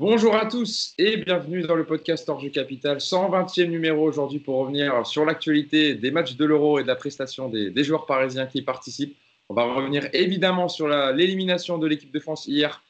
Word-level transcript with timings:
Bonjour 0.00 0.34
à 0.34 0.46
tous 0.46 0.94
et 0.96 1.18
bienvenue 1.18 1.60
dans 1.60 1.74
le 1.74 1.84
podcast 1.84 2.26
Orge 2.30 2.50
Capital, 2.52 2.96
120e 2.96 3.66
numéro 3.66 4.02
aujourd'hui 4.02 4.38
pour 4.38 4.56
revenir 4.56 5.04
sur 5.06 5.26
l'actualité 5.26 5.94
des 5.94 6.10
matchs 6.10 6.36
de 6.36 6.46
l'Euro 6.46 6.78
et 6.78 6.84
de 6.84 6.88
la 6.88 6.96
prestation 6.96 7.50
des, 7.50 7.84
joueurs 7.84 8.06
parisiens 8.06 8.46
qui 8.46 8.60
y 8.60 8.62
participent. 8.62 9.14
On 9.50 9.54
va 9.54 9.64
revenir 9.64 10.08
évidemment 10.14 10.68
sur 10.68 10.88
l'élimination 10.88 11.76
de 11.76 11.86
l'équipe 11.86 12.10
de 12.10 12.18
France 12.18 12.46
hier 12.46 12.82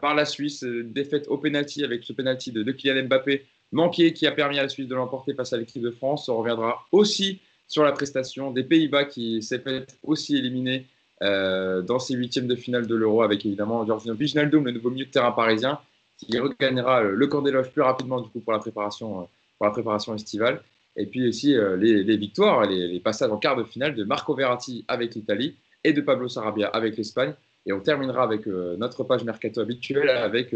par 0.00 0.14
la 0.14 0.24
Suisse, 0.24 0.62
euh, 0.62 0.84
défaite 0.84 1.26
au 1.26 1.36
penalty 1.36 1.82
avec 1.82 2.04
ce 2.04 2.12
penalty 2.12 2.52
de, 2.52 2.62
Kylian 2.70 3.06
Mbappé 3.08 3.44
manqué 3.72 4.12
qui 4.12 4.28
a 4.28 4.30
permis 4.30 4.60
à 4.60 4.62
la 4.62 4.68
Suisse 4.68 4.86
de 4.86 4.94
l'emporter 4.94 5.34
face 5.34 5.52
à 5.52 5.56
l'équipe 5.56 5.82
de 5.82 5.90
France. 5.90 6.28
On 6.28 6.36
reviendra 6.36 6.86
aussi 6.92 7.40
sur 7.66 7.82
la 7.82 7.90
prestation 7.90 8.52
des 8.52 8.62
Pays-Bas 8.62 9.06
qui 9.06 9.42
s'est 9.42 9.58
fait 9.58 9.84
aussi 10.04 10.36
éliminer 10.36 10.86
euh, 11.24 11.82
dans 11.82 11.98
ces 11.98 12.14
huitièmes 12.14 12.46
de 12.46 12.54
finale 12.54 12.86
de 12.86 12.94
l'Euro 12.94 13.22
avec 13.22 13.44
évidemment 13.44 13.84
Giorgino 13.84 14.14
Wijnaldum, 14.14 14.64
le 14.64 14.70
nouveau 14.70 14.90
milieu 14.90 15.06
de 15.06 15.10
terrain 15.10 15.32
parisien 15.32 15.80
qui 16.18 16.38
regagnera 16.38 17.02
le 17.02 17.26
camp 17.26 17.42
des 17.42 17.50
loges 17.50 17.70
plus 17.70 17.82
rapidement 17.82 18.20
du 18.20 18.28
coup 18.28 18.40
pour 18.40 18.52
la 18.52 18.58
préparation, 18.58 19.20
euh, 19.20 19.24
pour 19.58 19.66
la 19.66 19.72
préparation 19.72 20.14
estivale. 20.14 20.62
Et 20.96 21.06
puis 21.06 21.28
aussi 21.28 21.54
euh, 21.54 21.76
les, 21.76 22.16
victoires, 22.16 22.64
les, 22.64 23.00
passages 23.00 23.30
en 23.30 23.36
quart 23.36 23.56
de 23.56 23.64
finale 23.64 23.94
de 23.94 24.04
Marco 24.04 24.34
Verratti 24.34 24.84
avec 24.88 25.14
l'Italie 25.14 25.56
et 25.84 25.92
de 25.92 26.00
Pablo 26.00 26.28
Sarabia 26.28 26.68
avec 26.68 26.96
l'Espagne. 26.96 27.34
Et 27.66 27.72
on 27.72 27.80
terminera 27.80 28.22
avec 28.22 28.46
euh, 28.46 28.76
notre 28.78 29.04
page 29.04 29.24
mercato 29.24 29.60
habituelle 29.60 30.08
avec 30.08 30.54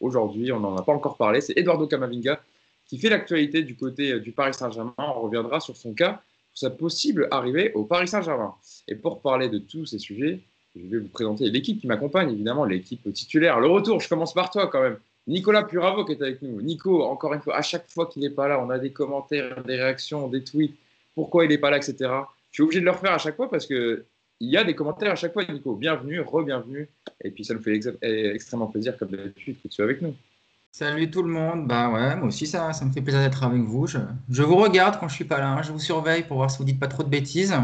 aujourd'hui, 0.00 0.52
on 0.52 0.60
n'en 0.60 0.76
a 0.76 0.82
pas 0.82 0.92
encore 0.92 1.16
parlé, 1.16 1.40
c'est 1.40 1.56
Eduardo 1.58 1.86
Camavinga 1.86 2.40
qui 2.86 2.98
fait 2.98 3.08
l'actualité 3.08 3.62
du 3.62 3.74
côté 3.74 4.20
du 4.20 4.30
Paris 4.30 4.54
Saint-Germain. 4.54 4.94
On 4.98 5.22
reviendra 5.22 5.58
sur 5.58 5.76
son 5.76 5.92
cas, 5.92 6.22
sa 6.54 6.70
possible 6.70 7.26
arrivée 7.32 7.72
au 7.74 7.82
Paris 7.82 8.06
Saint-Germain. 8.06 8.54
Et 8.86 8.94
pour 8.94 9.20
parler 9.20 9.48
de 9.48 9.58
tous 9.58 9.86
ces 9.86 9.98
sujets, 9.98 10.40
je 10.76 10.88
vais 10.88 10.98
vous 10.98 11.08
présenter 11.08 11.50
l'équipe 11.50 11.80
qui 11.80 11.86
m'accompagne, 11.86 12.30
évidemment, 12.30 12.64
l'équipe 12.64 13.12
titulaire. 13.12 13.60
Le 13.60 13.68
retour, 13.68 14.00
je 14.00 14.08
commence 14.08 14.34
par 14.34 14.50
toi 14.50 14.66
quand 14.68 14.82
même. 14.82 14.98
Nicolas 15.26 15.64
Puravo 15.64 16.04
qui 16.04 16.12
est 16.12 16.22
avec 16.22 16.42
nous. 16.42 16.60
Nico, 16.62 17.02
encore 17.02 17.34
une 17.34 17.40
fois, 17.40 17.56
à 17.56 17.62
chaque 17.62 17.90
fois 17.90 18.06
qu'il 18.06 18.22
n'est 18.22 18.30
pas 18.30 18.46
là, 18.46 18.60
on 18.60 18.70
a 18.70 18.78
des 18.78 18.90
commentaires, 18.90 19.62
des 19.64 19.76
réactions, 19.76 20.28
des 20.28 20.44
tweets, 20.44 20.76
pourquoi 21.14 21.44
il 21.44 21.48
n'est 21.48 21.58
pas 21.58 21.70
là, 21.70 21.78
etc. 21.78 21.96
Je 22.50 22.54
suis 22.54 22.62
obligé 22.62 22.80
de 22.80 22.84
le 22.84 22.92
refaire 22.92 23.12
à 23.12 23.18
chaque 23.18 23.36
fois 23.36 23.50
parce 23.50 23.66
qu'il 23.66 24.04
y 24.40 24.56
a 24.56 24.62
des 24.62 24.74
commentaires 24.74 25.12
à 25.12 25.16
chaque 25.16 25.32
fois, 25.32 25.44
Nico. 25.44 25.74
Bienvenue, 25.74 26.20
re-bienvenue. 26.20 26.88
Et 27.24 27.30
puis 27.30 27.44
ça 27.44 27.54
nous 27.54 27.62
fait 27.62 27.80
extrêmement 28.02 28.68
plaisir, 28.68 28.96
comme 28.96 29.08
d'habitude, 29.08 29.56
que 29.62 29.68
tu 29.68 29.74
sois 29.74 29.84
avec 29.84 30.00
nous. 30.00 30.14
Salut 30.70 31.10
tout 31.10 31.22
le 31.22 31.30
monde. 31.30 31.66
Bah 31.66 31.90
ouais, 31.90 32.16
moi 32.16 32.28
aussi, 32.28 32.46
ça, 32.46 32.72
ça 32.72 32.84
me 32.84 32.92
fait 32.92 33.00
plaisir 33.00 33.20
d'être 33.20 33.42
avec 33.42 33.62
vous. 33.62 33.86
Je, 33.86 33.98
je, 34.30 34.42
vous 34.42 34.56
regarde 34.56 35.00
quand 35.00 35.08
je 35.08 35.14
suis 35.14 35.24
pas 35.24 35.38
là. 35.38 35.48
Hein. 35.48 35.62
Je 35.62 35.72
vous 35.72 35.78
surveille 35.78 36.22
pour 36.22 36.36
voir 36.36 36.50
si 36.50 36.58
vous 36.58 36.64
dites 36.64 36.78
pas 36.78 36.86
trop 36.86 37.02
de 37.02 37.08
bêtises. 37.08 37.54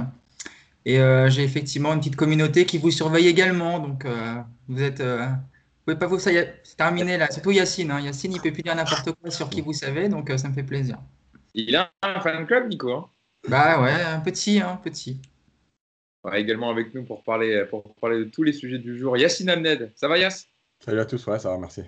Et 0.84 0.98
euh, 0.98 1.28
j'ai 1.28 1.44
effectivement 1.44 1.92
une 1.92 2.00
petite 2.00 2.16
communauté 2.16 2.66
qui 2.66 2.78
vous 2.78 2.91
surveille 2.91 3.28
également. 3.28 3.78
Donc, 3.78 4.05
euh, 4.05 4.34
vous 4.69 4.83
êtes. 4.83 5.00
Euh, 5.00 5.27
vous 5.27 5.84
pouvez 5.86 5.98
pas 5.98 6.06
vous. 6.06 6.19
C'est 6.19 6.77
terminé 6.77 7.16
là. 7.16 7.30
Surtout 7.30 7.52
Yacine. 7.52 7.91
Hein. 7.91 8.00
Yacine, 8.00 8.33
il 8.33 8.41
peut 8.41 8.52
plus 8.52 8.62
dire 8.62 8.75
n'importe 8.75 9.12
quoi 9.12 9.30
sur 9.30 9.48
qui 9.48 9.60
vous 9.60 9.72
savez. 9.72 10.08
Donc, 10.08 10.33
ça 10.36 10.48
me 10.48 10.55
fait 10.55 10.62
plaisir. 10.62 10.98
Il 11.55 11.77
a 11.77 11.92
un 12.03 12.20
fan 12.20 12.47
club, 12.47 12.69
Nico. 12.69 12.92
Hein. 12.92 13.08
bah 13.48 13.83
ouais, 13.83 13.92
un 13.92 14.20
petit. 14.20 14.60
Hein, 14.60 14.80
petit. 14.83 15.20
également 16.33 16.70
avec 16.70 16.94
nous 16.94 17.05
pour 17.05 17.22
parler, 17.22 17.64
pour 17.70 17.94
parler 17.97 18.19
de 18.19 18.25
tous 18.25 18.42
les 18.42 18.53
sujets 18.53 18.78
du 18.78 18.98
jour. 18.98 19.16
Yacine 19.16 19.50
Amned. 19.50 19.92
Ça 19.94 20.08
va, 20.08 20.19
Yass 20.19 20.48
Salut 20.84 21.00
à 21.00 21.05
tous. 21.05 21.25
Ouais, 21.27 21.38
ça 21.38 21.50
va, 21.50 21.58
merci. 21.58 21.83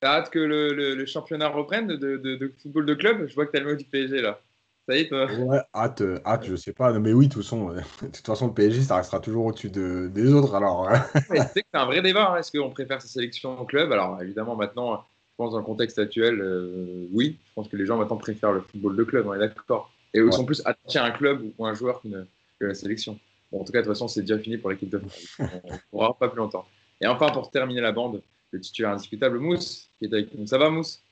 T'as 0.00 0.18
hâte 0.18 0.30
que 0.30 0.38
le, 0.38 0.94
le, 0.94 1.06
championnat 1.06 1.48
reprenne 1.48 1.88
de, 1.88 1.96
de, 1.96 2.16
de, 2.16 2.54
football 2.62 2.86
de 2.86 2.94
club? 2.94 3.26
Je 3.26 3.34
vois 3.34 3.46
que 3.46 3.52
t'as 3.52 3.60
le 3.60 3.66
mot 3.66 3.74
du 3.74 3.84
PSG 3.84 4.20
là. 4.20 4.40
Ça 4.88 4.96
y 4.96 5.00
est, 5.00 5.08
toi? 5.08 5.26
Ouais, 5.30 5.60
hâte, 5.74 6.00
euh, 6.00 6.18
hâte, 6.24 6.46
je 6.46 6.56
sais 6.56 6.72
pas. 6.72 6.98
mais 6.98 7.12
oui, 7.12 7.28
de 7.28 7.34
toute 7.34 7.42
façon, 7.42 7.70
euh, 7.70 7.74
de 8.02 8.06
toute 8.06 8.24
façon, 8.24 8.46
le 8.46 8.54
PSG, 8.54 8.80
ça 8.80 8.96
restera 8.96 9.20
toujours 9.20 9.44
au-dessus 9.44 9.68
de, 9.68 10.08
des 10.08 10.32
autres. 10.32 10.54
Alors, 10.54 10.88
hein. 10.88 11.04
c'est 11.52 11.66
un 11.74 11.84
vrai 11.84 12.00
débat. 12.00 12.32
Hein. 12.32 12.38
Est-ce 12.38 12.56
qu'on 12.56 12.70
préfère 12.70 13.02
sa 13.02 13.08
sélection 13.08 13.60
au 13.60 13.66
club? 13.66 13.92
Alors, 13.92 14.22
évidemment, 14.22 14.56
maintenant, 14.56 14.96
je 14.96 15.36
pense 15.36 15.52
dans 15.52 15.58
le 15.58 15.64
contexte 15.64 15.98
actuel, 15.98 16.40
euh, 16.40 17.06
oui. 17.12 17.38
Je 17.48 17.52
pense 17.54 17.68
que 17.68 17.76
les 17.76 17.84
gens 17.84 17.98
maintenant 17.98 18.16
préfèrent 18.16 18.52
le 18.52 18.62
football 18.62 18.96
de 18.96 19.04
club, 19.04 19.26
on 19.26 19.34
est 19.34 19.38
d'accord. 19.38 19.92
Et 20.14 20.20
ils 20.20 20.32
sont 20.32 20.46
plus 20.46 20.62
attachés 20.64 20.98
à 20.98 21.04
un 21.04 21.10
club 21.10 21.42
ou 21.58 21.66
un 21.66 21.74
joueur 21.74 22.00
qu'une 22.00 22.26
que 22.58 22.64
la 22.64 22.74
sélection. 22.74 23.18
Bon, 23.52 23.60
en 23.60 23.64
tout 23.64 23.72
cas, 23.72 23.80
de 23.80 23.84
toute 23.84 23.92
façon, 23.92 24.08
c'est 24.08 24.22
déjà 24.22 24.38
fini 24.38 24.56
pour 24.56 24.70
l'équipe 24.70 24.88
de 24.88 24.98
France. 24.98 25.36
On 25.38 25.72
ne 25.74 25.78
pourra 25.90 26.18
pas 26.18 26.28
plus 26.28 26.38
longtemps. 26.38 26.64
Et 27.02 27.06
enfin, 27.06 27.28
pour 27.28 27.50
terminer 27.50 27.82
la 27.82 27.92
bande, 27.92 28.22
le 28.52 28.60
titulaire 28.60 28.92
indiscutable, 28.92 29.38
Mousse, 29.38 29.90
qui 29.98 30.06
est 30.06 30.14
avec 30.14 30.32
nous. 30.32 30.46
Ça 30.46 30.56
va, 30.56 30.70
Mousse? 30.70 31.02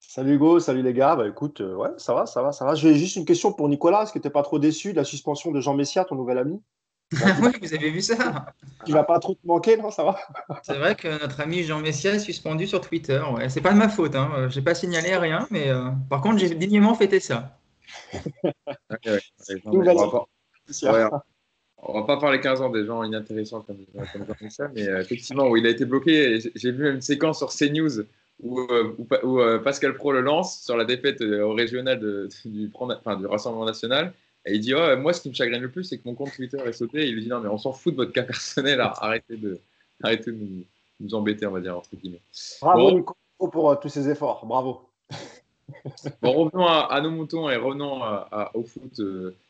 Salut 0.00 0.34
Hugo, 0.34 0.60
salut 0.60 0.82
les 0.82 0.92
gars. 0.94 1.16
Bah 1.16 1.26
écoute, 1.28 1.60
euh, 1.60 1.74
ouais, 1.74 1.90
ça 1.98 2.14
va, 2.14 2.26
ça 2.26 2.42
va, 2.42 2.52
ça 2.52 2.64
va. 2.64 2.74
J'ai 2.74 2.94
juste 2.94 3.16
une 3.16 3.24
question 3.24 3.52
pour 3.52 3.68
Nicolas. 3.68 4.02
Est-ce 4.02 4.12
que 4.12 4.18
tu 4.18 4.26
n'es 4.26 4.32
pas 4.32 4.42
trop 4.42 4.58
déçu 4.58 4.92
de 4.92 4.96
la 4.96 5.04
suspension 5.04 5.50
de 5.50 5.60
Jean 5.60 5.74
Messia, 5.74 6.04
ton 6.04 6.14
nouvel 6.14 6.38
ami? 6.38 6.62
Oui, 7.42 7.52
vous 7.60 7.74
avez 7.74 7.90
vu 7.90 8.02
ça? 8.02 8.54
Tu 8.84 8.92
vas 8.92 9.02
pas 9.02 9.18
trop 9.18 9.34
te 9.34 9.46
manquer, 9.46 9.76
non 9.76 9.90
Ça 9.90 10.04
va? 10.04 10.18
C'est 10.62 10.76
vrai 10.76 10.94
que 10.94 11.08
notre 11.20 11.40
ami 11.40 11.62
Jean 11.62 11.80
Messia 11.80 12.14
est 12.14 12.18
suspendu 12.18 12.66
sur 12.66 12.80
Twitter. 12.80 13.20
Ouais. 13.34 13.48
C'est 13.48 13.60
pas 13.60 13.72
de 13.72 13.78
ma 13.78 13.88
faute. 13.88 14.14
Hein. 14.14 14.30
Euh, 14.36 14.50
j'ai 14.50 14.60
pas 14.62 14.74
signalé 14.74 15.16
rien, 15.16 15.46
mais 15.50 15.68
euh, 15.68 15.90
par 16.10 16.20
contre, 16.20 16.38
j'ai 16.38 16.50
dignement 16.54 16.94
fêté 16.94 17.18
ça. 17.18 17.58
on, 21.82 22.00
va 22.00 22.02
pas, 22.02 22.18
parler 22.18 22.40
15 22.40 22.60
ans 22.60 22.68
des 22.68 22.84
gens 22.84 23.02
inintéressants 23.02 23.62
comme, 23.62 23.78
Jean 23.94 24.34
Messia, 24.40 24.68
mais 24.74 24.82
effectivement, 25.00 25.56
il 25.56 25.66
a 25.66 25.70
été 25.70 25.86
bloqué. 25.86 26.40
J'ai 26.54 26.72
vu 26.72 26.92
une 26.92 27.00
séquence 27.00 27.38
sur 27.38 27.48
CNews 27.48 28.04
où, 28.40 28.60
euh, 28.60 28.96
euh, 29.24 29.58
Pascal 29.58 29.94
Pro 29.94 30.12
le 30.12 30.20
lance 30.20 30.62
sur 30.62 30.76
la 30.76 30.84
défaite 30.84 31.20
euh, 31.20 31.42
au 31.42 31.54
régional 31.54 31.98
du, 32.44 32.68
du, 32.68 32.70
Rassemblement 32.74 33.64
national. 33.64 34.12
Et 34.46 34.54
il 34.54 34.60
dit 34.60 34.74
oh, 34.74 34.96
Moi, 34.96 35.12
ce 35.12 35.22
qui 35.22 35.28
me 35.28 35.34
chagrine 35.34 35.60
le 35.60 35.70
plus, 35.70 35.84
c'est 35.84 35.98
que 35.98 36.06
mon 36.06 36.14
compte 36.14 36.32
Twitter 36.34 36.58
est 36.64 36.72
sauté. 36.72 37.02
Et 37.02 37.08
il 37.08 37.14
lui 37.14 37.22
dit 37.22 37.28
Non, 37.28 37.40
mais 37.40 37.48
on 37.48 37.58
s'en 37.58 37.72
fout 37.72 37.92
de 37.92 37.96
votre 37.96 38.12
cas 38.12 38.22
personnel. 38.22 38.80
Arrêtez 38.80 39.36
de, 39.36 39.58
arrêtez 40.02 40.30
de 40.30 40.38
nous, 41.00 41.14
embêter, 41.14 41.46
on 41.46 41.52
va 41.52 41.60
dire, 41.60 41.76
entre 41.76 41.90
guillemets. 41.96 42.20
Bravo, 42.60 42.92
Nico, 42.92 43.16
pour 43.38 43.78
tous 43.80 43.88
ces 43.88 44.08
efforts. 44.08 44.46
Bravo. 44.46 44.82
bon, 46.22 46.32
revenons 46.32 46.66
à, 46.66 47.00
nos 47.00 47.10
moutons 47.10 47.50
et 47.50 47.56
revenons 47.56 48.02
au 48.54 48.62
foot, 48.62 49.00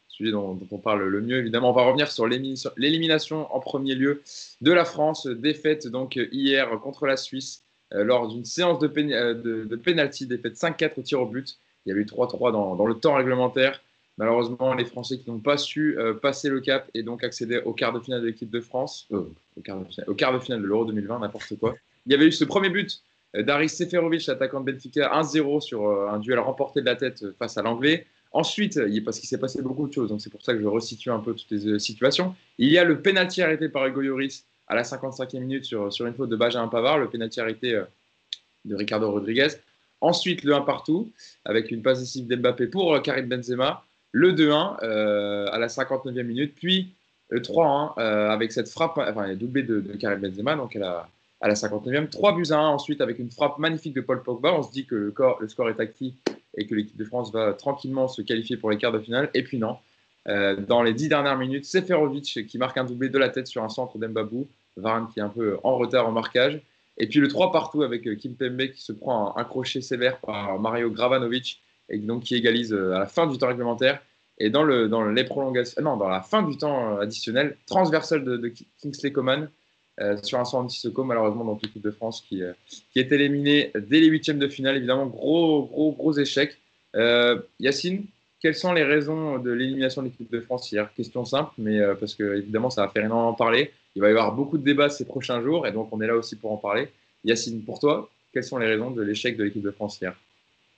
sujet 0.09 0.31
dont, 0.33 0.59
on 0.71 0.79
parle 0.79 1.05
le 1.05 1.21
mieux. 1.21 1.37
Évidemment, 1.37 1.71
on 1.71 1.75
va 1.75 1.85
revenir 1.85 2.11
sur 2.11 2.27
l'élimination 2.27 3.55
en 3.55 3.61
premier 3.61 3.95
lieu 3.95 4.23
de 4.61 4.73
la 4.73 4.85
France. 4.85 5.27
Défaite 5.27 5.87
donc 5.89 6.17
hier 6.17 6.71
contre 6.81 7.07
la 7.07 7.17
Suisse 7.17 7.63
euh, 7.63 7.68
lors 7.93 8.29
d'une 8.29 8.45
séance 8.45 8.79
de, 8.79 8.87
euh, 8.87 9.35
de, 9.35 9.65
de 9.65 10.27
défaite 10.27 10.55
5-4 10.55 10.93
au 10.99 11.03
tir 11.03 11.21
au 11.21 11.27
but. 11.27 11.59
Il 11.87 11.91
y 11.91 11.93
avait 11.93 12.03
eu 12.03 12.05
3-3 12.05 12.53
dans, 12.53 12.87
le 12.87 12.95
temps 12.95 13.15
réglementaire. 13.15 13.81
Malheureusement, 14.19 14.75
les 14.75 14.85
Français 14.85 15.19
qui 15.19 15.31
n'ont 15.31 15.39
pas 15.39 15.57
su 15.57 15.99
euh, 15.99 16.13
passer 16.13 16.49
le 16.49 16.61
cap 16.61 16.91
et 16.93 17.03
donc 17.03 17.23
accéder 17.23 17.59
au 17.65 17.73
quart 17.73 17.93
de 17.93 18.01
finale 18.01 18.21
de 18.21 18.27
l'équipe 18.27 18.51
de 18.51 18.61
France, 18.61 19.07
au, 19.11 19.33
quart 19.63 20.33
de 20.33 20.39
finale, 20.41 20.61
de 20.61 20.67
l'Euro 20.67 20.85
2020, 20.85 21.21
n'importe 21.21 21.57
quoi. 21.59 21.77
Il 22.07 22.13
y 22.13 22.15
avait 22.15 22.27
eu 22.27 22.33
ce 22.33 22.45
premier 22.45 22.69
but 22.69 23.01
d'Aris 23.35 23.69
Seferovic, 23.69 24.29
attaquant 24.29 24.61
de 24.61 24.73
Benfica, 24.73 25.13
1-0 25.15 25.61
sur 25.61 25.89
un 26.11 26.19
duel 26.19 26.39
remporté 26.41 26.81
de 26.81 26.87
la 26.87 26.97
tête 26.97 27.25
face 27.39 27.57
à 27.59 27.63
l'Anglais. 27.63 28.07
Ensuite, 28.33 28.81
parce 29.05 29.21
qu'il 29.21 29.29
s'est 29.29 29.39
passé 29.39 29.63
beaucoup 29.63 29.87
de 29.87 29.93
choses, 29.93 30.09
donc 30.09 30.21
c'est 30.21 30.31
pour 30.31 30.43
ça 30.43 30.53
que 30.53 30.61
je 30.61 30.67
resitue 30.67 31.11
un 31.11 31.21
peu 31.21 31.35
toutes 31.35 31.51
les 31.51 31.79
situations. 31.79 32.35
Il 32.59 32.71
y 32.71 32.79
a 32.79 32.85
le 32.85 33.01
penalty 33.01 33.41
arrêté 33.43 33.69
par 33.69 33.87
Hugo 33.87 34.03
à 34.69 34.75
la 34.75 34.83
55e 34.83 35.41
minute 35.41 35.65
sur, 35.65 35.93
sur 35.93 36.07
une 36.07 36.15
faute 36.15 36.29
de 36.29 36.37
Benjamin 36.37 36.69
Pavard, 36.69 36.99
le 36.99 37.09
pénalty 37.09 37.41
arrêté 37.41 37.75
euh, 37.75 37.85
de 38.65 38.75
Ricardo 38.75 39.11
Rodriguez. 39.11 39.49
Ensuite, 40.01 40.45
le 40.45 40.55
1 40.55 40.61
partout, 40.61 41.11
avec 41.45 41.71
une 41.71 41.83
passe 41.83 42.01
décisive 42.01 42.29
d'Mbappé 42.29 42.67
pour 42.67 42.95
euh, 42.95 43.01
Karim 43.01 43.27
Benzema. 43.27 43.83
Le 44.13 44.33
2-1 44.33 44.77
euh, 44.83 45.49
à 45.51 45.59
la 45.59 45.67
59e 45.67 46.23
minute, 46.23 46.55
puis 46.55 46.93
le 47.29 47.41
3-1 47.41 48.01
avec 48.01 48.53
cette 48.53 48.71
frappe, 48.71 48.97
enfin, 48.97 49.35
doublé 49.35 49.63
de, 49.63 49.81
Karim 50.01 50.21
Benzema, 50.21 50.57
donc 50.57 50.75
à 50.77 50.79
la, 50.79 51.09
à 51.43 51.49
la 51.49 51.55
59e. 51.55 52.09
3 52.09 52.35
buts 52.35 52.47
à 52.51 52.57
1 52.57 52.69
ensuite 52.69 53.03
avec 53.03 53.19
une 53.19 53.31
frappe 53.31 53.59
magnifique 53.59 53.93
de 53.93 54.01
Paul 54.01 54.23
Pogba. 54.23 54.55
On 54.55 54.63
se 54.63 54.73
dit 54.73 54.87
que 54.87 55.13
le, 55.41 55.49
score 55.49 55.69
est 55.69 55.79
acquis 55.79 56.15
et 56.57 56.67
que 56.67 56.75
l'équipe 56.75 56.97
de 56.97 57.05
France 57.05 57.31
va 57.31 57.53
tranquillement 57.53 58.09
se 58.09 58.23
qualifier 58.23 58.57
pour 58.57 58.71
les 58.71 58.79
quarts 58.79 58.93
de 58.93 58.99
finale. 58.99 59.29
Et 59.35 59.45
puis 59.45 59.59
non, 59.59 59.77
dans 60.25 60.83
les 60.83 60.95
10 60.95 61.11
dernières 61.11 61.37
minutes, 61.37 61.67
Seferovic 61.67 62.47
qui 62.47 62.57
marque 62.57 62.79
un 62.79 62.85
doublé 62.85 63.11
de 63.11 63.19
la 63.19 63.29
tête 63.29 63.47
sur 63.47 63.63
un 63.63 63.69
centre 63.69 63.99
d'Mbabou. 63.99 64.49
Varane 64.81 65.09
qui 65.13 65.21
est 65.21 65.23
un 65.23 65.29
peu 65.29 65.59
en 65.63 65.77
retard 65.77 66.07
en 66.07 66.13
marquage. 66.13 66.61
Et 66.99 67.07
puis 67.07 67.21
le 67.21 67.29
3 67.29 67.53
partout 67.53 67.83
avec 67.83 68.07
euh, 68.07 68.17
Kim 68.17 68.35
Pembe 68.35 68.67
qui 68.75 68.83
se 68.83 68.93
prend 68.93 69.37
un, 69.37 69.45
crochet 69.45 69.81
sévère 69.81 70.19
par 70.19 70.59
Mario 70.59 70.91
Gravanovic 70.91 71.63
et 71.89 71.99
donc 71.99 72.25
qui 72.25 72.35
égalise 72.35 72.73
euh, 72.73 72.95
à 72.95 72.99
la 73.01 73.07
fin 73.07 73.27
du 73.27 73.39
temps 73.39 73.49
réglementaire. 73.49 74.03
Et 74.41 74.51
dans, 74.51 74.63
le, 74.63 74.89
dans 74.89 75.05
les 75.05 75.25
prolongations, 75.25 75.83
non, 75.83 75.97
dans 75.97 76.09
la 76.09 76.21
fin 76.21 76.43
du 76.43 76.57
temps 76.57 76.97
euh, 76.97 77.01
additionnel, 77.01 77.57
transversal 77.67 78.25
de, 78.25 78.53
Kingsley 78.83 79.13
Coman 79.13 79.49
sur 80.23 80.39
un 80.39 80.45
centre 80.45 80.71
Sissoko, 80.71 81.03
malheureusement 81.03 81.45
dans 81.45 81.59
l'équipe 81.61 81.83
de 81.83 81.91
France 81.91 82.21
qui, 82.29 82.41
qui 82.93 83.01
est 83.01 83.11
éliminé 83.11 83.73
dès 83.75 83.99
les 83.99 84.07
huitièmes 84.07 84.39
de 84.39 84.47
finale. 84.47 84.77
Évidemment, 84.77 85.07
gros, 85.07 85.65
gros, 85.65 85.91
gros 85.91 86.13
échec. 86.13 86.57
Yacine, 87.59 88.07
quelles 88.41 88.55
sont 88.55 88.73
les 88.73 88.85
raisons 88.85 89.41
de 89.41 89.51
l'élimination 89.51 90.03
de 90.03 90.07
l'équipe 90.07 90.31
de 90.31 90.39
France 90.39 90.71
hier? 90.71 90.89
Question 90.95 91.25
simple, 91.25 91.51
mais 91.59 91.81
parce 91.99 92.15
que 92.15 92.37
évidemment 92.37 92.71
ça 92.71 92.83
va 92.87 92.93
faire 92.93 93.07
énormément 93.07 93.35
parler. 93.35 93.73
Il 93.99 94.01
va 94.01 94.07
y 94.07 94.11
avoir 94.11 94.33
beaucoup 94.33 94.59
de 94.59 94.63
débats 94.63 94.91
ces 94.91 95.05
prochains 95.05 95.43
jours 95.43 95.67
et 95.67 95.73
donc 95.73 95.89
on 95.91 96.01
est 96.01 96.07
là 96.07 96.15
aussi 96.15 96.37
pour 96.37 96.53
en 96.53 96.57
parler. 96.57 96.89
Yacine, 97.25 97.65
pour 97.65 97.81
toi, 97.81 98.09
quelles 98.33 98.45
sont 98.45 98.57
les 98.57 98.69
raisons 98.69 98.93
de 98.93 99.03
l'échec 99.03 99.37
de 99.37 99.43
l'équipe 99.43 99.61
de 99.61 99.73
France 99.73 100.01
hier? 100.01 100.15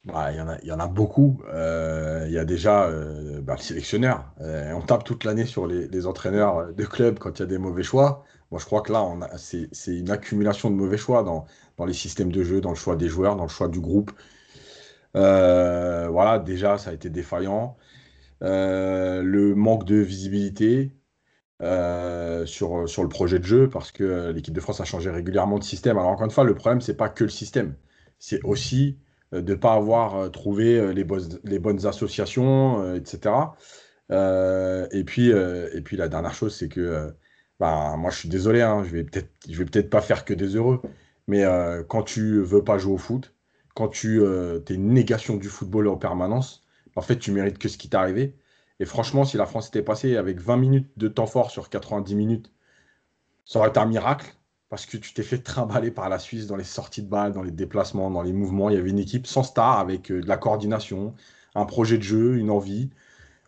Bah, 0.06 0.32
il, 0.32 0.38
y 0.66 0.72
en 0.72 0.80
a, 0.80 0.86
beaucoup. 0.86 1.42
Euh, 1.52 2.24
il 2.28 2.32
y 2.32 2.38
a 2.38 2.46
déjà 2.46 2.86
euh, 2.86 3.42
bah, 3.42 3.56
le 3.58 3.62
sélectionneur. 3.62 4.24
Euh, 4.40 4.72
on 4.72 4.80
tape 4.80 5.04
toute 5.04 5.24
l'année 5.24 5.44
sur 5.44 5.66
les, 5.66 6.06
entraîneurs 6.06 6.72
de 6.72 6.84
club 6.86 7.18
quand 7.18 7.38
il 7.38 7.40
y 7.40 7.42
a 7.42 7.46
des 7.46 7.58
mauvais 7.58 7.82
choix. 7.82 8.24
Moi, 8.50 8.58
je 8.58 8.64
crois 8.64 8.80
que 8.80 8.90
là, 8.90 9.06
c'est 9.36 9.68
une 9.98 10.10
accumulation 10.10 10.70
de 10.70 10.76
mauvais 10.76 10.96
choix 10.96 11.22
dans, 11.22 11.44
les 11.84 11.92
systèmes 11.92 12.32
de 12.32 12.42
jeu, 12.42 12.62
dans 12.62 12.70
le 12.70 12.74
choix 12.74 12.96
des 12.96 13.08
joueurs, 13.08 13.36
dans 13.36 13.42
le 13.42 13.50
choix 13.50 13.68
du 13.68 13.80
groupe. 13.80 14.12
Voilà, 15.12 16.38
déjà, 16.38 16.78
ça 16.78 16.88
a 16.88 16.92
été 16.94 17.10
défaillant. 17.10 17.76
Le 18.40 19.52
manque 19.54 19.84
de 19.84 19.96
visibilité 19.96 20.90
euh, 21.62 22.46
sur, 22.46 22.88
sur 22.88 23.02
le 23.02 23.08
projet 23.08 23.38
de 23.38 23.44
jeu, 23.44 23.68
parce 23.68 23.92
que 23.92 24.02
euh, 24.04 24.32
l'équipe 24.32 24.54
de 24.54 24.60
France 24.60 24.80
a 24.80 24.84
changé 24.84 25.10
régulièrement 25.10 25.58
de 25.58 25.64
système. 25.64 25.98
Alors, 25.98 26.10
encore 26.10 26.24
une 26.24 26.30
fois, 26.30 26.44
le 26.44 26.54
problème, 26.54 26.80
c'est 26.80 26.96
pas 26.96 27.08
que 27.08 27.24
le 27.24 27.30
système. 27.30 27.74
C'est 28.18 28.40
aussi 28.44 28.98
euh, 29.34 29.42
de 29.42 29.52
ne 29.52 29.58
pas 29.58 29.74
avoir 29.74 30.30
trouvé 30.30 30.94
les, 30.94 31.04
bonnes- 31.04 31.38
les 31.44 31.58
bonnes 31.58 31.86
associations, 31.86 32.94
etc. 32.94 33.56
Et 34.10 35.04
puis, 35.04 35.28
et 35.30 35.80
puis, 35.82 35.96
la 35.96 36.08
dernière 36.08 36.34
chose, 36.34 36.54
c'est 36.56 36.68
que 36.68 37.12
bah, 37.58 37.94
moi, 37.98 38.10
je 38.10 38.18
suis 38.18 38.28
désolé, 38.28 38.62
hein, 38.62 38.82
je 38.84 38.90
vais 38.90 39.04
peut-être, 39.04 39.30
vais 39.48 39.64
peut-être 39.64 39.90
pas 39.90 40.00
faire 40.00 40.24
que 40.24 40.34
des 40.34 40.56
heureux, 40.56 40.80
mais 41.28 41.44
quand 41.88 42.02
tu 42.02 42.40
veux 42.40 42.64
pas 42.64 42.78
jouer 42.78 42.94
au 42.94 42.98
foot, 42.98 43.34
quand 43.74 43.88
tu 43.88 44.22
es 44.24 44.74
une 44.74 44.92
négation 44.94 45.36
du 45.36 45.48
football 45.48 45.88
en 45.88 45.96
permanence, 45.96 46.64
en 46.96 47.02
fait, 47.02 47.18
tu 47.18 47.32
mérites 47.32 47.58
que 47.58 47.68
ce 47.68 47.78
qui 47.78 47.88
t'est 47.88 47.96
arrivé. 47.96 48.34
Et 48.80 48.86
franchement, 48.86 49.24
si 49.24 49.36
la 49.36 49.46
France 49.46 49.68
était 49.68 49.82
passée 49.82 50.16
avec 50.16 50.40
20 50.40 50.56
minutes 50.56 50.90
de 50.96 51.06
temps 51.06 51.26
fort 51.26 51.50
sur 51.50 51.68
90 51.68 52.14
minutes, 52.16 52.52
ça 53.44 53.58
aurait 53.58 53.68
été 53.68 53.78
un 53.78 53.86
miracle 53.86 54.34
parce 54.70 54.86
que 54.86 54.96
tu 54.96 55.12
t'es 55.12 55.22
fait 55.22 55.38
trimballer 55.38 55.90
par 55.90 56.08
la 56.08 56.18
Suisse 56.18 56.46
dans 56.46 56.56
les 56.56 56.64
sorties 56.64 57.02
de 57.02 57.08
balles, 57.08 57.32
dans 57.32 57.42
les 57.42 57.50
déplacements, 57.50 58.10
dans 58.10 58.22
les 58.22 58.32
mouvements. 58.32 58.70
Il 58.70 58.76
y 58.76 58.78
avait 58.78 58.90
une 58.90 58.98
équipe 58.98 59.26
sans 59.26 59.42
star 59.42 59.78
avec 59.78 60.10
euh, 60.10 60.22
de 60.22 60.28
la 60.28 60.38
coordination, 60.38 61.14
un 61.54 61.66
projet 61.66 61.98
de 61.98 62.02
jeu, 62.02 62.38
une 62.38 62.50
envie. 62.50 62.90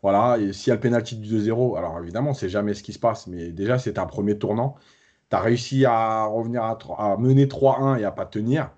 Voilà, 0.02 0.38
et 0.38 0.52
s'il 0.52 0.68
y 0.68 0.72
a 0.72 0.74
le 0.74 0.80
pénalty 0.80 1.16
du 1.16 1.38
2-0, 1.38 1.78
alors 1.78 1.98
évidemment, 2.00 2.34
c'est 2.34 2.48
jamais 2.48 2.74
ce 2.74 2.82
qui 2.82 2.92
se 2.92 2.98
passe, 2.98 3.28
mais 3.28 3.52
déjà, 3.52 3.78
c'est 3.78 3.98
un 3.98 4.06
premier 4.06 4.36
tournant. 4.38 4.76
Tu 5.30 5.36
as 5.36 5.40
réussi 5.40 5.86
à 5.86 6.24
revenir 6.26 6.62
à, 6.64 7.16
mener 7.18 7.46
3-1 7.46 7.98
et 8.00 8.04
à 8.04 8.10
pas 8.10 8.26
tenir. 8.26 8.72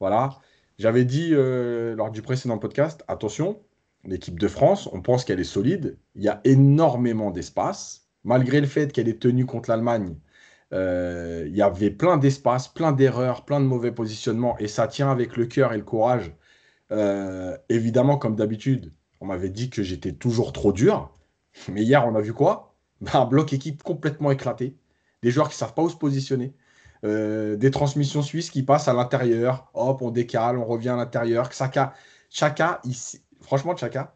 Voilà. 0.00 0.30
J'avais 0.78 1.04
dit 1.04 1.30
euh, 1.32 1.94
lors 1.96 2.10
du 2.10 2.22
précédent 2.22 2.58
podcast, 2.58 3.04
attention, 3.08 3.60
l'équipe 4.06 4.38
de 4.38 4.48
France, 4.48 4.88
on 4.92 5.00
pense 5.00 5.24
qu'elle 5.24 5.40
est 5.40 5.44
solide. 5.44 5.98
Il 6.14 6.22
y 6.22 6.28
a 6.28 6.40
énormément 6.44 7.30
d'espace. 7.30 8.08
Malgré 8.24 8.60
le 8.60 8.66
fait 8.66 8.92
qu'elle 8.92 9.08
est 9.08 9.20
tenue 9.20 9.46
contre 9.46 9.68
l'Allemagne, 9.70 10.16
euh, 10.72 11.44
il 11.46 11.54
y 11.54 11.62
avait 11.62 11.90
plein 11.90 12.16
d'espace, 12.16 12.68
plein 12.68 12.92
d'erreurs, 12.92 13.44
plein 13.44 13.60
de 13.60 13.66
mauvais 13.66 13.92
positionnements. 13.92 14.58
Et 14.58 14.68
ça 14.68 14.88
tient 14.88 15.10
avec 15.10 15.36
le 15.36 15.46
cœur 15.46 15.72
et 15.72 15.76
le 15.76 15.84
courage. 15.84 16.34
Euh, 16.92 17.56
évidemment, 17.68 18.16
comme 18.18 18.36
d'habitude, 18.36 18.92
on 19.20 19.26
m'avait 19.26 19.50
dit 19.50 19.70
que 19.70 19.82
j'étais 19.82 20.12
toujours 20.12 20.52
trop 20.52 20.72
dur. 20.72 21.10
Mais 21.68 21.82
hier, 21.82 22.06
on 22.06 22.14
a 22.14 22.20
vu 22.20 22.32
quoi? 22.32 22.74
Un 23.12 23.26
bloc 23.26 23.52
équipe 23.52 23.82
complètement 23.82 24.30
éclaté. 24.30 24.76
Des 25.22 25.30
joueurs 25.30 25.48
qui 25.48 25.54
ne 25.54 25.58
savent 25.58 25.74
pas 25.74 25.82
où 25.82 25.90
se 25.90 25.96
positionner. 25.96 26.54
Euh, 27.04 27.56
des 27.56 27.70
transmissions 27.70 28.22
suisses 28.22 28.50
qui 28.50 28.62
passent 28.62 28.88
à 28.88 28.94
l'intérieur. 28.94 29.70
Hop, 29.74 30.02
on 30.02 30.10
décale, 30.10 30.58
on 30.58 30.64
revient 30.64 30.90
à 30.90 30.96
l'intérieur. 30.96 31.52
Chaka, 31.52 31.94
Chaka 32.30 32.80
ici, 32.84 33.22
franchement, 33.44 33.76
Chaka, 33.76 34.14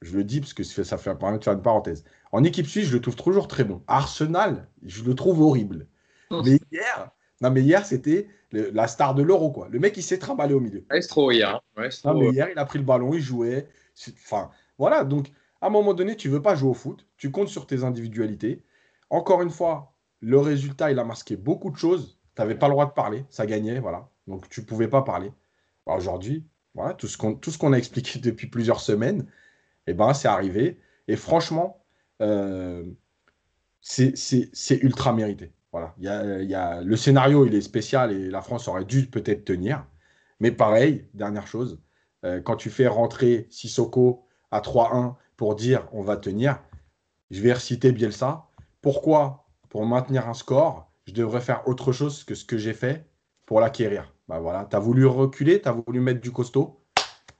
je 0.00 0.16
le 0.16 0.24
dis 0.24 0.40
parce 0.40 0.54
que 0.54 0.62
ça 0.62 0.96
fait, 0.98 1.14
permet 1.14 1.38
de 1.38 1.44
faire 1.44 1.52
une 1.54 1.62
parenthèse. 1.62 2.04
En 2.32 2.44
équipe 2.44 2.66
suisse, 2.66 2.86
je 2.88 2.94
le 2.94 3.00
trouve 3.00 3.16
toujours 3.16 3.48
très 3.48 3.64
bon. 3.64 3.82
Arsenal, 3.86 4.68
je 4.82 5.02
le 5.04 5.14
trouve 5.14 5.40
horrible. 5.42 5.86
Mais 6.44 6.58
hier, 6.70 7.10
non, 7.40 7.50
mais 7.50 7.62
hier, 7.62 7.84
c'était 7.86 8.28
la 8.52 8.86
star 8.88 9.14
de 9.14 9.22
l'euro, 9.22 9.50
quoi. 9.50 9.68
Le 9.70 9.78
mec, 9.78 9.96
il 9.96 10.02
s'est 10.02 10.18
trimballé 10.18 10.54
au 10.54 10.60
milieu. 10.60 10.84
Maestro 10.90 11.30
hier. 11.32 11.48
hein. 11.56 11.60
Non, 12.14 12.20
mais 12.20 12.26
euh, 12.28 12.32
hier, 12.32 12.48
il 12.50 12.58
a 12.58 12.64
pris 12.64 12.78
le 12.78 12.84
ballon, 12.84 13.12
il 13.14 13.20
jouait. 13.20 13.68
C'est- 13.94 14.14
Enfin, 14.14 14.50
voilà. 14.78 15.04
Donc, 15.04 15.30
à 15.60 15.66
un 15.66 15.70
moment 15.70 15.94
donné, 15.94 16.16
tu 16.16 16.28
veux 16.28 16.42
pas 16.42 16.54
jouer 16.54 16.70
au 16.70 16.74
foot. 16.74 17.06
Tu 17.16 17.30
comptes 17.30 17.48
sur 17.48 17.66
tes 17.66 17.84
individualités. 17.84 18.62
Encore 19.10 19.42
une 19.42 19.50
fois, 19.50 19.94
le 20.20 20.38
résultat, 20.38 20.90
il 20.90 20.98
a 20.98 21.04
masqué 21.04 21.36
beaucoup 21.36 21.70
de 21.70 21.76
choses. 21.76 22.18
Tu 22.34 22.40
n'avais 22.42 22.54
pas 22.54 22.66
le 22.68 22.72
droit 22.72 22.86
de 22.86 22.92
parler. 22.92 23.24
Ça 23.30 23.46
gagnait, 23.46 23.78
voilà. 23.80 24.08
Donc, 24.26 24.48
tu 24.48 24.62
pouvais 24.64 24.88
pas 24.88 25.02
parler. 25.02 25.32
Bah, 25.86 25.94
Aujourd'hui, 25.96 26.46
tout 26.98 27.08
ce 27.08 27.58
qu'on 27.58 27.72
a 27.72 27.78
expliqué 27.78 28.18
depuis 28.20 28.46
plusieurs 28.48 28.80
semaines, 28.80 29.26
eh 29.86 29.94
ben, 29.94 30.14
c'est 30.14 30.28
arrivé. 30.28 30.80
Et 31.08 31.16
franchement, 31.16 31.84
euh, 32.22 32.84
c'est 33.80 34.78
ultra 34.82 35.12
mérité. 35.12 35.52
Voilà. 35.72 35.94
Il 35.98 36.04
y 36.04 36.08
a, 36.08 36.42
y 36.42 36.54
a- 36.54 36.82
le 36.82 36.96
scénario, 36.96 37.46
il 37.46 37.54
est 37.54 37.60
spécial 37.62 38.12
et 38.12 38.28
la 38.30 38.42
France 38.42 38.68
aurait 38.68 38.84
dû 38.84 39.06
peut-être 39.06 39.44
tenir. 39.44 39.86
Mais 40.40 40.52
pareil, 40.52 41.08
dernière 41.14 41.46
chose, 41.46 41.80
euh, 42.24 42.40
quand 42.40 42.56
tu 42.56 42.70
fais 42.70 42.86
rentrer 42.88 43.46
Sissoko 43.50 44.26
à 44.50 44.60
3-1 44.60 45.16
pour 45.36 45.54
dire 45.56 45.88
on 45.92 46.02
va 46.02 46.16
tenir, 46.16 46.60
je 47.30 47.40
vais 47.42 47.52
reciter 47.52 47.92
Bielsa. 47.92 48.46
Pourquoi? 48.82 49.46
Pour 49.70 49.86
maintenir 49.86 50.28
un 50.28 50.34
score, 50.34 50.92
je 51.06 51.12
devrais 51.14 51.40
faire 51.40 51.66
autre 51.68 51.92
chose 51.92 52.24
que 52.24 52.34
ce 52.34 52.44
que 52.44 52.58
j'ai 52.58 52.74
fait 52.74 53.06
pour 53.52 53.60
l'acquérir. 53.60 54.10
Bah 54.28 54.38
voilà, 54.38 54.64
tu 54.64 54.74
as 54.76 54.78
voulu 54.78 55.04
reculer, 55.04 55.60
tu 55.60 55.68
as 55.68 55.72
voulu 55.72 56.00
mettre 56.00 56.22
du 56.22 56.32
costaud. 56.32 56.80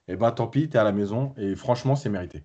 Et 0.06 0.14
bah 0.14 0.31
tant 0.31 0.47
pis, 0.47 0.69
tu 0.69 0.76
es 0.76 0.79
à 0.79 0.85
la 0.85 0.93
maison 0.93 1.32
et 1.38 1.56
franchement, 1.56 1.97
c'est 1.97 2.11
mérité. 2.11 2.44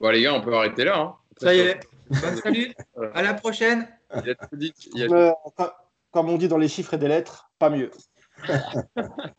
Bon, 0.00 0.10
les 0.10 0.22
gars, 0.22 0.34
on 0.34 0.40
peut 0.40 0.52
arrêter 0.52 0.82
là. 0.82 0.98
hein. 0.98 1.14
Ça 1.36 1.54
y 1.54 1.60
est. 1.60 1.78
Bonne 2.10 2.36
salut. 2.38 2.74
À 3.14 3.22
la 3.22 3.34
prochaine. 3.34 3.86
Il 4.24 4.30
a 4.30 4.34
tout 4.34 4.56
dit. 4.56 4.72
il 4.92 5.04
a 5.04 5.06
Comme, 5.06 5.16
euh, 5.18 5.66
comme- 6.10 6.30
on 6.30 6.36
dit 6.36 6.48
dans 6.48 6.58
les 6.58 6.66
chiffres 6.66 6.94
et 6.94 6.98
des 6.98 7.06
lettres, 7.06 7.52
pas 7.60 7.70
mieux. 7.70 7.92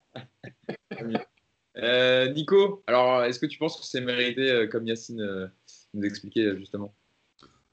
Euh, 1.77 2.27
Nico, 2.33 2.83
alors 2.85 3.23
est-ce 3.23 3.39
que 3.39 3.45
tu 3.45 3.57
penses 3.57 3.79
que 3.79 3.85
c'est 3.85 4.01
mérité, 4.01 4.51
euh, 4.51 4.67
comme 4.67 4.85
Yacine 4.85 5.21
euh, 5.21 5.47
nous 5.93 6.03
expliquait 6.03 6.41
euh, 6.45 6.57
justement? 6.57 6.93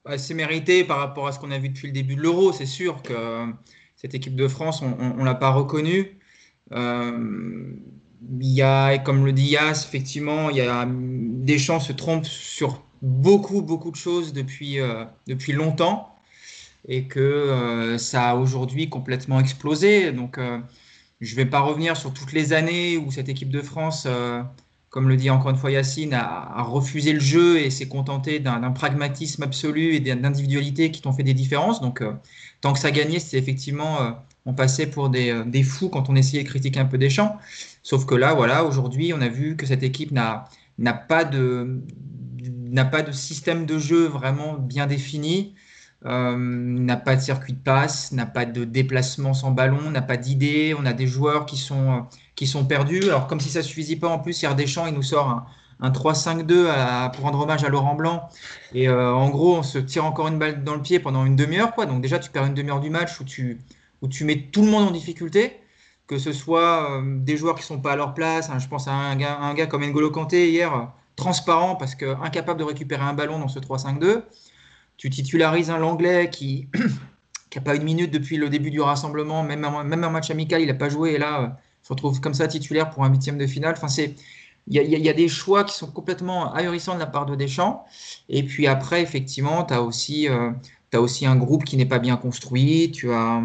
Bah, 0.05 0.17
c'est 0.17 0.33
mérité 0.33 0.85
par 0.85 0.99
rapport 0.99 1.27
à 1.27 1.33
ce 1.33 1.39
qu'on 1.39 1.51
a 1.51 1.57
vu 1.57 1.67
depuis 1.69 1.87
le 1.87 1.93
début 1.93 2.15
de 2.15 2.21
l'Euro. 2.21 2.53
C'est 2.53 2.65
sûr 2.65 3.01
que 3.03 3.13
euh, 3.13 3.45
cette 4.01 4.15
équipe 4.15 4.35
de 4.35 4.47
France, 4.47 4.81
on 4.81 5.17
ne 5.17 5.25
l'a 5.25 5.35
pas 5.35 5.51
reconnue. 5.51 6.17
Euh, 6.71 7.73
il 8.39 8.47
y 8.47 8.61
a, 8.61 8.97
comme 8.97 9.25
le 9.25 9.33
dit 9.33 9.49
Yass, 9.51 9.85
effectivement, 9.85 10.49
il 10.49 10.57
y 10.57 10.61
a, 10.61 10.87
Deschamps 10.87 11.79
se 11.79 11.93
trompe 11.93 12.25
sur 12.25 12.83
beaucoup, 13.01 13.61
beaucoup 13.61 13.91
de 13.91 13.95
choses 13.95 14.33
depuis, 14.33 14.79
euh, 14.79 15.05
depuis 15.27 15.53
longtemps 15.53 16.15
et 16.87 17.05
que 17.05 17.19
euh, 17.19 17.97
ça 17.97 18.31
a 18.31 18.35
aujourd'hui 18.35 18.89
complètement 18.89 19.39
explosé. 19.39 20.11
Donc, 20.11 20.37
euh, 20.37 20.59
je 21.21 21.31
ne 21.31 21.35
vais 21.37 21.45
pas 21.45 21.59
revenir 21.59 21.97
sur 21.97 22.13
toutes 22.13 22.33
les 22.33 22.53
années 22.53 22.97
où 22.97 23.11
cette 23.11 23.29
équipe 23.29 23.49
de 23.49 23.61
France, 23.61 24.07
comme 24.89 25.09
le 25.09 25.17
dit 25.17 25.29
encore 25.29 25.51
une 25.51 25.57
fois 25.57 25.69
Yacine, 25.69 26.13
a, 26.13 26.63
refusé 26.63 27.11
le 27.11 27.19
jeu 27.19 27.59
et 27.59 27.69
s'est 27.69 27.89
contenté 27.89 28.39
d'un 28.39 28.71
pragmatisme 28.71 29.43
absolu 29.43 29.95
et 29.95 29.99
d'individualité 29.99 30.91
qui 30.91 31.01
t'ont 31.01 31.11
fait 31.11 31.23
des 31.23 31.33
différences. 31.33 31.81
Donc, 31.81 32.01
tant 32.61 32.73
que 32.73 32.79
ça 32.79 32.91
gagnait, 32.91 33.19
c'était 33.19 33.37
effectivement, 33.37 34.01
euh, 34.01 34.11
on 34.45 34.53
passait 34.53 34.87
pour 34.87 35.09
des, 35.09 35.31
euh, 35.31 35.43
des 35.45 35.63
fous 35.63 35.89
quand 35.89 36.09
on 36.09 36.15
essayait 36.15 36.43
de 36.43 36.49
critiquer 36.49 36.79
un 36.79 36.85
peu 36.85 36.97
des 36.97 37.09
champs. 37.09 37.37
Sauf 37.83 38.05
que 38.05 38.15
là, 38.15 38.33
voilà, 38.33 38.63
aujourd'hui, 38.65 39.13
on 39.13 39.21
a 39.21 39.29
vu 39.29 39.55
que 39.55 39.65
cette 39.65 39.83
équipe 39.83 40.11
n'a 40.11 40.45
pas 41.07 41.23
de 41.25 41.81
n'a 42.71 42.85
pas 42.85 43.01
de 43.01 43.11
système 43.11 43.65
de 43.65 43.79
jeu 43.79 44.05
vraiment 44.05 44.53
bien 44.53 44.85
défini, 44.87 45.55
euh, 46.05 46.37
n'a 46.37 46.97
pas 46.97 47.15
de 47.15 47.21
circuit 47.21 47.53
de 47.53 47.59
passe, 47.59 48.11
n'a 48.11 48.25
pas 48.25 48.45
de 48.45 48.63
déplacement 48.63 49.33
sans 49.33 49.51
ballon, 49.51 49.89
n'a 49.91 50.01
pas 50.01 50.17
d'idée. 50.17 50.75
On 50.77 50.85
a 50.85 50.93
des 50.93 51.07
joueurs 51.07 51.45
qui 51.45 51.57
sont 51.57 52.05
qui 52.35 52.47
sont 52.47 52.65
perdus. 52.65 53.03
Alors 53.05 53.27
comme 53.27 53.39
si 53.39 53.49
ça 53.49 53.63
suffisait 53.63 53.95
pas, 53.97 54.09
en 54.09 54.19
plus, 54.19 54.41
hier 54.41 54.55
Deschamps, 54.55 54.87
il 54.87 54.93
nous 54.93 55.03
sort 55.03 55.29
un, 55.29 55.45
un 55.79 55.91
3-5-2 55.91 56.67
à- 56.69 57.09
pour 57.15 57.23
rendre 57.25 57.39
hommage 57.39 57.63
à 57.63 57.69
Laurent 57.69 57.95
Blanc. 57.95 58.29
Et 58.73 58.87
euh, 58.89 59.13
en 59.13 59.29
gros, 59.29 59.57
on 59.57 59.63
se 59.63 59.77
tire 59.79 60.05
encore 60.05 60.27
une 60.27 60.39
balle 60.39 60.63
dans 60.63 60.75
le 60.75 60.81
pied 60.81 60.99
pendant 60.99 61.25
une 61.25 61.35
demi-heure, 61.35 61.73
quoi. 61.73 61.85
Donc 61.85 62.01
déjà, 62.01 62.19
tu 62.19 62.29
perds 62.31 62.45
une 62.45 62.53
demi-heure 62.53 62.79
du 62.81 62.89
match 62.89 63.19
où 63.19 63.23
tu 63.23 63.59
où 64.01 64.07
tu 64.07 64.23
mets 64.23 64.43
tout 64.51 64.61
le 64.63 64.69
monde 64.71 64.87
en 64.89 64.91
difficulté 64.91 65.59
que 66.07 66.17
ce 66.17 66.33
soit 66.33 66.91
euh, 66.99 67.01
des 67.19 67.37
joueurs 67.37 67.55
qui 67.55 67.63
sont 67.63 67.79
pas 67.79 67.91
à 67.93 67.95
leur 67.95 68.13
place. 68.15 68.49
hein, 68.49 68.57
je 68.59 68.67
pense 68.67 68.87
à 68.87 68.91
un 68.93 69.15
gars, 69.15 69.67
comme 69.67 69.83
N'Golo 69.85 70.09
Kanté 70.11 70.49
hier, 70.49 70.91
transparent 71.15 71.75
parce 71.75 71.95
que 71.95 72.15
incapable 72.23 72.59
de 72.59 72.63
récupérer 72.65 73.03
un 73.03 73.13
ballon 73.13 73.39
dans 73.39 73.47
ce 73.47 73.59
3-5-2. 73.59 74.23
Tu 74.97 75.09
titularises 75.09 75.69
un 75.69 75.77
Langlais 75.77 76.29
qui 76.31 76.67
n'a 77.55 77.61
pas 77.61 77.75
une 77.75 77.83
minute 77.83 78.11
depuis 78.11 78.37
le 78.37 78.49
début 78.49 78.71
du 78.71 78.81
rassemblement, 78.81 79.43
même 79.43 79.63
un, 79.65 79.83
même 79.83 80.03
un 80.03 80.09
match 80.09 80.29
amical, 80.31 80.61
il 80.61 80.67
n'a 80.67 80.73
pas 80.73 80.89
joué 80.89 81.11
et 81.13 81.17
là, 81.19 81.41
euh, 81.43 81.47
se 81.83 81.89
retrouve 81.93 82.19
comme 82.21 82.33
ça 82.33 82.47
titulaire 82.47 82.89
pour 82.89 83.03
un 83.03 83.09
huitième 83.09 83.37
de 83.37 83.47
finale. 83.47 83.73
Enfin, 83.77 83.87
c'est 83.87 84.15
il 84.69 85.03
y, 85.03 85.09
a, 85.09 85.13
des 85.13 85.27
choix 85.27 85.63
qui 85.63 85.75
sont 85.75 85.87
complètement 85.87 86.53
ahurissants 86.53 86.93
de 86.93 86.99
la 86.99 87.07
part 87.07 87.25
de 87.25 87.35
Deschamps. 87.35 87.85
Et 88.29 88.43
puis 88.43 88.67
après, 88.67 89.01
effectivement, 89.01 89.63
tu 89.63 89.73
as 89.73 89.81
aussi, 89.81 90.29
euh, 90.29 90.51
aussi 90.93 91.25
un 91.25 91.35
groupe 91.35 91.63
qui 91.63 91.75
n'est 91.75 91.87
pas 91.87 91.97
bien 91.97 92.17
construit. 92.17 92.91
Tu 92.91 93.11
as, 93.11 93.41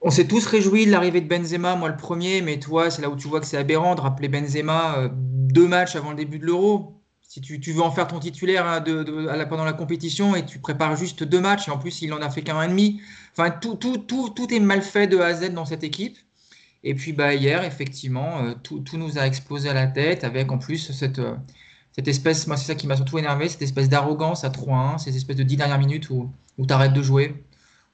on 0.00 0.10
s'est 0.10 0.26
tous 0.26 0.46
réjouis 0.46 0.86
de 0.86 0.90
l'arrivée 0.90 1.22
de 1.22 1.28
Benzema, 1.28 1.76
moi 1.76 1.88
le 1.88 1.96
premier, 1.96 2.42
mais 2.42 2.58
toi, 2.58 2.90
c'est 2.90 3.02
là 3.02 3.08
où 3.08 3.16
tu 3.16 3.26
vois 3.26 3.40
que 3.40 3.46
c'est 3.46 3.56
aberrant 3.56 3.94
de 3.94 4.00
rappeler 4.00 4.28
Benzema 4.28 4.98
euh, 4.98 5.08
deux 5.12 5.66
matchs 5.68 5.96
avant 5.96 6.10
le 6.10 6.16
début 6.16 6.38
de 6.38 6.46
l'Euro. 6.46 7.00
Si 7.22 7.40
tu, 7.40 7.72
veux 7.72 7.82
en 7.82 7.90
faire 7.90 8.06
ton 8.06 8.20
titulaire 8.20 8.64
hein, 8.66 8.84
à 9.28 9.36
la- 9.36 9.46
pendant 9.46 9.64
la 9.64 9.72
compétition 9.72 10.36
et 10.36 10.46
tu 10.46 10.58
prépares 10.60 10.94
juste 10.94 11.24
deux 11.24 11.40
matchs, 11.40 11.68
et 11.68 11.70
en 11.70 11.78
plus 11.78 12.02
il 12.02 12.12
en 12.12 12.22
a 12.22 12.30
fait 12.30 12.42
qu'un 12.42 12.62
et 12.62 12.68
demi. 12.68 13.00
Enfin, 13.32 13.50
tout, 13.50 13.74
tout, 13.74 13.98
tout, 13.98 14.28
tout 14.28 14.54
est 14.54 14.60
mal 14.60 14.82
fait 14.82 15.06
de 15.06 15.18
A 15.18 15.26
à 15.26 15.34
Z 15.34 15.52
dans 15.52 15.64
cette 15.64 15.82
équipe. 15.82 16.16
Et 16.84 16.94
puis 16.94 17.12
bah, 17.12 17.34
hier, 17.34 17.64
effectivement, 17.64 18.54
tout, 18.62 18.80
tout, 18.80 18.96
nous 18.96 19.18
a 19.18 19.26
explosé 19.26 19.68
à 19.68 19.74
la 19.74 19.86
tête 19.86 20.22
avec 20.22 20.52
en 20.52 20.58
plus 20.58 20.92
cette, 20.92 21.20
cette 21.92 22.08
espèce, 22.08 22.46
moi 22.46 22.56
c'est 22.56 22.66
ça 22.66 22.74
qui 22.74 22.86
m'a 22.86 22.96
surtout 22.96 23.18
énervé, 23.18 23.48
cette 23.48 23.62
espèce 23.62 23.88
d'arrogance 23.88 24.44
à 24.44 24.50
3-1, 24.50 24.98
ces 24.98 25.16
espèces 25.16 25.36
de 25.36 25.44
10 25.44 25.56
dernières 25.56 25.78
minutes 25.78 26.10
où, 26.10 26.30
où 26.58 26.66
tu 26.66 26.72
arrêtes 26.74 26.92
de 26.92 27.02
jouer, 27.02 27.34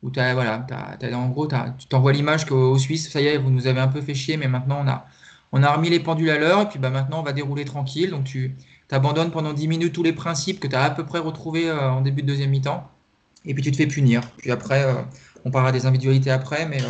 où 0.02 0.10
as, 0.16 0.34
voilà, 0.34 0.66
en 1.12 1.28
gros, 1.28 1.46
tu 1.46 1.86
t'envoies 1.88 2.12
l'image 2.12 2.46
qu'aux 2.46 2.78
Suisses, 2.78 3.10
ça 3.10 3.20
y 3.20 3.26
est, 3.26 3.36
vous 3.36 3.50
nous 3.50 3.66
avez 3.66 3.80
un 3.80 3.88
peu 3.88 4.00
fait 4.00 4.14
chier, 4.14 4.36
mais 4.36 4.48
maintenant 4.48 4.80
on 4.82 4.88
a, 4.88 5.06
on 5.52 5.62
a 5.62 5.70
remis 5.72 5.90
les 5.90 6.00
pendules 6.00 6.30
à 6.30 6.38
l'heure, 6.38 6.62
et 6.62 6.68
puis 6.68 6.78
bah, 6.78 6.90
maintenant 6.90 7.20
on 7.20 7.22
va 7.22 7.32
dérouler 7.32 7.64
tranquille. 7.64 8.10
Donc 8.10 8.24
tu 8.24 8.56
abandonnes 8.90 9.30
pendant 9.30 9.52
10 9.52 9.68
minutes 9.68 9.92
tous 9.92 10.02
les 10.02 10.12
principes 10.12 10.60
que 10.60 10.66
tu 10.66 10.76
as 10.76 10.84
à 10.84 10.90
peu 10.90 11.04
près 11.04 11.18
retrouvés 11.18 11.68
euh, 11.68 11.90
en 11.90 12.00
début 12.00 12.22
de 12.22 12.28
deuxième 12.28 12.50
mi-temps, 12.50 12.90
et 13.44 13.54
puis 13.54 13.62
tu 13.62 13.70
te 13.70 13.76
fais 13.76 13.86
punir. 13.86 14.22
Puis 14.38 14.50
après, 14.50 14.82
euh, 14.84 14.94
on 15.44 15.50
parlera 15.50 15.72
des 15.72 15.86
individualités 15.86 16.30
après, 16.30 16.66
mais 16.66 16.82
euh, 16.82 16.88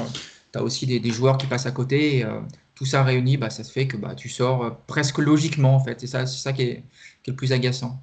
tu 0.52 0.59
as 0.59 0.62
aussi 0.62 0.87
des, 0.87 1.11
joueurs 1.11 1.38
qui 1.38 1.47
passent 1.47 1.66
à 1.66 1.73
côté, 1.73 2.19
et 2.19 2.26
tout 2.75 2.87
ça 2.87 3.04
réuni, 3.04 3.37
bah, 3.37 3.50
ça 3.50 3.62
se 3.62 3.71
fait 3.71 3.87
que 3.87 3.99
bah, 3.99 4.14
tu 4.14 4.28
sors 4.28 4.76
presque 4.87 5.19
logiquement, 5.19 5.75
en 5.75 5.80
fait. 5.80 6.00
C'est 6.00 6.07
ça, 6.07 6.52
qui 6.52 6.62
est, 6.62 6.83
le 7.26 7.35
plus 7.35 7.52
agaçant. 7.52 8.00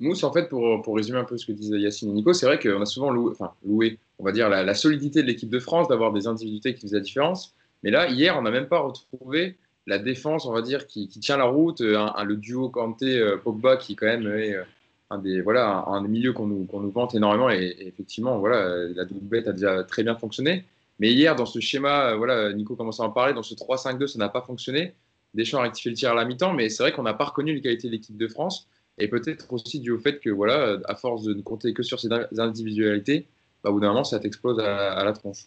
Mousse, 0.00 0.24
en 0.24 0.32
fait, 0.32 0.48
pour, 0.48 0.82
pour, 0.82 0.96
résumer 0.96 1.18
un 1.18 1.24
peu 1.24 1.38
ce 1.38 1.46
que 1.46 1.52
disaient 1.52 1.78
Yacine 1.78 2.10
et 2.10 2.12
Nico, 2.12 2.32
c'est 2.32 2.46
vrai 2.46 2.58
qu'on 2.58 2.80
a 2.80 2.86
souvent 2.86 3.10
loué, 3.10 3.32
enfin, 3.32 3.52
loué, 3.64 3.98
on 4.18 4.24
va 4.24 4.32
dire, 4.32 4.48
la, 4.48 4.74
solidité 4.74 5.22
de 5.22 5.28
l'équipe 5.28 5.50
de 5.50 5.58
France, 5.60 5.88
d'avoir 5.88 6.12
des 6.12 6.26
individualités 6.26 6.74
qui 6.74 6.82
faisaient 6.82 6.96
la 6.96 7.02
différence. 7.02 7.54
Mais 7.82 7.90
là, 7.90 8.08
hier, 8.08 8.36
on 8.36 8.42
n'a 8.42 8.50
même 8.50 8.66
pas 8.66 8.80
retrouvé 8.80 9.56
la 9.86 9.98
défense, 9.98 10.44
on 10.44 10.52
va 10.52 10.62
dire, 10.62 10.86
qui, 10.86 11.08
tient 11.08 11.36
la 11.36 11.44
route, 11.44 11.80
un, 11.80 12.24
le 12.24 12.36
duo 12.36 12.68
Kanté-Pogba 12.68 13.76
qui, 13.76 13.96
quand 13.96 14.06
même, 14.06 14.26
est 14.26 14.54
euh, 14.54 14.64
un 15.10 15.18
des, 15.18 15.40
voilà, 15.40 15.84
un, 15.86 16.02
milieux 16.02 16.32
qu'on 16.32 16.46
nous, 16.46 16.64
qu'on 16.64 16.80
nous, 16.80 16.90
vante 16.90 17.14
énormément. 17.14 17.50
Et, 17.50 17.76
effectivement, 17.80 18.38
voilà, 18.38 18.88
la 18.94 19.04
doublette 19.04 19.48
a 19.48 19.52
déjà 19.52 19.84
très 19.84 20.02
bien 20.02 20.16
fonctionné. 20.16 20.64
Mais 20.98 21.12
hier, 21.12 21.36
dans 21.36 21.46
ce 21.46 21.60
schéma, 21.60 22.16
voilà, 22.16 22.52
Nico 22.52 22.74
commençait 22.74 23.02
à 23.02 23.06
en 23.06 23.10
parler, 23.10 23.32
dans 23.32 23.42
ce 23.42 23.54
3-5-2, 23.54 24.06
ça 24.08 24.18
n'a 24.18 24.28
pas 24.28 24.42
fonctionné. 24.42 24.94
Deschamps 25.34 25.58
a 25.58 25.62
rectifié 25.62 25.90
le 25.90 25.96
tir 25.96 26.10
à 26.10 26.14
la 26.14 26.24
mi-temps, 26.24 26.54
mais 26.54 26.68
c'est 26.68 26.82
vrai 26.82 26.92
qu'on 26.92 27.02
n'a 27.02 27.14
pas 27.14 27.26
reconnu 27.26 27.54
les 27.54 27.60
qualités 27.60 27.88
de 27.88 27.92
l'équipe 27.92 28.16
de 28.16 28.28
France. 28.28 28.68
Et 28.98 29.08
peut-être 29.08 29.52
aussi 29.52 29.80
dû 29.80 29.92
au 29.92 29.98
fait 29.98 30.18
que, 30.18 30.30
voilà, 30.30 30.78
à 30.86 30.96
force 30.96 31.22
de 31.22 31.34
ne 31.34 31.42
compter 31.42 31.72
que 31.72 31.82
sur 31.82 32.00
ces 32.00 32.08
individualités, 32.38 33.28
bah, 33.62 33.70
au 33.70 33.74
bout 33.74 33.80
d'un 33.80 33.88
moment, 33.88 34.04
ça 34.04 34.18
t'explose 34.18 34.58
à, 34.58 35.04
la 35.04 35.12
tronche. 35.12 35.46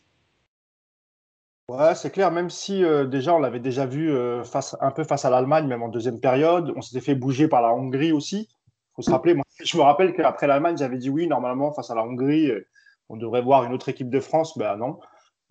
Ouais, 1.69 1.95
c'est 1.95 2.11
clair, 2.11 2.31
même 2.31 2.49
si 2.49 2.83
euh, 2.83 3.05
déjà 3.05 3.33
on 3.33 3.39
l'avait 3.39 3.59
déjà 3.59 3.85
vu 3.85 4.11
euh, 4.11 4.43
face, 4.43 4.75
un 4.81 4.91
peu 4.91 5.03
face 5.03 5.23
à 5.23 5.29
l'Allemagne, 5.29 5.67
même 5.67 5.83
en 5.83 5.87
deuxième 5.87 6.19
période, 6.19 6.73
on 6.75 6.81
s'était 6.81 6.99
fait 6.99 7.15
bouger 7.15 7.47
par 7.47 7.61
la 7.61 7.73
Hongrie 7.73 8.11
aussi. 8.11 8.49
Il 8.49 8.95
faut 8.95 9.01
se 9.01 9.11
rappeler, 9.11 9.33
moi, 9.33 9.45
je 9.63 9.77
me 9.77 9.81
rappelle 9.81 10.13
qu'après 10.13 10.47
l'Allemagne, 10.47 10.77
j'avais 10.77 10.97
dit 10.97 11.09
oui, 11.09 11.27
normalement, 11.27 11.71
face 11.71 11.89
à 11.89 11.95
la 11.95 12.03
Hongrie, 12.03 12.51
euh, 12.51 12.67
on 13.07 13.15
devrait 13.15 13.41
voir 13.41 13.63
une 13.63 13.73
autre 13.73 13.89
équipe 13.89 14.09
de 14.09 14.19
France. 14.19 14.57
Ben 14.57 14.75
non, 14.77 14.99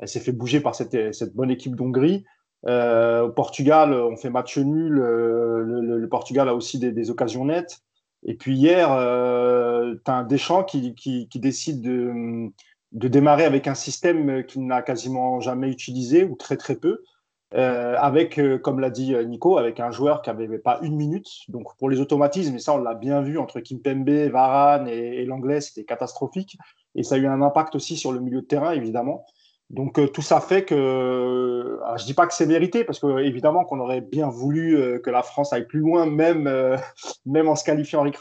elle 0.00 0.08
s'est 0.08 0.20
fait 0.20 0.32
bouger 0.32 0.60
par 0.60 0.74
cette, 0.74 1.14
cette 1.14 1.34
bonne 1.34 1.50
équipe 1.50 1.76
d'Hongrie. 1.76 2.24
au 2.66 3.28
Portugal, 3.30 3.94
on 3.94 4.16
fait 4.16 4.30
match 4.30 4.58
nul. 4.58 4.94
Le, 4.94 6.08
Portugal 6.10 6.48
a 6.48 6.54
aussi 6.54 6.78
des, 6.78 7.10
occasions 7.10 7.44
nettes. 7.44 7.80
Et 8.22 8.34
puis 8.34 8.54
hier, 8.54 8.92
euh, 8.92 9.94
tu 10.04 10.10
as 10.10 10.14
un 10.14 10.24
Deschamps 10.24 10.64
qui, 10.64 10.94
qui, 10.94 11.28
décide 11.36 11.80
de, 11.80 12.50
de, 12.92 13.08
démarrer 13.08 13.44
avec 13.44 13.66
un 13.66 13.74
système 13.74 14.44
qu'il 14.44 14.66
n'a 14.66 14.82
quasiment 14.82 15.40
jamais 15.40 15.70
utilisé 15.70 16.24
ou 16.24 16.36
très 16.36 16.56
très 16.56 16.76
peu, 16.76 17.02
euh, 17.54 17.96
avec, 17.98 18.38
euh, 18.38 18.58
comme 18.58 18.78
l'a 18.78 18.90
dit 18.90 19.14
Nico, 19.26 19.56
avec 19.56 19.80
un 19.80 19.90
joueur 19.90 20.20
qui 20.20 20.30
n'avait 20.30 20.58
pas 20.58 20.80
une 20.82 20.96
minute. 20.96 21.28
Donc 21.48 21.74
pour 21.78 21.88
les 21.88 22.00
automatismes, 22.00 22.56
et 22.56 22.58
ça 22.58 22.74
on 22.74 22.78
l'a 22.78 22.94
bien 22.94 23.22
vu 23.22 23.38
entre 23.38 23.60
Kimpembe, 23.60 24.10
Varane 24.30 24.86
et 24.86 25.24
l'anglais, 25.24 25.62
c'était 25.62 25.84
catastrophique. 25.84 26.58
Et 26.94 27.02
ça 27.02 27.14
a 27.14 27.18
eu 27.18 27.26
un 27.26 27.40
impact 27.40 27.74
aussi 27.74 27.96
sur 27.96 28.12
le 28.12 28.20
milieu 28.20 28.42
de 28.42 28.46
terrain, 28.46 28.72
évidemment. 28.72 29.24
Donc 29.70 30.00
euh, 30.00 30.08
tout 30.08 30.22
ça 30.22 30.40
fait 30.40 30.64
que, 30.64 30.74
je 30.74 30.80
euh, 30.80 31.96
je 31.96 32.04
dis 32.04 32.14
pas 32.14 32.26
que 32.26 32.34
c'est 32.34 32.46
mérité, 32.46 32.82
parce 32.82 32.98
que 32.98 33.20
évidemment 33.20 33.64
qu'on 33.64 33.78
aurait 33.78 34.00
bien 34.00 34.28
voulu 34.28 34.76
euh, 34.76 34.98
que 34.98 35.10
la 35.10 35.22
France 35.22 35.52
aille 35.52 35.66
plus 35.66 35.78
loin, 35.78 36.06
même, 36.06 36.50
même 37.24 37.48
en 37.48 37.54
se 37.54 37.64
qualifiant 37.64 38.00
en 38.00 38.02
ric 38.02 38.18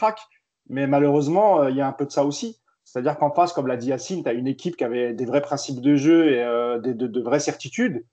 mais 0.68 0.86
malheureusement, 0.86 1.66
il 1.66 1.74
y 1.74 1.80
a 1.80 1.88
un 1.88 1.92
peu 1.92 2.06
de 2.06 2.12
ça 2.12 2.24
aussi. 2.24 2.60
C'est-à-dire 2.84 3.18
qu'en 3.18 3.32
face, 3.32 3.52
comme 3.52 3.66
l'a 3.66 3.76
dit 3.76 3.88
Yacine, 3.88 4.22
tu 4.22 4.28
as 4.28 4.32
une 4.32 4.46
équipe 4.46 4.76
qui 4.76 4.84
avait 4.84 5.12
des 5.14 5.24
vrais 5.24 5.40
principes 5.40 5.80
de 5.80 5.96
jeu 5.96 6.32
et 6.32 6.44
de, 6.80 7.20
vraies 7.20 7.40
certitudes. 7.40 8.04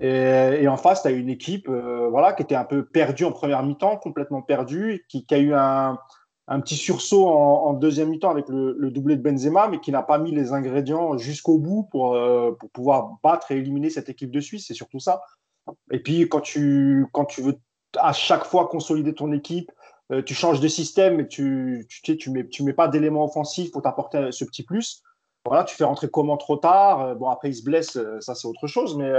Et, 0.00 0.68
en 0.68 0.76
face, 0.76 1.02
tu 1.02 1.08
as 1.08 1.10
une 1.10 1.28
équipe 1.28 1.68
voilà, 1.68 2.32
qui 2.34 2.44
était 2.44 2.54
un 2.54 2.64
peu 2.64 2.84
perdue 2.84 3.24
en 3.24 3.32
première 3.32 3.64
mi-temps, 3.64 3.96
complètement 3.96 4.42
perdue, 4.42 5.04
qui 5.08 5.26
a 5.30 5.38
eu 5.38 5.54
un, 5.54 5.98
un 6.46 6.60
petit 6.60 6.76
sursaut 6.76 7.26
en, 7.26 7.72
deuxième 7.72 8.10
mi-temps 8.10 8.30
avec 8.30 8.48
le, 8.48 8.90
doublé 8.90 9.16
de 9.16 9.22
Benzema, 9.22 9.68
mais 9.68 9.80
qui 9.80 9.90
n'a 9.90 10.02
pas 10.02 10.18
mis 10.18 10.30
les 10.30 10.52
ingrédients 10.52 11.16
jusqu'au 11.16 11.58
bout 11.58 11.84
pour, 11.90 12.14
euh, 12.14 12.52
pour, 12.52 12.70
pouvoir 12.70 13.18
battre 13.22 13.50
et 13.50 13.56
éliminer 13.56 13.88
cette 13.88 14.08
équipe 14.08 14.30
de 14.30 14.40
Suisse. 14.40 14.66
C'est 14.68 14.74
surtout 14.74 14.98
ça. 14.98 15.22
Et 15.90 15.98
puis, 15.98 16.28
quand 16.28 16.40
tu, 16.40 17.06
quand 17.12 17.24
tu 17.24 17.40
veux 17.40 17.58
à 17.98 18.12
chaque 18.12 18.44
fois 18.44 18.68
consolider 18.68 19.14
ton 19.14 19.32
équipe, 19.32 19.72
euh, 20.12 20.20
tu 20.22 20.34
changes 20.34 20.60
de 20.60 20.68
système, 20.68 21.16
mais 21.16 21.28
tu 21.28 21.86
tu, 21.88 22.16
tu 22.18 22.30
mets, 22.30 22.46
tu 22.46 22.62
mets 22.62 22.74
pas 22.74 22.88
d'éléments 22.88 23.24
offensifs 23.24 23.70
pour 23.70 23.80
t'apporter 23.80 24.30
ce 24.30 24.44
petit 24.44 24.64
plus. 24.64 25.02
Voilà, 25.46 25.64
tu 25.64 25.74
fais 25.74 25.84
rentrer 25.84 26.08
comment 26.10 26.36
trop 26.36 26.56
tard. 26.56 27.00
Euh, 27.00 27.14
bon, 27.14 27.28
après, 27.28 27.48
il 27.48 27.54
se 27.54 27.64
blesse, 27.64 27.98
ça 28.20 28.34
c'est 28.34 28.48
autre 28.48 28.66
chose, 28.66 28.96
mais 28.98 29.10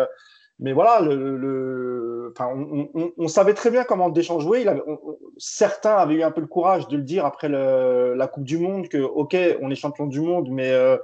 mais 0.60 0.72
voilà, 0.72 1.02
le, 1.02 2.32
enfin, 2.32 2.50
on, 3.18 3.28
savait 3.28 3.54
très 3.54 3.72
bien 3.72 3.84
comment 3.84 4.10
Deschamps 4.10 4.40
jouait. 4.40 4.62
Il 4.62 4.70
avait, 4.70 4.84
certains 5.38 5.96
avaient 5.96 6.16
eu 6.16 6.24
un 6.24 6.32
peu 6.32 6.40
le 6.40 6.48
courage 6.48 6.88
de 6.88 6.96
le 6.96 7.04
dire 7.04 7.26
après 7.26 7.50
la 7.50 8.28
Coupe 8.28 8.46
du 8.46 8.58
Monde 8.58 8.88
que, 8.88 8.98
ok, 8.98 9.36
on 9.62 9.70
est 9.70 9.76
champion 9.76 10.06
du 10.08 10.22
monde, 10.22 10.48
mais 10.50 10.72
euh, 10.72 10.98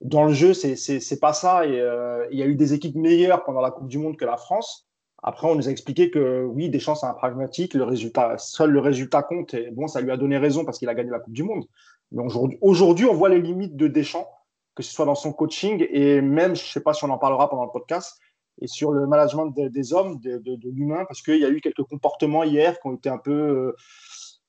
dans 0.00 0.24
le 0.24 0.32
jeu, 0.32 0.52
c'est 0.52 1.20
pas 1.20 1.32
ça. 1.32 1.64
Et 1.64 1.80
euh, 1.80 2.26
il 2.32 2.38
y 2.38 2.42
a 2.42 2.46
eu 2.46 2.56
des 2.56 2.74
équipes 2.74 2.96
meilleures 2.96 3.44
pendant 3.44 3.60
la 3.60 3.70
Coupe 3.70 3.88
du 3.88 3.98
Monde 3.98 4.16
que 4.16 4.24
la 4.24 4.36
France. 4.36 4.88
Après, 5.22 5.48
on 5.48 5.54
nous 5.54 5.68
a 5.68 5.70
expliqué 5.70 6.10
que 6.10 6.44
oui, 6.44 6.68
Deschamps 6.68 6.96
c'est 6.96 7.06
un 7.06 7.14
pragmatique. 7.14 7.74
Le 7.74 7.84
résultat, 7.84 8.36
seul 8.38 8.70
le 8.70 8.80
résultat 8.80 9.22
compte. 9.22 9.54
Et 9.54 9.70
bon, 9.70 9.86
ça 9.86 10.00
lui 10.00 10.10
a 10.10 10.16
donné 10.16 10.38
raison 10.38 10.64
parce 10.64 10.78
qu'il 10.78 10.88
a 10.88 10.94
gagné 10.94 11.10
la 11.10 11.20
Coupe 11.20 11.34
du 11.34 11.44
Monde. 11.44 11.64
Mais 12.10 12.22
aujourd'hui, 12.62 13.06
on 13.06 13.14
voit 13.14 13.28
les 13.28 13.40
limites 13.40 13.76
de 13.76 13.86
Deschamps, 13.86 14.28
que 14.74 14.82
ce 14.82 14.92
soit 14.92 15.04
dans 15.04 15.14
son 15.14 15.32
coaching 15.32 15.86
et 15.90 16.20
même, 16.20 16.56
je 16.56 16.64
sais 16.64 16.80
pas 16.80 16.94
si 16.94 17.04
on 17.04 17.10
en 17.10 17.18
parlera 17.18 17.48
pendant 17.48 17.64
le 17.64 17.70
podcast 17.70 18.18
et 18.60 18.66
sur 18.66 18.92
le 18.92 19.06
management 19.06 19.46
des 19.48 19.92
hommes, 19.92 20.18
de, 20.20 20.68
l'humain, 20.68 21.04
parce 21.06 21.22
qu'il 21.22 21.38
y 21.38 21.44
a 21.44 21.50
eu 21.50 21.60
quelques 21.60 21.84
comportements 21.84 22.42
hier 22.42 22.78
qui 22.80 22.86
ont 22.86 22.94
été 22.94 23.08
un 23.08 23.18
peu 23.18 23.32
euh, 23.32 23.76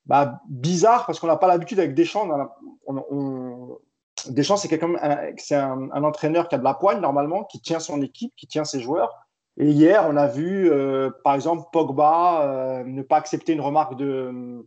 bah, 0.06 0.39
bizarres, 0.50 1.06
parce 1.06 1.20
qu'on 1.20 1.28
n'a 1.28 1.38
pas 1.38 1.48
l'habitude 1.48 1.80
avec 1.80 1.94
Deschamps. 1.94 2.28
Deschamps, 4.28 4.58
c'est 4.58 4.68
quelqu'un, 4.68 4.96
un, 5.51 6.04
entraîneur 6.04 6.50
qui 6.50 6.56
a 6.56 6.58
de 6.58 6.63
la 6.63 6.74
poigne 6.74 7.00
normalement, 7.00 7.44
qui 7.44 7.62
tient 7.62 7.80
son 7.80 8.01
équipe, 8.01 8.34
qui 8.36 8.48
tient 8.48 8.66
ses 8.66 8.80
joueurs. 8.80 9.13
Et 9.58 9.68
hier, 9.68 10.06
on 10.10 10.16
a 10.16 10.28
vu, 10.28 10.70
euh, 10.72 11.10
par 11.24 11.36
exemple, 11.36 11.68
Pogba 11.72 12.44
euh, 12.44 12.84
ne 12.86 13.01
pas 13.01 13.18
accepter 13.18 13.54
une 13.54 13.62
remarque 13.62 13.98
de, 13.98 14.66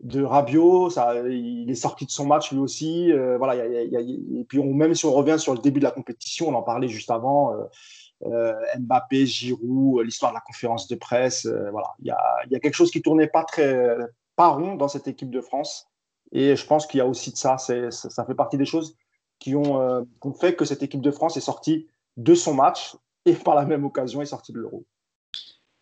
de 0.00 0.22
Rabiot. 0.22 0.90
Ça, 0.90 1.14
il 1.28 1.70
est 1.70 1.74
sorti 1.74 2.06
de 2.06 2.10
son 2.10 2.26
match 2.26 2.50
lui 2.50 2.58
aussi. 2.58 3.12
voilà, 3.38 3.54
et 3.64 4.44
puis 4.48 4.62
même 4.62 4.94
si 4.94 5.06
on 5.06 5.12
revient 5.12 5.38
sur 5.38 5.54
le 5.54 5.60
début 5.60 5.78
de 5.78 5.84
la 5.84 5.90
compétition, 5.90 6.48
on 6.48 6.54
en 6.54 6.62
parlait 6.62 6.88
juste 6.88 7.10
avant. 7.10 7.54
Euh, 8.24 8.52
Mbappé, 8.78 9.26
Giroud, 9.26 10.00
euh, 10.00 10.04
l'histoire 10.04 10.32
de 10.32 10.36
la 10.36 10.42
conférence 10.42 10.88
de 10.88 10.96
presse. 10.96 11.46
Euh, 11.46 11.70
voilà, 11.70 11.88
il 12.00 12.06
y 12.06 12.10
a, 12.54 12.60
quelque 12.60 12.74
chose 12.74 12.90
qui 12.90 13.00
tournait 13.00 13.28
pas 13.28 13.44
très 13.44 13.96
pas 14.36 14.48
rond 14.48 14.74
dans 14.76 14.88
cette 14.88 15.08
équipe 15.08 15.30
de 15.30 15.40
France. 15.40 15.86
Et 16.32 16.54
je 16.54 16.66
pense 16.66 16.86
qu'il 16.86 16.98
y 16.98 17.00
a 17.00 17.06
aussi 17.06 17.32
de 17.32 17.36
ça. 17.36 17.56
Ça 17.58 18.24
fait 18.24 18.34
partie 18.34 18.56
des 18.56 18.64
choses 18.64 18.96
qui 19.38 19.56
ont, 19.56 20.06
fait 20.38 20.54
que 20.54 20.64
cette 20.64 20.82
équipe 20.82 21.00
de 21.00 21.10
France 21.10 21.36
est 21.36 21.42
sortie 21.42 21.88
de 22.16 22.34
son 22.34 22.54
match 22.54 22.94
et 23.24 23.34
par 23.34 23.54
la 23.54 23.64
même 23.64 23.84
occasion 23.84 24.22
est 24.22 24.26
sortie 24.26 24.52
de 24.52 24.58
l'Euro. 24.58 24.84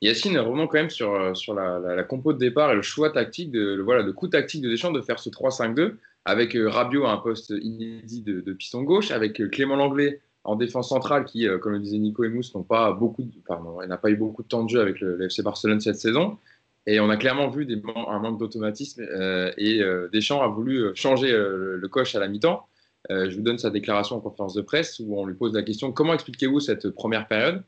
Yacine, 0.01 0.39
revenons 0.39 0.69
quand 0.69 0.79
même 0.79 0.91
sur, 0.91 1.37
sur 1.37 1.55
la, 1.55 2.05
compo 2.05 2.33
de 2.33 2.39
départ 2.39 2.71
et 2.71 2.77
le 2.77 2.83
choix 2.83 3.11
tactique, 3.11 3.51
de, 3.51 3.75
le, 3.75 3.83
voilà, 3.83 4.11
coup 4.13 4.29
tactique 4.29 4.63
de 4.63 4.71
Deschamps 4.71 4.93
de 4.93 5.03
faire 5.03 5.19
ce 5.19 5.29
3-5-2 5.29 5.97
avec 6.25 6.57
Rabiot 6.57 7.05
à 7.05 7.13
un 7.13 7.17
poste 7.17 7.53
inédit 7.61 8.23
de 8.23 8.53
piston 8.53 8.83
gauche, 8.83 9.11
avec 9.11 9.43
Clément 9.51 9.77
Langlais 9.77 10.21
en 10.49 10.57
défense 10.57 10.89
centrale 10.89 11.25
qui, 11.25 11.47
euh, 11.47 11.59
comme 11.59 11.73
le 11.73 11.79
disait 11.79 11.99
Nico 11.99 12.25
et 12.25 12.29
Mousse, 12.29 12.55
n'ont 12.55 12.63
pas 12.63 12.93
beaucoup, 12.93 13.29
pardon, 13.47 13.81
n'a 13.87 13.99
pas 13.99 14.11
eu 14.11 14.17
beaucoup 14.17 14.43
de 14.43 14.49
temps 14.49 14.65
de 14.65 14.71
jeu 14.71 14.81
avec 14.81 15.01
le, 15.01 15.23
FC 15.23 15.43
Barcelone 15.43 15.81
cette 15.81 15.97
saison. 15.97 16.39
Et 16.87 17.01
on 17.01 17.11
a 17.11 17.19
clairement 17.19 17.49
vu 17.49 17.69
un 18.09 18.19
manque 18.19 18.39
d'automatisme 18.39 19.03
euh, 19.03 19.53
et 19.59 19.83
euh, 19.83 20.09
Deschamps 20.11 20.41
a 20.41 20.49
voulu 20.49 20.91
changer 20.95 21.31
le 21.31 21.87
coach 21.89 22.15
à 22.15 22.21
la 22.21 22.29
mi-temps. 22.29 22.67
je 23.11 23.35
vous 23.37 23.43
donne 23.43 23.59
sa 23.59 23.69
déclaration 23.69 24.17
en 24.17 24.21
conférence 24.21 24.55
de 24.55 24.63
presse 24.63 24.99
où 24.99 25.19
on 25.19 25.27
lui 25.27 25.35
pose 25.35 25.53
la 25.53 25.63
question 25.63 25.93
comment 25.93 26.15
expliquez-vous 26.15 26.61
cette 26.61 26.89
première 26.91 27.29
période? 27.29 27.63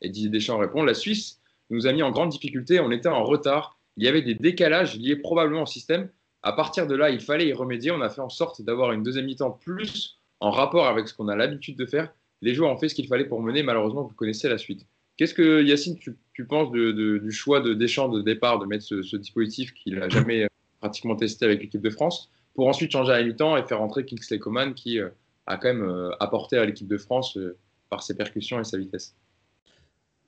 Et 0.00 0.10
Deschamps 0.10 0.58
répond 0.58 0.82
la 0.82 0.94
Suisse 0.94 1.40
nous 1.70 1.86
a 1.86 1.92
mis 1.92 2.02
en 2.02 2.10
grande 2.10 2.30
difficulté, 2.30 2.80
on 2.80 2.90
était 2.90 3.08
en 3.08 3.24
retard, 3.24 3.78
il 3.96 4.04
y 4.04 4.08
avait 4.08 4.22
des 4.22 4.34
décalages 4.34 4.98
liés 4.98 5.16
probablement 5.16 5.62
au 5.62 5.66
système. 5.66 6.08
À 6.42 6.52
partir 6.52 6.86
de 6.86 6.94
là, 6.94 7.10
il 7.10 7.20
fallait 7.20 7.48
y 7.48 7.52
remédier. 7.52 7.90
On 7.90 8.00
a 8.00 8.08
fait 8.08 8.20
en 8.20 8.28
sorte 8.28 8.62
d'avoir 8.62 8.92
une 8.92 9.02
deuxième 9.02 9.26
mi-temps 9.26 9.50
plus 9.50 10.18
en 10.40 10.50
rapport 10.50 10.86
avec 10.86 11.08
ce 11.08 11.14
qu'on 11.14 11.28
a 11.28 11.36
l'habitude 11.36 11.76
de 11.76 11.86
faire. 11.86 12.12
Les 12.40 12.54
joueurs 12.54 12.70
ont 12.70 12.76
fait 12.76 12.88
ce 12.88 12.94
qu'il 12.94 13.08
fallait 13.08 13.24
pour 13.24 13.42
mener. 13.42 13.62
Malheureusement, 13.62 14.02
vous 14.02 14.14
connaissez 14.14 14.48
la 14.48 14.58
suite. 14.58 14.86
Qu'est-ce 15.16 15.34
que 15.34 15.62
Yacine, 15.64 15.98
tu, 15.98 16.44
penses 16.46 16.70
du 16.70 17.32
choix 17.32 17.60
de 17.60 17.74
Deschamps 17.74 18.08
de 18.08 18.22
départ 18.22 18.60
de 18.60 18.66
mettre 18.66 18.84
ce, 18.84 19.16
dispositif 19.16 19.74
qu'il 19.74 19.96
n'a 19.96 20.08
jamais 20.08 20.44
euh, 20.44 20.48
pratiquement 20.80 21.16
testé 21.16 21.44
avec 21.44 21.60
l'équipe 21.60 21.82
de 21.82 21.90
France 21.90 22.30
pour 22.54 22.68
ensuite 22.68 22.92
changer 22.92 23.12
à 23.12 23.22
mi-temps 23.22 23.56
et 23.56 23.64
faire 23.64 23.80
rentrer 23.80 24.04
Kingsley 24.04 24.38
Coman 24.38 24.74
qui 24.74 25.00
euh, 25.00 25.08
a 25.46 25.56
quand 25.56 25.68
même 25.68 25.82
euh, 25.82 26.10
apporté 26.20 26.56
à 26.56 26.64
l'équipe 26.64 26.86
de 26.86 26.98
France 26.98 27.36
par 27.90 28.04
ses 28.04 28.16
percussions 28.16 28.60
et 28.60 28.64
sa 28.64 28.78
vitesse? 28.78 29.16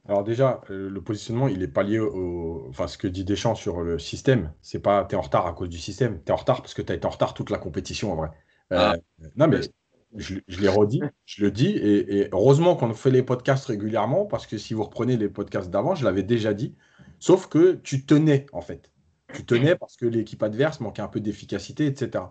Alors 0.09 0.25
déjà, 0.25 0.63
le 0.69 0.99
positionnement, 1.01 1.47
il 1.47 1.63
est 1.63 1.69
pas 1.69 1.85
lié 1.85 2.01
au... 2.01 2.67
Enfin, 2.71 2.89
ce 2.89 2.99
que 2.99 3.07
dit 3.07 3.23
Deschamps 3.23 3.55
sur 3.55 3.83
le 3.83 3.99
système, 3.99 4.51
c'est 4.61 4.83
pas 4.83 5.05
t'es 5.05 5.15
en 5.15 5.21
retard 5.21 5.47
à 5.47 5.53
cause 5.53 5.69
du 5.69 5.79
système, 5.79 6.21
t'es 6.23 6.33
en 6.33 6.37
retard 6.37 6.63
parce 6.63 6.75
que 6.75 6.83
t'as 6.83 6.95
été 6.95 7.07
en 7.07 7.11
retard 7.11 7.35
toute 7.35 7.51
la 7.51 7.59
compétition 7.59 8.13
en 8.13 8.17
vrai. 8.17 8.31
Ah. 8.71 8.97
non 9.37 9.47
mais 9.47 9.61
je, 10.17 10.37
l'ai 10.61 10.69
redit, 10.69 11.03
je 11.25 11.45
le 11.45 11.51
dis, 11.51 11.69
et, 11.69 12.29
heureusement 12.33 12.77
qu'on 12.77 12.93
fait 12.95 13.11
les 13.11 13.23
podcasts 13.23 13.67
régulièrement, 13.67 14.27
parce 14.27 14.47
que 14.47 14.59
si 14.59 14.75
vous 14.75 14.83
reprenez 14.85 15.17
les 15.17 15.29
podcasts 15.29 15.71
d'avant, 15.71 15.95
je 15.95 16.05
l'avais 16.05 16.23
déjà 16.23 16.53
dit, 16.55 16.75
sauf 17.19 17.49
que 17.49 17.75
tu 17.75 18.05
tenais 18.05 18.47
en 18.53 18.61
fait. 18.61 18.91
Tu 19.33 19.45
tenais 19.45 19.77
parce 19.77 19.97
que 19.97 20.07
l'équipe 20.07 20.43
adverse 20.43 20.81
manquait 20.81 21.03
un 21.03 21.09
peu 21.09 21.21
d'efficacité, 21.21 21.87
etc. 21.87 22.25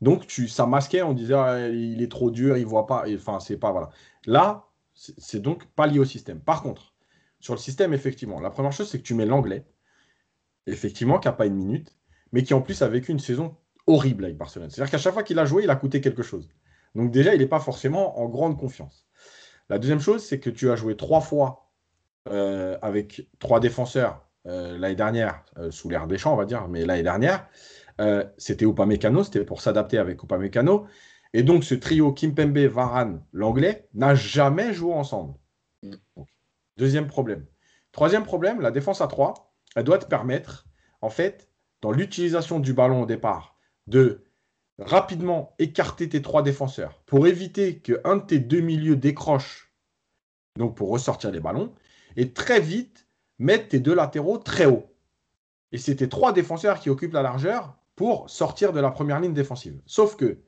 Donc 0.00 0.26
tu, 0.26 0.48
ça 0.48 0.66
masquait, 0.66 1.02
on 1.02 1.12
disait 1.12 1.34
Ah, 1.34 1.68
il 1.68 2.02
est 2.02 2.10
trop 2.10 2.30
dur, 2.30 2.56
il 2.56 2.64
voit 2.64 2.86
pas, 2.86 3.04
enfin 3.14 3.40
c'est 3.40 3.58
pas 3.58 3.72
voilà. 3.72 3.90
Là, 4.24 4.66
c'est 4.94 5.40
donc 5.40 5.66
pas 5.72 5.86
lié 5.86 5.98
au 5.98 6.06
système. 6.06 6.40
Par 6.40 6.62
contre, 6.62 6.94
sur 7.40 7.54
le 7.54 7.58
système, 7.60 7.92
effectivement, 7.92 8.40
la 8.40 8.50
première 8.50 8.72
chose, 8.72 8.88
c'est 8.88 8.98
que 8.98 9.02
tu 9.02 9.14
mets 9.14 9.26
l'anglais, 9.26 9.66
effectivement, 10.66 11.18
qui 11.18 11.28
n'a 11.28 11.32
pas 11.32 11.46
une 11.46 11.56
minute, 11.56 11.94
mais 12.32 12.42
qui 12.42 12.54
en 12.54 12.62
plus 12.62 12.80
a 12.82 12.88
vécu 12.88 13.12
une 13.12 13.18
saison 13.18 13.56
horrible 13.86 14.24
avec 14.24 14.36
Barcelone. 14.38 14.70
C'est-à-dire 14.70 14.90
qu'à 14.90 14.98
chaque 14.98 15.14
fois 15.14 15.22
qu'il 15.22 15.38
a 15.38 15.44
joué, 15.44 15.64
il 15.64 15.70
a 15.70 15.76
coûté 15.76 16.00
quelque 16.00 16.22
chose. 16.22 16.48
Donc 16.94 17.10
déjà, 17.10 17.34
il 17.34 17.40
n'est 17.40 17.46
pas 17.46 17.60
forcément 17.60 18.20
en 18.20 18.28
grande 18.28 18.58
confiance. 18.58 19.06
La 19.68 19.78
deuxième 19.78 20.00
chose, 20.00 20.24
c'est 20.24 20.40
que 20.40 20.50
tu 20.50 20.70
as 20.70 20.76
joué 20.76 20.96
trois 20.96 21.20
fois 21.20 21.70
euh, 22.28 22.76
avec 22.82 23.28
trois 23.38 23.60
défenseurs 23.60 24.26
euh, 24.46 24.76
l'année 24.76 24.96
dernière, 24.96 25.44
euh, 25.58 25.70
sous 25.70 25.88
l'ère 25.88 26.06
des 26.06 26.18
champs, 26.18 26.34
on 26.34 26.36
va 26.36 26.44
dire, 26.44 26.68
mais 26.68 26.84
l'année 26.84 27.02
dernière, 27.02 27.48
c'était 28.38 28.64
Upamecano, 28.64 29.22
c'était 29.24 29.44
pour 29.44 29.60
s'adapter 29.60 29.98
avec 29.98 30.22
Upamecano. 30.22 30.86
Et 31.34 31.42
donc, 31.42 31.64
ce 31.64 31.74
trio 31.74 32.12
Kimpembe, 32.14 32.56
Varane, 32.56 33.22
l'anglais, 33.34 33.88
n'a 33.92 34.14
jamais 34.14 34.72
joué 34.72 34.94
ensemble. 34.94 35.34
Mm. 35.82 35.96
Donc, 36.16 36.28
deuxième 36.78 37.06
problème. 37.06 37.44
Troisième 37.92 38.24
problème, 38.24 38.62
la 38.62 38.70
défense 38.70 39.02
à 39.02 39.06
3, 39.06 39.52
elle 39.76 39.84
doit 39.84 39.98
te 39.98 40.06
permettre, 40.06 40.66
en 41.02 41.10
fait, 41.10 41.50
dans 41.82 41.92
l'utilisation 41.92 42.58
du 42.58 42.72
ballon 42.72 43.02
au 43.02 43.06
départ, 43.06 43.58
de 43.86 44.24
rapidement 44.80 45.54
écarter 45.58 46.08
tes 46.08 46.22
trois 46.22 46.42
défenseurs 46.42 47.02
pour 47.06 47.26
éviter 47.26 47.78
qu'un 47.78 48.16
de 48.16 48.22
tes 48.22 48.38
deux 48.38 48.60
milieux 48.60 48.96
décroche, 48.96 49.72
donc 50.56 50.76
pour 50.76 50.90
ressortir 50.90 51.30
les 51.30 51.40
ballons, 51.40 51.72
et 52.16 52.32
très 52.32 52.60
vite 52.60 53.06
mettre 53.38 53.68
tes 53.68 53.78
deux 53.78 53.94
latéraux 53.94 54.38
très 54.38 54.66
haut. 54.66 54.92
Et 55.72 55.78
c'est 55.78 55.96
tes 55.96 56.08
trois 56.08 56.32
défenseurs 56.32 56.80
qui 56.80 56.90
occupent 56.90 57.12
la 57.12 57.22
largeur 57.22 57.76
pour 57.94 58.28
sortir 58.28 58.72
de 58.72 58.80
la 58.80 58.90
première 58.90 59.20
ligne 59.20 59.34
défensive. 59.34 59.80
Sauf 59.86 60.16
que 60.16 60.40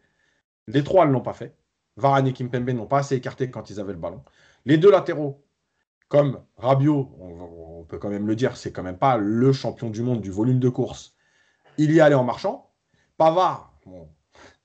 les 0.66 0.82
trois 0.82 1.06
ne 1.06 1.12
l'ont 1.12 1.20
pas 1.20 1.34
fait. 1.34 1.56
Varane 1.96 2.26
et 2.26 2.32
Kimpembe 2.32 2.70
n'ont 2.70 2.86
pas 2.86 2.98
assez 2.98 3.14
écarté 3.14 3.50
quand 3.50 3.70
ils 3.70 3.78
avaient 3.78 3.92
le 3.92 3.98
ballon. 3.98 4.24
Les 4.64 4.78
deux 4.78 4.90
latéraux, 4.90 5.44
comme 6.08 6.42
Rabiot, 6.56 7.14
on, 7.20 7.80
on 7.80 7.84
peut 7.84 7.98
quand 7.98 8.08
même 8.08 8.26
le 8.26 8.34
dire, 8.34 8.56
c'est 8.56 8.72
quand 8.72 8.82
même 8.82 8.98
pas 8.98 9.18
le 9.18 9.52
champion 9.52 9.90
du 9.90 10.02
monde 10.02 10.20
du 10.20 10.30
volume 10.30 10.58
de 10.58 10.68
course. 10.68 11.14
Il 11.76 11.92
y 11.92 12.00
allait 12.00 12.14
en 12.14 12.24
marchant. 12.24 12.70
Pavard, 13.18 13.74
bon, 13.84 14.08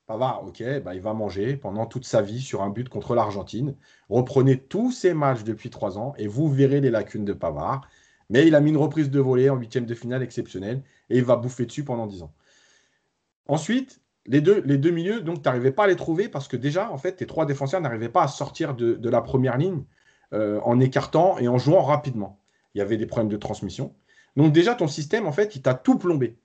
Pavard, 0.08 0.46
ok, 0.46 0.64
bah, 0.84 0.96
il 0.96 1.02
va 1.02 1.14
manger 1.14 1.58
pendant 1.58 1.86
toute 1.86 2.06
sa 2.06 2.22
vie 2.22 2.40
sur 2.40 2.64
un 2.64 2.70
but 2.70 2.88
contre 2.88 3.14
l'Argentine. 3.14 3.76
Reprenez 4.10 4.58
tous 4.58 4.92
ces 4.94 5.14
matchs 5.14 5.44
depuis 5.44 5.70
trois 5.70 5.98
ans 5.98 6.14
et 6.18 6.28
vous 6.28 6.50
verrez 6.50 6.80
les 6.80 6.90
lacunes 6.90 7.26
de 7.26 7.34
Pavard. 7.34 7.88
Mais 8.30 8.48
il 8.48 8.56
a 8.56 8.62
mis 8.62 8.70
une 8.70 8.78
reprise 8.78 9.10
de 9.10 9.20
volée 9.20 9.50
en 9.50 9.58
huitième 9.58 9.86
de 9.86 9.94
finale 9.94 10.24
exceptionnelle 10.24 10.82
et 11.10 11.18
il 11.18 11.26
va 11.26 11.36
bouffer 11.36 11.66
dessus 11.66 11.84
pendant 11.84 12.08
dix 12.08 12.24
ans. 12.24 12.34
Ensuite, 13.50 14.02
les 14.26 14.40
deux, 14.40 14.92
milieux, 14.92 15.22
donc 15.22 15.42
tu 15.42 15.50
n'arrivais 15.50 15.72
pas 15.72 15.84
à 15.84 15.88
les 15.88 15.96
trouver 15.98 16.30
parce 16.30 16.48
que 16.48 16.58
déjà, 16.58 16.90
en 16.92 16.98
fait, 16.98 17.18
tes 17.18 17.28
trois 17.28 17.46
défenseurs 17.46 17.82
n'arrivaient 17.82 18.10
pas 18.10 18.24
à 18.24 18.28
sortir 18.30 18.76
de, 18.76 18.94
de 18.94 19.10
la 19.10 19.22
première 19.22 19.58
ligne 19.58 19.84
euh, 20.34 20.62
en 20.64 20.80
écartant 20.80 21.38
et 21.38 21.50
en 21.50 21.58
jouant 21.58 21.82
rapidement. 21.82 22.40
Il 22.74 22.80
y 22.80 22.82
avait 22.82 22.98
des 22.98 23.06
problèmes 23.06 23.32
de 23.32 23.38
transmission. 23.38 23.94
Donc 24.38 24.54
déjà, 24.54 24.74
ton 24.74 24.88
système, 24.88 25.28
en 25.28 25.32
fait, 25.34 25.56
il 25.56 25.62
t'a 25.62 25.74
tout 25.74 25.98
plombé. 25.98 26.38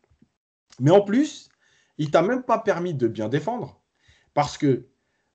Mais 0.81 0.91
en 0.91 1.03
plus, 1.03 1.49
il 2.03 2.11
t'a 2.11 2.23
même 2.23 2.43
pas 2.43 2.59
permis 2.59 2.95
de 2.95 3.07
bien 3.07 3.29
défendre 3.29 3.81
parce 4.35 4.59
que 4.59 4.89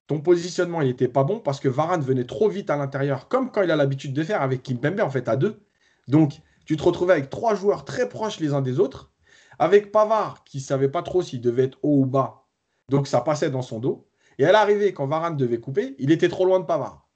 ton 0.06 0.20
positionnement, 0.20 0.82
il 0.82 0.90
n'était 0.90 1.08
pas 1.08 1.24
bon 1.24 1.40
parce 1.40 1.62
que 1.62 1.70
Varane 1.70 2.02
venait 2.02 2.26
trop 2.26 2.50
vite 2.50 2.70
à 2.70 2.76
l'intérieur, 2.76 3.30
comme 3.30 3.52
quand 3.52 3.62
il 3.62 3.72
a 3.72 3.78
l'habitude 3.78 4.14
de 4.14 4.22
faire 4.22 4.42
avec 4.42 4.64
Kimpembe, 4.64 5.00
en 5.00 5.10
fait, 5.10 5.30
à 5.30 5.38
deux. 5.38 5.62
Donc, 6.10 6.42
tu 6.66 6.76
te 6.76 6.84
retrouvais 6.84 7.14
avec 7.14 7.30
trois 7.30 7.56
joueurs 7.56 7.86
très 7.86 8.10
proches 8.10 8.42
les 8.42 8.54
uns 8.54 8.62
des 8.62 8.82
autres, 8.82 9.14
avec 9.60 9.94
Pavard 9.94 10.44
qui 10.44 10.60
savait 10.60 10.90
pas 10.90 11.04
trop 11.04 11.22
s'il 11.22 11.40
devait 11.40 11.64
être 11.64 11.80
haut 11.84 12.02
ou 12.02 12.06
bas. 12.06 12.46
Donc, 12.90 13.08
ça 13.08 13.22
passait 13.22 13.50
dans 13.50 13.62
son 13.62 13.80
dos. 13.80 14.10
Et 14.38 14.46
à 14.46 14.52
l'arrivée, 14.52 14.94
quand 14.94 15.08
Varane 15.08 15.38
devait 15.38 15.62
couper, 15.62 15.96
il 16.00 16.12
était 16.12 16.30
trop 16.30 16.44
loin 16.44 16.60
de 16.60 16.66
Pavard. 16.66 17.08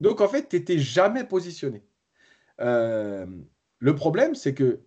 Donc, 0.00 0.20
en 0.20 0.28
fait, 0.28 0.46
tu 0.50 0.56
n'étais 0.56 0.78
jamais 0.78 1.24
positionné. 1.24 1.86
Euh, 2.60 3.26
le 3.78 3.94
problème, 3.94 4.34
c'est 4.34 4.52
que 4.52 4.82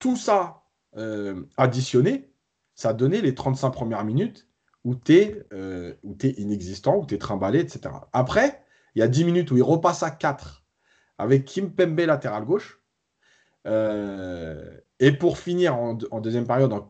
tout 0.00 0.16
ça 0.16 0.64
euh, 0.96 1.44
additionné, 1.56 2.31
ça 2.74 2.90
a 2.90 2.92
donné 2.92 3.20
les 3.20 3.34
35 3.34 3.70
premières 3.70 4.04
minutes 4.04 4.48
où 4.84 4.94
tu 4.94 5.14
es, 5.14 5.46
euh, 5.52 5.94
inexistant, 6.22 6.96
où 6.96 7.06
tu 7.06 7.14
es 7.14 7.18
trimballé, 7.18 7.60
etc. 7.60 7.94
Après, 8.12 8.64
il 8.94 9.00
y 9.00 9.02
a 9.02 9.08
10 9.08 9.24
minutes 9.24 9.50
où 9.50 9.56
il 9.56 9.62
repasse 9.62 10.02
à 10.02 10.10
4 10.10 10.64
avec 11.18 11.44
Kim 11.44 11.72
Pembe 11.72 12.00
latéral 12.00 12.44
gauche. 12.44 12.80
Euh, 13.66 14.76
et 14.98 15.12
pour 15.12 15.38
finir 15.38 15.76
en, 15.76 15.96
en 16.10 16.20
deuxième 16.20 16.46
période 16.46 16.72
en 16.72 16.88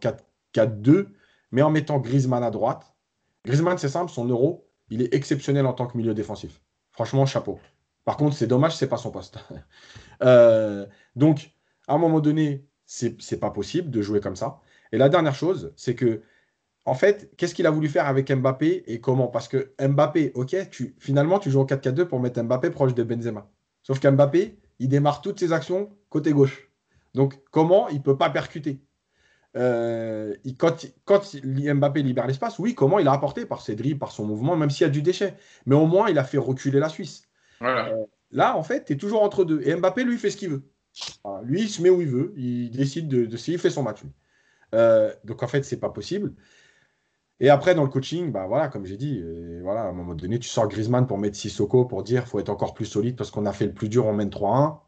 4-2, 0.55 1.09
mais 1.51 1.63
en 1.63 1.71
mettant 1.71 1.99
Griezmann 1.99 2.43
à 2.43 2.51
droite. 2.51 2.95
Griezmann, 3.45 3.77
c'est 3.77 3.89
simple, 3.89 4.11
son 4.11 4.27
euro, 4.27 4.71
il 4.89 5.03
est 5.03 5.15
exceptionnel 5.15 5.67
en 5.67 5.75
tant 5.75 5.87
que 5.87 5.97
milieu 5.97 6.15
défensif. 6.15 6.63
Franchement, 6.93 7.27
chapeau. 7.27 7.59
Par 8.05 8.17
contre, 8.17 8.37
c'est 8.37 8.47
dommage, 8.47 8.77
c'est 8.77 8.89
pas 8.89 8.97
son 8.97 9.11
poste. 9.11 9.39
euh, 10.23 10.87
donc, 11.15 11.53
à 11.87 11.95
un 11.95 11.99
moment 11.99 12.21
donné, 12.21 12.67
c'est 12.87 13.41
pas 13.41 13.51
possible 13.51 13.91
de 13.91 14.03
jouer 14.03 14.21
comme 14.21 14.37
ça. 14.37 14.61
Et 14.93 14.99
la 14.99 15.09
dernière 15.09 15.35
chose, 15.35 15.73
c'est 15.77 15.95
que, 15.95 16.23
en 16.85 16.95
fait, 16.95 17.31
qu'est-ce 17.37 17.55
qu'il 17.55 17.67
a 17.67 17.71
voulu 17.71 17.89
faire 17.89 18.07
avec 18.07 18.31
Mbappé 18.31 18.85
et 18.87 19.01
comment? 19.01 19.29
Parce 19.29 19.49
que 19.49 19.73
Mbappé, 19.81 20.33
ok, 20.35 20.69
tu, 20.71 20.95
finalement, 20.99 21.39
tu 21.39 21.51
joues 21.51 21.61
en 21.61 21.67
4-4-2 21.67 22.05
pour 22.05 22.21
mettre 22.21 22.43
Mbappé 22.43 22.71
proche 22.71 22.95
de 22.95 23.03
Benzema. 23.03 23.51
Sauf 23.83 23.99
qu'Mbappé, 24.01 24.59
il 24.79 24.89
démarre 24.89 25.23
toutes 25.23 25.41
ses 25.41 25.53
actions 25.53 25.91
côté 26.09 26.33
gauche. 26.33 26.71
Donc, 27.15 27.41
comment 27.51 27.89
il 27.89 27.97
ne 27.97 28.03
peut 28.03 28.17
pas 28.17 28.31
percuter? 28.31 28.81
Euh, 29.57 30.35
il, 30.45 30.57
quand, 30.57 30.87
quand 31.05 31.21
Mbappé 31.45 32.03
libère 32.03 32.27
l'espace, 32.27 32.59
oui, 32.59 32.75
comment 32.75 32.99
il 32.99 33.09
a 33.09 33.13
apporté? 33.13 33.47
Par 33.47 33.61
ses 33.61 33.75
dribbles, 33.75 33.99
par 33.99 34.13
son 34.13 34.27
mouvement, 34.27 34.57
même 34.57 34.71
s'il 34.71 34.87
y 34.87 34.91
a 34.91 34.93
du 34.93 35.03
déchet. 35.03 35.35
Mais 35.67 35.75
au 35.75 35.87
moins, 35.87 36.09
il 36.11 36.19
a 36.19 36.25
fait 36.25 36.39
reculer 36.39 36.81
la 36.81 36.89
Suisse. 36.89 37.23
Voilà. 37.61 37.89
Euh, 37.89 38.05
là, 38.31 38.57
en 38.57 38.63
fait, 38.63 38.85
tu 38.85 38.93
es 38.95 38.97
toujours 38.97 39.23
entre 39.23 39.45
deux. 39.45 39.63
Et 39.65 39.75
Mbappé, 39.75 40.05
lui, 40.05 40.19
fait 40.19 40.31
ce 40.31 40.37
qu'il 40.37 40.51
veut. 40.51 40.63
Lui, 41.45 41.63
il 41.63 41.69
se 41.69 41.81
met 41.83 41.91
où 41.91 42.01
il 42.01 42.09
veut. 42.09 42.35
Il 42.37 42.71
décide 42.71 43.09
de, 43.09 43.27
de 43.27 43.37
s'il 43.37 43.59
fait 43.59 43.71
son 43.71 43.83
match. 43.83 44.03
Lui. 44.03 44.11
Euh, 44.75 45.13
donc, 45.25 45.43
en 45.43 45.49
fait, 45.49 45.65
c'est 45.65 45.81
pas 45.81 45.91
possible. 45.91 46.35
Et 47.41 47.51
après, 47.51 47.75
dans 47.75 47.83
le 47.83 47.89
coaching, 47.89 48.31
bah 48.31 48.47
voilà, 48.47 48.69
comme 48.69 48.87
j'ai 48.87 48.97
dit, 48.97 49.21
euh, 49.21 49.61
voilà, 49.63 49.83
à 49.83 49.87
un 49.89 49.93
moment 49.93 50.15
donné, 50.15 50.39
tu 50.39 50.49
sors 50.49 50.69
Griezmann 50.69 51.07
pour 51.07 51.19
mettre 51.19 51.37
Sissoko 51.37 51.85
pour 51.85 52.05
dire 52.05 52.27
faut 52.29 52.39
être 52.39 52.51
encore 52.51 52.73
plus 52.73 52.87
solide 52.87 53.17
parce 53.17 53.31
qu'on 53.33 53.47
a 53.47 53.53
fait 53.53 53.67
le 53.67 53.75
plus 53.75 53.89
dur, 53.89 54.07
on 54.07 54.13
mène 54.13 54.31
3-1. 54.31 54.79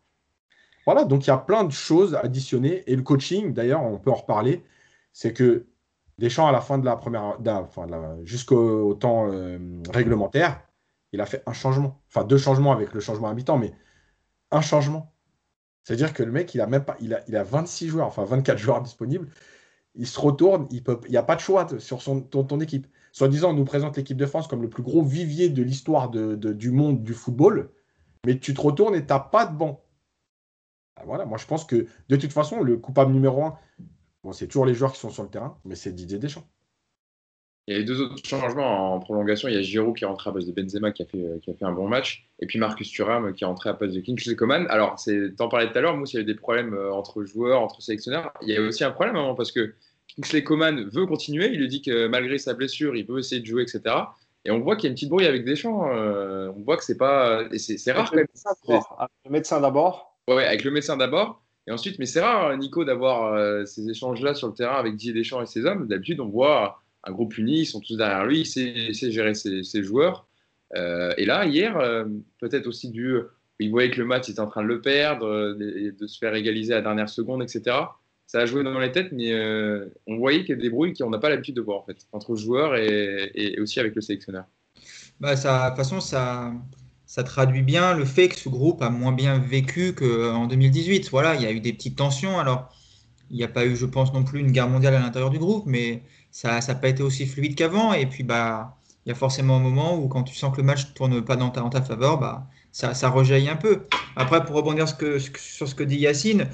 Voilà, 0.86 1.04
donc 1.04 1.26
il 1.26 1.28
y 1.28 1.32
a 1.32 1.38
plein 1.38 1.64
de 1.64 1.72
choses 1.72 2.14
additionnées. 2.14 2.84
Et 2.86 2.94
le 2.94 3.02
coaching, 3.02 3.54
d'ailleurs, 3.54 3.82
on 3.82 3.98
peut 3.98 4.10
en 4.10 4.14
reparler, 4.14 4.64
c'est 5.12 5.32
que 5.32 5.66
Deschamps, 6.18 6.46
à 6.46 6.52
la 6.52 6.60
fin 6.60 6.78
de 6.78 6.84
la 6.84 6.96
première, 6.96 7.36
enfin, 7.48 7.86
jusqu'au 8.24 8.94
temps 8.94 9.32
euh, 9.32 9.58
réglementaire, 9.92 10.62
il 11.12 11.20
a 11.20 11.26
fait 11.26 11.42
un 11.46 11.52
changement. 11.52 12.00
Enfin, 12.08 12.24
deux 12.24 12.38
changements 12.38 12.72
avec 12.72 12.92
le 12.92 13.00
changement 13.00 13.28
habitant, 13.28 13.58
mais 13.58 13.72
un 14.52 14.60
changement. 14.60 15.12
C'est-à-dire 15.82 16.12
que 16.14 16.22
le 16.22 16.32
mec, 16.32 16.54
il 16.54 16.60
a 16.60 16.66
même 16.66 16.84
pas, 16.84 16.96
il 17.00 17.14
a, 17.14 17.22
il 17.28 17.36
a 17.36 17.42
26 17.42 17.88
joueurs, 17.88 18.06
enfin 18.06 18.24
24 18.24 18.58
joueurs 18.58 18.82
disponibles. 18.82 19.28
Il 19.94 20.06
se 20.06 20.18
retourne, 20.18 20.66
il 20.70 20.82
n'y 20.82 20.96
il 21.08 21.16
a 21.16 21.22
pas 21.22 21.36
de 21.36 21.40
choix 21.40 21.66
sur 21.78 22.02
ton, 22.02 22.60
équipe. 22.60 22.86
Soit 23.12 23.28
disant, 23.28 23.50
on 23.50 23.54
nous 23.54 23.64
présente 23.64 23.96
l'équipe 23.96 24.16
de 24.16 24.26
France 24.26 24.48
comme 24.48 24.62
le 24.62 24.68
plus 24.68 24.82
gros 24.82 25.02
vivier 25.02 25.48
de 25.48 25.62
l'histoire 25.62 26.10
du 26.10 26.70
monde 26.72 27.04
du 27.04 27.14
football, 27.14 27.70
mais 28.26 28.38
tu 28.38 28.54
te 28.54 28.60
retournes 28.60 28.96
et 28.96 29.00
tu 29.06 29.12
n'as 29.12 29.20
pas 29.20 29.46
de 29.46 29.56
banc. 29.56 29.84
Voilà, 31.04 31.24
moi 31.26 31.38
je 31.38 31.46
pense 31.46 31.64
que 31.64 31.86
de 32.08 32.16
toute 32.16 32.32
façon, 32.32 32.62
le 32.62 32.76
coupable 32.76 33.12
numéro 33.12 33.44
un, 33.44 33.58
c'est 34.32 34.46
toujours 34.46 34.66
les 34.66 34.74
joueurs 34.74 34.92
qui 34.92 35.00
sont 35.00 35.10
sur 35.10 35.22
le 35.22 35.28
terrain, 35.28 35.58
mais 35.64 35.74
c'est 35.74 35.92
Didier 35.92 36.18
Deschamps. 36.18 36.46
Il 37.66 37.74
y 37.74 37.78
a 37.78 37.80
eu 37.80 37.84
deux 37.84 38.00
autres 38.00 38.16
changements 38.24 38.94
en 38.94 39.00
prolongation. 39.00 39.48
Il 39.48 39.54
y 39.54 39.58
a 39.58 39.62
Giroud 39.62 39.96
qui 39.96 40.04
est 40.04 40.06
rentré 40.06 40.28
à 40.28 40.32
base 40.32 40.46
de 40.46 40.52
Benzema 40.52 40.92
qui 40.92 41.02
a 41.02 41.06
fait, 41.06 41.40
qui 41.42 41.50
a 41.50 41.54
fait 41.54 41.64
un 41.64 41.72
bon 41.72 41.88
match. 41.88 42.28
Et 42.40 42.46
puis 42.46 42.58
Marcus 42.58 42.90
Thuram 42.90 43.32
qui 43.32 43.44
est 43.44 43.46
rentré 43.46 43.70
à 43.70 43.72
base 43.72 43.94
de 43.94 44.00
Kingsley 44.00 44.36
Coman. 44.36 44.66
Alors, 44.68 44.96
t'en 45.38 45.48
parlais 45.48 45.70
tout 45.70 45.78
à 45.78 45.80
l'heure, 45.80 45.96
Mousse, 45.96 46.12
il 46.12 46.16
y 46.16 46.18
a 46.18 46.22
eu 46.22 46.26
des 46.26 46.34
problèmes 46.34 46.78
entre 46.92 47.24
joueurs, 47.24 47.62
entre 47.62 47.80
sélectionneurs. 47.80 48.32
Il 48.42 48.48
y 48.48 48.56
a 48.56 48.60
aussi 48.60 48.84
un 48.84 48.90
problème 48.90 49.16
hein, 49.16 49.34
parce 49.34 49.50
que 49.50 49.74
Kingsley 50.14 50.44
Coman 50.44 50.88
veut 50.90 51.06
continuer. 51.06 51.46
Il 51.52 51.58
lui 51.58 51.68
dit 51.68 51.82
que 51.82 52.06
malgré 52.06 52.38
sa 52.38 52.54
blessure, 52.54 52.96
il 52.96 53.06
veut 53.06 53.18
essayer 53.18 53.40
de 53.40 53.46
jouer, 53.46 53.62
etc. 53.62 53.94
Et 54.44 54.50
on 54.50 54.60
voit 54.60 54.76
qu'il 54.76 54.84
y 54.84 54.86
a 54.88 54.90
une 54.90 54.94
petite 54.94 55.08
brouille 55.08 55.26
avec 55.26 55.44
Deschamps. 55.44 55.90
Euh, 55.90 56.52
on 56.54 56.60
voit 56.62 56.76
que 56.76 56.84
c'est 56.84 56.98
pas. 56.98 57.44
C'est 57.56 57.92
rare 57.92 58.10
quand 58.10 58.16
même. 58.16 58.26
Le 59.24 59.30
médecin 59.30 59.60
d'abord. 59.60 60.18
Ouais, 60.28 60.44
avec 60.44 60.64
le 60.64 60.70
médecin 60.70 60.96
d'abord. 60.96 61.42
Et 61.66 61.72
ensuite, 61.72 61.98
mais 61.98 62.04
c'est 62.04 62.20
rare, 62.20 62.54
Nico, 62.58 62.84
d'avoir 62.84 63.32
euh, 63.32 63.64
ces 63.64 63.88
échanges-là 63.88 64.34
sur 64.34 64.48
le 64.48 64.54
terrain 64.54 64.76
avec 64.76 64.96
Didier 64.96 65.14
Deschamps 65.14 65.40
et 65.40 65.46
ses 65.46 65.64
hommes. 65.64 65.88
D'habitude, 65.88 66.20
on 66.20 66.28
voit 66.28 66.82
un 67.06 67.12
groupe 67.12 67.36
uni, 67.38 67.60
ils 67.60 67.66
sont 67.66 67.80
tous 67.80 67.96
derrière 67.96 68.24
lui, 68.24 68.40
il 68.40 68.46
sait, 68.46 68.92
gérer 69.10 69.34
ses, 69.34 69.82
joueurs. 69.82 70.26
Euh, 70.76 71.12
et 71.16 71.24
là, 71.24 71.46
hier, 71.46 71.76
euh, 71.78 72.04
peut-être 72.40 72.66
aussi 72.66 72.90
dû 72.90 73.18
il 73.60 73.70
voyait 73.70 73.90
que 73.90 74.00
le 74.00 74.06
match 74.06 74.28
était 74.28 74.40
en 74.40 74.48
train 74.48 74.62
de 74.62 74.68
le 74.68 74.80
perdre, 74.80 75.56
et 75.60 75.92
de 75.92 76.06
se 76.08 76.18
faire 76.18 76.34
égaliser 76.34 76.72
à 76.72 76.76
la 76.76 76.82
dernière 76.82 77.08
seconde, 77.08 77.40
etc. 77.40 77.76
Ça 78.26 78.40
a 78.40 78.46
joué 78.46 78.64
dans 78.64 78.78
les 78.80 78.90
têtes, 78.90 79.12
mais 79.12 79.32
on 80.08 80.16
voyait 80.16 80.40
qu'il 80.40 80.56
y 80.56 80.58
a 80.58 80.60
des 80.60 80.70
brouilles 80.70 80.92
qu'on 80.92 81.08
n'a 81.08 81.18
pas 81.18 81.28
l'habitude 81.28 81.54
de 81.54 81.60
voir 81.60 81.78
en 81.78 81.84
fait, 81.84 81.98
entre 82.12 82.34
joueurs 82.34 82.74
et, 82.74 83.30
et 83.34 83.60
aussi 83.60 83.78
avec 83.78 83.94
le 83.94 84.00
sélectionneur. 84.00 84.44
Bah, 85.20 85.36
ça, 85.36 85.64
de 85.64 85.68
toute 85.68 85.76
façon, 85.76 86.00
ça, 86.00 86.52
ça 87.06 87.22
traduit 87.22 87.62
bien 87.62 87.96
le 87.96 88.04
fait 88.04 88.28
que 88.28 88.36
ce 88.36 88.48
groupe 88.48 88.82
a 88.82 88.90
moins 88.90 89.12
bien 89.12 89.38
vécu 89.38 89.94
qu'en 89.94 90.46
2018. 90.46 91.10
Voilà, 91.10 91.34
il 91.36 91.42
y 91.42 91.46
a 91.46 91.52
eu 91.52 91.60
des 91.60 91.72
petites 91.72 91.96
tensions. 91.96 92.38
Alors, 92.38 92.74
il 93.30 93.36
n'y 93.36 93.44
a 93.44 93.48
pas 93.48 93.66
eu, 93.66 93.76
je 93.76 93.86
pense, 93.86 94.12
non 94.12 94.24
plus 94.24 94.40
une 94.40 94.50
guerre 94.50 94.68
mondiale 94.68 94.94
à 94.94 95.00
l'intérieur 95.00 95.30
du 95.30 95.38
groupe, 95.38 95.64
mais 95.66 96.02
ça 96.34 96.58
n'a 96.58 96.74
pas 96.74 96.88
été 96.88 97.02
aussi 97.02 97.26
fluide 97.26 97.54
qu'avant. 97.54 97.92
Et 97.94 98.06
puis, 98.06 98.24
bah, 98.24 98.76
il 99.06 99.10
y 99.10 99.12
a 99.12 99.14
forcément 99.14 99.56
un 99.56 99.60
moment 99.60 99.96
où, 99.96 100.08
quand 100.08 100.24
tu 100.24 100.34
sens 100.34 100.52
que 100.52 100.60
le 100.60 100.64
match 100.64 100.88
ne 100.88 100.92
tourne 100.92 101.24
pas 101.24 101.36
dans 101.36 101.50
ta, 101.50 101.62
en 101.62 101.70
ta 101.70 101.80
faveur, 101.80 102.18
bah, 102.18 102.48
ça, 102.72 102.92
ça 102.92 103.08
rejaillit 103.08 103.48
un 103.48 103.56
peu. 103.56 103.86
Après, 104.16 104.44
pour 104.44 104.56
rebondir 104.56 104.88
sur 104.88 105.68
ce 105.68 105.74
que 105.76 105.84
dit 105.84 105.98
Yacine, 105.98 106.48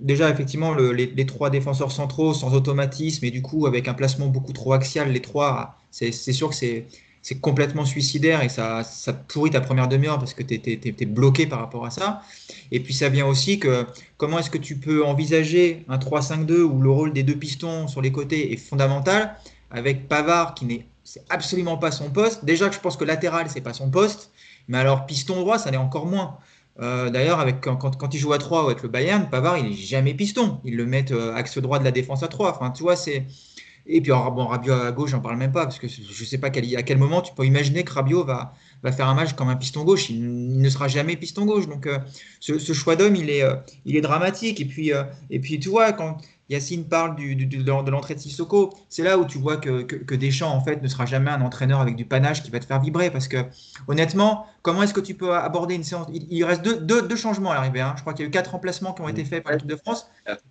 déjà, 0.00 0.28
effectivement, 0.28 0.74
les, 0.74 1.06
les, 1.06 1.26
trois 1.26 1.50
défenseurs 1.50 1.92
centraux 1.92 2.34
sans 2.34 2.52
automatisme 2.52 3.24
et 3.24 3.30
du 3.30 3.42
coup, 3.42 3.66
avec 3.66 3.86
un 3.86 3.94
placement 3.94 4.26
beaucoup 4.26 4.52
trop 4.52 4.72
axial, 4.72 5.12
les 5.12 5.22
trois, 5.22 5.76
c'est 5.92 6.10
sûr 6.12 6.48
que 6.48 6.56
c'est 6.56 6.86
c'est 7.22 7.40
complètement 7.40 7.84
suicidaire 7.84 8.42
et 8.42 8.48
ça, 8.48 8.84
ça 8.84 9.12
pourrit 9.12 9.50
ta 9.50 9.60
première 9.60 9.88
demi-heure 9.88 10.18
parce 10.18 10.34
que 10.34 10.42
tu 10.42 10.54
es, 10.54 11.06
bloqué 11.06 11.46
par 11.46 11.60
rapport 11.60 11.84
à 11.84 11.90
ça. 11.90 12.22
Et 12.70 12.80
puis 12.80 12.94
ça 12.94 13.08
vient 13.08 13.26
aussi 13.26 13.58
que 13.58 13.86
comment 14.16 14.38
est-ce 14.38 14.50
que 14.50 14.58
tu 14.58 14.76
peux 14.76 15.04
envisager 15.04 15.84
un 15.88 15.98
3-5-2 15.98 16.62
où 16.62 16.80
le 16.80 16.90
rôle 16.90 17.12
des 17.12 17.22
deux 17.22 17.36
pistons 17.36 17.88
sur 17.88 18.00
les 18.00 18.12
côtés 18.12 18.52
est 18.52 18.56
fondamental 18.56 19.36
avec 19.70 20.08
Pavard 20.08 20.54
qui 20.54 20.64
n'est 20.64 20.86
absolument 21.30 21.76
pas 21.76 21.90
son 21.90 22.10
poste. 22.10 22.44
Déjà 22.44 22.68
que 22.68 22.74
je 22.74 22.80
pense 22.80 22.96
que 22.96 23.04
latéral 23.04 23.46
c'est 23.48 23.60
pas 23.60 23.74
son 23.74 23.90
poste, 23.90 24.30
mais 24.68 24.78
alors 24.78 25.06
piston 25.06 25.40
droit 25.40 25.58
ça 25.58 25.70
l'est 25.70 25.76
encore 25.76 26.06
moins. 26.06 26.38
Euh, 26.80 27.10
d'ailleurs, 27.10 27.44
quand, 27.60 27.76
quand, 27.76 28.14
il 28.14 28.18
joue 28.18 28.32
à 28.32 28.38
3 28.38 28.64
avec 28.64 28.82
le 28.82 28.88
Bayern, 28.88 29.28
Pavard, 29.28 29.58
il 29.58 29.70
n'est 29.70 29.76
jamais 29.76 30.14
piston. 30.14 30.60
Ils 30.64 30.76
le 30.76 30.86
mettent 30.86 31.10
euh, 31.10 31.34
axe 31.34 31.58
droit 31.58 31.78
de 31.80 31.84
la 31.84 31.90
défense 31.90 32.22
à 32.22 32.28
3. 32.28 32.52
Enfin, 32.52 32.70
tu 32.70 32.84
vois, 32.84 32.94
c'est 32.94 33.26
et 33.90 34.02
puis, 34.02 34.12
bon, 34.12 34.46
Rabiot 34.46 34.74
à 34.74 34.92
gauche, 34.92 35.10
j'en 35.10 35.20
parle 35.20 35.38
même 35.38 35.52
pas, 35.52 35.64
parce 35.64 35.78
que 35.78 35.88
je 35.88 36.00
ne 36.02 36.26
sais 36.26 36.36
pas 36.36 36.48
à 36.48 36.50
quel 36.50 36.98
moment 36.98 37.22
tu 37.22 37.32
peux 37.34 37.46
imaginer 37.46 37.84
que 37.84 37.92
Rabiot 37.92 38.22
va, 38.22 38.52
va 38.82 38.92
faire 38.92 39.08
un 39.08 39.14
match 39.14 39.32
comme 39.32 39.48
un 39.48 39.56
piston 39.56 39.82
gauche. 39.84 40.10
Il, 40.10 40.60
ne 40.60 40.68
sera 40.68 40.88
jamais 40.88 41.16
piston 41.16 41.46
gauche. 41.46 41.66
Donc, 41.66 41.86
euh, 41.86 41.98
ce, 42.40 42.72
choix 42.74 42.96
d'homme, 42.96 43.16
il 43.16 43.30
est, 43.30 43.42
euh, 43.42 43.56
il 43.86 43.96
est 43.96 44.00
dramatique. 44.00 44.60
Et 44.60 44.66
puis, 44.66 44.92
euh, 44.92 45.04
et 45.30 45.40
puis, 45.40 45.58
tu 45.58 45.70
vois, 45.70 45.92
quand 45.92 46.18
Yacine 46.50 46.84
parle 46.84 47.16
du, 47.16 47.34
de 47.34 47.90
l'entrée 47.90 48.14
de 48.14 48.20
Sissoko, 48.20 48.74
c'est 48.90 49.02
là 49.02 49.18
où 49.18 49.24
tu 49.24 49.38
vois 49.38 49.56
que, 49.56 49.82
que, 49.82 50.14
Deschamps, 50.14 50.50
en 50.50 50.60
fait, 50.60 50.82
ne 50.82 50.88
sera 50.88 51.06
jamais 51.06 51.30
un 51.30 51.40
entraîneur 51.40 51.80
avec 51.80 51.96
du 51.96 52.04
panache 52.04 52.42
qui 52.42 52.50
va 52.50 52.60
te 52.60 52.66
faire 52.66 52.80
vibrer. 52.80 53.10
Parce 53.10 53.26
que, 53.26 53.38
honnêtement, 53.86 54.46
comment 54.62 54.82
est-ce 54.82 54.94
que 54.94 55.00
tu 55.00 55.14
peux 55.14 55.34
aborder 55.34 55.74
une 55.74 55.84
séance? 55.84 56.06
Il, 56.12 56.44
reste 56.44 56.62
deux, 56.62 57.02
deux, 57.02 57.16
changements 57.16 57.52
à 57.52 57.54
l'arrivée. 57.54 57.80
Hein. 57.80 57.94
Je 57.96 58.02
crois 58.02 58.12
qu'il 58.12 58.24
y 58.24 58.26
a 58.26 58.28
eu 58.28 58.30
quatre 58.30 58.52
remplacements 58.52 58.92
qui 58.92 59.02
ont 59.02 59.08
été 59.08 59.24
faits 59.24 59.42
par 59.42 59.52
l'équipe 59.52 59.68
de 59.68 59.76
France 59.76 60.08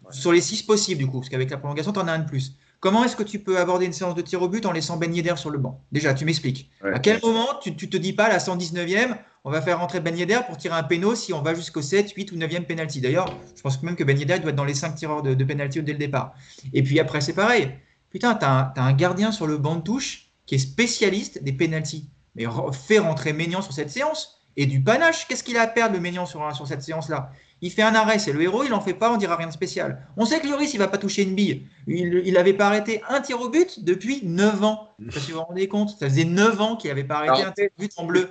sur 0.10 0.32
les 0.32 0.41
six 0.41 0.63
possibles, 0.63 1.00
du 1.00 1.08
coup, 1.08 1.19
parce 1.19 1.30
qu'avec 1.30 1.50
la 1.50 1.58
prolongation, 1.58 1.93
tu 1.93 2.00
en 2.00 2.08
as 2.08 2.13
un 2.13 2.19
de 2.19 2.28
plus. 2.28 2.56
Comment 2.79 3.03
est-ce 3.03 3.15
que 3.15 3.23
tu 3.23 3.39
peux 3.39 3.57
aborder 3.57 3.85
une 3.85 3.93
séance 3.93 4.13
de 4.13 4.21
tir 4.21 4.41
au 4.41 4.49
but 4.49 4.65
en 4.65 4.71
laissant 4.71 4.97
Ben 4.97 5.13
Yedder 5.13 5.35
sur 5.35 5.49
le 5.49 5.57
banc? 5.57 5.81
Déjà, 5.91 6.13
tu 6.13 6.25
m'expliques. 6.25 6.69
à 6.83 6.99
quel 6.99 7.19
moment 7.21 7.47
tu, 7.61 7.71
ne 7.71 7.75
te 7.75 7.97
dis 7.97 8.13
pas 8.13 8.29
la 8.29 8.37
119e, 8.37 9.17
on 9.43 9.49
va 9.49 9.61
faire 9.61 9.79
rentrer 9.79 9.99
Ben 9.99 10.15
Yedder 10.15 10.41
pour 10.45 10.57
tirer 10.57 10.75
un 10.75 10.83
péno 10.83 11.15
si 11.15 11.33
on 11.33 11.41
va 11.41 11.55
jusqu'au 11.55 11.81
7, 11.81 12.11
8 12.11 12.31
ou 12.31 12.35
9e 12.35 12.65
penalty? 12.65 13.01
D'ailleurs, 13.01 13.33
je 13.55 13.61
pense 13.61 13.81
même 13.81 13.95
que 13.95 14.03
Ben 14.03 14.17
Yedder 14.17 14.39
doit 14.39 14.51
être 14.51 14.55
dans 14.55 14.65
les 14.65 14.75
5 14.75 14.95
tireurs 14.95 15.23
de, 15.23 15.33
de 15.33 15.43
penalty 15.43 15.81
dès 15.81 15.93
le 15.93 15.97
départ. 15.97 16.33
Et 16.73 16.83
puis 16.83 16.99
après, 16.99 17.21
c'est 17.21 17.33
pareil. 17.33 17.71
Putain, 18.11 18.35
tu 18.35 18.45
as, 18.45 18.73
un 18.75 18.93
gardien 18.93 19.31
sur 19.31 19.47
le 19.47 19.57
banc 19.57 19.77
de 19.77 19.81
touche 19.81 20.31
qui 20.45 20.55
est 20.55 20.59
spécialiste 20.59 21.43
des 21.43 21.53
penalties. 21.53 22.09
Mais 22.35 22.45
fais 22.71 22.99
rentrer 22.99 23.33
Ménian 23.33 23.61
sur 23.61 23.73
cette 23.73 23.89
séance 23.89 24.39
et 24.55 24.65
du 24.65 24.81
panache. 24.81 25.27
Qu'est-ce 25.27 25.43
qu'il 25.43 25.57
a 25.57 25.63
à 25.63 25.67
perdre, 25.67 25.95
le 25.95 25.99
Ménian, 25.99 26.25
sur, 26.25 26.55
sur 26.55 26.67
cette 26.67 26.83
séance-là? 26.83 27.31
Il 27.62 27.72
fait 27.72 27.82
un 27.82 27.96
arrêt, 27.96 28.20
c'est 28.20 28.34
le 28.34 28.41
héros, 28.41 28.63
il 28.63 28.70
n'en 28.70 28.82
fait 28.82 28.93
pas, 28.93 29.12
on 29.12 29.17
dira 29.17 29.36
rien 29.36 29.48
de 29.48 29.54
spécial. 29.54 30.06
On 30.15 30.26
sait 30.26 30.39
que 30.39 30.48
Lloris, 30.48 30.74
il 30.74 30.78
va 30.78 30.88
pas 30.88 30.98
toucher 30.98 31.24
une 31.24 31.34
bille. 31.34 31.67
Il 31.88 32.34
n'avait 32.34 32.54
pas 32.54 32.67
arrêté 32.67 33.02
un 33.10 33.22
tir 33.22 33.41
au 33.41 33.50
but 33.50 33.84
depuis 33.84 34.22
9 34.24 34.63
ans. 34.63 34.89
Je 35.00 35.12
sais 35.12 35.20
si 35.20 35.32
vous 35.32 35.39
vous 35.39 35.43
rendez 35.46 35.67
compte? 35.67 35.89
Ça 35.89 36.08
faisait 36.08 36.26
9 36.26 36.62
ans 36.62 36.76
qu'il 36.76 36.89
n'avait 36.89 37.04
pas 37.04 37.15
arrêté 37.15 37.43
un 37.43 37.52
tir 37.52 37.70
au 37.78 37.82
but 37.82 37.91
en 37.98 38.06
bleu. 38.06 38.30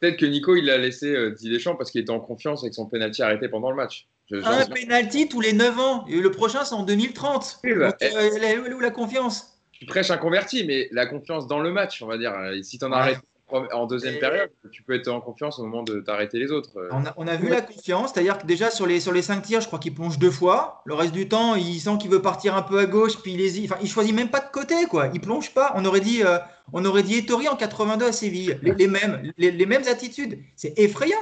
Peut-être 0.00 0.16
que 0.16 0.26
Nico, 0.26 0.56
il 0.56 0.64
l'a 0.64 0.78
laissé 0.78 1.14
euh, 1.14 1.30
Didier 1.30 1.52
Deschamps 1.52 1.76
parce 1.76 1.90
qu'il 1.90 2.00
était 2.00 2.10
en 2.10 2.18
confiance 2.18 2.64
avec 2.64 2.74
son 2.74 2.86
penalty 2.86 3.22
arrêté 3.22 3.48
pendant 3.48 3.70
le 3.70 3.76
match. 3.76 4.08
un 4.32 4.66
penalty 4.66 5.28
tous 5.28 5.40
les 5.40 5.52
9 5.52 5.78
ans. 5.78 6.04
Et 6.08 6.20
le 6.20 6.30
prochain, 6.30 6.64
c'est 6.64 6.74
en 6.74 6.82
2030. 6.82 7.60
Oui, 7.64 7.74
bah, 7.74 7.90
Donc, 7.90 8.02
euh, 8.02 8.74
où 8.74 8.80
la 8.80 8.90
confiance? 8.90 9.60
Tu 9.72 9.86
prêches 9.86 10.10
un 10.10 10.16
converti, 10.16 10.64
mais 10.64 10.88
la 10.92 11.06
confiance 11.06 11.46
dans 11.46 11.60
le 11.60 11.70
match, 11.72 12.02
on 12.02 12.06
va 12.06 12.16
dire. 12.16 12.32
Si 12.62 12.78
tu 12.78 12.84
en 12.84 12.92
arrêtes 12.92 13.20
en 13.52 13.86
deuxième 13.86 14.18
période, 14.18 14.50
tu 14.70 14.82
peux 14.82 14.94
être 14.94 15.08
en 15.08 15.20
confiance 15.20 15.58
au 15.58 15.64
moment 15.64 15.82
de 15.82 16.00
t'arrêter 16.00 16.38
les 16.38 16.50
autres. 16.50 16.70
On 17.16 17.26
a, 17.26 17.36
vu 17.36 17.48
la 17.48 17.60
confiance, 17.60 18.12
c'est-à-dire 18.12 18.38
que 18.38 18.46
déjà 18.46 18.70
sur 18.70 18.86
les, 18.86 19.00
sur 19.00 19.12
les 19.12 19.22
cinq 19.22 19.42
tirs, 19.42 19.60
je 19.60 19.66
crois 19.66 19.78
qu'il 19.78 19.94
plonge 19.94 20.18
deux 20.18 20.30
fois. 20.30 20.82
Le 20.84 20.94
reste 20.94 21.12
du 21.12 21.28
temps, 21.28 21.54
il 21.54 21.80
sent 21.80 21.98
qu'il 22.00 22.10
veut 22.10 22.22
partir 22.22 22.56
un 22.56 22.62
peu 22.62 22.78
à 22.78 22.86
gauche, 22.86 23.18
puis 23.22 23.34
il 23.34 23.40
hésite. 23.40 23.70
Enfin, 23.70 23.80
il 23.82 23.88
choisit 23.88 24.14
même 24.14 24.30
pas 24.30 24.40
de 24.40 24.50
côté, 24.50 24.86
quoi. 24.86 25.08
Il 25.12 25.20
plonge 25.20 25.52
pas. 25.52 25.72
On 25.76 25.84
aurait 25.84 26.00
dit, 26.00 26.22
euh, 26.22 26.38
on 26.72 26.84
aurait 26.84 27.02
dit 27.02 27.18
Ettori 27.18 27.48
en 27.48 27.56
82 27.56 28.06
à 28.06 28.12
Séville. 28.12 28.58
Les, 28.62 28.88
mêmes, 28.88 29.32
les, 29.36 29.66
mêmes 29.66 29.84
attitudes. 29.88 30.38
C'est 30.56 30.78
effrayant. 30.78 31.16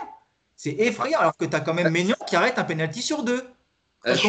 C'est 0.57 0.77
effrayant, 0.79 1.19
alors 1.21 1.37
que 1.37 1.45
tu 1.45 1.57
as 1.57 1.61
quand 1.61 1.75
même 1.75 1.91
Ménion 1.91 2.17
qui 2.27 2.37
arrête 2.37 2.59
un 2.59 2.65
penalty 2.65 3.03
sur 3.03 3.23
deux. 3.23 3.45
Ah, 4.05 4.15
je, 4.15 4.29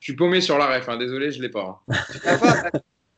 suis 0.00 0.14
paumé 0.14 0.40
sur 0.40 0.58
la 0.58 0.66
ref, 0.66 0.88
hein. 0.88 0.96
désolé, 0.96 1.30
je 1.32 1.40
l'ai 1.40 1.48
pas. 1.48 1.82
Hein. 1.88 2.70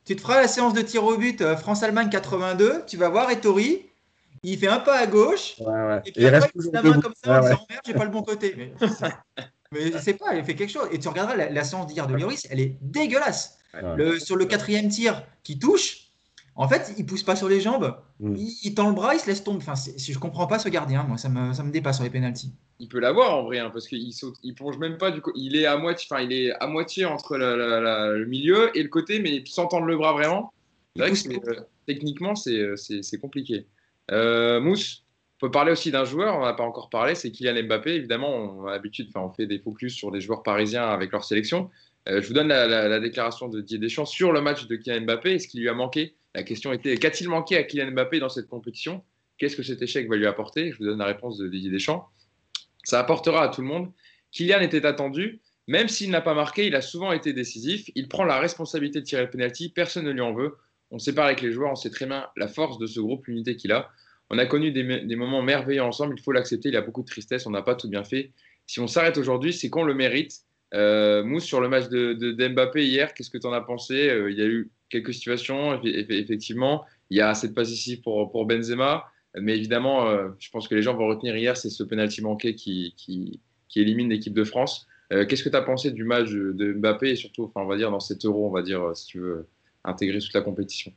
tu 0.05 0.17
te 0.17 0.21
feras 0.21 0.41
la 0.41 0.49
séance 0.49 0.73
de 0.73 0.83
tir 0.83 1.05
au 1.05 1.17
but 1.17 1.41
euh, 1.41 1.57
France-Allemagne 1.57 2.09
82, 2.09 2.85
tu 2.87 2.97
vas 2.97 3.09
voir 3.09 3.31
Ettori, 3.31 3.87
il 4.43 4.59
fait 4.59 4.69
un 4.69 4.79
pas 4.79 4.99
à 4.99 5.07
gauche, 5.07 5.57
et 6.05 6.13
puis 6.13 6.23
il 6.23 6.29
reste 6.29 6.51
il 6.55 6.71
la 6.73 6.83
main 6.83 7.01
comme 7.01 7.15
ça, 7.23 7.43
ouais, 7.43 7.51
ouais. 7.51 7.57
j'ai 7.87 7.95
pas 7.95 8.05
le 8.05 8.11
bon 8.11 8.23
côté. 8.23 8.55
Mais, 8.57 8.73
mais 9.73 9.93
c'est 10.01 10.15
pas, 10.15 10.35
il 10.35 10.45
fait 10.45 10.55
quelque 10.55 10.73
chose. 10.73 10.89
Et 10.93 10.99
tu 10.99 11.09
regarderas 11.09 11.37
la, 11.37 11.65
séance 11.65 11.87
d'hier 11.87 12.07
de 12.07 12.15
Lloris, 12.15 12.47
elle 12.51 12.61
est 12.61 12.77
dégueulasse. 12.81 13.59
Le, 13.97 14.19
sur 14.19 14.37
le 14.37 14.47
quatrième 14.47 14.89
tir 14.89 15.23
qui 15.43 15.59
touche, 15.59 16.07
en 16.55 16.67
fait, 16.67 16.95
il 16.97 17.05
pousse 17.05 17.23
pas 17.23 17.37
sur 17.37 17.49
les 17.49 17.61
jambes, 17.61 17.95
mm. 18.21 18.35
il, 18.63 18.75
tend 18.75 18.89
le 18.89 18.95
bras, 18.95 19.15
il 19.15 19.21
se 19.21 19.27
laisse 19.27 19.45
tomber. 19.45 19.59
Enfin, 19.59 19.77
si 19.77 20.13
je 20.13 20.19
comprends 20.19 20.47
pas 20.47 20.59
ce 20.59 20.71
gardien, 20.71 21.03
moi, 21.03 21.19
ça 21.19 21.29
me, 21.29 21.53
ça 21.53 21.63
me 21.63 21.71
dépasse 21.71 21.97
sur 21.97 22.05
les 22.05 22.11
pénalties. 22.11 22.53
Il 22.79 22.89
peut 22.89 23.01
l'avoir 23.01 23.37
en 23.37 23.45
vrai, 23.45 23.59
hein, 23.59 23.71
parce 23.71 23.87
qu'il 23.87 24.13
saute, 24.15 24.37
il 24.43 24.55
plonge 24.55 24.79
même 24.79 24.97
pas 24.97 25.11
du 25.11 25.21
coup. 25.21 25.33
Il 25.35 25.57
est 25.57 25.67
à 25.67 25.77
moitié, 25.77 26.09
enfin, 26.11 26.23
il 26.23 26.33
est 26.33 26.53
à 26.53 26.67
moitié 26.67 27.05
entre 27.05 27.37
le 27.37 28.25
milieu 28.25 28.77
et 28.77 28.83
le 28.83 28.89
côté, 28.89 29.21
mais 29.21 29.43
sans 29.47 29.67
tendre 29.67 29.87
le 29.87 29.97
bras 29.97 30.15
vraiment. 30.15 30.53
Vrai 30.97 31.13
que, 31.13 31.51
euh, 31.51 31.61
techniquement, 31.87 32.35
euh, 32.47 32.77
c'est 32.77 33.21
compliqué. 33.21 33.67
Euh, 34.11 34.61
Mousse, 34.61 35.05
on 35.37 35.47
peut 35.47 35.51
parler 35.51 35.73
aussi 35.73 35.91
d'un 35.91 36.05
joueur, 36.05 36.39
on 36.39 36.45
n'a 36.45 36.55
pas 36.55 36.65
encore 36.65 36.89
parlé, 36.89 37.15
c'est 37.15 37.31
Kylian 37.31 37.65
Mbappé. 37.65 37.95
Évidemment, 37.95 38.35
on 38.35 38.67
a 38.67 38.71
l'habitude, 38.71 39.11
on 39.15 39.31
fait 39.31 39.47
des 39.47 39.59
focus 39.59 39.95
sur 39.95 40.11
des 40.11 40.21
joueurs 40.21 40.43
parisiens 40.43 40.89
avec 40.89 41.13
leur 41.13 41.25
sélection. 41.25 41.71
Euh, 42.09 42.23
je 42.23 42.29
vous 42.29 42.35
donne 42.35 42.49
la, 42.49 43.01
déclaration 43.01 43.49
de 43.49 43.61
Didier 43.61 43.79
Deschamps 43.79 44.07
sur 44.07 44.33
le 44.33 44.41
match 44.41 44.67
de 44.67 44.77
Kylian 44.77 45.03
Mbappé 45.03 45.33
et 45.33 45.39
ce 45.39 45.49
qui 45.49 45.59
lui 45.59 45.69
a 45.69 45.75
manqué? 45.75 46.15
La 46.35 46.43
question 46.43 46.73
était 46.73 46.97
qu'a-t-il 46.97 47.29
manqué 47.29 47.57
à 47.57 47.65
Kylian 47.65 47.91
Mbappé 47.93 48.21
dans 48.21 48.29
cette 48.29 48.49
compétition? 48.49 49.03
Qu'est-ce 49.39 49.57
que 49.57 49.63
cet 49.63 49.83
échec 49.83 50.09
va 50.09 50.17
lui 50.17 50.27
apporter? 50.27 50.73
Je 50.73 50.79
vous 50.79 50.85
donne 50.85 50.99
la 50.99 51.07
réponse 51.07 51.37
de 51.37 51.49
Didier 51.49 51.71
Deschamps. 51.71 52.09
Ça 52.85 53.01
apportera 53.01 53.43
à 53.43 53.49
tout 53.49 53.61
le 53.61 53.67
monde. 53.67 53.93
Kylian 54.31 54.61
était 54.61 54.87
attendu, 54.87 55.41
même 55.67 55.89
s'il 55.89 56.11
n'a 56.11 56.21
pas 56.21 56.35
marqué, 56.35 56.67
il 56.67 56.77
a 56.77 56.81
souvent 56.81 57.13
été 57.13 57.33
décisif. 57.33 57.91
Il 57.95 58.09
prend 58.09 58.25
la 58.25 58.39
responsabilité 58.39 59.01
de 59.01 59.05
tirer 59.05 59.23
le 59.23 59.31
penalty, 59.31 59.69
personne 59.69 60.05
ne 60.05 60.13
lui 60.13 60.21
en 60.21 60.33
veut. 60.33 60.57
On 60.91 60.99
pas 61.15 61.25
avec 61.25 61.41
les 61.41 61.53
joueurs, 61.53 61.73
on 61.73 61.77
sait 61.77 61.91
très 61.91 62.07
bien 62.07 62.27
la 62.37 62.49
force 62.49 62.79
de 62.79 62.87
ce 62.87 63.01
groupe, 63.01 63.27
l'unité 63.27 63.57
qu'il 63.57 63.73
a. 63.73 63.91
On 64.31 64.39
a 64.39 64.47
connu 64.47 64.73
des, 64.73 65.17
moments 65.17 65.43
merveilleux 65.43 65.83
ensemble, 65.83 66.15
il 66.17 66.23
faut 66.23 66.33
l'accepter, 66.33 66.69
il 66.69 66.75
y 66.75 66.79
a 66.79 66.83
beaucoup 66.83 67.03
de 67.03 67.07
tristesse, 67.07 67.47
on 67.47 67.51
n'a 67.51 67.63
pas 67.63 67.75
tout 67.75 67.89
bien 67.89 68.05
fait. 68.05 68.33
Si 68.67 68.81
on 68.81 68.87
s'arrête 68.87 69.19
aujourd'hui, 69.19 69.53
c'est 69.53 69.71
qu'on 69.71 69.85
le 69.85 69.95
mérite. 69.95 70.41
Euh, 70.75 71.23
Mousse, 71.23 71.45
sur 71.45 71.61
le 71.61 71.69
match 71.69 71.89
de, 71.89 72.49
Mbappé 72.49 72.85
hier, 72.85 73.15
qu'est-ce 73.15 73.31
que 73.31 73.39
tu 73.39 73.47
en 73.47 73.53
as 73.53 73.61
pensé? 73.61 74.09
Euh, 74.09 74.31
Il 74.31 74.39
y 74.39 74.43
a 74.43 74.47
eu 74.47 74.71
quelques 74.91 75.15
situations, 75.15 75.81
effectivement. 75.85 76.85
Il 77.11 77.19
y 77.19 77.21
a 77.21 77.35
cette 77.35 77.55
passe 77.55 77.71
ici 77.71 78.01
pour, 78.01 78.47
Benzema. 78.47 79.05
Mais 79.39 79.57
évidemment, 79.57 80.09
euh, 80.09 80.29
je 80.39 80.51
pense 80.51 80.67
que 80.67 80.75
les 80.75 80.83
gens 80.83 80.97
vont 80.97 81.07
retenir 81.07 81.37
hier, 81.37 81.57
c'est 81.57 81.71
ce 81.71 81.85
penalty 81.85 82.23
manqué 82.23 82.55
qui, 82.55 82.95
élimine 83.77 84.09
l'équipe 84.09 84.35
de 84.35 84.45
France. 84.45 84.89
Qu'est-ce 85.11 85.45
que 85.45 85.49
tu 85.51 85.57
as 85.57 85.63
pensé 85.63 85.93
du 85.93 86.03
match 86.03 86.31
de 86.31 86.73
Mbappé 86.73 87.11
et 87.11 87.17
surtout, 87.17 87.53
on 87.55 87.67
va 87.67 87.77
dire, 87.77 87.93
dans 87.93 88.01
cet 88.01 88.25
euro, 88.25 88.49
on 88.49 88.51
va 88.51 88.63
dire, 88.63 88.97
si 88.97 89.07
tu 89.07 89.21
veux, 89.21 89.47
intégrer 89.87 90.19
toute 90.19 90.35
la 90.35 90.43
compétition. 90.43 90.93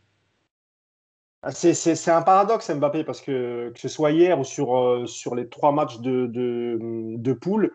Ah, 1.42 1.52
c'est 1.52 2.10
un 2.10 2.22
paradoxe 2.22 2.70
Mbappé 2.70 3.06
parce 3.06 3.22
que 3.22 3.72
que 3.74 3.80
ce 3.80 3.88
soit 3.88 4.12
hier 4.12 4.38
ou 4.38 4.44
sur, 4.44 4.78
euh, 4.78 5.06
sur 5.06 5.36
les 5.36 5.48
trois 5.48 5.72
matchs 5.72 6.00
de, 6.00 6.28
de, 6.28 6.78
de 7.16 7.34
poule, 7.34 7.72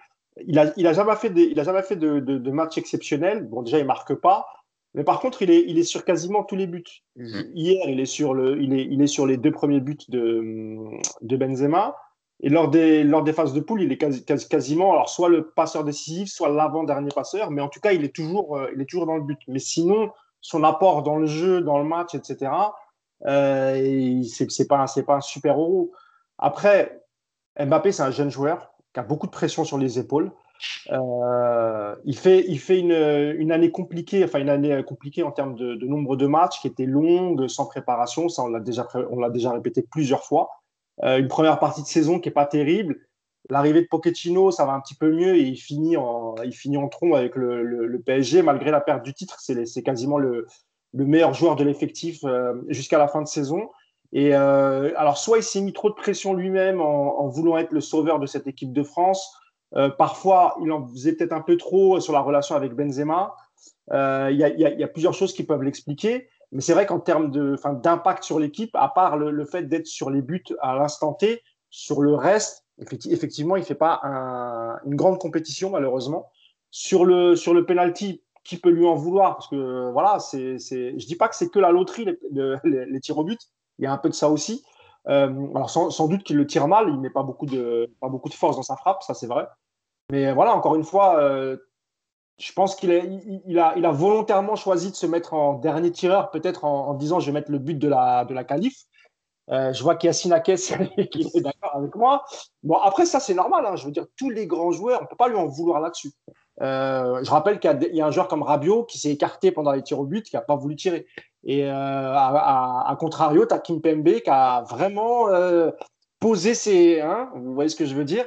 il 0.47 0.57
n'a 0.57 0.71
il 0.77 0.87
a 0.87 0.93
jamais 0.93 1.17
fait, 1.17 1.31
des, 1.31 1.45
il 1.45 1.59
a 1.59 1.65
jamais 1.65 1.83
fait 1.83 1.97
de, 1.97 2.21
de, 2.21 2.51
match 2.51 2.77
exceptionnel. 2.77 3.45
Bon, 3.45 3.63
déjà, 3.63 3.79
il 3.79 3.87
marque 3.87 4.15
pas, 4.15 4.47
mais 4.93 5.03
par 5.03 5.21
contre, 5.21 5.41
il 5.41 5.51
est, 5.51 5.65
il 5.67 5.79
est 5.79 5.85
sur 5.85 6.05
quasiment 6.05 6.45
tous 6.45 6.57
les 6.57 6.67
buts. 6.67 6.85
Mmh. 7.17 7.41
Hier, 7.55 7.89
il 7.89 8.01
est, 8.01 8.07
sur 8.07 8.35
le, 8.35 8.61
il, 8.61 8.75
est, 8.75 8.85
il 8.85 9.01
est 9.01 9.07
sur 9.07 9.27
les 9.27 9.39
deux 9.39 9.53
premiers 9.53 9.81
buts 9.81 9.97
de, 10.09 10.77
de 11.23 11.37
Benzema. 11.37 11.97
Et 12.41 12.49
lors 12.49 12.69
des, 12.69 13.05
lors 13.05 13.23
des 13.23 13.33
phases 13.33 13.55
de 13.55 13.61
poule, 13.61 13.83
il 13.83 13.93
est 13.93 13.97
quasi, 13.97 14.25
quasiment 14.25 14.93
alors, 14.93 15.09
soit 15.09 15.29
le 15.29 15.51
passeur 15.51 15.85
décisif, 15.85 16.29
soit 16.29 16.51
l'avant-dernier 16.51 17.11
passeur, 17.15 17.51
mais 17.51 17.63
en 17.63 17.69
tout 17.69 17.81
cas, 17.81 17.93
il 17.93 18.05
est, 18.05 18.15
toujours, 18.15 18.59
euh, 18.59 18.69
il 18.75 18.83
est 18.83 18.87
toujours 18.87 19.07
dans 19.07 19.17
le 19.17 19.23
but. 19.23 19.39
Mais 19.49 19.61
sinon, 19.61 20.11
son 20.45 20.63
apport 20.63 21.03
dans 21.03 21.17
le 21.17 21.27
jeu, 21.27 21.63
dans 21.63 21.79
le 21.79 21.85
match, 21.85 22.15
etc., 22.15 22.53
euh, 23.27 24.23
c'est 24.25 24.69
pas, 24.69 24.85
pas 25.07 25.17
un 25.17 25.21
super 25.23 25.59
euro. 25.59 25.93
Après, 26.37 27.03
Mbappé, 27.59 27.93
c'est 27.93 28.03
un 28.03 28.11
jeune 28.11 28.31
joueur 28.31 28.75
qui 28.93 29.01
a 29.01 29.03
beaucoup 29.03 29.27
de 29.27 29.33
pression 29.33 29.65
sur 29.65 29.79
les 29.79 29.99
épaules. 29.99 30.31
Euh, 30.93 31.97
il 32.05 32.17
fait, 32.17 32.45
il 32.47 32.59
fait 32.59 32.79
une, 32.79 32.93
une, 32.93 33.53
année 33.53 33.71
compliquée, 33.71 34.23
enfin 34.23 34.39
une 34.39 34.51
année 34.51 34.85
compliquée 34.85 35.23
en 35.23 35.33
termes 35.33 35.55
de, 35.55 35.77
de, 35.77 35.87
nombre 35.87 36.15
de 36.15 36.27
matchs 36.27 36.61
qui 36.61 36.67
était 36.67 36.85
longue, 36.85 37.49
sans 37.49 37.65
préparation. 37.65 38.29
Ça, 38.29 38.43
on 38.43 38.49
l'a 38.49 38.61
déjà, 38.61 38.87
on 39.11 39.19
l'a 39.19 39.31
déjà 39.31 39.51
répété 39.51 39.81
plusieurs 39.81 40.25
fois. 40.25 40.51
Euh, 41.05 41.19
une 41.19 41.29
première 41.29 41.59
partie 41.59 41.83
de 41.83 41.87
saison 41.87 42.21
qui 42.21 42.29
est 42.29 42.33
pas 42.33 42.47
terrible. 42.47 42.99
L'arrivée 43.51 43.83
de 43.83 43.87
Pochettino, 43.87 44.51
ça 44.51 44.65
va 44.65 44.73
un 44.73 44.81
petit 44.81 44.95
peu 44.95 45.13
mieux 45.13 45.37
et 45.37 45.43
il 45.43 45.57
finit 45.57 45.97
en, 45.97 46.35
en 46.35 46.89
tronc 46.89 47.15
avec 47.15 47.37
le, 47.37 48.03
PSG 48.05 48.43
malgré 48.43 48.71
la 48.71 48.81
perte 48.81 49.03
du 49.03 49.13
titre. 49.13 49.37
C'est, 49.39 49.83
quasiment 49.83 50.19
le, 50.19 50.47
le 50.95 51.05
meilleur 51.05 51.35
joueur 51.35 51.57
de 51.57 51.65
l'effectif 51.65 52.25
euh, 52.25 52.55
jusqu'à 52.69 52.99
la 52.99 53.07
fin 53.07 53.21
de 53.21 53.29
saison. 53.29 53.69
Et 54.13 54.35
euh, 54.35 54.93
alors, 54.97 55.19
soit 55.19 55.39
il 55.39 55.43
s'est 55.43 55.61
mis 55.61 55.73
trop 55.73 55.91
de 55.91 55.95
pression 55.95 56.33
lui-même 56.33 56.81
en, 56.81 57.29
voulant 57.29 57.59
être 57.59 57.73
le 57.73 57.81
sauveur 57.81 58.19
de 58.19 58.27
cette 58.27 58.47
équipe 58.47 58.73
de 58.73 58.83
France, 58.83 59.37
euh, 59.77 59.91
parfois, 59.91 60.57
il 60.63 60.71
en 60.71 60.87
faisait 60.87 61.15
peut-être 61.15 61.33
un 61.33 61.41
peu 61.41 61.57
trop 61.57 62.01
sur 62.01 62.13
la 62.13 62.21
relation 62.21 62.55
avec 62.55 62.75
Benzema. 62.75 63.35
Il 63.91 64.37
y, 64.37 64.85
a 64.85 64.89
plusieurs 64.89 65.15
choses 65.15 65.35
qui 65.35 65.43
peuvent 65.43 65.63
l'expliquer. 65.63 66.29
Mais 66.53 66.61
c'est 66.61 66.73
vrai 66.73 66.87
qu'en 66.87 67.01
termes 67.01 67.33
d'impact 67.81 68.23
sur 68.23 68.39
l'équipe, 68.39 68.71
à 68.75 68.89
part 68.89 69.17
le, 69.17 69.33
le 69.33 69.45
fait 69.45 69.65
d'être 69.65 69.89
sur 69.89 70.09
les 70.11 70.23
buts 70.23 70.45
à 70.61 70.77
l'instant 70.77 71.13
T, 71.13 71.43
sur 71.69 72.01
le 72.01 72.15
reste, 72.15 72.64
effectivement, 72.79 73.57
il 73.57 73.61
ne 73.61 73.65
fait 73.65 73.75
pas 73.75 74.01
un, 74.03 74.79
une 74.85 74.97
grande 74.97 75.19
compétition, 75.19 75.71
malheureusement. 75.71 76.31
Sur 76.71 77.05
le, 77.05 77.37
sur 77.37 77.55
le 77.55 77.65
penalty, 77.65 78.23
qui 78.45 78.59
peut 78.59 78.71
lui 78.71 78.87
en 78.87 78.95
vouloir? 78.95 79.37
Parce 79.37 79.49
que 79.49 79.91
voilà, 79.91 80.19
c'est, 80.19 80.59
je 80.59 81.07
dis 81.07 81.17
pas 81.17 81.29
que 81.29 81.35
c'est 81.35 81.49
que 81.49 81.59
la 81.59 81.73
loterie, 81.73 82.07
les, 82.31 82.87
les, 82.87 83.01
tirs 83.01 83.19
au 83.19 83.25
but. 83.25 83.41
Il 83.79 83.85
y 83.85 83.87
a 83.87 83.93
un 83.93 83.99
peu 83.99 84.09
de 84.09 84.15
ça 84.15 84.29
aussi. 84.29 84.65
Euh, 85.09 85.49
alors 85.55 85.71
sans, 85.71 86.09
doute 86.09 86.23
qu'il 86.23 86.37
le 86.37 86.47
tire 86.47 86.69
mal, 86.69 86.89
il 86.89 86.99
met 86.99 87.11
pas 87.11 87.23
beaucoup 87.23 87.47
de, 87.47 87.93
pas 88.01 88.09
beaucoup 88.09 88.29
de 88.29 88.35
force 88.35 88.57
dans 88.57 88.63
sa 88.63 88.77
frappe, 88.77 89.03
ça 89.03 89.15
c'est 89.15 89.27
vrai. 89.27 89.47
Mais 90.11 90.33
voilà, 90.33 90.55
encore 90.55 90.77
une 90.77 90.85
fois, 90.85 91.19
euh, 91.21 91.57
je 92.39 92.53
pense 92.53 92.77
qu'il 92.77 92.91
a, 92.91 93.03
il, 93.77 93.87
a, 93.87 93.93
volontairement 93.93 94.57
choisi 94.57 94.91
de 94.91 94.97
se 94.97 95.07
mettre 95.07 95.35
en 95.35 95.55
dernier 95.55 95.91
tireur, 95.91 96.31
peut-être 96.31 96.65
en, 96.65 96.89
en, 96.89 96.95
disant 96.95 97.21
je 97.21 97.27
vais 97.27 97.33
mettre 97.33 97.51
le 97.51 97.59
but 97.59 97.79
de 97.79 97.89
la, 97.89 98.25
de 98.25 98.35
la 98.35 98.45
qualif. 98.45 98.85
Euh, 99.51 99.73
je 99.73 99.83
vois 99.83 99.97
qu'il 99.97 100.09
y 100.09 100.11
a 100.11 100.13
Sinakes 100.13 100.45
qui 101.13 101.31
est 101.35 101.41
d'accord 101.41 101.77
avec 101.77 101.95
moi. 101.95 102.25
Bon, 102.63 102.77
après, 102.77 103.07
ça, 103.07 103.21
c'est 103.21 103.35
normal. 103.35 103.67
Hein. 103.67 103.77
Je 103.77 103.85
veux 103.85 103.93
dire, 103.93 104.07
tous 104.17 104.31
les 104.31 104.47
grands 104.47 104.73
joueurs, 104.73 105.01
on 105.01 105.05
ne 105.05 105.09
peut 105.09 105.17
pas 105.17 105.29
lui 105.29 105.37
en 105.37 105.47
vouloir 105.47 105.81
là-dessus. 105.81 106.13
Euh, 106.63 107.23
je 107.23 107.31
rappelle 107.31 107.59
qu'il 107.59 107.91
y, 107.93 107.97
y, 107.97 108.01
a 108.01 108.07
un 108.07 108.11
joueur 108.11 108.29
comme 108.29 108.43
Rabiot 108.43 108.85
qui 108.85 108.99
s'est 108.99 109.11
écarté 109.11 109.51
pendant 109.51 109.73
les 109.73 109.83
tirs 109.83 110.01
au 110.01 110.05
but, 110.05 110.25
qui 110.25 110.37
n'a 110.37 110.43
pas 110.43 110.57
voulu 110.57 110.77
tirer. 110.77 111.07
Et 111.43 111.65
euh, 111.65 111.73
à, 111.73 112.85
à, 112.87 112.91
à, 112.91 112.97
contrario, 112.97 113.45
tu 113.45 113.55
as 113.55 113.59
Kim 113.59 113.83
Pembe 113.83 114.21
qui 114.21 114.31
a 114.31 114.63
vraiment 114.63 115.27
posé 116.21 116.55
ses. 116.55 117.01
Hein, 117.01 117.31
vous 117.35 117.55
voyez 117.55 117.69
ce 117.69 117.77
que 117.77 117.85
je 117.85 117.95
veux 117.95 118.05
dire? 118.05 118.25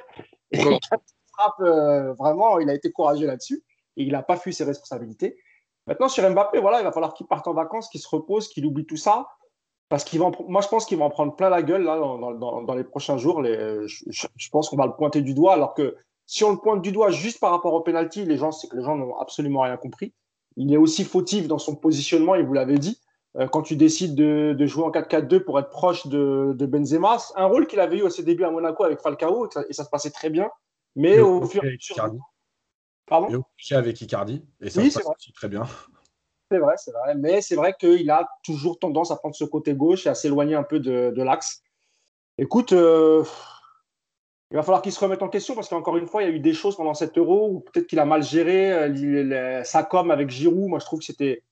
Et 0.51 0.59
frappe, 1.33 1.59
vraiment, 2.17 2.59
il 2.59 2.69
a 2.69 2.73
été 2.73 2.91
courageux 2.91 3.25
là-dessus 3.25 3.63
et 3.95 4.03
il 4.03 4.11
n'a 4.11 4.21
pas 4.21 4.37
fui 4.37 4.53
ses 4.53 4.65
responsabilités. 4.65 5.37
Maintenant, 5.87 6.09
sur 6.09 6.29
Mbappé, 6.29 6.59
voilà, 6.59 6.81
il 6.81 6.83
va 6.83 6.91
falloir 6.91 7.13
qu'il 7.13 7.27
parte 7.27 7.47
en 7.47 7.53
vacances, 7.53 7.87
qu'il 7.89 8.01
se 8.01 8.09
repose, 8.09 8.49
qu'il 8.49 8.65
oublie 8.65 8.85
tout 8.85 8.97
ça. 8.97 9.25
Parce 9.89 10.03
qu'il 10.03 10.19
va 10.19 10.31
moi, 10.47 10.61
je 10.61 10.67
pense 10.67 10.85
qu'il 10.85 10.97
va 10.97 11.05
en 11.05 11.09
prendre 11.09 11.35
plein 11.35 11.49
la 11.49 11.61
gueule 11.61 11.83
là, 11.83 11.97
dans, 11.97 12.33
dans, 12.33 12.61
dans 12.61 12.75
les 12.75 12.83
prochains 12.83 13.17
jours. 13.17 13.41
Les, 13.41 13.87
je, 13.87 14.27
je 14.35 14.49
pense 14.49 14.69
qu'on 14.69 14.75
va 14.75 14.85
le 14.85 14.93
pointer 14.93 15.21
du 15.21 15.33
doigt, 15.33 15.53
alors 15.53 15.73
que 15.73 15.95
si 16.25 16.43
on 16.43 16.51
le 16.51 16.57
pointe 16.57 16.81
du 16.81 16.91
doigt 16.91 17.09
juste 17.09 17.39
par 17.39 17.51
rapport 17.51 17.73
au 17.73 17.81
penalty, 17.81 18.25
les 18.25 18.37
gens, 18.37 18.51
c'est 18.51 18.67
que 18.67 18.75
les 18.75 18.83
gens 18.83 18.95
n'ont 18.95 19.17
absolument 19.17 19.61
rien 19.61 19.77
compris. 19.77 20.13
Il 20.57 20.73
est 20.73 20.77
aussi 20.77 21.05
fautif 21.05 21.47
dans 21.47 21.57
son 21.57 21.75
positionnement, 21.75 22.35
et 22.35 22.43
vous 22.43 22.53
l'avez 22.53 22.77
dit, 22.77 22.99
euh, 23.37 23.47
quand 23.47 23.61
tu 23.61 23.77
décides 23.77 24.13
de, 24.13 24.53
de 24.57 24.65
jouer 24.65 24.83
en 24.83 24.91
4-4-2 24.91 25.39
pour 25.39 25.57
être 25.57 25.69
proche 25.69 26.05
de, 26.07 26.53
de 26.53 26.65
Benzema. 26.65 27.17
Un 27.35 27.45
rôle 27.45 27.65
qu'il 27.65 27.79
avait 27.79 27.97
eu 27.97 28.05
à 28.05 28.09
ses 28.09 28.23
débuts 28.23 28.43
à 28.43 28.51
Monaco 28.51 28.83
avec 28.83 28.99
Falcao, 28.99 29.47
et 29.47 29.49
ça, 29.53 29.63
et 29.69 29.73
ça 29.73 29.85
se 29.85 29.89
passait 29.89 30.11
très 30.11 30.29
bien. 30.29 30.49
Mais 30.95 31.19
au 31.19 31.45
fur 31.45 31.63
et 31.63 31.69
à 31.69 31.71
mesure. 31.71 31.95
Pardon? 33.05 33.37
Au 33.37 33.75
avec 33.75 34.01
Icardi, 34.01 34.43
et 34.59 34.69
ça 34.69 34.81
oui, 34.81 34.91
se 34.91 34.99
passe 34.99 35.07
aussi 35.17 35.31
très 35.31 35.47
bien. 35.47 35.63
C'est 36.51 36.59
vrai, 36.59 36.75
c'est 36.77 36.91
vrai. 36.91 37.15
Mais 37.15 37.41
c'est 37.41 37.55
vrai 37.55 37.73
qu'il 37.77 38.09
a 38.09 38.27
toujours 38.43 38.79
tendance 38.79 39.11
à 39.11 39.17
prendre 39.17 39.35
ce 39.35 39.43
côté 39.43 39.73
gauche 39.73 40.05
et 40.05 40.09
à 40.09 40.15
s'éloigner 40.15 40.55
un 40.55 40.63
peu 40.63 40.79
de, 40.79 41.21
l'axe. 41.21 41.61
Écoute, 42.37 42.71
euh, 42.71 43.23
il 44.51 44.55
va 44.55 44.63
falloir 44.63 44.81
qu'il 44.81 44.93
se 44.93 44.99
remette 44.99 45.21
en 45.21 45.27
question 45.27 45.55
parce 45.55 45.67
qu'encore 45.67 45.97
une 45.97 46.07
fois, 46.07 46.23
il 46.23 46.29
y 46.29 46.31
a 46.31 46.33
eu 46.33 46.39
des 46.39 46.53
choses 46.53 46.77
pendant 46.77 46.93
cet 46.93 47.17
euro 47.17 47.49
où 47.49 47.59
peut-être 47.59 47.87
qu'il 47.87 47.99
a 47.99 48.05
mal 48.05 48.23
géré 48.23 48.71
euh, 48.71 49.63
sa 49.63 49.83
com 49.83 50.09
avec 50.09 50.29
Giroud. 50.29 50.69
Moi, 50.69 50.79
je 50.79 50.85
trouve 50.85 50.99
que 50.99 51.05
c'était 51.05 51.43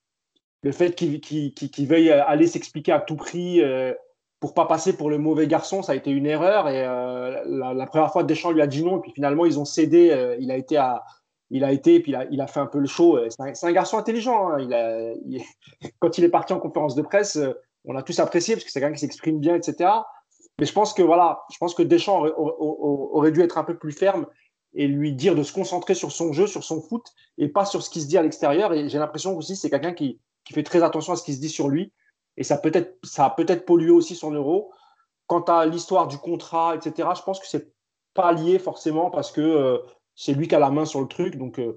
le 0.63 0.71
fait 0.71 0.95
qu'il 0.95 1.19
qu 1.19 1.51
qu 1.51 1.85
veuille 1.85 2.09
aller 2.11 2.47
s'expliquer 2.47 2.93
à 2.93 3.01
tout 3.01 3.17
prix 3.17 3.61
euh, 3.61 3.93
pour 4.39 4.53
pas 4.53 4.65
passer 4.65 4.95
pour 4.95 5.09
le 5.09 5.17
mauvais 5.17 5.47
garçon, 5.47 5.81
ça 5.81 5.91
a 5.91 5.95
été 5.95 6.11
une 6.11 6.25
erreur. 6.25 6.69
Et 6.69 6.85
euh, 6.85 7.43
la, 7.45 7.73
la, 7.73 7.85
première 7.85 8.11
fois, 8.11 8.23
Deschamps 8.23 8.51
lui 8.51 8.61
a 8.61 8.67
dit 8.67 8.83
non, 8.83 8.99
et 8.99 9.01
puis 9.01 9.11
finalement, 9.11 9.45
ils 9.45 9.59
ont 9.59 9.65
cédé. 9.65 10.35
Il 10.39 10.49
a 10.51 10.55
été 10.55 10.77
à, 10.77 11.03
il 11.51 11.63
a 11.63 11.71
été, 11.71 11.99
puis 11.99 12.15
il 12.31 12.41
a, 12.41 12.47
fait 12.47 12.59
un 12.59 12.65
peu 12.65 12.79
le 12.79 12.87
show. 12.87 13.19
C'est 13.29 13.67
un, 13.67 13.71
garçon 13.71 13.97
intelligent. 13.97 14.49
Hein. 14.49 14.67
Quand 15.99 16.17
il 16.17 16.23
est 16.23 16.29
parti 16.29 16.53
en 16.53 16.59
conférence 16.59 16.95
de 16.95 17.01
presse, 17.01 17.37
on 17.85 17.95
a 17.95 18.03
tous 18.03 18.19
apprécié 18.19 18.55
parce 18.55 18.65
que 18.65 18.71
c'est 18.71 18.79
quelqu'un 18.79 18.93
qui 18.93 19.01
s'exprime 19.01 19.39
bien, 19.39 19.55
etc. 19.55 19.89
Mais 20.59 20.65
je 20.65 20.73
pense 20.73 20.93
que 20.93 21.01
voilà, 21.01 21.43
je 21.51 21.57
pense 21.57 21.75
que 21.75 21.83
Deschamps 21.83 22.25
aurait, 22.37 23.31
dû 23.31 23.41
être 23.41 23.57
un 23.57 23.63
peu 23.63 23.77
plus 23.77 23.91
ferme 23.91 24.25
et 24.73 24.87
lui 24.87 25.13
dire 25.13 25.35
de 25.35 25.43
se 25.43 25.53
concentrer 25.53 25.95
sur 25.95 26.11
son 26.11 26.33
jeu, 26.33 26.47
sur 26.47 26.63
son 26.63 26.81
foot 26.81 27.05
et 27.37 27.47
pas 27.47 27.65
sur 27.65 27.83
ce 27.83 27.89
qui 27.89 28.01
se 28.01 28.07
dit 28.07 28.17
à 28.17 28.21
l'extérieur. 28.21 28.73
Et 28.73 28.87
j'ai 28.89 28.97
l'impression 28.97 29.35
aussi 29.37 29.55
c'est 29.55 29.69
quelqu'un 29.69 29.93
qui, 29.93 30.19
fait 30.53 30.63
très 30.63 30.83
attention 30.83 31.13
à 31.13 31.15
ce 31.15 31.23
qui 31.23 31.33
se 31.33 31.41
dit 31.41 31.49
sur 31.49 31.69
lui 31.69 31.91
et 32.37 32.43
ça 32.43 32.57
peut 32.57 32.71
être 32.73 32.97
ça 33.03 33.25
a 33.25 33.29
peut-être 33.31 33.65
pollué 33.65 33.91
aussi 33.91 34.15
son 34.15 34.31
euro. 34.31 34.71
Quant 35.27 35.41
à 35.41 35.65
l'histoire 35.65 36.07
du 36.07 36.19
contrat, 36.19 36.75
etc., 36.75 37.09
je 37.17 37.23
pense 37.23 37.39
que 37.39 37.47
c'est 37.47 37.73
pas 38.13 38.31
lié 38.31 38.59
forcément 38.59 39.09
parce 39.09 39.31
que 39.31 39.41
euh, 39.41 39.79
c'est 40.15 40.33
lui 40.33 40.47
qui 40.47 40.55
a 40.55 40.59
la 40.59 40.71
main 40.71 40.85
sur 40.85 41.01
le 41.01 41.07
truc. 41.07 41.37
Donc 41.37 41.59
euh, 41.59 41.75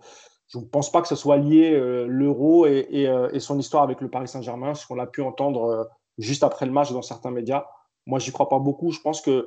je 0.49 0.59
ne 0.59 0.65
pense 0.65 0.91
pas 0.91 1.03
que 1.03 1.09
ce 1.09 1.17
soit 1.17 1.37
lié 1.37 1.73
euh, 1.73 2.07
l'euro 2.07 2.67
et, 2.67 2.87
et, 2.91 3.05
et, 3.33 3.41
son 3.41 3.59
histoire 3.59 3.83
avec 3.83 4.01
le 4.01 4.09
Paris 4.09 4.29
Saint-Germain, 4.29 4.75
ce 4.75 4.87
qu'on 4.87 4.99
a 4.99 5.07
pu 5.07 5.23
entendre 5.23 5.89
juste 6.17 6.43
après 6.43 6.67
le 6.67 6.73
match 6.73 6.93
dans 6.93 7.03
certains 7.03 7.31
médias. 7.31 7.67
Moi, 8.07 8.19
j'y 8.19 8.33
crois 8.33 8.49
pas 8.49 8.59
beaucoup. 8.59 8.91
Je 8.91 9.01
pense 9.01 9.21
que 9.21 9.47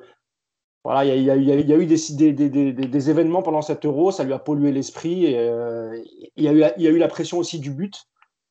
voilà, 0.84 1.06
il 1.06 1.22
y, 1.22 1.26
y, 1.26 1.32
y, 1.32 1.68
y, 1.68 1.74
a 1.74 1.78
eu 1.78 1.86
des, 1.86 2.34
des, 2.34 2.50
des, 2.50 2.74
des, 2.74 3.10
événements 3.10 3.44
pendant 3.44 3.62
cet 3.62 3.86
euro, 3.86 4.12
ça 4.12 4.24
lui 4.24 4.34
a 4.34 4.40
pollué 4.40 4.72
l'esprit. 4.72 5.26
Il 5.26 5.36
euh, 5.36 6.02
y, 6.38 6.48
a 6.48 6.52
eu, 6.52 6.98
la 6.98 7.08
pression 7.08 7.38
aussi 7.38 7.60
du 7.60 7.70
but. 7.70 8.06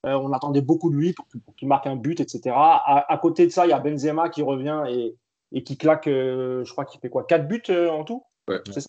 Euh, 0.06 0.14
on 0.14 0.32
attendait 0.32 0.60
beaucoup 0.60 0.90
de 0.90 0.96
lui 0.96 1.12
pour, 1.12 1.26
pour 1.44 1.54
qu'il 1.56 1.66
marque 1.66 1.88
un 1.88 1.96
but, 1.96 2.20
etc. 2.20 2.54
À, 2.54 3.12
à, 3.12 3.18
côté 3.18 3.46
de 3.46 3.50
ça, 3.50 3.66
il 3.66 3.70
y 3.70 3.72
a 3.72 3.80
Benzema 3.80 4.28
qui 4.28 4.42
revient 4.42 4.84
et, 4.88 5.16
et 5.52 5.64
qui 5.64 5.76
claque, 5.76 6.06
euh, 6.06 6.64
je 6.64 6.72
crois 6.72 6.84
qu'il 6.84 7.00
fait 7.00 7.10
quoi, 7.10 7.24
quatre 7.24 7.48
buts 7.48 7.62
euh, 7.68 7.90
en 7.90 8.04
tout? 8.04 8.24
Ouais. 8.48 8.60
C'est 8.66 8.80
ça? 8.80 8.88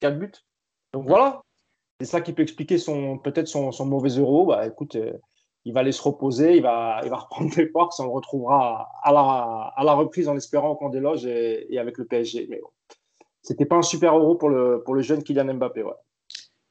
Quatre 0.00 0.18
buts? 0.18 0.32
Donc 0.92 1.06
voilà, 1.06 1.42
c'est 2.00 2.06
ça 2.06 2.20
qui 2.20 2.32
peut 2.32 2.42
expliquer 2.42 2.78
son 2.78 3.18
peut-être 3.18 3.48
son, 3.48 3.86
mauvais 3.86 4.10
euro. 4.10 4.46
Bah 4.46 4.66
écoute, 4.66 4.96
euh, 4.96 5.12
il 5.64 5.72
va 5.72 5.80
aller 5.80 5.92
se 5.92 6.02
reposer, 6.02 6.56
il 6.56 6.62
va, 6.62 7.00
il 7.04 7.10
va 7.10 7.16
reprendre 7.16 7.50
des 7.56 7.68
forces, 7.68 8.00
on 8.00 8.04
le 8.04 8.10
retrouvera 8.10 8.88
à 9.02 9.12
la, 9.12 9.72
à 9.76 9.84
la 9.84 9.94
reprise 9.94 10.28
en 10.28 10.36
espérant 10.36 10.76
des 10.90 11.00
loges 11.00 11.26
et, 11.26 11.72
et 11.72 11.78
avec 11.78 11.98
le 11.98 12.04
PSG. 12.04 12.46
Mais 12.50 12.60
bon, 12.60 12.68
c'était 13.42 13.66
pas 13.66 13.76
un 13.76 13.82
super 13.82 14.16
euro 14.16 14.34
pour 14.34 14.50
le, 14.50 14.82
pour 14.84 14.94
le 14.94 15.02
jeune 15.02 15.22
Kylian 15.22 15.54
Mbappé. 15.54 15.84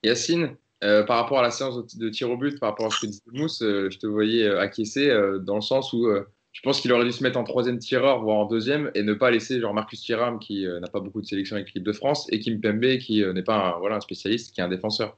Yacine, 0.03 0.55
euh, 0.83 1.03
par 1.03 1.17
rapport 1.17 1.39
à 1.39 1.43
la 1.43 1.51
séance 1.51 1.75
de, 1.75 2.05
de, 2.05 2.09
tir 2.09 2.29
au 2.29 2.37
but, 2.37 2.59
par 2.59 2.69
rapport 2.69 2.87
à 2.87 2.89
ce 2.89 3.01
que 3.01 3.07
disait 3.07 3.21
Mousse, 3.33 3.61
euh, 3.61 3.89
je 3.89 3.99
te 3.99 4.07
voyais 4.07 4.49
acquiescer 4.49 5.09
dans 5.41 5.55
le 5.55 5.61
sens 5.61 5.93
où 5.93 6.07
je 6.51 6.61
pense 6.61 6.81
qu'il 6.81 6.91
aurait 6.91 7.05
dû 7.05 7.11
se 7.11 7.23
mettre 7.23 7.37
en 7.37 7.43
troisième 7.43 7.79
tireur, 7.79 8.21
voire 8.21 8.37
en 8.37 8.45
deuxième, 8.45 8.91
et 8.93 9.03
ne 9.03 9.13
pas 9.13 9.31
laisser 9.31 9.59
genre 9.59 9.73
Marcus 9.73 10.01
Thuram 10.01 10.39
qui 10.39 10.65
n'a 10.65 10.87
pas 10.87 10.99
beaucoup 10.99 11.21
de 11.21 11.25
sélection 11.25 11.55
avec 11.55 11.67
l'équipe 11.67 11.83
de 11.83 11.93
France 11.93 12.27
et 12.29 12.39
Kim 12.39 12.59
Pembe 12.59 12.97
qui 12.97 13.23
n'est 13.33 13.43
pas 13.43 13.55
un, 13.55 13.79
voilà, 13.79 13.95
un 13.95 14.01
spécialiste, 14.01 14.53
qui 14.53 14.61
est 14.61 14.63
un 14.63 14.69
défenseur. 14.69 15.17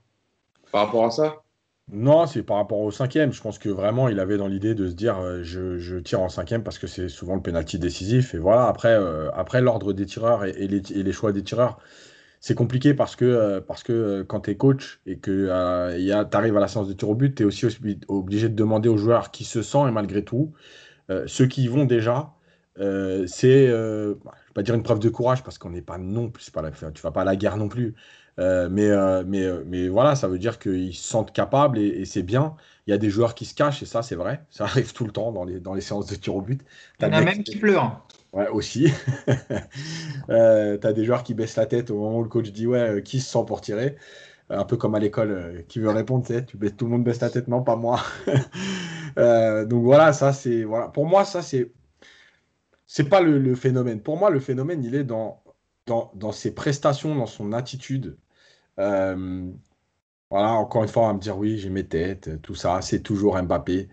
Par 0.71 0.85
rapport 0.85 1.05
à 1.05 1.11
ça? 1.11 1.43
Non, 1.91 2.25
c'est 2.27 2.43
par 2.43 2.57
rapport 2.57 2.79
au 2.79 2.91
cinquième. 2.91 3.33
Je 3.33 3.41
pense 3.41 3.59
que 3.59 3.69
vraiment, 3.69 4.07
il 4.07 4.19
avait 4.19 4.37
dans 4.37 4.47
l'idée 4.47 4.73
de 4.73 4.87
se 4.87 4.93
dire 4.93 5.19
euh, 5.19 5.43
je, 5.43 5.99
tire 5.99 6.21
en 6.21 6.29
cinquième 6.29 6.63
parce 6.63 6.79
que 6.79 6.87
c'est 6.87 7.09
souvent 7.09 7.35
le 7.35 7.41
pénalty 7.41 7.77
décisif. 7.77 8.33
Et 8.33 8.37
voilà, 8.37 8.67
après, 8.67 8.93
euh, 8.93 9.29
après 9.33 9.61
l'ordre 9.61 9.93
des 9.93 10.05
tireurs 10.05 10.45
et, 10.45 10.67
les, 10.67 11.11
choix 11.11 11.33
des 11.33 11.43
tireurs, 11.43 11.79
c'est 12.39 12.55
compliqué 12.55 12.93
parce 12.93 13.15
que, 13.15 13.25
euh, 13.25 13.61
parce 13.61 13.83
que 13.83 14.23
quand 14.23 14.41
tu 14.41 14.51
es 14.51 14.57
coach 14.57 15.01
et 15.05 15.17
que 15.17 15.45
tu 16.29 16.35
arrives 16.35 16.57
à 16.57 16.59
la 16.61 16.67
séance 16.67 16.87
de 16.87 16.93
tir 16.93 17.09
au 17.09 17.15
but, 17.15 17.35
tu 17.35 17.43
es 17.43 17.45
aussi 17.45 17.67
obligé 18.07 18.49
de 18.49 18.55
demander 18.55 18.89
aux 18.89 18.97
joueurs 18.97 19.31
qui 19.31 19.43
se 19.43 19.61
sentent 19.61 19.89
et 19.89 19.91
malgré 19.91 20.23
tout, 20.23 20.53
ceux 21.27 21.47
qui 21.47 21.63
y 21.63 21.67
vont 21.67 21.85
déjà, 21.85 22.33
c'est, 22.77 23.67
je 23.67 23.71
ne 23.71 24.13
vais 24.13 24.53
pas 24.53 24.63
dire 24.63 24.75
une 24.75 24.83
preuve 24.83 24.99
de 24.99 25.09
courage 25.09 25.43
parce 25.43 25.57
qu'on 25.57 25.69
n'est 25.69 25.81
pas 25.81 25.97
non 25.97 26.29
plus, 26.29 26.49
pas 26.49 26.61
la, 26.61 26.71
tu 26.71 27.01
vas 27.01 27.11
pas 27.11 27.21
à 27.21 27.25
la 27.25 27.35
guerre 27.35 27.57
non 27.57 27.67
plus. 27.69 27.95
Euh, 28.39 28.67
mais, 28.69 28.89
euh, 28.89 29.23
mais, 29.25 29.47
mais 29.65 29.87
voilà, 29.87 30.15
ça 30.15 30.27
veut 30.27 30.39
dire 30.39 30.57
qu'ils 30.57 30.95
se 30.95 31.07
sentent 31.07 31.33
capables 31.33 31.77
et, 31.77 31.87
et 31.87 32.05
c'est 32.05 32.23
bien. 32.23 32.55
Il 32.87 32.91
y 32.91 32.93
a 32.93 32.97
des 32.97 33.09
joueurs 33.09 33.35
qui 33.35 33.45
se 33.45 33.53
cachent 33.53 33.83
et 33.83 33.85
ça, 33.85 34.01
c'est 34.01 34.15
vrai. 34.15 34.43
Ça 34.49 34.65
arrive 34.65 34.93
tout 34.93 35.05
le 35.05 35.11
temps 35.11 35.31
dans 35.31 35.43
les, 35.43 35.59
dans 35.59 35.73
les 35.73 35.81
séances 35.81 36.07
de 36.07 36.15
tir 36.15 36.35
au 36.35 36.41
but. 36.41 36.61
Il 36.99 37.05
y 37.05 37.09
en 37.09 37.13
a 37.13 37.21
même 37.21 37.43
qui 37.43 37.57
pleurent. 37.57 38.05
Ouais, 38.33 38.47
aussi. 38.47 38.91
euh, 40.29 40.77
tu 40.79 40.87
as 40.87 40.93
des 40.93 41.05
joueurs 41.05 41.23
qui 41.23 41.35
baissent 41.35 41.55
la 41.55 41.67
tête 41.67 41.91
au 41.91 41.99
moment 41.99 42.17
où 42.17 42.23
le 42.23 42.29
coach 42.29 42.51
dit 42.51 42.65
Ouais, 42.65 43.01
qui 43.03 43.19
se 43.19 43.29
sent 43.29 43.43
pour 43.45 43.61
tirer 43.61 43.95
Un 44.49 44.65
peu 44.65 44.77
comme 44.77 44.95
à 44.95 44.99
l'école, 44.99 45.32
euh, 45.32 45.62
qui 45.67 45.79
veut 45.79 45.89
répondre, 45.89 46.25
tu 46.25 46.58
tout 46.75 46.86
le 46.86 46.91
monde 46.91 47.03
baisse 47.03 47.21
la 47.21 47.29
tête, 47.29 47.47
non, 47.47 47.63
pas 47.63 47.75
moi. 47.75 48.01
donc 49.15 49.84
voilà, 49.84 50.13
ça, 50.13 50.34
c'est. 50.34 50.63
Voilà. 50.63 50.89
Pour 50.89 51.06
moi, 51.06 51.25
ça, 51.25 51.41
c'est. 51.41 51.71
C'est 52.86 53.10
pas 53.10 53.21
le, 53.21 53.56
phénomène. 53.56 54.01
Pour 54.01 54.17
moi, 54.17 54.29
le 54.29 54.39
phénomène, 54.39 54.84
il 54.84 54.93
est 54.93 55.03
dans 55.03 55.43
dans, 55.86 56.32
ses 56.32 56.53
prestations, 56.53 57.15
dans 57.15 57.25
son 57.25 57.53
attitude. 57.53 58.17
Euh, 58.79 59.51
voilà, 60.29 60.53
encore 60.53 60.84
une 60.84 60.89
fois, 60.89 61.03
on 61.03 61.08
va 61.08 61.13
me 61.13 61.19
dire 61.19 61.38
oui, 61.38 61.58
j'ai 61.58 61.69
mes 61.69 61.86
têtes, 61.86 62.41
tout 62.41 62.56
ça, 62.56 62.82
c'est 62.82 63.01
toujours 63.01 63.41
Mbappé. 63.41 63.89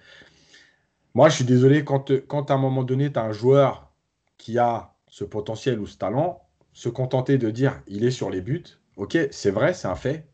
Moi, 1.15 1.29
je 1.29 1.37
suis 1.37 1.45
désolé, 1.45 1.85
quand, 1.85 2.13
quand 2.29 2.51
à 2.51 2.55
un 2.55 2.59
moment 2.59 2.85
donné, 2.85 3.13
tu 3.13 3.19
as 3.19 3.25
un 3.25 3.33
joueur 3.33 3.93
qui 4.39 4.59
a 4.59 4.95
ce 5.09 5.25
potentiel 5.25 5.81
ou 5.81 5.87
ce 5.87 5.99
talent, 5.99 6.43
se 6.73 6.89
contenter 6.89 7.37
de 7.37 7.51
dire 7.51 7.83
il 7.89 8.05
est 8.05 8.11
sur 8.13 8.31
les 8.31 8.41
buts, 8.41 8.65
ok, 8.97 9.19
c'est 9.33 9.51
vrai, 9.51 9.75
c'est 9.75 9.89
un 9.89 9.97
fait, 9.97 10.30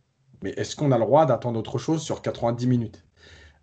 mais 0.47 0.55
est-ce 0.57 0.77
qu'on 0.77 0.93
a 0.93 0.99
le 0.99 1.05
droit 1.05 1.27
d'attendre 1.27 1.59
autre 1.59 1.77
chose 1.77 2.01
sur 2.01 2.23
90 2.23 2.69
minutes? 2.69 3.05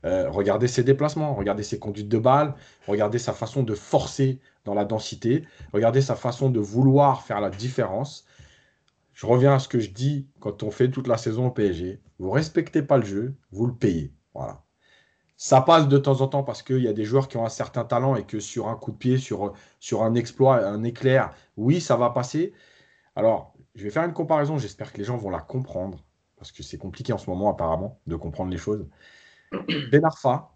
Euh, 0.04 0.30
regardez 0.30 0.68
ses 0.68 0.84
déplacements, 0.84 1.34
regardez 1.34 1.64
ses 1.64 1.80
conduites 1.80 2.10
de 2.10 2.18
balle, 2.18 2.56
regardez 2.88 3.20
sa 3.20 3.32
façon 3.32 3.64
de 3.64 3.74
forcer 3.74 4.42
dans 4.66 4.74
la 4.74 4.84
densité, 4.84 5.48
regardez 5.72 6.02
sa 6.02 6.18
façon 6.18 6.50
de 6.50 6.60
vouloir 6.60 7.24
faire 7.24 7.40
la 7.40 7.50
différence. 7.50 8.26
Je 9.14 9.26
reviens 9.26 9.54
à 9.54 9.60
ce 9.60 9.70
que 9.70 9.80
je 9.80 9.92
dis 9.92 10.28
quand 10.42 10.62
on 10.62 10.72
fait 10.72 10.92
toute 10.92 11.08
la 11.08 11.16
saison 11.16 11.48
au 11.48 11.52
PSG. 11.52 12.02
Vous 12.20 12.32
respectez 12.32 12.82
pas 12.82 12.98
le 12.98 13.06
jeu, 13.06 13.34
vous 13.54 13.66
le 13.66 13.74
payez. 13.74 14.14
Voilà. 14.34 14.62
Ça 15.38 15.62
passe 15.62 15.88
de 15.88 15.98
temps 15.98 16.20
en 16.20 16.28
temps 16.28 16.44
parce 16.44 16.64
qu'il 16.64 16.82
y 16.82 16.90
a 16.90 16.94
des 16.94 17.06
joueurs 17.06 17.30
qui 17.30 17.38
ont 17.38 17.46
un 17.46 17.50
certain 17.50 17.86
talent 17.86 18.18
et 18.18 18.26
que 18.26 18.42
sur 18.42 18.68
un 18.68 18.76
coup 18.76 18.92
de 18.92 18.98
pied, 18.98 19.18
sur, 19.18 19.54
sur 19.80 20.04
un 20.04 20.16
exploit, 20.16 20.66
un 20.66 20.84
éclair, 20.84 21.34
oui, 21.56 21.80
ça 21.80 21.96
va 21.96 22.10
passer. 22.10 22.52
Alors, 23.16 23.54
je 23.74 23.86
vais 23.86 23.90
faire 23.90 24.04
une 24.04 24.14
comparaison, 24.14 24.58
j'espère 24.58 24.92
que 24.92 24.98
les 24.98 25.06
gens 25.06 25.16
vont 25.16 25.30
la 25.30 25.40
comprendre, 25.40 26.04
parce 26.44 26.52
que 26.52 26.62
c'est 26.62 26.78
compliqué 26.78 27.14
en 27.14 27.18
ce 27.18 27.30
moment 27.30 27.50
apparemment 27.50 28.02
de 28.06 28.18
comprendre 28.18 28.52
les 28.52 28.58
choses. 28.58 28.86
Ben 29.92 30.04
Arfa, 30.04 30.52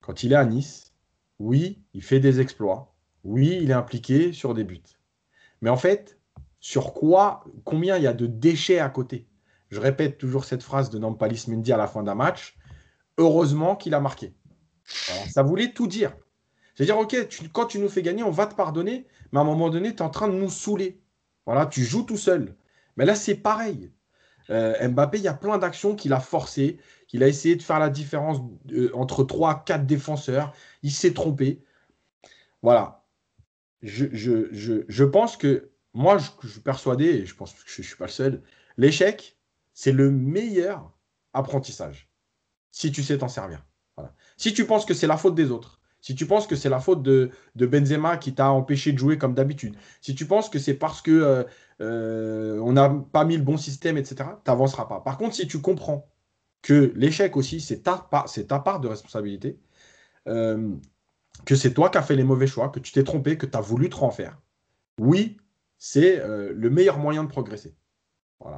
quand 0.00 0.22
il 0.22 0.32
est 0.32 0.36
à 0.36 0.44
Nice, 0.44 0.94
oui, 1.40 1.82
il 1.92 2.04
fait 2.04 2.20
des 2.20 2.38
exploits. 2.38 2.94
Oui, 3.24 3.58
il 3.60 3.72
est 3.72 3.74
impliqué 3.74 4.32
sur 4.32 4.54
des 4.54 4.62
buts. 4.62 4.80
Mais 5.60 5.70
en 5.70 5.76
fait, 5.76 6.20
sur 6.60 6.94
quoi, 6.94 7.44
combien 7.64 7.96
il 7.96 8.04
y 8.04 8.06
a 8.06 8.12
de 8.12 8.26
déchets 8.26 8.78
à 8.78 8.88
côté? 8.88 9.26
Je 9.70 9.80
répète 9.80 10.18
toujours 10.18 10.44
cette 10.44 10.62
phrase 10.62 10.88
de 10.88 11.00
Nampalis 11.00 11.46
Mendy 11.48 11.72
à 11.72 11.78
la 11.78 11.88
fin 11.88 12.04
d'un 12.04 12.14
match. 12.14 12.56
Heureusement 13.18 13.74
qu'il 13.74 13.94
a 13.94 14.00
marqué. 14.00 14.36
ça 14.84 15.42
voulait 15.42 15.72
tout 15.72 15.88
dire. 15.88 16.16
C'est-à-dire, 16.76 16.96
OK, 16.96 17.16
quand 17.52 17.66
tu 17.66 17.80
nous 17.80 17.88
fais 17.88 18.02
gagner, 18.02 18.22
on 18.22 18.30
va 18.30 18.46
te 18.46 18.54
pardonner, 18.54 19.08
mais 19.32 19.40
à 19.40 19.42
un 19.42 19.44
moment 19.44 19.68
donné, 19.68 19.90
tu 19.90 19.96
es 19.96 20.02
en 20.02 20.10
train 20.10 20.28
de 20.28 20.34
nous 20.34 20.48
saouler. 20.48 21.02
Voilà, 21.44 21.66
tu 21.66 21.82
joues 21.82 22.04
tout 22.04 22.18
seul. 22.18 22.54
Mais 22.96 23.04
là, 23.04 23.16
c'est 23.16 23.34
pareil. 23.34 23.90
Euh, 24.50 24.88
Mbappé, 24.88 25.18
il 25.18 25.24
y 25.24 25.28
a 25.28 25.34
plein 25.34 25.58
d'actions 25.58 25.94
qu'il 25.94 26.12
a 26.12 26.20
forcées, 26.20 26.78
qu'il 27.08 27.22
a 27.22 27.28
essayé 27.28 27.56
de 27.56 27.62
faire 27.62 27.78
la 27.78 27.90
différence 27.90 28.38
euh, 28.72 28.90
entre 28.94 29.24
3, 29.24 29.64
4 29.64 29.86
défenseurs. 29.86 30.52
Il 30.82 30.92
s'est 30.92 31.14
trompé. 31.14 31.62
Voilà. 32.62 33.04
Je, 33.82 34.06
je, 34.12 35.04
pense 35.04 35.36
que 35.36 35.70
moi, 35.92 36.16
je, 36.18 36.48
suis 36.48 36.60
persuadé, 36.60 37.04
et 37.04 37.26
je 37.26 37.34
pense 37.34 37.52
que 37.52 37.60
je 37.66 37.82
ne 37.82 37.86
suis 37.86 37.96
pas 37.96 38.06
le 38.06 38.10
seul, 38.10 38.42
l'échec, 38.78 39.36
c'est 39.74 39.92
le 39.92 40.10
meilleur 40.10 40.90
apprentissage. 41.34 42.08
Si 42.70 42.90
tu 42.90 43.02
sais 43.02 43.18
t'en 43.18 43.28
servir. 43.28 43.64
Si 44.36 44.54
tu 44.54 44.66
penses 44.66 44.86
que 44.86 44.94
c'est 44.94 45.06
la 45.06 45.16
faute 45.16 45.34
des 45.34 45.50
autres, 45.50 45.80
si 46.00 46.14
tu 46.14 46.26
penses 46.26 46.46
que 46.46 46.56
c'est 46.56 46.68
la 46.68 46.80
faute 46.80 47.02
de, 47.02 47.30
Benzema 47.54 48.18
qui 48.18 48.34
t'a 48.34 48.50
empêché 48.50 48.92
de 48.92 48.98
jouer 48.98 49.16
comme 49.16 49.34
d'habitude, 49.34 49.74
si 50.02 50.14
tu 50.14 50.26
penses 50.26 50.50
que 50.50 50.58
c'est 50.58 50.74
parce 50.74 51.00
que 51.00 51.10
euh, 51.10 51.44
euh, 51.80 52.58
on 52.60 52.72
n'a 52.72 52.88
pas 52.88 53.24
mis 53.24 53.36
le 53.36 53.42
bon 53.42 53.56
système, 53.56 53.96
etc., 53.96 54.16
tu 54.44 54.50
n'avanceras 54.50 54.86
pas. 54.86 55.00
Par 55.00 55.18
contre, 55.18 55.34
si 55.34 55.46
tu 55.46 55.60
comprends 55.60 56.08
que 56.62 56.92
l'échec 56.94 57.36
aussi, 57.36 57.60
c'est 57.60 57.82
ta, 57.82 57.96
part 57.98 58.80
de 58.80 58.88
responsabilité, 58.88 59.58
euh, 60.28 60.74
que 61.44 61.56
c'est 61.56 61.74
toi 61.74 61.90
qui 61.90 61.98
as 61.98 62.02
fait 62.02 62.16
les 62.16 62.24
mauvais 62.24 62.46
choix, 62.46 62.68
que 62.70 62.80
tu 62.80 62.92
t'es 62.92 63.04
trompé, 63.04 63.36
que 63.36 63.46
tu 63.46 63.56
as 63.56 63.60
voulu 63.60 63.88
te 63.88 63.96
renfaire, 63.96 64.40
oui, 64.98 65.36
c'est 65.76 66.22
le 66.26 66.70
meilleur 66.70 66.98
moyen 66.98 67.24
de 67.24 67.28
progresser. 67.28 67.74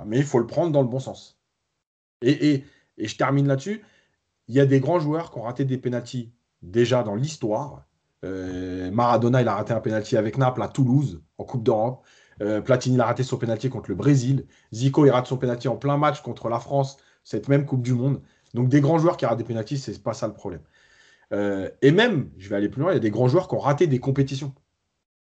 Mais 0.05 0.19
il 0.19 0.25
faut 0.25 0.39
le 0.39 0.47
prendre 0.47 0.71
dans 0.71 0.83
le 0.83 0.89
bon 0.89 1.01
sens. 1.01 1.41
Et, 2.23 2.65
et, 2.99 3.07
je 3.07 3.17
termine 3.17 3.47
là-dessus. 3.47 3.83
Il 4.49 4.55
y 4.55 4.61
a 4.61 4.67
des 4.67 4.81
grands 4.81 5.01
joueurs 5.01 5.31
qui 5.31 5.39
ont 5.39 5.43
raté 5.43 5.65
des 5.65 5.79
pénalties 5.79 6.33
déjà 6.63 7.03
dans 7.03 7.15
l'histoire. 7.15 7.87
Euh, 8.25 8.91
Maradona, 8.91 9.43
il 9.43 9.49
a 9.49 9.55
raté 9.55 9.73
un 9.73 9.81
penalty 9.81 10.17
avec 10.17 10.39
Naples 10.39 10.63
à 10.63 10.69
Toulouse 10.69 11.23
en 11.39 11.45
Coupe 11.45 11.63
d'Europe. 11.63 12.05
Euh, 12.43 12.61
Platini, 12.61 12.97
il 12.97 13.01
a 13.01 13.07
raté 13.07 13.23
son 13.23 13.39
penalty 13.39 13.71
contre 13.71 13.91
le 13.91 13.97
Brésil. 13.97 14.47
Zico, 14.73 15.07
il 15.07 15.11
rate 15.11 15.27
son 15.27 15.39
penalty 15.39 15.69
en 15.69 15.77
plein 15.77 15.97
match 15.97 16.23
contre 16.23 16.49
la 16.49 16.61
France, 16.61 16.99
cette 17.25 17.49
même 17.49 17.67
Coupe 17.67 17.83
du 17.83 17.95
Monde. 17.95 18.21
Donc 18.55 18.69
des 18.69 18.81
grands 18.81 18.99
joueurs 18.99 19.17
qui 19.17 19.27
ratent 19.27 19.39
des 19.39 19.45
penalties, 19.45 19.79
c'est 19.79 20.03
pas 20.03 20.15
ça 20.15 20.27
le 20.27 20.35
problème. 20.35 20.63
Euh, 21.33 21.71
et 21.83 21.91
même, 21.91 22.31
je 22.39 22.49
vais 22.49 22.57
aller 22.57 22.69
plus 22.69 22.83
loin, 22.83 22.93
il 22.93 22.95
y 22.95 22.99
a 22.99 23.01
des 23.01 23.11
grands 23.11 23.29
joueurs 23.29 23.49
qui 23.49 23.55
ont 23.55 23.61
raté 23.61 23.87
des 23.87 24.01
compétitions. 24.01 24.55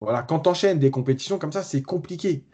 Voilà, 0.01 0.23
quand 0.23 0.39
tu 0.41 0.49
enchaînes 0.49 0.79
des 0.79 0.91
compétitions 0.91 1.39
comme 1.39 1.51
ça, 1.51 1.63
c'est 1.63 1.81
compliqué. 1.81 2.45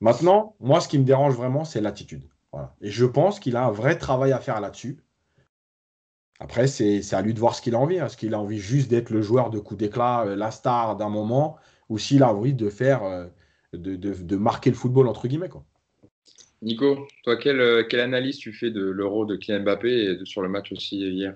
Maintenant, 0.00 0.56
moi, 0.60 0.80
ce 0.80 0.88
qui 0.88 0.98
me 0.98 1.04
dérange 1.04 1.34
vraiment, 1.34 1.64
c'est 1.64 1.80
l'attitude. 1.80 2.28
Et 2.80 2.90
je 2.90 3.06
pense 3.06 3.40
qu'il 3.40 3.56
a 3.56 3.64
un 3.64 3.70
vrai 3.70 3.96
travail 3.96 4.32
à 4.32 4.38
faire 4.38 4.60
là-dessus. 4.60 4.98
Après, 6.40 6.66
c'est 6.66 7.14
à 7.14 7.22
lui 7.22 7.34
de 7.34 7.38
voir 7.38 7.54
ce 7.54 7.62
qu'il 7.62 7.74
a 7.74 7.78
envie. 7.78 7.96
Est-ce 7.96 8.16
qu'il 8.16 8.34
a 8.34 8.40
envie 8.40 8.58
juste 8.58 8.90
d'être 8.90 9.10
le 9.10 9.22
joueur 9.22 9.48
de 9.50 9.58
coup 9.60 9.76
d'éclat, 9.76 10.24
euh, 10.26 10.36
la 10.36 10.50
star 10.50 10.96
d'un 10.96 11.08
moment, 11.08 11.56
ou 11.88 11.98
s'il 11.98 12.22
a 12.22 12.34
envie 12.34 12.52
de 12.52 12.68
faire, 12.68 13.04
euh, 13.04 13.28
de, 13.72 14.36
marquer 14.36 14.70
le 14.70 14.76
football, 14.76 15.08
entre 15.08 15.28
guillemets. 15.28 15.48
Quoi. 15.48 15.64
Nico, 16.62 17.06
toi, 17.24 17.36
quelle, 17.36 17.60
euh, 17.60 17.84
quelle, 17.88 18.00
analyse 18.00 18.38
tu 18.38 18.52
fais 18.52 18.70
de 18.70 18.82
l'euro 18.82 19.24
de 19.24 19.36
Kylian 19.36 19.60
Mbappé 19.60 19.90
et 19.90 20.18
sur 20.24 20.42
le 20.42 20.48
match 20.48 20.72
aussi 20.72 20.98
hier? 20.98 21.34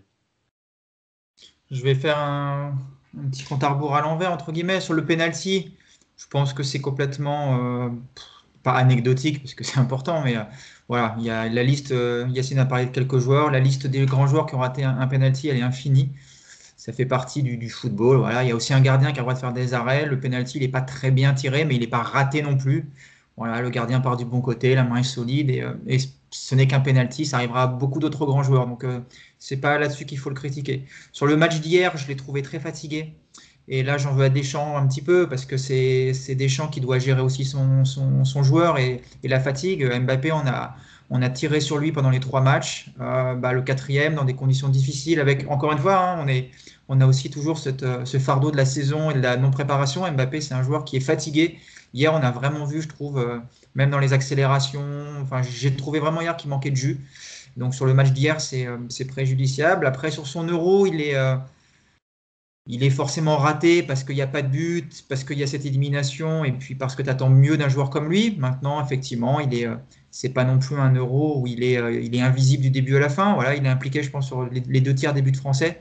Je 1.70 1.83
vais 1.83 1.94
faire 1.94 2.18
un, 2.18 2.77
petit 3.31 3.44
compte 3.44 3.64
à 3.64 3.70
rebours 3.70 3.96
à 3.96 4.03
l'envers, 4.03 4.33
entre 4.33 4.53
guillemets, 4.53 4.81
sur 4.81 4.94
le 4.94 5.05
penalty. 5.05 5.72
Je 6.16 6.27
pense 6.29 6.53
que 6.53 6.62
c'est 6.62 6.81
complètement, 6.81 7.90
pas 8.62 8.72
anecdotique, 8.72 9.42
parce 9.42 9.55
que 9.55 9.64
c'est 9.64 9.79
important, 9.79 10.22
mais 10.22 10.37
voilà, 10.88 11.16
il 11.18 11.25
y 11.25 11.31
a 11.31 11.49
la 11.49 11.62
liste, 11.64 11.90
euh, 11.90 12.27
Yacine 12.31 12.59
a 12.61 12.66
parlé 12.66 12.87
de 12.87 12.90
quelques 12.90 13.18
joueurs, 13.18 13.51
la 13.51 13.59
liste 13.59 13.87
des 13.87 14.07
grands 14.07 14.29
joueurs 14.29 14.46
qui 14.46 14.55
ont 14.55 14.61
raté 14.61 14.85
un, 14.85 15.07
penalty, 15.09 15.49
elle 15.49 15.57
est 15.57 15.62
infinie. 15.62 16.11
Ça 16.87 16.92
fait 16.92 17.05
partie 17.05 17.42
du, 17.42 17.68
football. 17.68 18.18
Voilà, 18.18 18.44
il 18.44 18.49
y 18.49 18.53
a 18.53 18.55
aussi 18.55 18.72
un 18.72 18.81
gardien 18.81 19.11
qui 19.11 19.18
a 19.18 19.22
le 19.22 19.25
droit 19.25 19.35
de 19.35 19.40
faire 19.40 19.53
des 19.53 19.75
arrêts. 19.75 20.07
Le 20.07 20.20
penalty, 20.20 20.59
il 20.59 20.61
n'est 20.61 20.68
pas 20.68 20.83
très 20.83 21.11
bien 21.11 21.35
tiré, 21.35 21.64
mais 21.64 21.75
il 21.75 21.81
n'est 21.81 21.88
pas 21.88 22.05
raté 22.05 22.42
non 22.42 22.57
plus. 22.57 22.88
Voilà, 23.37 23.61
le 23.61 23.70
gardien 23.70 24.01
part 24.01 24.16
du 24.16 24.25
bon 24.25 24.40
côté, 24.40 24.77
la 24.77 24.85
main 24.85 24.99
est 24.99 25.03
solide 25.03 25.51
et, 25.51 25.62
euh, 25.62 25.99
ce 26.31 26.55
n'est 26.55 26.68
qu'un 26.68 26.79
penalty. 26.79 27.27
Ça 27.27 27.38
arrivera 27.38 27.64
à 27.64 27.66
beaucoup 27.66 27.99
d'autres 27.99 28.25
grands 28.25 28.44
joueurs. 28.44 28.68
Donc, 28.68 28.85
euh, 28.85 29.01
c'est 29.40 29.57
pas 29.57 29.79
là-dessus 29.79 30.05
qu'il 30.07 30.18
faut 30.18 30.29
le 30.29 30.37
critiquer. 30.37 30.85
Sur 31.11 31.27
le 31.27 31.37
match 31.37 31.59
d'hier, 31.61 31.96
je 31.96 32.07
l'ai 32.07 32.14
trouvé 32.14 32.42
très 32.42 32.61
fatigué. 32.61 33.14
Et 33.66 33.83
là, 33.83 33.99
j'en 33.99 34.12
veux 34.12 34.25
à 34.25 34.29
Deschamps 34.29 34.77
un 34.77 34.87
petit 34.87 35.03
peu 35.03 35.29
parce 35.29 35.44
que 35.44 35.57
c'est 35.57 36.37
Deschamps 36.37 36.68
qui 36.68 36.81
doit 36.81 37.01
gérer 37.01 37.20
aussi 37.20 37.44
son, 37.44 37.83
joueur 38.44 38.79
et, 38.79 39.03
la 39.25 39.40
fatigue. 39.40 39.85
Mbappé, 39.85 40.31
on 40.31 40.46
a, 40.46 40.77
on 41.11 41.20
a 41.20 41.31
tiré 41.31 41.61
sur 41.61 41.79
lui 41.79 41.90
pendant 41.90 42.11
les 42.11 42.20
trois 42.20 42.40
matchs. 42.40 42.92
Euh, 43.01 43.35
bah, 43.35 43.53
le 43.53 43.62
quatrième, 43.62 44.14
dans 44.14 44.25
des 44.25 44.35
conditions 44.35 44.68
difficiles, 44.68 45.18
avec 45.18 45.51
encore 45.51 45.72
une 45.72 45.79
fois, 45.79 45.99
hein, 45.99 46.20
on, 46.22 46.29
est, 46.29 46.51
on 46.88 47.01
a 47.01 47.07
aussi 47.07 47.31
toujours 47.31 47.61
euh, 47.83 48.05
ce 48.05 48.18
fardeau 48.18 48.51
de 48.51 48.57
la 48.57 48.64
saison 48.64 49.11
et 49.11 49.14
de 49.14 49.20
la 49.20 49.37
non-préparation. 49.37 50.11
Mbappé, 50.11 50.40
c'est 50.40 50.55
un 50.55 50.62
joueur 50.62 50.85
qui 50.85 50.96
est 50.96 51.01
fatigué. 51.01 51.59
Hier, 51.94 52.12
on 52.12 52.18
a 52.18 52.31
vraiment 52.31 52.64
vu, 52.64 52.83
je 52.83 52.88
trouve, 52.88 53.18
euh, 53.18 53.38
même 53.75 53.90
dans 53.90 53.99
les 53.99 54.12
accélérations, 54.12 54.85
enfin, 55.22 55.42
j'ai 55.42 55.75
trouvé 55.75 56.01
vraiment 56.01 56.20
hier 56.20 56.37
qu'il 56.37 56.51
manquait 56.51 56.70
de 56.70 56.77
jus. 56.77 57.01
Donc 57.57 57.75
sur 57.75 57.87
le 57.87 57.94
match 57.94 58.12
d'hier, 58.12 58.40
c'est 58.40 59.05
préjudiciable. 59.09 59.87
Après, 59.87 60.11
sur 60.11 60.27
son 60.27 60.44
euro, 60.44 60.87
il 60.87 61.01
est 61.01 61.16
il 62.68 62.83
est 62.83 62.90
forcément 62.90 63.37
raté 63.37 63.83
parce 63.83 64.03
qu'il 64.05 64.16
n'y 64.16 64.22
a 64.22 64.27
pas 64.27 64.42
de 64.42 64.49
but, 64.49 65.05
parce 65.09 65.25
qu'il 65.25 65.38
y 65.38 65.42
a 65.42 65.46
cette 65.46 65.64
élimination, 65.64 66.44
et 66.44 66.53
puis 66.53 66.75
parce 66.75 66.96
que 66.96 67.03
tu 67.03 67.11
attends 67.11 67.31
mieux 67.31 67.57
d'un 67.57 67.68
joueur 67.68 67.90
comme 67.90 68.09
lui. 68.09 68.37
Maintenant, 68.38 68.85
effectivement, 68.85 69.38
il 69.40 69.55
est, 69.55 69.66
euh, 69.66 69.77
c'est 70.11 70.31
pas 70.31 70.44
non 70.44 70.59
plus 70.59 70.77
un 70.77 70.92
euro 70.94 71.40
où 71.40 71.46
il 71.46 71.62
est, 71.62 71.79
euh, 71.79 71.92
il 71.92 72.14
est 72.16 72.20
invisible 72.20 72.62
du 72.64 72.70
début 72.70 72.96
à 72.96 73.01
la 73.01 73.09
fin. 73.09 73.35
Voilà, 73.35 73.55
il 73.55 73.64
est 73.64 73.68
impliqué, 73.68 74.03
je 74.03 74.11
pense, 74.11 74.27
sur 74.27 74.46
les, 74.46 74.81
deux 74.81 74.94
tiers 74.94 75.14
des 75.14 75.22
buts 75.22 75.35
français. 75.35 75.81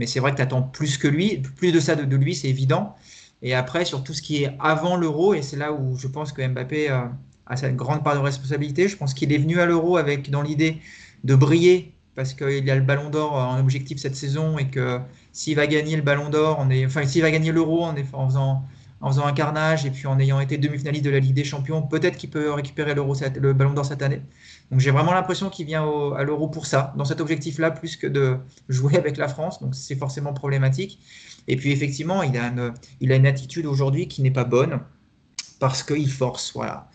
Mais 0.00 0.06
c'est 0.06 0.18
vrai 0.18 0.30
que 0.30 0.36
tu 0.36 0.42
attends 0.42 0.62
plus 0.62 0.96
que 0.96 1.06
lui, 1.06 1.42
plus 1.56 1.72
de 1.72 1.78
ça 1.78 1.94
de, 1.94 2.16
lui, 2.16 2.34
c'est 2.34 2.48
évident. 2.48 2.96
Et 3.42 3.54
après, 3.54 3.84
sur 3.84 4.02
tout 4.02 4.14
ce 4.14 4.22
qui 4.22 4.42
est 4.42 4.56
avant 4.58 4.96
l'euro, 4.96 5.34
et 5.34 5.42
c'est 5.42 5.58
là 5.58 5.74
où 5.74 5.98
je 5.98 6.08
pense 6.08 6.32
que 6.32 6.40
Mbappé 6.40 6.90
euh, 6.90 7.02
a 7.44 7.56
cette 7.58 7.76
grande 7.76 8.02
part 8.02 8.14
de 8.14 8.20
responsabilité. 8.20 8.88
Je 8.88 8.96
pense 8.96 9.12
qu'il 9.12 9.30
est 9.30 9.36
venu 9.36 9.60
à 9.60 9.66
l'euro 9.66 9.98
avec 9.98 10.30
dans 10.30 10.40
l'idée 10.40 10.78
de 11.24 11.34
briller 11.34 11.92
parce 12.14 12.32
qu'il 12.32 12.70
a 12.70 12.76
le 12.76 12.80
Ballon 12.80 13.10
d'Or 13.10 13.34
en 13.34 13.60
objectif 13.60 13.98
cette 13.98 14.16
saison 14.16 14.56
et 14.56 14.68
que 14.68 15.00
s'il 15.32 15.56
va 15.56 15.66
gagner 15.66 15.96
le 15.96 16.02
Ballon 16.02 16.30
d'Or, 16.30 16.66
gagner 16.66 17.52
l'Euro 17.52 17.84
en, 17.84 17.94
faisant, 18.26 18.64
un 19.02 19.32
carnage 19.32 19.84
et 19.84 19.90
puis 19.90 20.06
en 20.06 20.18
ayant 20.18 20.40
été 20.40 20.56
demi-finaliste 20.56 21.04
de 21.04 21.10
la 21.10 21.18
Ligue 21.18 21.34
des 21.34 21.44
Champions, 21.44 21.82
peut-être 21.82 22.16
qu'il 22.16 22.30
peut 22.30 22.50
récupérer 22.52 22.94
le 22.94 23.52
Ballon 23.52 23.74
d'Or 23.74 23.84
cette 23.84 24.02
année. 24.02 24.22
Donc 24.70 24.80
j'ai 24.80 24.90
vraiment 24.90 25.12
l'impression 25.12 25.50
qu'il 25.50 25.66
vient 25.66 25.84
à 26.16 26.22
l'Euro 26.22 26.48
pour 26.48 26.66
ça, 26.66 26.92
dans 26.96 27.04
cet 27.04 27.20
objectif-là, 27.20 27.70
plus 27.70 27.96
que 27.96 28.06
de 28.06 28.36
jouer 28.68 28.96
avec 28.96 29.16
la 29.16 29.28
France. 29.28 29.60
Donc 29.60 29.74
c'est 29.74 29.96
forcément 29.96 30.32
problématique. 30.32 30.98
Et 31.48 31.56
puis 31.56 31.72
effectivement, 31.72 32.22
il 32.22 32.36
a 32.36 32.48
une, 32.48 32.72
il 33.00 33.12
a 33.12 33.16
une 33.16 33.26
attitude 33.26 33.66
aujourd'hui 33.66 34.08
qui 34.08 34.22
n'est 34.22 34.30
pas 34.30 34.44
bonne 34.44 34.80
parce 35.58 35.82
qu'il 35.82 36.10
force. 36.10 36.52
Voilà 36.54 36.88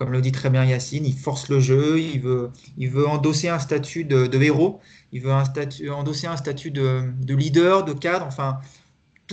comme 0.00 0.12
le 0.12 0.22
dit 0.22 0.32
très 0.32 0.48
bien 0.48 0.64
Yacine, 0.64 1.04
il 1.04 1.12
force 1.12 1.50
le 1.50 1.60
jeu, 1.60 2.00
il 2.00 2.22
veut, 2.22 2.50
il 2.78 2.88
veut 2.88 3.06
endosser 3.06 3.50
un 3.50 3.58
statut 3.58 4.04
de, 4.04 4.42
héros, 4.42 4.80
il 5.12 5.20
veut 5.20 5.30
un 5.30 5.44
statut, 5.44 5.90
endosser 5.90 6.26
un 6.26 6.38
statut 6.38 6.70
de, 6.70 7.12
leader, 7.28 7.84
de 7.84 7.92
cadre, 7.92 8.24
enfin, 8.24 8.60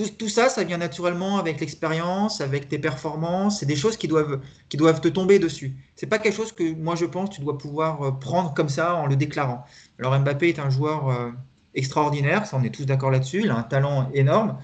tout, 0.06 0.30
ça, 0.30 0.50
ça 0.50 0.64
vient 0.64 0.78
naturellement 0.78 1.38
avec 1.38 1.60
l'expérience, 1.60 2.42
avec 2.42 2.68
tes 2.68 2.78
performances. 2.78 3.60
C'est 3.60 3.66
des 3.66 3.76
choses 3.76 3.98
qui 3.98 4.08
doivent, 4.08 4.40
qui 4.70 4.78
doivent 4.78 5.02
te 5.02 5.08
tomber 5.08 5.40
dessus. 5.40 5.76
C'est 5.96 6.06
pas 6.06 6.20
quelque 6.20 6.36
chose 6.36 6.52
que 6.52 6.76
moi 6.76 6.96
je 6.96 7.06
pense 7.06 7.30
tu 7.32 7.42
dois 7.42 7.58
pouvoir 7.58 8.02
euh, 8.02 8.12
prendre 8.12 8.54
comme 8.54 8.70
ça 8.70 8.96
en 8.96 9.08
le 9.08 9.16
déclarant. 9.16 9.66
Alors 10.00 10.18
Mbappé 10.20 10.50
est 10.50 10.60
un 10.60 10.70
joueur 10.70 11.10
euh, 11.10 11.32
extraordinaire, 11.74 12.46
ça 12.46 12.58
on 12.58 12.64
est 12.64 12.70
tous 12.70 12.86
d'accord 12.86 13.12
là-dessus. 13.12 13.42
Il 13.44 13.50
a 13.50 13.56
un 13.56 13.64
talent 13.64 14.10
énorme, 14.14 14.58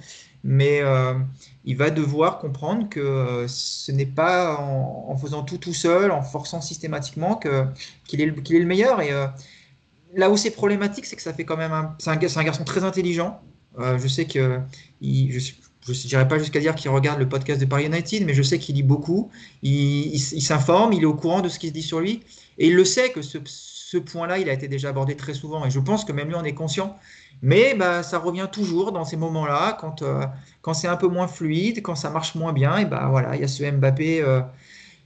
mais 0.43 0.81
euh, 0.81 1.15
il 1.65 1.77
va 1.77 1.89
devoir 1.89 2.38
comprendre 2.39 2.88
que 2.89 3.45
ce 3.47 3.91
n'est 3.91 4.05
pas 4.05 4.57
en, 4.59 5.17
faisant 5.17 5.43
tout 5.43 5.57
tout 5.57 5.73
seul, 5.73 6.11
en 6.11 6.21
forçant 6.21 6.61
systématiquement 6.61 7.36
que 7.36 7.65
qu'il 8.05 8.21
est, 8.21 8.25
est, 8.27 8.59
le 8.59 8.65
meilleur. 8.65 9.01
Et 9.01 9.11
là 10.15 10.29
où 10.29 10.38
c'est 10.38 10.51
problématique, 10.51 11.05
c'est 11.05 11.15
que 11.15 11.21
ça 11.21 11.34
fait 11.34 11.45
quand 11.45 11.57
même 11.57 11.71
un, 11.71 11.95
c'est 11.97 12.09
un, 12.09 12.13
un 12.39 12.43
garçon 12.43 12.63
très 12.65 12.84
intelligent 12.84 13.41
je 13.97 14.07
sais 14.07 14.25
que 14.25 14.59
je 15.04 15.51
ne 15.91 16.08
dirais 16.08 16.28
pas 16.28 16.39
jusqu'à 16.39 16.60
dire 16.60 16.76
qu'il 16.76 16.89
regarde 16.89 17.20
le 17.20 17.28
podcast 17.28 17.60
de 17.60 17.66
Paris 17.66 17.86
United, 17.86 18.26
mais 18.26 18.34
je 18.34 18.41
sais 18.41 18.58
qu'il 18.58 18.76
lit 18.76 18.84
beaucoup, 18.84 19.30
il, 19.62 20.20
s'informe, 20.20 20.93
il 20.93 21.04
est 21.04 21.06
au 21.06 21.14
courant 21.14 21.41
de 21.41 21.49
ce 21.49 21.60
qui 21.60 21.68
se 21.68 21.74
dit 21.74 21.84
sur 21.84 21.99
lui, 21.99 22.22
et 22.58 22.68
il 22.68 22.76
le 22.76 22.86
sait 22.86 23.12
que 23.12 23.22
ce, 23.22 23.97
point-là, 23.97 24.39
il 24.39 24.49
a 24.49 24.54
été 24.54 24.68
déjà 24.68 24.89
abordé 24.89 25.16
très 25.16 25.34
souvent, 25.34 25.66
et 25.66 25.70
je 25.70 25.80
pense 25.80 26.04
que 26.04 26.12
même 26.12 26.30
lui 26.30 26.36
en 26.36 26.43
est 26.43 26.56
conscient. 26.56 26.97
Mais 27.43 27.76
bah, 27.76 28.01
ça 28.01 28.18
revient 28.18 28.47
toujours 28.51 28.91
dans 28.91 29.06
ces 29.06 29.18
moments-là, 29.18 29.78
quand, 29.80 30.01
euh, 30.01 30.26
quand 30.62 30.74
c'est 30.74 30.88
un 30.88 30.95
peu 30.95 31.08
moins 31.08 31.28
fluide, 31.28 31.82
quand 31.84 31.95
ça 31.95 32.10
marche 32.10 32.34
moins 32.36 32.54
bien, 32.54 32.78
et 32.78 32.86
bah 32.86 33.08
voilà, 33.12 33.36
il 33.36 33.41
y 33.41 33.43
a 33.43 33.47
ce 33.47 33.70
Mbappé 33.70 34.22
euh, 34.22 34.41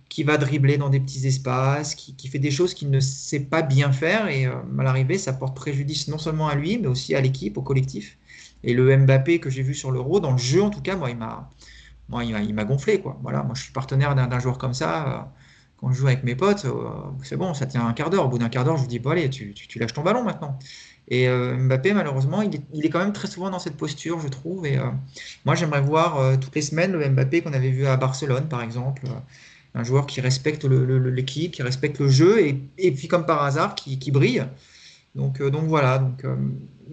qui 0.08 0.24
va 0.24 0.38
dribbler 0.38 0.78
dans 0.78 0.90
des 0.90 1.00
petits 1.00 1.26
espaces, 1.28 1.96
qui, 1.96 2.28
fait 2.30 2.40
des 2.40 2.52
choses 2.52 2.74
qu'il 2.74 2.92
ne 2.92 3.00
sait 3.00 3.42
pas 3.42 3.62
bien 3.64 3.92
faire, 3.92 4.30
et 4.30 4.46
à 4.46 4.64
l'arrivée, 4.78 5.18
ça 5.18 5.34
porte 5.34 5.56
préjudice 5.56 6.08
non 6.08 6.20
seulement 6.20 6.48
à 6.48 6.56
lui, 6.56 6.78
mais 6.78 6.88
aussi 6.88 7.16
à 7.16 7.22
l'équipe, 7.22 7.58
au 7.58 7.62
collectif. 7.62 8.18
Et 8.64 8.74
le 8.74 8.96
Mbappé 8.98 9.40
que 9.40 9.50
j'ai 9.50 9.62
vu 9.62 9.74
sur 9.74 9.92
l'Euro, 9.92 10.20
dans 10.20 10.32
le 10.32 10.38
jeu 10.38 10.62
en 10.62 10.70
tout 10.70 10.82
cas, 10.82 10.96
moi, 10.96 11.10
il 11.10 11.18
m'a, 11.18 11.50
moi, 12.10 12.24
il 12.24 12.54
m'a 12.54 12.64
gonflé. 12.64 13.00
Quoi. 13.00 13.18
Voilà, 13.22 13.44
moi, 13.44 13.54
je 13.56 13.64
suis 13.64 13.74
partenaire 13.74 14.16
d'un 14.16 14.40
joueur 14.40 14.58
comme 14.58 14.74
ça. 14.74 15.08
Euh, 15.08 15.20
quand 15.78 15.92
je 15.92 15.98
joue 16.00 16.08
avec 16.08 16.24
mes 16.24 16.36
potes, 16.36 16.66
euh, 16.66 16.90
c'est 17.24 17.38
bon, 17.38 17.54
ça 17.54 17.66
tient 17.66 17.86
un 17.86 17.94
quart 17.94 18.10
d'heure. 18.10 18.26
Au 18.26 18.30
bout 18.30 18.40
d'un 18.40 18.50
quart 18.50 18.64
d'heure, 18.64 18.78
je 18.78 18.84
vous 18.84 18.88
dis, 18.88 19.00
bon, 19.00 19.12
allez, 19.12 19.30
tu, 19.30 19.54
lâches 19.76 19.94
ton 19.94 20.04
ballon 20.04 20.24
maintenant. 20.24 20.58
Et 21.10 21.28
euh, 21.30 21.56
Mbappé, 21.58 21.94
malheureusement, 21.94 22.42
il 22.42 22.56
est, 22.56 22.62
il 22.74 22.86
est, 22.86 22.90
quand 22.90 23.00
même 23.00 23.14
très 23.14 23.28
souvent 23.28 23.50
dans 23.50 23.60
cette 23.60 23.78
posture, 23.78 24.20
je 24.20 24.28
trouve. 24.28 24.66
Et 24.66 24.80
moi, 25.46 25.56
j'aimerais 25.56 25.82
voir 25.82 26.40
toutes 26.40 26.56
les 26.56 26.62
semaines 26.62 26.94
le 26.94 27.08
Mbappé 27.10 27.42
qu'on 27.42 27.54
avait 27.54 27.72
vu 27.72 27.86
à 27.86 27.98
Barcelone, 27.98 28.48
par 28.50 28.62
exemple. 28.62 29.04
un 29.76 29.84
joueur 29.84 30.08
qui 30.08 30.22
respecte 30.22 30.66
l'équipe, 30.66 31.52
qui 31.52 31.62
respecte 31.62 32.00
le 32.00 32.10
jeu, 32.10 32.42
et, 32.42 32.62
et, 32.78 32.92
puis 32.92 33.08
comme 33.08 33.26
par 33.26 33.44
hasard, 33.44 33.76
qui, 33.76 34.00
qui 34.00 34.12
brille. 34.12 34.46
Donc, 35.16 35.42
donc 35.42 35.66
voilà. 35.66 36.00
Donc, 36.00 36.26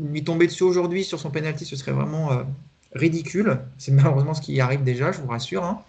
lui 0.00 0.24
tomber 0.24 0.46
dessus 0.46 0.64
aujourd'hui 0.64 1.04
sur 1.04 1.18
son 1.18 1.30
penalty, 1.30 1.64
ce 1.64 1.76
serait 1.76 1.92
vraiment 1.92 2.32
euh, 2.32 2.44
ridicule. 2.94 3.60
C'est 3.78 3.92
malheureusement 3.92 4.34
ce 4.34 4.40
qui 4.40 4.60
arrive 4.60 4.82
déjà, 4.82 5.12
je 5.12 5.20
vous 5.20 5.28
rassure. 5.28 5.64
Hein. 5.64 5.82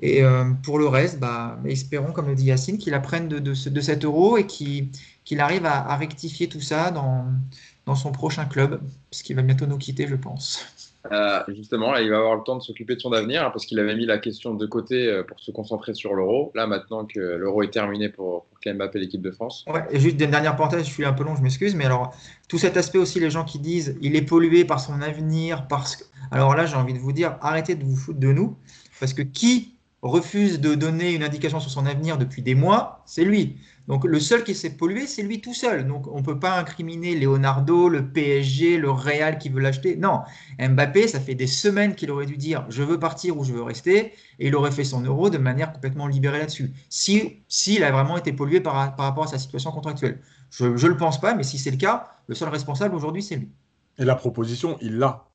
Et 0.00 0.22
euh, 0.22 0.44
pour 0.62 0.78
le 0.78 0.86
reste, 0.88 1.18
bah, 1.18 1.58
espérons, 1.66 2.12
comme 2.12 2.26
le 2.26 2.34
dit 2.34 2.44
Yacine, 2.44 2.78
qu'il 2.78 2.94
apprenne 2.94 3.28
de, 3.28 3.38
de, 3.38 3.52
de, 3.68 3.80
cet 3.80 4.04
euro 4.04 4.38
et 4.38 4.46
qu'il 4.46 4.90
arrive 5.38 5.66
à, 5.66 5.96
rectifier 5.96 6.48
tout 6.48 6.60
ça 6.60 6.90
dans, 6.90 7.26
dans 7.86 7.94
son 7.94 8.12
prochain 8.12 8.46
club, 8.46 8.80
parce 9.10 9.22
qu'il 9.22 9.36
va 9.36 9.42
bientôt 9.42 9.66
nous 9.66 9.78
quitter, 9.78 10.06
je 10.08 10.16
pense. 10.16 10.64
Euh, 11.10 11.42
justement, 11.48 11.96
il 11.96 12.10
va 12.10 12.18
avoir 12.18 12.36
le 12.36 12.42
temps 12.42 12.56
de 12.56 12.62
s'occuper 12.62 12.94
de 12.94 13.00
son 13.00 13.12
avenir 13.12 13.44
hein, 13.44 13.50
parce 13.50 13.66
qu'il 13.66 13.78
avait 13.80 13.96
mis 13.96 14.06
la 14.06 14.18
question 14.18 14.54
de 14.54 14.66
côté 14.66 15.08
euh, 15.08 15.24
pour 15.24 15.40
se 15.40 15.50
concentrer 15.50 15.94
sur 15.94 16.14
l'euro. 16.14 16.52
Là, 16.54 16.66
maintenant 16.66 17.04
que 17.04 17.18
l'euro 17.18 17.62
est 17.62 17.72
terminé 17.72 18.08
pour, 18.08 18.46
pour 18.46 18.72
Mbappé, 18.72 19.00
l'équipe 19.00 19.22
de 19.22 19.30
France. 19.32 19.64
Ouais, 19.66 19.82
juste 19.98 20.20
une 20.20 20.30
dernière 20.30 20.54
parenthèse, 20.54 20.86
je 20.86 20.92
suis 20.92 21.04
un 21.04 21.12
peu 21.12 21.24
long, 21.24 21.34
je 21.34 21.42
m'excuse, 21.42 21.74
mais 21.74 21.86
alors 21.86 22.14
tout 22.48 22.58
cet 22.58 22.76
aspect 22.76 22.98
aussi, 22.98 23.18
les 23.18 23.30
gens 23.30 23.44
qui 23.44 23.58
disent 23.58 23.96
il 24.00 24.14
est 24.14 24.22
pollué 24.22 24.64
par 24.64 24.78
son 24.78 25.00
avenir, 25.02 25.66
parce 25.68 25.96
que. 25.96 26.04
Alors 26.30 26.54
là, 26.54 26.66
j'ai 26.66 26.76
envie 26.76 26.94
de 26.94 26.98
vous 26.98 27.12
dire 27.12 27.36
arrêtez 27.40 27.74
de 27.74 27.84
vous 27.84 27.96
foutre 27.96 28.20
de 28.20 28.32
nous 28.32 28.56
parce 29.00 29.12
que 29.12 29.22
qui 29.22 29.74
refuse 30.02 30.60
de 30.60 30.74
donner 30.74 31.14
une 31.14 31.22
indication 31.22 31.60
sur 31.60 31.70
son 31.70 31.86
avenir 31.86 32.18
depuis 32.18 32.42
des 32.42 32.54
mois, 32.54 33.02
c'est 33.06 33.24
lui. 33.24 33.56
Donc 33.92 34.06
le 34.06 34.20
seul 34.20 34.42
qui 34.42 34.54
s'est 34.54 34.70
pollué, 34.70 35.06
c'est 35.06 35.20
lui 35.20 35.42
tout 35.42 35.52
seul. 35.52 35.86
Donc 35.86 36.06
on 36.10 36.20
ne 36.20 36.24
peut 36.24 36.38
pas 36.38 36.58
incriminer 36.58 37.14
Leonardo, 37.14 37.90
le 37.90 38.10
PSG, 38.10 38.78
le 38.78 38.90
Real 38.90 39.36
qui 39.36 39.50
veut 39.50 39.60
l'acheter. 39.60 39.96
Non, 39.96 40.22
Mbappé, 40.58 41.08
ça 41.08 41.20
fait 41.20 41.34
des 41.34 41.46
semaines 41.46 41.94
qu'il 41.94 42.10
aurait 42.10 42.24
dû 42.24 42.38
dire 42.38 42.64
je 42.70 42.82
veux 42.82 42.98
partir 42.98 43.36
ou 43.36 43.44
je 43.44 43.52
veux 43.52 43.62
rester, 43.62 44.14
et 44.38 44.48
il 44.48 44.56
aurait 44.56 44.70
fait 44.70 44.84
son 44.84 45.02
euro 45.02 45.28
de 45.28 45.36
manière 45.36 45.74
complètement 45.74 46.06
libérée 46.06 46.38
là-dessus. 46.38 46.72
Si 46.88 47.42
s'il 47.48 47.84
a 47.84 47.92
vraiment 47.92 48.16
été 48.16 48.32
pollué 48.32 48.62
par, 48.62 48.96
par, 48.96 49.04
rapport 49.04 49.24
à 49.24 49.26
sa 49.26 49.36
situation 49.36 49.70
contractuelle. 49.72 50.22
Je 50.48 50.64
ne 50.64 50.88
le 50.88 50.96
pense 50.96 51.20
pas, 51.20 51.34
mais 51.34 51.42
si 51.42 51.58
c'est 51.58 51.70
le 51.70 51.76
cas, 51.76 52.08
le 52.28 52.34
seul 52.34 52.48
responsable 52.48 52.94
aujourd'hui, 52.94 53.22
c'est 53.22 53.36
lui. 53.36 53.50
Et 53.98 54.06
la 54.06 54.14
proposition, 54.14 54.78
il 54.80 54.96
l'a. 54.96 55.28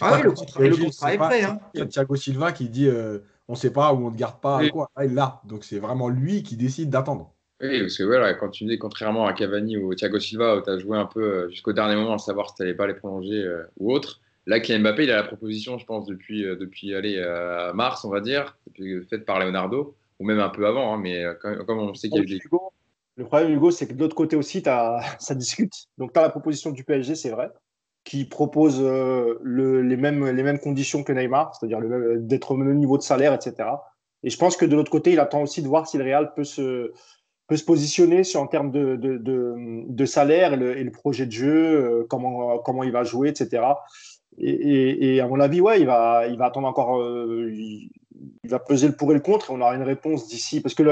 Ah 0.00 0.14
oui, 0.14 0.22
le 0.22 0.32
contrat, 0.32 1.12
est 1.12 1.18
prêt. 1.18 1.42
Hein. 1.42 1.60
Il 1.74 1.80
y 1.80 1.82
a 1.82 1.86
Thiago 1.86 2.16
Silva 2.16 2.52
qui 2.52 2.70
dit 2.70 2.86
euh, 2.86 3.18
on 3.48 3.52
ne 3.52 3.58
sait 3.58 3.70
pas 3.70 3.92
ou 3.92 4.06
on 4.06 4.10
ne 4.10 4.16
garde 4.16 4.40
pas. 4.40 4.66
Quoi. 4.70 4.90
Ah, 4.96 5.04
il 5.04 5.12
l'a. 5.12 5.42
Donc 5.44 5.64
c'est 5.64 5.78
vraiment 5.78 6.08
lui 6.08 6.42
qui 6.42 6.56
décide 6.56 6.88
d'attendre. 6.88 7.34
Oui, 7.62 7.80
parce 7.80 7.96
que 7.96 8.02
voilà, 8.02 8.34
quand 8.34 8.48
tu 8.48 8.64
dis, 8.64 8.76
contrairement 8.76 9.26
à 9.26 9.32
Cavani 9.32 9.76
ou 9.76 9.94
Thiago 9.94 10.18
Silva, 10.18 10.56
où 10.56 10.62
tu 10.62 10.70
as 10.70 10.78
joué 10.78 10.98
un 10.98 11.06
peu 11.06 11.22
euh, 11.22 11.48
jusqu'au 11.48 11.72
dernier 11.72 11.94
moment 11.94 12.14
à 12.14 12.18
savoir 12.18 12.48
si 12.48 12.56
tu 12.56 12.62
n'allais 12.62 12.74
pas 12.74 12.88
les 12.88 12.94
prolonger 12.94 13.40
euh, 13.44 13.62
ou 13.78 13.92
autre, 13.92 14.20
là, 14.46 14.58
Kylian 14.58 14.80
Mbappé, 14.80 15.04
il 15.04 15.12
a 15.12 15.16
la 15.16 15.22
proposition, 15.22 15.78
je 15.78 15.86
pense, 15.86 16.04
depuis, 16.06 16.44
euh, 16.44 16.56
depuis 16.56 16.92
allez, 16.92 17.24
mars, 17.72 18.04
on 18.04 18.10
va 18.10 18.20
dire, 18.20 18.58
faite 19.08 19.24
par 19.24 19.38
Leonardo, 19.38 19.94
ou 20.18 20.24
même 20.24 20.40
un 20.40 20.48
peu 20.48 20.66
avant, 20.66 20.92
hein, 20.92 20.98
mais 20.98 21.24
comme, 21.40 21.78
on 21.78 21.94
sait 21.94 22.08
qu'il 22.08 22.28
y 22.28 22.32
a 22.32 22.36
eu. 22.36 22.40
Le 23.16 23.26
problème, 23.26 23.52
Hugo, 23.52 23.70
c'est 23.70 23.86
que 23.86 23.92
de 23.92 24.00
l'autre 24.00 24.16
côté 24.16 24.34
aussi, 24.34 24.62
as... 24.66 25.00
ça 25.20 25.34
discute. 25.36 25.86
Donc, 25.98 26.12
tu 26.12 26.18
as 26.18 26.22
la 26.22 26.30
proposition 26.30 26.70
du 26.70 26.82
PSG, 26.82 27.14
c'est 27.14 27.30
vrai, 27.30 27.50
qui 28.02 28.24
propose 28.24 28.82
le, 28.82 29.82
les, 29.82 29.96
mêmes, 29.96 30.28
les 30.30 30.42
mêmes 30.42 30.58
conditions 30.58 31.04
que 31.04 31.12
Neymar, 31.12 31.54
c'est-à-dire 31.54 31.78
d'être 32.16 32.50
au 32.50 32.56
même 32.56 32.76
niveau 32.76 32.98
de 32.98 33.02
salaire, 33.02 33.32
etc. 33.32 33.68
Et 34.24 34.30
je 34.30 34.38
pense 34.38 34.56
que 34.56 34.64
de 34.64 34.74
l'autre 34.74 34.90
côté, 34.90 35.12
il 35.12 35.20
attend 35.20 35.42
aussi 35.42 35.62
de 35.62 35.68
voir 35.68 35.86
si 35.86 35.98
le 35.98 36.04
Real 36.04 36.32
peut 36.34 36.44
se 36.44 36.92
peut 37.52 37.58
se 37.58 37.64
positionner 37.64 38.24
sur 38.24 38.40
en 38.40 38.46
termes 38.46 38.70
de, 38.70 38.96
de, 38.96 39.20
de, 39.86 40.04
salaire 40.06 40.54
et 40.54 40.56
le, 40.56 40.78
et 40.78 40.84
le, 40.84 40.90
projet 40.90 41.26
de 41.26 41.32
jeu, 41.32 41.54
euh, 41.54 42.06
comment, 42.08 42.56
comment 42.60 42.82
il 42.82 42.92
va 42.92 43.04
jouer, 43.04 43.28
etc. 43.28 43.62
Et, 44.38 45.16
et, 45.16 45.20
à 45.20 45.28
mon 45.28 45.38
avis, 45.38 45.60
ouais, 45.60 45.78
il 45.78 45.86
va, 45.86 46.26
il 46.28 46.38
va 46.38 46.46
attendre 46.46 46.66
encore, 46.66 46.98
euh, 47.02 47.50
il, 47.52 47.90
va 48.44 48.58
peser 48.58 48.86
le 48.86 48.96
pour 48.96 49.10
et 49.10 49.14
le 49.14 49.20
contre. 49.20 49.50
Et 49.50 49.52
on 49.54 49.60
aura 49.60 49.74
une 49.74 49.82
réponse 49.82 50.28
d'ici, 50.28 50.62
parce 50.62 50.74
que 50.74 50.82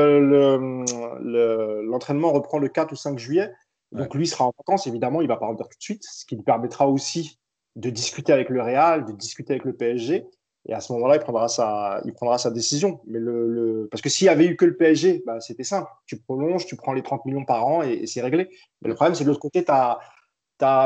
l'entraînement 1.91 2.29
le, 2.29 2.35
reprend 2.35 2.59
le 2.59 2.69
4 2.69 2.93
ou 2.93 2.97
5 2.97 3.19
juillet. 3.19 3.51
Donc 3.93 4.15
lui 4.15 4.27
sera 4.27 4.45
en 4.45 4.53
vacances, 4.59 4.87
évidemment, 4.87 5.23
il 5.23 5.29
va 5.29 5.39
pas 5.39 5.47
revenir 5.47 5.67
tout 5.67 5.79
de 5.79 5.83
suite, 5.83 6.05
ce 6.05 6.27
qui 6.27 6.37
lui 6.37 6.43
permettra 6.43 6.87
aussi 6.89 7.39
de 7.77 7.89
discuter 7.89 8.35
avec 8.35 8.51
le 8.51 8.61
Real, 8.61 9.07
de 9.07 9.13
discuter 9.13 9.55
avec 9.55 9.65
le 9.65 9.73
PSG 9.73 10.27
et 10.69 10.75
à 10.75 10.81
ce 10.81 10.93
moment-là, 10.93 11.17
il 11.17 11.21
prendra 11.21 11.49
sa, 11.49 12.01
il 12.05 12.13
prendra 12.13 12.39
sa 12.39 12.51
décision. 12.51 13.01
Mais 13.07 13.19
le, 13.19 13.89
Parce 13.91 14.03
que 14.03 14.09
s'il 14.09 14.27
n'y 14.27 14.31
avait 14.31 14.47
eu 14.47 14.57
que 14.57 14.67
le 14.67 14.77
PSG, 14.77 15.23
bah, 15.27 15.41
c'était 15.41 15.65
simple. 15.65 15.91
Tu 16.07 16.19
prolonges, 16.19 16.67
tu 16.67 16.77
prends 16.77 16.93
les 16.93 17.03
30 17.03 17.25
millions 17.25 17.45
par 17.45 17.67
an 17.67 17.83
et, 17.83 18.07
c'est 18.07 18.21
réglé. 18.21 18.49
Mais 18.83 18.89
le 18.89 18.95
problème, 18.95 19.15
c'est 19.15 19.21
que 19.21 19.25
de 19.25 19.31
l'autre 19.31 19.41
côté, 19.41 19.65
tu 19.65 19.71
as, 19.71 19.99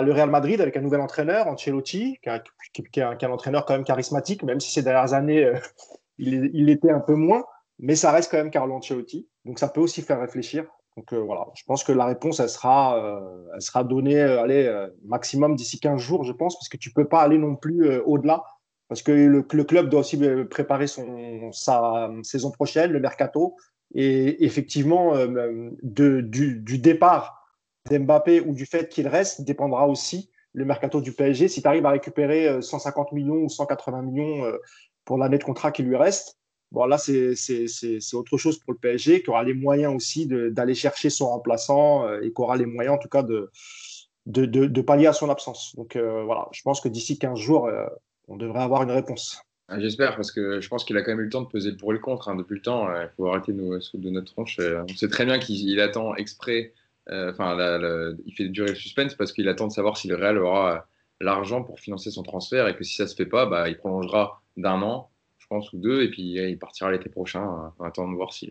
le 0.02 0.12
Real 0.12 0.30
Madrid 0.30 0.60
avec 0.60 0.76
un 0.76 0.80
nouvel 0.80 1.00
entraîneur, 1.00 1.48
Ancelotti, 1.48 2.18
qui, 2.22 3.00
est, 3.00 3.02
un, 3.02 3.30
entraîneur 3.30 3.64
quand 3.64 3.74
même 3.74 3.84
charismatique, 3.84 4.44
même 4.44 4.60
si 4.60 4.70
ces 4.70 4.82
dernières 4.82 5.12
années, 5.12 5.44
euh, 5.44 5.58
il, 6.18 6.50
il 6.54 6.70
était 6.70 6.90
un 6.90 7.00
peu 7.00 7.14
moins. 7.14 7.44
Mais 7.80 7.96
ça 7.96 8.12
reste 8.12 8.30
quand 8.30 8.36
même 8.36 8.52
Carlo 8.52 8.74
Ancelotti. 8.74 9.28
Donc 9.44 9.58
ça 9.58 9.66
peut 9.66 9.80
aussi 9.80 10.02
faire 10.02 10.20
réfléchir. 10.20 10.66
Donc 10.96 11.12
euh, 11.12 11.18
voilà, 11.18 11.48
je 11.56 11.64
pense 11.66 11.82
que 11.82 11.90
la 11.90 12.06
réponse, 12.06 12.38
elle 12.38 12.48
sera, 12.48 12.96
euh, 13.04 13.48
elle 13.52 13.60
sera 13.60 13.82
donnée 13.82 14.20
allez, 14.20 14.86
maximum 15.04 15.56
d'ici 15.56 15.80
15 15.80 16.00
jours, 16.00 16.22
je 16.22 16.32
pense, 16.32 16.56
parce 16.56 16.68
que 16.68 16.76
tu 16.76 16.90
ne 16.90 16.94
peux 16.94 17.08
pas 17.08 17.22
aller 17.22 17.38
non 17.38 17.56
plus 17.56 17.98
au-delà 17.98 18.44
parce 18.94 19.02
que 19.02 19.10
le, 19.10 19.42
club 19.42 19.88
doit 19.88 19.98
aussi 19.98 20.16
euh, 20.22 20.44
préparer 20.44 20.86
sa 20.86 22.10
saison 22.22 22.52
prochaine, 22.52 22.92
le 22.92 23.00
mercato. 23.00 23.56
Et 23.92 24.44
effectivement, 24.44 25.16
euh, 25.16 25.70
de, 25.82 26.20
du, 26.20 26.78
départ 26.78 27.44
d'Mbappé 27.90 28.40
ou 28.40 28.54
du 28.54 28.66
fait 28.66 28.88
qu'il 28.88 29.08
reste 29.08 29.40
dépendra 29.40 29.88
aussi 29.88 30.30
le 30.52 30.64
mercato 30.64 31.00
du 31.00 31.10
PSG. 31.10 31.48
Si 31.48 31.60
tu 31.60 31.66
arrives 31.66 31.84
à 31.86 31.90
récupérer 31.90 32.62
150 32.62 33.08
euh, 33.08 33.16
millions 33.16 33.42
ou 33.42 33.48
180 33.48 34.02
millions 34.02 34.44
pour 35.04 35.18
l'année 35.18 35.38
de 35.38 35.44
contrat 35.44 35.72
qui 35.72 35.82
lui 35.82 35.96
reste, 35.96 36.38
bon 36.70 36.84
là 36.84 36.96
c'est 36.96 37.34
autre 38.12 38.36
chose 38.36 38.60
pour 38.60 38.74
le 38.74 38.78
PSG 38.78 39.24
qui 39.24 39.30
aura 39.30 39.42
les 39.42 39.54
moyens 39.54 39.92
aussi 39.92 40.28
d'aller 40.28 40.76
chercher 40.76 41.10
son 41.10 41.30
remplaçant 41.30 42.08
et 42.20 42.32
qui 42.32 42.40
aura 42.40 42.56
les 42.56 42.66
moyens 42.66 42.94
en 42.94 42.98
tout 42.98 43.08
cas 43.08 43.24
de, 43.24 44.80
pallier 44.82 45.08
à 45.08 45.12
son 45.12 45.30
absence. 45.30 45.74
Donc 45.74 45.96
voilà, 45.96 46.46
je 46.52 46.62
pense 46.62 46.80
que 46.80 46.88
d'ici 46.88 47.18
15 47.18 47.36
jours, 47.40 47.68
on 48.28 48.36
devrait 48.36 48.62
avoir 48.62 48.82
une 48.82 48.90
réponse. 48.90 49.38
Ah, 49.68 49.80
j'espère, 49.80 50.14
parce 50.16 50.30
que 50.30 50.60
je 50.60 50.68
pense 50.68 50.84
qu'il 50.84 50.96
a 50.96 51.02
quand 51.02 51.12
même 51.12 51.20
eu 51.20 51.24
le 51.24 51.30
temps 51.30 51.42
de 51.42 51.48
peser 51.48 51.70
le 51.70 51.76
pour 51.76 51.90
et 51.92 51.94
le 51.94 52.00
contre. 52.00 52.28
Hein. 52.28 52.36
Depuis 52.36 52.56
le 52.56 52.60
temps, 52.60 52.86
il 53.00 53.08
faut 53.16 53.28
arrêter 53.28 53.52
de 53.52 53.58
nous 53.60 53.78
de 53.78 54.10
notre 54.10 54.32
tronche. 54.32 54.58
On 54.60 54.94
sait 54.94 55.08
très 55.08 55.24
bien 55.24 55.38
qu'il 55.38 55.80
attend 55.80 56.14
exprès, 56.16 56.74
euh, 57.10 57.32
enfin, 57.32 57.56
il 58.26 58.34
fait 58.34 58.48
durer 58.48 58.70
le 58.70 58.74
suspense 58.74 59.14
parce 59.14 59.32
qu'il 59.32 59.48
attend 59.48 59.68
de 59.68 59.72
savoir 59.72 59.96
si 59.96 60.08
le 60.08 60.16
Real 60.16 60.38
aura 60.38 60.86
l'argent 61.20 61.62
pour 61.62 61.80
financer 61.80 62.10
son 62.10 62.22
transfert 62.22 62.68
et 62.68 62.76
que 62.76 62.84
si 62.84 62.96
ça 62.96 63.06
se 63.06 63.14
fait 63.14 63.26
pas, 63.26 63.46
bah, 63.46 63.68
il 63.68 63.76
prolongera 63.76 64.42
d'un 64.56 64.82
an, 64.82 65.10
je 65.38 65.46
pense, 65.46 65.72
ou 65.72 65.78
deux, 65.78 66.02
et 66.02 66.10
puis 66.10 66.34
il 66.34 66.58
partira 66.58 66.90
l'été 66.90 67.08
prochain. 67.08 67.72
On 67.78 67.84
attend 67.84 68.10
de 68.10 68.14
voir 68.14 68.32
si, 68.32 68.50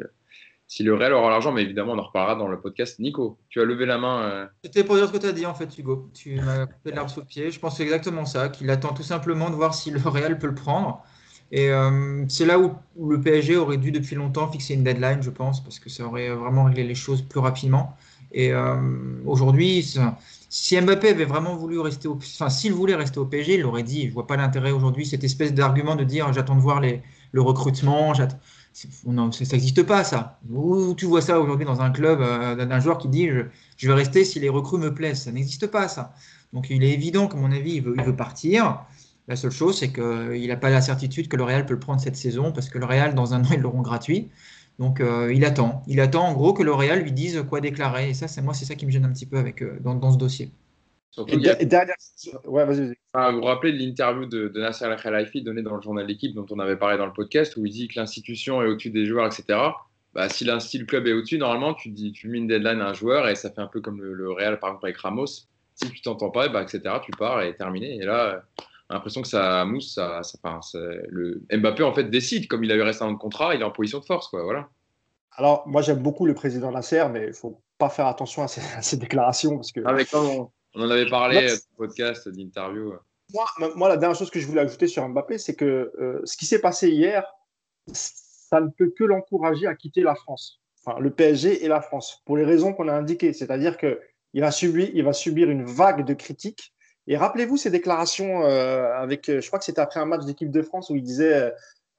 si 0.74 0.82
le 0.82 0.96
Real 0.96 1.14
aura 1.14 1.30
l'argent, 1.30 1.52
mais 1.52 1.62
évidemment, 1.62 1.92
on 1.92 2.00
en 2.00 2.08
reparlera 2.08 2.34
dans 2.34 2.48
le 2.48 2.60
podcast. 2.60 2.98
Nico, 2.98 3.38
tu 3.48 3.62
as 3.62 3.64
levé 3.64 3.86
la 3.86 4.00
main. 4.00 4.24
Euh. 4.24 4.48
C'était 4.64 4.84
pour 4.84 4.96
dire 4.96 5.08
ce 5.08 5.12
que 5.12 5.20
tu 5.20 5.28
as 5.28 5.32
dit, 5.32 5.46
en 5.46 5.54
fait, 5.54 5.78
Hugo. 5.78 6.10
Tu 6.16 6.42
m'as 6.42 6.66
coupé 6.66 6.92
l'arbre 6.92 7.12
sous 7.12 7.20
le 7.20 7.28
pied. 7.28 7.52
Je 7.52 7.60
pense 7.60 7.80
exactement 7.80 8.26
ça, 8.26 8.50
qu'il 8.50 8.72
attend 8.72 8.92
tout 8.92 9.04
simplement 9.04 9.52
de 9.52 9.56
voir 9.56 9.76
si 9.76 9.92
le 9.92 10.00
Real 10.04 10.40
peut 10.40 10.48
le 10.48 10.56
prendre. 10.56 11.04
Et 11.52 11.70
euh, 11.70 12.26
c'est 12.28 12.48
là 12.48 12.58
où, 12.58 12.74
le 13.00 13.22
PSG 13.22 13.56
aurait 13.56 13.78
dû 13.78 13.92
depuis 13.92 14.16
longtemps 14.16 14.52
fixer 14.52 14.74
une 14.74 14.84
deadline, 14.84 15.22
je 15.22 15.30
pense, 15.30 15.64
parce 15.64 15.78
que 15.78 15.92
ça 15.92 16.06
aurait 16.06 16.30
vraiment 16.30 16.64
réglé 16.64 16.84
les 16.84 16.96
choses 16.96 17.22
plus 17.22 17.40
rapidement. 17.40 17.96
Et 18.32 18.52
euh, 18.52 18.76
aujourd'hui, 19.28 19.88
si 20.50 20.82
Mbappé 20.82 21.10
avait 21.10 21.26
vraiment 21.26 21.56
voulu 21.56 21.78
rester 21.78 22.08
au, 22.08 22.16
enfin, 22.16 22.50
s'il 22.50 22.74
voulait 22.74 22.96
rester 22.96 23.20
au 23.20 23.26
PSG, 23.26 23.56
il 23.56 23.62
l'aurait 23.62 23.84
dit. 23.84 24.08
Je 24.08 24.14
vois 24.16 24.26
pas 24.26 24.38
l'intérêt 24.38 24.72
aujourd'hui, 24.72 25.06
cette 25.06 25.24
espèce 25.24 25.54
d'argument 25.54 25.96
de 25.96 26.04
dire 26.04 26.34
j'attends 26.34 26.56
de 26.56 26.62
voir 26.62 26.82
le 26.82 27.42
recrutement, 27.44 28.16
j'attends 28.16 28.40
non, 29.06 29.32
ça 29.32 29.44
n'existe 29.52 29.84
pas, 29.84 30.04
ça. 30.04 30.40
Où 30.50 30.94
tu 30.96 31.06
vois 31.06 31.22
ça 31.22 31.40
aujourd'hui 31.40 31.66
dans 31.66 31.82
un 31.82 31.92
club 31.92 32.22
euh, 32.22 32.56
d'un 32.56 32.80
joueur 32.80 32.98
qui 32.98 33.08
dit 33.08 33.30
je, 33.78 33.88
vais 33.88 33.94
rester 33.94 34.26
si 34.26 34.40
les 34.40 34.50
recrues 34.50 34.80
me 34.80 34.94
plaisent 34.94 35.24
Ça 35.24 35.32
n'existe 35.32 35.68
pas, 35.68 35.88
ça. 35.88 36.14
Donc 36.54 36.70
il 36.70 36.84
est 36.84 36.92
évident 36.92 37.28
qu'à 37.28 37.38
mon 37.38 37.52
avis, 37.52 37.76
il 37.76 37.84
veut, 37.84 38.16
partir. 38.16 38.84
La 39.28 39.36
seule 39.36 39.52
chose, 39.52 39.78
c'est 39.78 39.94
qu'il 39.94 40.48
n'a 40.48 40.58
pas 40.58 40.70
la 40.70 40.82
certitude 40.82 41.28
que 41.28 41.38
le 41.38 41.44
Real 41.44 41.66
peut 41.66 41.74
le 41.74 41.80
prendre 41.80 42.02
cette 42.02 42.18
saison, 42.18 42.52
parce 42.52 42.70
que 42.70 42.78
le 42.80 42.86
Real, 42.86 43.16
dans 43.16 43.34
un 43.34 43.44
an, 43.44 43.50
ils 43.54 43.62
l'auront 43.62 43.82
gratuit. 43.82 44.30
Donc 44.80 45.02
euh, 45.02 45.32
il 45.34 45.46
attend. 45.46 45.84
Il 45.88 46.02
attend 46.02 46.28
en 46.28 46.34
gros 46.34 46.54
que 46.54 46.64
le 46.64 46.74
Real 46.74 47.02
lui 47.02 47.12
dise 47.12 47.44
quoi 47.48 47.62
déclarer. 47.62 48.10
Et 48.10 48.14
ça, 48.14 48.28
c'est 48.28 48.42
moi, 48.42 48.54
c'est 48.54 48.66
ça 48.66 48.76
qui 48.76 48.86
me 48.86 48.92
gêne 48.92 49.06
un 49.06 49.14
petit 49.14 49.28
peu 49.28 49.38
avec, 49.38 49.62
euh, 49.62 49.80
dans 49.82 50.12
ce 50.12 50.18
dossier. 50.18 50.52
Surtout, 51.14 51.38
dernière... 51.38 51.96
ouais, 52.46 52.66
vas 52.66 52.74
-y, 52.74 52.96
vous 53.32 53.38
vous 53.38 53.46
rappelez 53.46 53.72
de 53.72 53.78
l'interview 53.78 54.26
de, 54.26 54.48
de, 54.48 54.60
Nasser 54.60 54.86
Al-Khelaifi 54.86 55.44
donnée 55.44 55.62
dans 55.62 55.76
le 55.76 55.82
journal 55.82 56.08
L'équipe 56.08 56.34
dont 56.34 56.48
on 56.50 56.58
avait 56.58 56.76
parlé 56.76 56.98
dans 56.98 57.06
le 57.06 57.14
podcast 57.14 57.56
où 57.56 57.64
il 57.68 57.72
dit 57.72 57.88
que 57.88 58.00
l'institution 58.00 58.64
est 58.64 58.66
au-dessus 58.66 58.90
des 58.90 59.06
joueurs, 59.06 59.28
etc. 59.28 59.60
Bah, 60.16 60.28
si, 60.28 60.50
si 60.60 60.78
le 60.80 60.86
club 60.88 61.06
est 61.06 61.14
au-dessus, 61.14 61.38
normalement, 61.38 61.76
tu, 61.76 61.90
dis, 61.90 62.14
tu 62.14 62.30
mets 62.30 62.40
une 62.40 62.48
deadline 62.48 62.82
à 62.82 62.88
un 62.88 62.94
joueur 62.94 63.30
et 63.30 63.36
ça 63.36 63.52
fait 63.52 63.62
un 63.62 63.68
peu 63.68 63.80
comme 63.80 64.02
le, 64.02 64.32
Real, 64.32 64.60
par 64.60 64.72
exemple, 64.72 64.88
avec 64.88 64.98
Ramos. 64.98 65.28
Si 65.76 65.92
tu 65.92 66.02
t'entends 66.02 66.32
pas, 66.32 66.50
bah, 66.50 66.64
etc., 66.64 66.82
tu 67.04 67.12
pars 67.12 67.44
et 67.44 67.56
terminé. 67.56 67.94
Et 67.98 68.06
là, 68.06 68.44
on 68.90 68.94
a 68.94 68.96
l'impression 68.96 69.22
que 69.22 69.28
ça 69.28 69.66
mousse. 69.66 69.94
Ça, 69.94 70.24
ça, 70.24 70.40
le 71.10 71.44
Mbappé, 71.56 71.84
en 71.84 71.94
fait, 71.94 72.06
décide. 72.06 72.48
Comme 72.48 72.64
il 72.64 72.72
avait 72.72 72.82
resté 72.82 73.04
en 73.04 73.16
contrat, 73.16 73.54
il 73.54 73.62
est 73.62 73.66
en 73.66 73.70
position 73.70 74.00
de 74.00 74.06
force. 74.06 74.30
Quoi, 74.30 74.42
voilà. 74.42 74.68
Alors, 75.34 75.68
moi, 75.68 75.84
j'aime 75.84 76.02
beaucoup 76.02 76.26
le 76.26 76.34
président 76.34 76.72
Nasser, 76.72 77.06
mais 77.12 77.28
il 77.28 77.34
faut 77.34 77.62
pas 77.78 77.90
faire 77.90 78.08
attention 78.08 78.42
à 78.42 78.48
ces, 78.48 78.98
déclarations. 78.98 79.58
Parce 79.58 79.72
que... 79.72 79.82
Avec 79.86 80.08
ah, 80.14 80.48
on 80.76 80.82
en 80.84 80.90
avait 80.90 81.10
parlé 81.10 81.48
dans 81.48 81.56
podcast, 81.78 82.28
d'interview. 82.30 82.94
Moi, 83.34 83.46
moi, 83.76 83.90
la 83.90 83.98
dernière 83.98 84.18
chose 84.18 84.30
que 84.30 84.40
je 84.40 84.48
voulais 84.48 84.62
ajouter 84.62 84.88
sur 84.88 85.08
Mbappé, 85.08 85.38
c'est 85.38 85.56
que 85.56 85.92
euh, 86.00 86.22
ce 86.24 86.38
qui 86.38 86.46
s'est 86.46 86.60
passé 86.60 86.90
hier, 86.90 87.26
ça 87.92 88.62
ne 88.62 88.70
peut 88.70 88.92
que 88.96 89.04
l'encourager 89.04 89.68
à 89.68 89.76
quitter 89.76 90.02
la 90.02 90.16
France. 90.16 90.60
Enfin, 90.86 91.00
le 91.00 91.10
PSG 91.10 91.64
et 91.64 91.68
la 91.68 91.82
France, 91.82 92.22
pour 92.26 92.38
les 92.38 92.44
raisons 92.44 92.74
qu'on 92.74 92.88
a 92.88 92.94
indiquées. 92.94 93.34
C'est-à-dire 93.34 93.78
qu'il 93.78 94.42
va, 94.42 94.52
subir, 94.52 94.90
il 94.94 95.04
va 95.04 95.14
subir 95.14 95.50
une 95.50 95.64
vague 95.64 96.06
de 96.06 96.14
critiques. 96.14 96.74
Et 97.08 97.18
rappelez-vous 97.18 97.58
ces 97.58 97.70
déclarations 97.70 98.46
euh, 98.46 98.94
avec, 98.96 99.26
je 99.28 99.46
crois 99.48 99.60
que 99.60 99.66
c'était 99.66 99.82
après 99.82 100.00
un 100.00 100.06
match 100.06 100.26
d'équipe 100.26 100.52
de 100.52 100.62
France 100.62 100.90
où 100.90 100.96
il 100.96 101.04
disait 101.04 101.52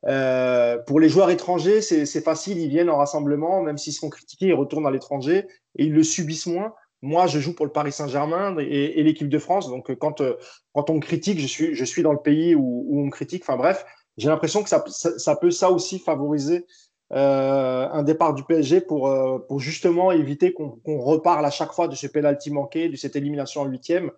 euh, 0.07 0.79
pour 0.79 1.01
les 1.01 1.09
joueurs 1.09 1.31
étrangers, 1.31 1.81
c'est 1.81 2.21
facile, 2.21 2.59
ils 2.59 2.69
viennent 2.69 2.91
en 2.91 2.99
rassemblement, 2.99 3.63
même 3.63 3.79
s'ils 3.79 3.95
sont 3.95 4.11
critiqués, 4.11 4.47
ils 4.47 4.55
retournent 4.55 4.87
à 4.87 4.91
l'étranger 4.91 5.47
et 5.77 5.85
ils 5.85 5.93
le 5.93 6.03
subissent 6.03 6.47
moins. 6.47 6.75
Moi, 7.05 7.27
je 7.27 7.39
joue 7.39 7.55
pour 7.55 7.67
le 7.67 7.73
Paris 7.73 7.93
Saint-Germain 7.93 8.57
et, 8.59 9.03
l'équipe 9.03 9.29
de 9.29 9.39
France. 9.39 9.69
Donc, 9.69 9.91
euh, 9.91 9.95
quand, 9.95 10.23
euh, 10.23 10.39
quand 10.73 10.89
on 10.89 11.01
critique, 11.01 11.39
je 11.39 11.47
suis, 11.47 11.75
je 11.75 11.85
suis 11.85 12.03
dans 12.03 12.13
le 12.13 12.19
pays 12.19 12.55
où, 12.55 12.89
on 12.99 13.05
me 13.05 13.11
critique. 13.11 13.43
Enfin, 13.43 13.59
bref, 13.59 13.85
j'ai 14.17 14.31
l'impression 14.31 14.63
que 14.63 14.71
ça, 14.71 14.83
ça, 14.89 15.37
peut 15.37 15.51
ça 15.51 15.71
aussi 15.71 15.99
favoriser 15.99 16.65
euh, 17.13 17.87
un 17.93 18.03
départ 18.05 18.33
du 18.33 18.43
PSG 18.45 18.81
pour, 18.81 19.13
pour 19.47 19.61
justement 19.61 20.13
éviter 20.13 20.55
qu'on 20.55 20.99
reparle 20.99 21.45
à 21.45 21.51
chaque 21.51 21.73
fois 21.73 21.89
de 21.89 21.95
ce 21.95 22.07
penalty 22.07 22.51
manqué, 22.51 22.89
de 22.89 22.97
cette 22.97 23.17
élimination 23.17 23.61
en 23.61 23.67
huitième. 23.67 24.11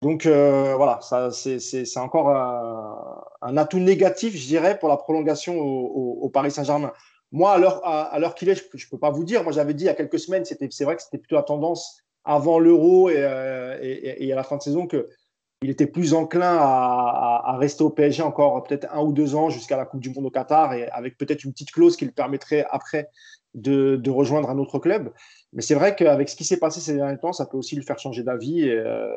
Donc 0.00 0.26
voilà, 0.26 1.00
ça 1.02 1.30
c'est 1.32 1.98
encore 1.98 2.30
un, 2.30 3.56
atout 3.58 3.78
négatif, 3.78 4.34
je 4.34 4.46
dirais, 4.46 4.78
pour 4.78 4.88
la 4.88 4.96
prolongation 4.96 5.58
au, 5.58 6.30
Paris 6.30 6.50
Saint-Germain. 6.50 6.92
Moi, 7.30 7.52
à 7.52 8.18
l'heure 8.18 8.34
qu'il 8.34 8.48
est, 8.48 8.54
je 8.54 8.86
ne 8.86 8.90
peux 8.90 8.98
pas 8.98 9.10
vous 9.10 9.24
dire. 9.24 9.42
Moi, 9.42 9.52
j'avais 9.52 9.74
dit 9.74 9.84
il 9.84 9.88
y 9.88 9.90
a 9.90 9.94
quelques 9.94 10.18
semaines, 10.18 10.44
c'est 10.46 10.84
vrai 10.84 10.96
que 10.96 11.02
c'était 11.02 11.18
plutôt 11.18 11.36
la 11.36 11.42
tendance 11.42 12.02
avant 12.24 12.58
l'Euro 12.58 13.08
euh, 13.08 13.78
et, 13.80 14.32
à 14.32 14.36
la 14.36 14.42
fin 14.42 14.56
de 14.56 14.62
saison 14.62 14.86
qu'il 14.86 15.70
était 15.70 15.86
plus 15.86 16.14
enclin 16.14 16.56
à, 16.58 17.56
rester 17.58 17.82
au 17.82 17.90
PSG 17.90 18.22
encore 18.22 18.62
peut-être 18.62 18.86
un 18.92 19.02
ou 19.02 19.12
deux 19.12 19.34
ans 19.34 19.50
jusqu'à 19.50 19.76
la 19.76 19.84
Coupe 19.84 20.00
du 20.00 20.10
Monde 20.10 20.26
au 20.26 20.30
Qatar 20.30 20.74
et 20.74 20.88
avec 20.90 21.16
peut-être 21.18 21.44
une 21.44 21.52
petite 21.52 21.72
clause 21.72 21.96
qui 21.96 22.04
le 22.04 22.12
permettrait 22.12 22.64
après 22.70 23.08
de, 23.54 24.10
rejoindre 24.10 24.50
un 24.50 24.58
autre 24.58 24.78
club. 24.78 25.12
Mais 25.52 25.62
c'est 25.62 25.74
vrai 25.74 25.94
qu'avec 25.94 26.28
ce 26.28 26.36
qui 26.36 26.44
s'est 26.44 26.58
passé 26.58 26.80
ces 26.80 26.94
derniers 26.94 27.18
temps, 27.18 27.32
ça 27.32 27.46
peut 27.46 27.56
aussi 27.56 27.76
lui 27.76 27.84
faire 27.84 27.98
changer 27.98 28.22
d'avis 28.22 28.62
et, 28.62 28.72
euh, 28.72 29.12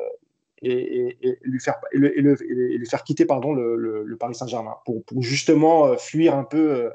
lui 0.62 1.60
faire, 1.60 1.76
lui 1.92 2.86
faire 2.86 3.04
quitter 3.04 3.24
pardon, 3.24 3.52
le, 3.52 4.16
Paris 4.18 4.34
Saint-Germain 4.34 4.76
pour, 4.84 5.02
justement 5.20 5.86
euh, 5.86 5.96
fuir 5.96 6.36
un 6.36 6.44
peu 6.44 6.90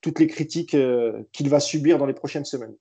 toutes 0.00 0.18
les 0.18 0.26
critiques 0.26 0.76
qu'il 1.32 1.48
va 1.50 1.60
subir 1.60 1.98
dans 1.98 2.06
les 2.06 2.14
prochaines 2.14 2.46
semaines 2.46 2.74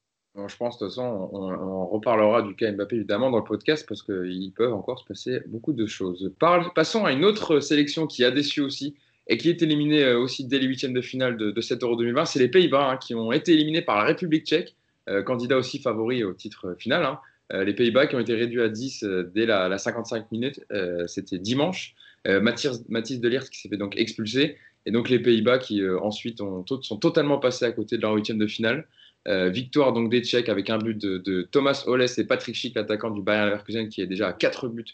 je 0.47 0.57
pense, 0.57 0.77
de 0.77 0.85
toute 0.85 0.89
façon, 0.89 1.29
on, 1.31 1.85
reparlera 1.87 2.41
du 2.41 2.55
cas 2.55 2.71
Mbappé 2.71 2.97
évidemment 2.97 3.31
dans 3.31 3.37
le 3.37 3.43
podcast 3.43 3.85
parce 3.87 4.03
qu'il 4.03 4.51
peuvent 4.55 4.73
encore 4.73 4.99
se 4.99 5.05
passer 5.05 5.41
beaucoup 5.47 5.73
de 5.73 5.85
choses. 5.85 6.31
passons 6.75 7.05
à 7.05 7.11
une 7.11 7.25
autre 7.25 7.59
sélection 7.59 8.07
qui 8.07 8.23
a 8.23 8.31
déçu 8.31 8.61
aussi 8.61 8.95
et 9.29 9.37
qui 9.37 9.49
est 9.49 9.61
éliminée 9.61 10.03
euh, 10.03 10.19
aussi 10.19 10.43
dès 10.45 10.59
les 10.59 10.65
huitièmes 10.65 10.93
de 10.93 11.01
finale 11.01 11.37
de, 11.37 11.51
de 11.51 11.61
cet 11.61 11.83
Euro 11.83 11.95
2020. 11.95 12.25
C'est 12.25 12.39
les 12.39 12.49
Pays-Bas 12.49 12.89
hein, 12.89 12.97
qui 12.97 13.15
ont 13.15 13.31
été 13.31 13.53
éliminés 13.53 13.83
par 13.83 13.97
la 13.97 14.03
République 14.03 14.45
tchèque, 14.45 14.75
euh, 15.07 15.21
candidat 15.21 15.57
aussi 15.57 15.79
favori 15.79 16.23
au 16.23 16.33
titre 16.33 16.75
final. 16.77 17.05
Hein. 17.05 17.19
Euh, 17.53 17.63
les 17.63 17.73
Pays-Bas 17.73 18.07
qui 18.07 18.15
ont 18.15 18.19
été 18.19 18.33
réduits 18.33 18.61
à 18.61 18.69
10 18.69 19.05
dès 19.33 19.45
la, 19.45 19.77
55 19.77 20.31
minutes, 20.31 20.61
c'était 21.07 21.39
dimanche. 21.39 21.95
Mathis, 22.25 22.83
Mathis 22.89 23.21
Delirte 23.21 23.49
qui 23.49 23.59
s'est 23.61 23.69
fait 23.69 23.77
donc 23.77 23.97
expulser. 23.97 24.57
Et 24.85 24.91
donc 24.91 25.09
les 25.09 25.19
Pays-Bas 25.19 25.57
qui 25.57 25.87
ensuite 25.87 26.41
ont, 26.41 26.65
sont 26.67 26.97
totalement 26.97 27.39
passés 27.39 27.65
à 27.65 27.71
côté 27.71 27.97
de 27.97 28.01
leur 28.01 28.13
huitième 28.13 28.37
de 28.37 28.45
finale. 28.45 28.85
Euh, 29.27 29.49
victoire 29.49 29.91
donc 29.93 30.09
des 30.09 30.23
Tchèques 30.23 30.49
avec 30.49 30.69
un 30.69 30.77
but 30.77 30.97
de, 30.97 31.41
Thomas 31.51 31.83
Holles 31.85 32.05
et 32.17 32.23
Patrick 32.23 32.55
Schick, 32.55 32.75
l'attaquant 32.75 33.11
du 33.11 33.21
Bayern 33.21 33.47
Leverkusen, 33.47 33.89
qui 33.89 34.01
est 34.01 34.07
déjà 34.07 34.29
à 34.29 34.33
4 34.33 34.69
buts 34.69 34.85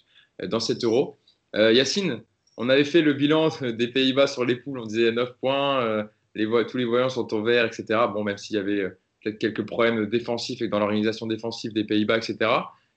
euh, 0.41 0.47
dans 0.47 0.59
cet 0.59 0.83
euro. 0.83 1.19
Euh, 1.55 1.71
Yacine, 1.71 2.21
on 2.57 2.69
avait 2.69 2.83
fait 2.83 3.01
le 3.01 3.13
bilan 3.13 3.49
des 3.61 3.87
Pays-Bas 3.87 4.27
sur 4.27 4.43
les 4.43 4.55
poules, 4.55 4.79
on 4.79 4.85
disait 4.85 5.11
9 5.11 5.37
points, 5.39 6.07
tous 6.35 6.77
les 6.77 6.85
voyants 6.85 7.09
sont 7.09 7.33
au 7.33 7.43
vert, 7.43 7.65
etc. 7.65 7.85
Bon, 8.13 8.23
même 8.23 8.37
s'il 8.37 8.55
y 8.55 8.59
avait 8.59 8.89
peut-être 9.23 9.37
quelques 9.37 9.65
problèmes 9.65 10.07
défensifs 10.07 10.61
et 10.61 10.67
dans 10.67 10.79
l'organisation 10.79 11.27
défensive 11.27 11.71
des 11.71 11.83
Pays-Bas, 11.83 12.17
etc. 12.17 12.37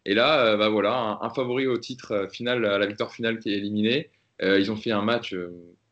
Et 0.06 0.14
là, 0.14 0.56
bah 0.56 0.70
voilà, 0.70 1.18
un, 1.20 1.30
favori 1.30 1.66
au 1.66 1.76
titre 1.76 2.28
final, 2.32 2.64
à 2.64 2.78
la 2.78 2.86
victoire 2.86 3.12
finale 3.12 3.38
qui 3.38 3.50
est 3.50 3.58
éliminé. 3.58 4.10
ils 4.40 4.72
ont 4.72 4.76
fait 4.76 4.90
un 4.90 5.02
match 5.02 5.34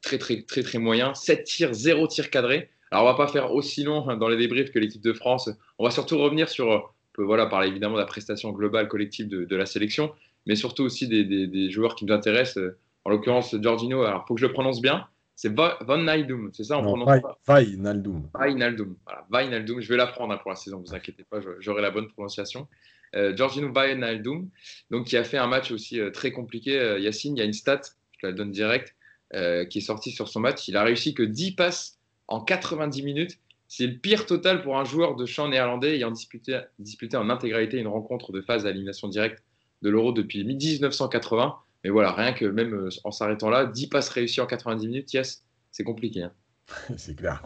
très, 0.03 0.19
très, 0.19 0.43
très, 0.43 0.63
très 0.63 0.79
moyen. 0.79 1.15
7 1.15 1.45
tirs, 1.45 1.75
0 1.75 2.09
tirs 2.09 2.31
cadrés. 2.31 2.71
Alors, 2.91 3.05
on 3.05 3.09
va 3.09 3.15
pas 3.15 3.29
faire 3.29 3.53
aussi 3.53 3.83
long 3.83 4.09
hein, 4.09 4.17
dans 4.17 4.29
les 4.29 4.37
débriefs 4.37 4.71
que 4.71 4.79
l'équipe 4.79 5.03
de 5.03 5.13
France. 5.13 5.51
On 5.79 5.85
va 5.85 5.91
surtout 5.91 6.19
revenir 6.19 6.49
sur, 6.49 6.69
on 6.69 6.83
peut 7.13 7.25
voilà, 7.25 7.47
parler 7.47 7.69
évidemment 7.69 7.95
de 7.95 8.01
la 8.01 8.07
prestation 8.07 8.51
globale 8.53 8.89
collective 8.89 9.29
de, 9.29 9.57
la 9.57 9.67
sélection, 9.67 10.13
mais 10.47 10.57
surtout 10.57 10.85
aussi 10.85 11.09
des, 11.09 11.71
joueurs 11.71 11.95
qui 11.95 12.05
nous 12.05 12.15
intéressent. 12.15 12.63
En 13.05 13.11
l'occurrence, 13.11 13.55
Giorgino, 13.61 14.03
alors 14.03 14.27
faut 14.27 14.35
que 14.35 14.41
je 14.41 14.47
le 14.47 14.53
prononce 14.53 14.81
bien. 14.81 15.07
C'est 15.37 15.55
Van 15.55 15.99
Naldum, 15.99 16.51
c'est 16.55 16.65
ça 16.65 16.79
on 16.79 16.83
prononce 16.83 17.21
Vai 17.47 17.77
Naldum. 17.77 18.27
Vai 18.33 18.55
Naldum. 18.55 18.97
Voilà, 19.29 19.49
Naldum. 19.51 19.83
Je 19.83 19.89
vais 19.89 19.99
l'apprendre 19.99 20.33
hein, 20.33 20.39
pour 20.39 20.51
la 20.51 20.57
saison, 20.57 20.81
ne 20.81 20.87
vous 20.87 20.95
inquiétez 20.95 21.25
pas, 21.25 21.41
j'aurai 21.61 21.83
la 21.83 21.91
bonne 21.91 22.09
prononciation. 22.09 22.67
Euh, 23.15 23.37
Giorgino 23.37 23.71
Vai 23.71 23.95
Naldum, 23.95 24.49
donc 24.91 25.07
qui 25.07 25.17
a 25.17 25.25
fait 25.25 25.37
un 25.37 25.47
match 25.47 25.71
aussi 25.71 26.01
euh, 26.01 26.11
très 26.11 26.33
compliqué. 26.33 26.79
Euh, 26.79 26.99
Yacine, 26.99 27.37
il 27.37 27.41
y 27.41 27.43
a 27.43 27.45
une 27.45 27.53
stat, 27.53 27.83
je 28.19 28.27
la 28.27 28.33
donne 28.33 28.51
direct, 28.51 28.95
euh, 29.35 29.65
qui 29.67 29.79
est 29.79 29.83
sortie 29.83 30.11
sur 30.11 30.29
son 30.29 30.41
match. 30.41 30.67
Il 30.69 30.77
a 30.77 30.83
réussi 30.83 31.15
que 31.15 31.23
10 31.23 31.53
passes 31.53 31.99
en 32.29 32.41
90 32.41 33.03
minutes. 33.03 33.39
C'est 33.69 33.87
le 33.87 33.97
pire 33.99 34.27
total 34.27 34.63
pour 34.63 34.79
un 34.79 34.85
joueur 34.85 35.17
de 35.17 35.27
champ 35.27 35.49
néerlandais 35.49 35.97
ayant 35.97 36.11
disputé, 36.11 36.61
disputé 36.79 37.17
en 37.17 37.29
intégralité 37.31 37.79
une 37.79 37.89
rencontre 37.89 38.33
de 38.33 38.41
phase 38.41 38.65
à 38.65 38.71
élimination 38.71 39.09
directe 39.09 39.43
de 39.83 39.91
l'Euro 39.91 40.13
depuis 40.13 40.45
1980. 40.45 41.57
Mais 41.85 41.91
voilà, 41.91 42.13
rien 42.13 42.33
que 42.33 42.45
même 42.45 42.75
euh, 42.75 42.89
en 43.05 43.11
s'arrêtant 43.11 43.51
là, 43.51 43.67
10 43.67 43.89
passes 43.89 44.09
réussies 44.09 44.41
en 44.41 44.47
90 44.47 44.87
minutes, 44.87 45.13
yes, 45.13 45.45
c'est 45.71 45.85
compliqué. 45.85 46.23
Hein. 46.23 46.33
c'est 46.97 47.17
clair. 47.17 47.43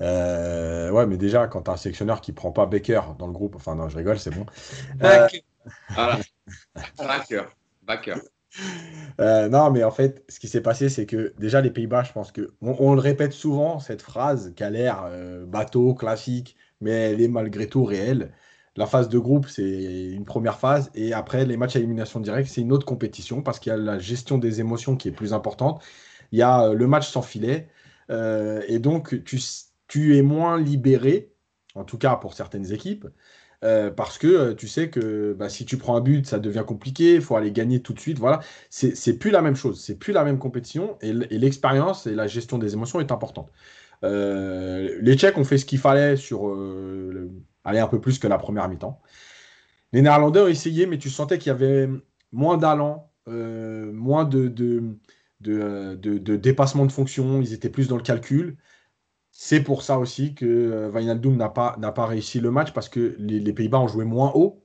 Euh, 0.00 0.90
ouais, 0.90 1.06
mais 1.06 1.16
déjà, 1.16 1.46
quand 1.46 1.62
tu 1.62 1.70
as 1.70 1.74
un 1.74 1.76
sélectionneur 1.76 2.20
qui 2.20 2.32
prend 2.32 2.52
pas 2.52 2.66
Baker 2.66 3.02
dans 3.18 3.26
le 3.26 3.32
groupe, 3.32 3.54
enfin 3.56 3.74
non, 3.74 3.88
je 3.88 3.96
rigole, 3.96 4.18
c'est 4.18 4.34
bon. 4.34 4.46
Voilà. 4.98 5.28
Baker. 6.98 7.44
Baker. 7.82 8.14
Euh, 9.20 9.48
non, 9.48 9.70
mais 9.70 9.84
en 9.84 9.90
fait, 9.90 10.24
ce 10.28 10.40
qui 10.40 10.48
s'est 10.48 10.60
passé, 10.60 10.88
c'est 10.88 11.06
que 11.06 11.34
déjà 11.38 11.60
les 11.60 11.70
Pays-Bas, 11.70 12.02
je 12.04 12.12
pense 12.12 12.32
que 12.32 12.52
on, 12.60 12.94
le 12.94 13.00
répète 13.00 13.32
souvent 13.32 13.78
cette 13.78 14.02
phrase 14.02 14.52
qui 14.56 14.64
a 14.64 14.70
l'air 14.70 15.04
euh, 15.06 15.44
bateau 15.46 15.94
classique, 15.94 16.56
mais 16.80 16.92
elle 16.92 17.20
est 17.20 17.28
malgré 17.28 17.68
tout 17.68 17.84
réelle. 17.84 18.32
La 18.76 18.86
phase 18.86 19.08
de 19.08 19.18
groupe, 19.18 19.48
c'est 19.48 20.12
une 20.12 20.24
première 20.24 20.58
phase, 20.58 20.90
et 20.94 21.12
après 21.12 21.44
les 21.44 21.56
matchs 21.58 21.76
à 21.76 21.78
élimination 21.78 22.20
directe, 22.20 22.48
c'est 22.50 22.62
une 22.62 22.72
autre 22.72 22.86
compétition 22.86 23.42
parce 23.42 23.58
qu'il 23.58 23.70
y 23.70 23.74
a 23.74 23.76
la 23.76 23.98
gestion 23.98 24.38
des 24.38 24.60
émotions 24.60 24.96
qui 24.96 25.08
est 25.08 25.12
plus 25.12 25.34
importante. 25.34 25.82
Il 26.32 26.38
y 26.38 26.42
a 26.42 26.64
euh, 26.64 26.74
le 26.74 26.86
match 26.86 27.08
sans 27.10 27.22
filet, 27.22 27.68
et 28.68 28.78
donc 28.78 29.22
tu 29.88 30.16
es 30.18 30.22
moins 30.22 30.60
libéré 30.60 31.32
en 31.74 31.84
tout 31.84 31.98
cas 31.98 32.16
pour 32.16 32.34
certaines 32.34 32.72
équipes. 32.72 33.06
Euh, 33.64 33.90
parce 33.90 34.18
que 34.18 34.26
euh, 34.26 34.54
tu 34.54 34.66
sais 34.66 34.90
que 34.90 35.34
bah, 35.34 35.48
si 35.48 35.64
tu 35.64 35.76
prends 35.78 35.96
un 35.96 36.00
but, 36.00 36.26
ça 36.26 36.40
devient 36.40 36.64
compliqué, 36.66 37.14
il 37.14 37.20
faut 37.20 37.36
aller 37.36 37.52
gagner 37.52 37.80
tout 37.80 37.92
de 37.92 38.00
suite. 38.00 38.18
Voilà, 38.18 38.40
c'est 38.70 39.18
plus 39.18 39.30
la 39.30 39.40
même 39.42 39.54
chose, 39.56 39.80
c'est 39.80 39.96
plus 39.96 40.12
la 40.12 40.24
même 40.24 40.38
compétition 40.38 40.98
et 41.00 41.12
l'expérience 41.12 42.06
et 42.06 42.14
la 42.14 42.26
gestion 42.26 42.58
des 42.58 42.74
émotions 42.74 43.00
est 43.00 43.12
importante. 43.12 43.50
Euh, 44.04 44.98
les 45.00 45.16
Tchèques 45.16 45.38
ont 45.38 45.44
fait 45.44 45.58
ce 45.58 45.64
qu'il 45.64 45.78
fallait 45.78 46.16
sur 46.16 46.46
aller 47.64 47.78
un 47.78 47.86
peu 47.88 48.00
plus 48.00 48.18
que 48.18 48.26
la 48.26 48.38
première 48.38 48.68
mi-temps. 48.68 49.00
Les 49.92 50.02
Néerlandais 50.02 50.40
ont 50.40 50.48
essayé, 50.48 50.86
mais 50.86 50.98
tu 50.98 51.10
sentais 51.10 51.38
qu'il 51.38 51.48
y 51.48 51.54
avait 51.54 51.88
moins 52.32 52.56
d'allant, 52.56 53.12
moins 53.26 54.24
de, 54.24 54.48
de, 54.48 54.82
de, 55.40 55.94
de, 55.94 56.36
dépassement 56.36 56.86
de 56.86 56.92
fonction, 56.92 57.40
ils 57.40 57.52
étaient 57.52 57.70
plus 57.70 57.88
dans 57.88 57.96
le 57.96 58.02
calcul. 58.02 58.56
C'est 59.32 59.62
pour 59.62 59.82
ça 59.82 59.98
aussi 59.98 60.34
que 60.34 60.44
euh, 60.46 60.90
Wijnaldum 60.90 61.36
n'a 61.36 61.48
pas, 61.48 61.76
pas 61.94 62.06
réussi 62.06 62.38
le 62.38 62.50
match 62.50 62.72
parce 62.72 62.88
que 62.88 63.16
les, 63.18 63.52
Pays-Bas 63.52 63.80
ont 63.80 63.88
joué 63.88 64.04
moins 64.04 64.30
haut. 64.34 64.62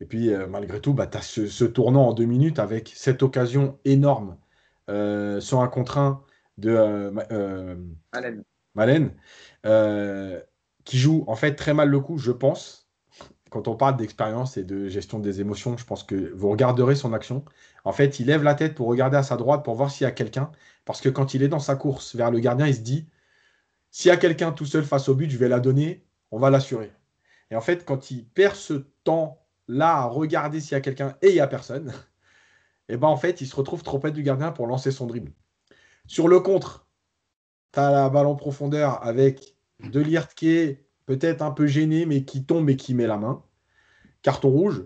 Et 0.00 0.06
puis, 0.06 0.32
euh, 0.32 0.46
malgré 0.46 0.80
tout, 0.80 0.92
bah, 0.92 1.06
tu 1.06 1.16
as 1.18 1.22
ce, 1.22 1.64
tournant 1.64 2.08
en 2.08 2.12
deux 2.12 2.26
minutes 2.26 2.58
avec 2.58 2.92
cette 2.94 3.22
occasion 3.22 3.78
énorme 3.84 4.36
euh, 4.90 5.40
sur 5.40 5.60
un 5.60 5.68
contre 5.68 5.98
un 5.98 6.22
de 6.58 6.70
euh, 7.32 7.76
Malen, 8.74 9.14
qui 10.84 10.98
joue 10.98 11.24
en 11.26 11.36
fait 11.36 11.54
très 11.54 11.74
mal 11.74 11.88
le 11.88 12.00
coup, 12.00 12.18
je 12.18 12.32
pense. 12.32 12.88
Quand 13.50 13.68
on 13.68 13.76
parle 13.76 13.96
d'expérience 13.96 14.56
et 14.56 14.64
de 14.64 14.88
gestion 14.88 15.20
des 15.20 15.40
émotions, 15.40 15.76
je 15.78 15.84
pense 15.86 16.02
que 16.02 16.32
vous 16.34 16.50
regarderez 16.50 16.96
son 16.96 17.12
action. 17.12 17.44
En 17.84 17.92
fait, 17.92 18.20
il 18.20 18.26
lève 18.26 18.42
la 18.42 18.54
tête 18.54 18.74
pour 18.74 18.88
regarder 18.88 19.16
à 19.16 19.22
sa 19.22 19.36
droite 19.36 19.64
pour 19.64 19.74
voir 19.76 19.90
s'il 19.90 20.04
y 20.04 20.08
a 20.08 20.12
quelqu'un. 20.12 20.50
Parce 20.84 21.00
que 21.00 21.08
quand 21.08 21.34
il 21.34 21.42
est 21.42 21.48
dans 21.48 21.60
sa 21.60 21.76
course 21.76 22.16
vers 22.16 22.30
le 22.30 22.40
gardien, 22.40 22.66
il 22.66 22.74
se 22.74 22.80
dit 22.80 23.06
s'il 23.94 24.08
y 24.08 24.12
a 24.12 24.16
quelqu'un 24.16 24.50
tout 24.50 24.66
seul 24.66 24.82
face 24.82 25.08
au 25.08 25.14
but, 25.14 25.30
je 25.30 25.38
vais 25.38 25.48
la 25.48 25.60
donner, 25.60 26.04
on 26.32 26.40
va 26.40 26.50
l'assurer. 26.50 26.90
Et 27.52 27.54
en 27.54 27.60
fait, 27.60 27.84
quand 27.84 28.10
il 28.10 28.26
perd 28.26 28.56
ce 28.56 28.88
temps-là 29.04 29.98
à 29.98 30.04
regarder 30.06 30.60
s'il 30.60 30.72
y 30.72 30.74
a 30.74 30.80
quelqu'un 30.80 31.16
et 31.22 31.28
il 31.28 31.34
n'y 31.34 31.40
a 31.40 31.46
personne, 31.46 31.90
et 32.88 32.94
eh 32.94 32.96
ben 32.96 33.06
en 33.06 33.16
fait, 33.16 33.40
il 33.40 33.46
se 33.46 33.54
retrouve 33.54 33.84
trop 33.84 34.00
près 34.00 34.10
du 34.10 34.24
gardien 34.24 34.50
pour 34.50 34.66
lancer 34.66 34.90
son 34.90 35.06
dribble. 35.06 35.30
Sur 36.08 36.26
le 36.26 36.40
contre, 36.40 36.88
tu 37.72 37.78
as 37.78 37.92
la 37.92 38.10
balle 38.10 38.26
en 38.26 38.34
profondeur 38.34 39.00
avec 39.06 39.56
Delirte 39.78 40.34
qui 40.34 40.48
est 40.48 40.88
peut-être 41.06 41.42
un 41.42 41.52
peu 41.52 41.68
gêné, 41.68 42.04
mais 42.04 42.24
qui 42.24 42.44
tombe 42.44 42.68
et 42.70 42.76
qui 42.76 42.94
met 42.94 43.06
la 43.06 43.16
main. 43.16 43.44
Carton 44.22 44.50
rouge. 44.50 44.84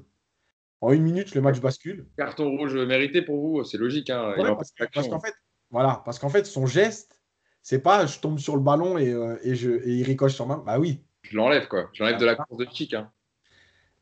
En 0.82 0.92
une 0.92 1.02
minute, 1.02 1.34
le 1.34 1.40
match 1.40 1.60
bascule. 1.60 2.06
Carton 2.18 2.50
rouge 2.58 2.76
mérité 2.76 3.22
pour 3.22 3.40
vous, 3.40 3.64
c'est 3.64 3.78
logique. 3.78 4.10
Hein. 4.10 4.34
parce, 4.36 5.08
qu'en 5.08 5.18
fait, 5.18 5.34
voilà, 5.70 6.02
parce 6.04 6.18
qu'en 6.18 6.28
fait, 6.28 6.44
son 6.44 6.66
geste, 6.66 7.17
c'est 7.62 7.80
pas 7.80 8.06
je 8.06 8.18
tombe 8.18 8.38
sur 8.38 8.56
le 8.56 8.62
ballon 8.62 8.98
et, 8.98 9.12
euh, 9.12 9.36
je, 9.44 9.86
il 9.86 10.02
ricoche 10.02 10.34
sur 10.34 10.46
main. 10.46 10.62
Bah 10.64 10.78
oui. 10.78 11.02
Je 11.22 11.36
l'enlève, 11.36 11.68
quoi. 11.68 11.90
Je 11.92 12.02
l'enlève 12.02 12.18
de 12.18 12.24
la 12.24 12.34
course 12.34 12.58
de 12.58 12.64
kick. 12.64 12.94
Hein. 12.94 13.10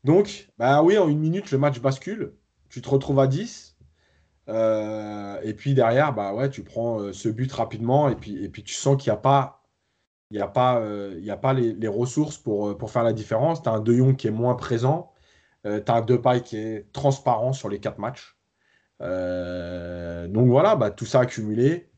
Donc, 0.03 0.49
bah 0.57 0.81
oui, 0.83 0.97
en 0.97 1.09
une 1.09 1.19
minute, 1.19 1.51
le 1.51 1.57
match 1.57 1.79
bascule. 1.79 2.33
Tu 2.69 2.81
te 2.81 2.89
retrouves 2.89 3.19
à 3.19 3.27
10. 3.27 3.77
Euh, 4.49 5.41
et 5.43 5.53
puis 5.53 5.73
derrière, 5.73 6.13
bah 6.13 6.33
ouais, 6.33 6.49
tu 6.49 6.63
prends 6.63 7.01
euh, 7.01 7.11
ce 7.11 7.27
but 7.27 7.51
rapidement. 7.51 8.07
Et 8.09 8.15
puis, 8.15 8.43
et 8.43 8.49
puis 8.49 8.63
tu 8.63 8.73
sens 8.73 9.01
qu'il 9.01 9.11
n'y 9.11 9.17
a 9.17 9.21
pas, 9.21 9.65
il 10.31 10.37
y 10.37 10.41
a 10.41 10.47
pas, 10.47 10.81
il 11.17 11.25
y 11.25 11.31
a 11.31 11.37
pas 11.37 11.53
les, 11.53 11.87
ressources 11.87 12.37
pour, 12.37 12.77
pour 12.77 12.91
faire 12.91 13.03
la 13.03 13.13
différence. 13.13 13.61
Tu 13.61 13.69
as 13.69 13.73
un 13.73 13.79
De 13.81 13.93
Jong 13.93 14.15
qui 14.15 14.27
est 14.27 14.31
moins 14.31 14.55
présent. 14.55 15.11
tu 15.63 15.69
as 15.69 15.93
un 15.93 16.01
Depay 16.01 16.41
qui 16.41 16.57
est 16.57 16.91
transparent 16.93 17.53
sur 17.53 17.67
les 17.69 17.79
quatre 17.79 17.99
matchs. 17.99 18.37
donc 19.01 20.47
voilà, 20.47 20.75
bah, 20.77 20.91
tout 20.91 21.05
ça 21.05 21.21
accumulé. 21.21 21.89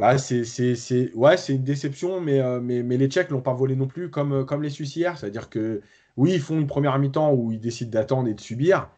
Bah, 0.00 0.16
c'est 0.16 1.12
ouais, 1.14 1.36
une 1.50 1.62
déception, 1.62 2.22
mais, 2.22 2.40
euh, 2.40 2.58
mais, 2.58 2.82
mais, 2.82 2.96
les 2.96 3.06
Tchèques 3.06 3.28
ne 3.28 3.34
l'ont 3.34 3.42
pas 3.42 3.52
volé 3.52 3.76
non 3.76 3.86
plus 3.86 4.08
comme, 4.10 4.32
euh, 4.32 4.44
comme 4.44 4.62
les 4.62 4.70
Suisses 4.70 4.96
hier. 4.96 5.18
C'est-à-dire 5.18 5.50
que 5.50 5.82
oui, 6.16 6.32
ils 6.32 6.40
font 6.40 6.58
une 6.58 6.66
première 6.66 6.98
mi-temps 6.98 7.34
où 7.34 7.52
ils 7.52 7.60
décident 7.60 7.90
d'attendre 7.90 8.26
et 8.28 8.32
de 8.32 8.40
subir, 8.40 8.88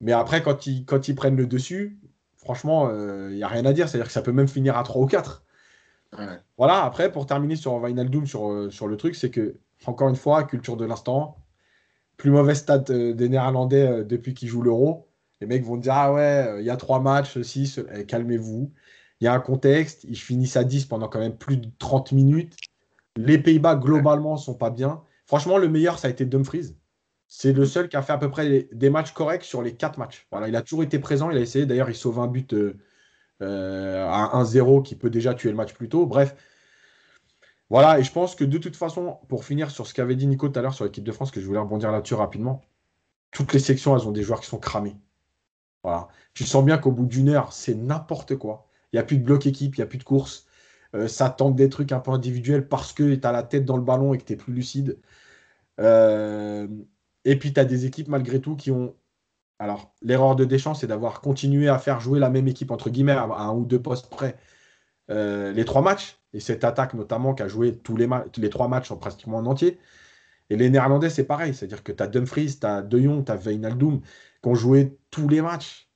mais 0.00 0.12
après, 0.12 0.42
quand 0.42 0.68
ils, 0.68 0.84
quand 0.84 1.08
ils 1.08 1.16
prennent 1.16 1.34
le 1.34 1.48
dessus, 1.48 1.98
franchement, 2.36 2.88
il 2.88 2.94
euh, 2.94 3.34
n'y 3.34 3.42
a 3.42 3.48
rien 3.48 3.66
à 3.66 3.72
dire. 3.72 3.88
C'est-à-dire 3.88 4.06
que 4.06 4.12
ça 4.12 4.22
peut 4.22 4.30
même 4.30 4.46
finir 4.46 4.78
à 4.78 4.84
3 4.84 5.02
ou 5.02 5.06
4. 5.06 5.42
Voilà, 6.56 6.84
après, 6.84 7.10
pour 7.10 7.26
terminer 7.26 7.56
sur 7.56 7.84
Vinaldoom, 7.84 8.26
sur, 8.26 8.72
sur 8.72 8.86
le 8.86 8.96
truc, 8.96 9.16
c'est 9.16 9.30
que, 9.30 9.56
encore 9.86 10.08
une 10.08 10.14
fois, 10.14 10.44
culture 10.44 10.76
de 10.76 10.84
l'instant, 10.84 11.36
plus 12.16 12.30
mauvais 12.30 12.54
stade 12.54 12.84
des 12.92 13.28
Néerlandais 13.28 14.04
depuis 14.04 14.34
qu'ils 14.34 14.48
jouent 14.48 14.62
l'Euro. 14.62 15.08
Les 15.40 15.48
mecs 15.48 15.64
vont 15.64 15.76
dire 15.76 15.94
Ah 15.94 16.12
ouais, 16.12 16.56
il 16.60 16.64
y 16.64 16.70
a 16.70 16.76
trois 16.76 17.00
matchs, 17.00 17.40
6, 17.40 17.80
eh, 17.92 18.06
calmez-vous. 18.06 18.70
Il 19.24 19.26
y 19.26 19.28
a 19.28 19.32
un 19.32 19.40
contexte. 19.40 20.04
Ils 20.04 20.18
finissent 20.18 20.58
à 20.58 20.64
10 20.64 20.84
pendant 20.84 21.08
quand 21.08 21.18
même 21.18 21.38
plus 21.38 21.56
de 21.56 21.70
30 21.78 22.12
minutes. 22.12 22.58
Les 23.16 23.38
Pays-Bas, 23.38 23.74
globalement, 23.74 24.36
sont 24.36 24.52
pas 24.52 24.68
bien. 24.68 25.02
Franchement, 25.24 25.56
le 25.56 25.66
meilleur, 25.66 25.98
ça 25.98 26.08
a 26.08 26.10
été 26.10 26.26
Dumfries. 26.26 26.76
C'est 27.26 27.54
le 27.54 27.64
seul 27.64 27.88
qui 27.88 27.96
a 27.96 28.02
fait 28.02 28.12
à 28.12 28.18
peu 28.18 28.30
près 28.30 28.68
des 28.70 28.90
matchs 28.90 29.12
corrects 29.12 29.44
sur 29.44 29.62
les 29.62 29.74
4 29.74 29.98
matchs. 29.98 30.26
Voilà, 30.30 30.48
il 30.48 30.56
a 30.56 30.60
toujours 30.60 30.82
été 30.82 30.98
présent. 30.98 31.30
Il 31.30 31.38
a 31.38 31.40
essayé. 31.40 31.64
D'ailleurs, 31.64 31.88
il 31.88 31.94
sauve 31.94 32.20
un 32.20 32.26
but 32.26 32.52
euh, 32.52 32.76
euh, 33.40 34.06
à 34.06 34.42
1-0 34.42 34.82
qui 34.82 34.94
peut 34.94 35.08
déjà 35.08 35.32
tuer 35.32 35.48
le 35.48 35.56
match 35.56 35.72
plus 35.72 35.88
tôt. 35.88 36.04
Bref. 36.04 36.36
Voilà, 37.70 37.98
et 37.98 38.02
je 38.02 38.12
pense 38.12 38.34
que 38.34 38.44
de 38.44 38.58
toute 38.58 38.76
façon, 38.76 39.20
pour 39.28 39.46
finir 39.46 39.70
sur 39.70 39.86
ce 39.86 39.94
qu'avait 39.94 40.16
dit 40.16 40.26
Nico 40.26 40.50
tout 40.50 40.58
à 40.58 40.62
l'heure 40.62 40.74
sur 40.74 40.84
l'équipe 40.84 41.02
de 41.02 41.12
France, 41.12 41.30
que 41.30 41.40
je 41.40 41.46
voulais 41.46 41.60
rebondir 41.60 41.90
là-dessus 41.90 42.12
rapidement, 42.12 42.60
toutes 43.30 43.54
les 43.54 43.58
sections, 43.58 43.96
elles 43.96 44.06
ont 44.06 44.12
des 44.12 44.22
joueurs 44.22 44.42
qui 44.42 44.48
sont 44.48 44.58
cramés. 44.58 44.96
Voilà. 45.82 46.08
Tu 46.34 46.44
sens 46.44 46.62
bien 46.62 46.76
qu'au 46.76 46.92
bout 46.92 47.06
d'une 47.06 47.30
heure, 47.30 47.54
c'est 47.54 47.74
n'importe 47.74 48.36
quoi. 48.36 48.66
Il 48.94 48.98
n'y 48.98 49.00
a 49.00 49.04
plus 49.04 49.18
de 49.18 49.24
bloc 49.24 49.44
équipe, 49.46 49.74
il 49.76 49.80
n'y 49.80 49.82
a 49.82 49.86
plus 49.86 49.98
de 49.98 50.04
course. 50.04 50.46
Euh, 50.94 51.08
ça 51.08 51.28
tente 51.28 51.56
des 51.56 51.68
trucs 51.68 51.90
un 51.90 51.98
peu 51.98 52.12
individuels 52.12 52.68
parce 52.68 52.92
que 52.92 53.16
tu 53.16 53.26
as 53.26 53.32
la 53.32 53.42
tête 53.42 53.64
dans 53.64 53.76
le 53.76 53.82
ballon 53.82 54.14
et 54.14 54.18
que 54.18 54.24
tu 54.24 54.34
es 54.34 54.36
plus 54.36 54.52
lucide. 54.52 55.00
Euh, 55.80 56.68
et 57.24 57.36
puis 57.38 57.52
tu 57.52 57.60
as 57.60 57.64
des 57.64 57.86
équipes 57.86 58.08
malgré 58.08 58.40
tout 58.40 58.56
qui 58.56 58.70
ont. 58.70 58.94
Alors, 59.58 59.94
l'erreur 60.02 60.36
de 60.36 60.44
Deschamps, 60.44 60.74
c'est 60.74 60.86
d'avoir 60.86 61.20
continué 61.20 61.68
à 61.68 61.78
faire 61.78 62.00
jouer 62.00 62.20
la 62.20 62.30
même 62.30 62.48
équipe, 62.48 62.70
entre 62.70 62.90
guillemets, 62.90 63.12
à 63.12 63.24
un 63.24 63.54
ou 63.54 63.64
deux 63.64 63.82
postes 63.82 64.10
près, 64.10 64.36
euh, 65.10 65.52
les 65.52 65.64
trois 65.64 65.82
matchs. 65.82 66.18
Et 66.32 66.40
cette 66.40 66.64
attaque, 66.64 66.94
notamment, 66.94 67.34
qui 67.34 67.42
a 67.42 67.48
joué 67.48 67.76
tous 67.78 67.96
les, 67.96 68.08
les 68.38 68.50
trois 68.50 68.68
matchs 68.68 68.90
en 68.92 68.96
pratiquement 68.96 69.38
en 69.38 69.46
entier. 69.46 69.78
Et 70.50 70.56
les 70.56 70.70
Néerlandais, 70.70 71.10
c'est 71.10 71.24
pareil. 71.24 71.54
C'est-à-dire 71.54 71.82
que 71.84 71.92
tu 71.92 72.02
as 72.02 72.08
Dumfries, 72.08 72.58
tu 72.60 72.66
as 72.66 72.82
De 72.82 73.00
Jong, 73.00 73.24
tu 73.24 73.32
as 73.32 73.36
Wijnaldum, 73.36 74.00
qui 74.00 74.48
ont 74.48 74.54
joué 74.54 74.98
tous 75.10 75.28
les 75.28 75.42
matchs. 75.42 75.90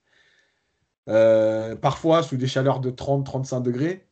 Euh, 1.09 1.75
parfois 1.75 2.23
sous 2.23 2.37
des 2.37 2.47
chaleurs 2.47 2.81
de 2.81 2.91
30-35 2.91 3.63
degrés, 3.63 4.07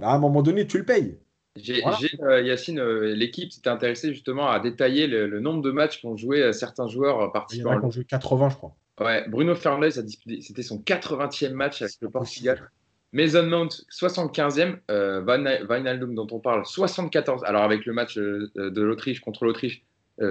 bah, 0.00 0.08
à 0.08 0.14
un 0.14 0.18
moment 0.18 0.42
donné, 0.42 0.66
tu 0.66 0.78
le 0.78 0.84
payes. 0.84 1.18
J'ai, 1.56 1.82
euh, 2.22 2.42
Yacine, 2.42 2.78
euh, 2.78 3.14
l'équipe 3.14 3.52
s'était 3.52 3.70
intéressée 3.70 4.12
justement 4.12 4.48
à 4.48 4.60
détailler 4.60 5.06
le, 5.06 5.40
nombre 5.40 5.62
de 5.62 5.70
matchs 5.70 6.00
qu'ont 6.00 6.16
joué 6.16 6.52
certains 6.52 6.86
joueurs 6.86 7.32
participants. 7.32 7.72
Il 7.72 7.76
y 7.76 7.84
en 7.84 7.88
a 7.88 7.90
joué 7.90 8.04
80, 8.04 8.50
je 8.50 8.56
crois. 8.56 8.76
Ouais, 9.00 9.28
Bruno 9.28 9.54
Fernandes, 9.54 9.90
c'était 9.90 10.62
son 10.62 10.78
80e 10.78 11.52
match 11.52 11.82
avec 11.82 11.94
le 12.00 12.10
Portugal. 12.10 12.70
Mason 13.12 13.44
Mount, 13.44 13.68
75e. 13.90 14.78
Euh, 14.90 15.22
Van, 15.22 15.96
dont 16.08 16.26
on 16.30 16.40
parle, 16.40 16.66
74. 16.66 17.44
Alors, 17.44 17.62
avec 17.62 17.86
le 17.86 17.92
match 17.92 18.16
de 18.16 18.82
l'Autriche 18.82 19.20
contre 19.20 19.44
l'Autriche, 19.44 19.84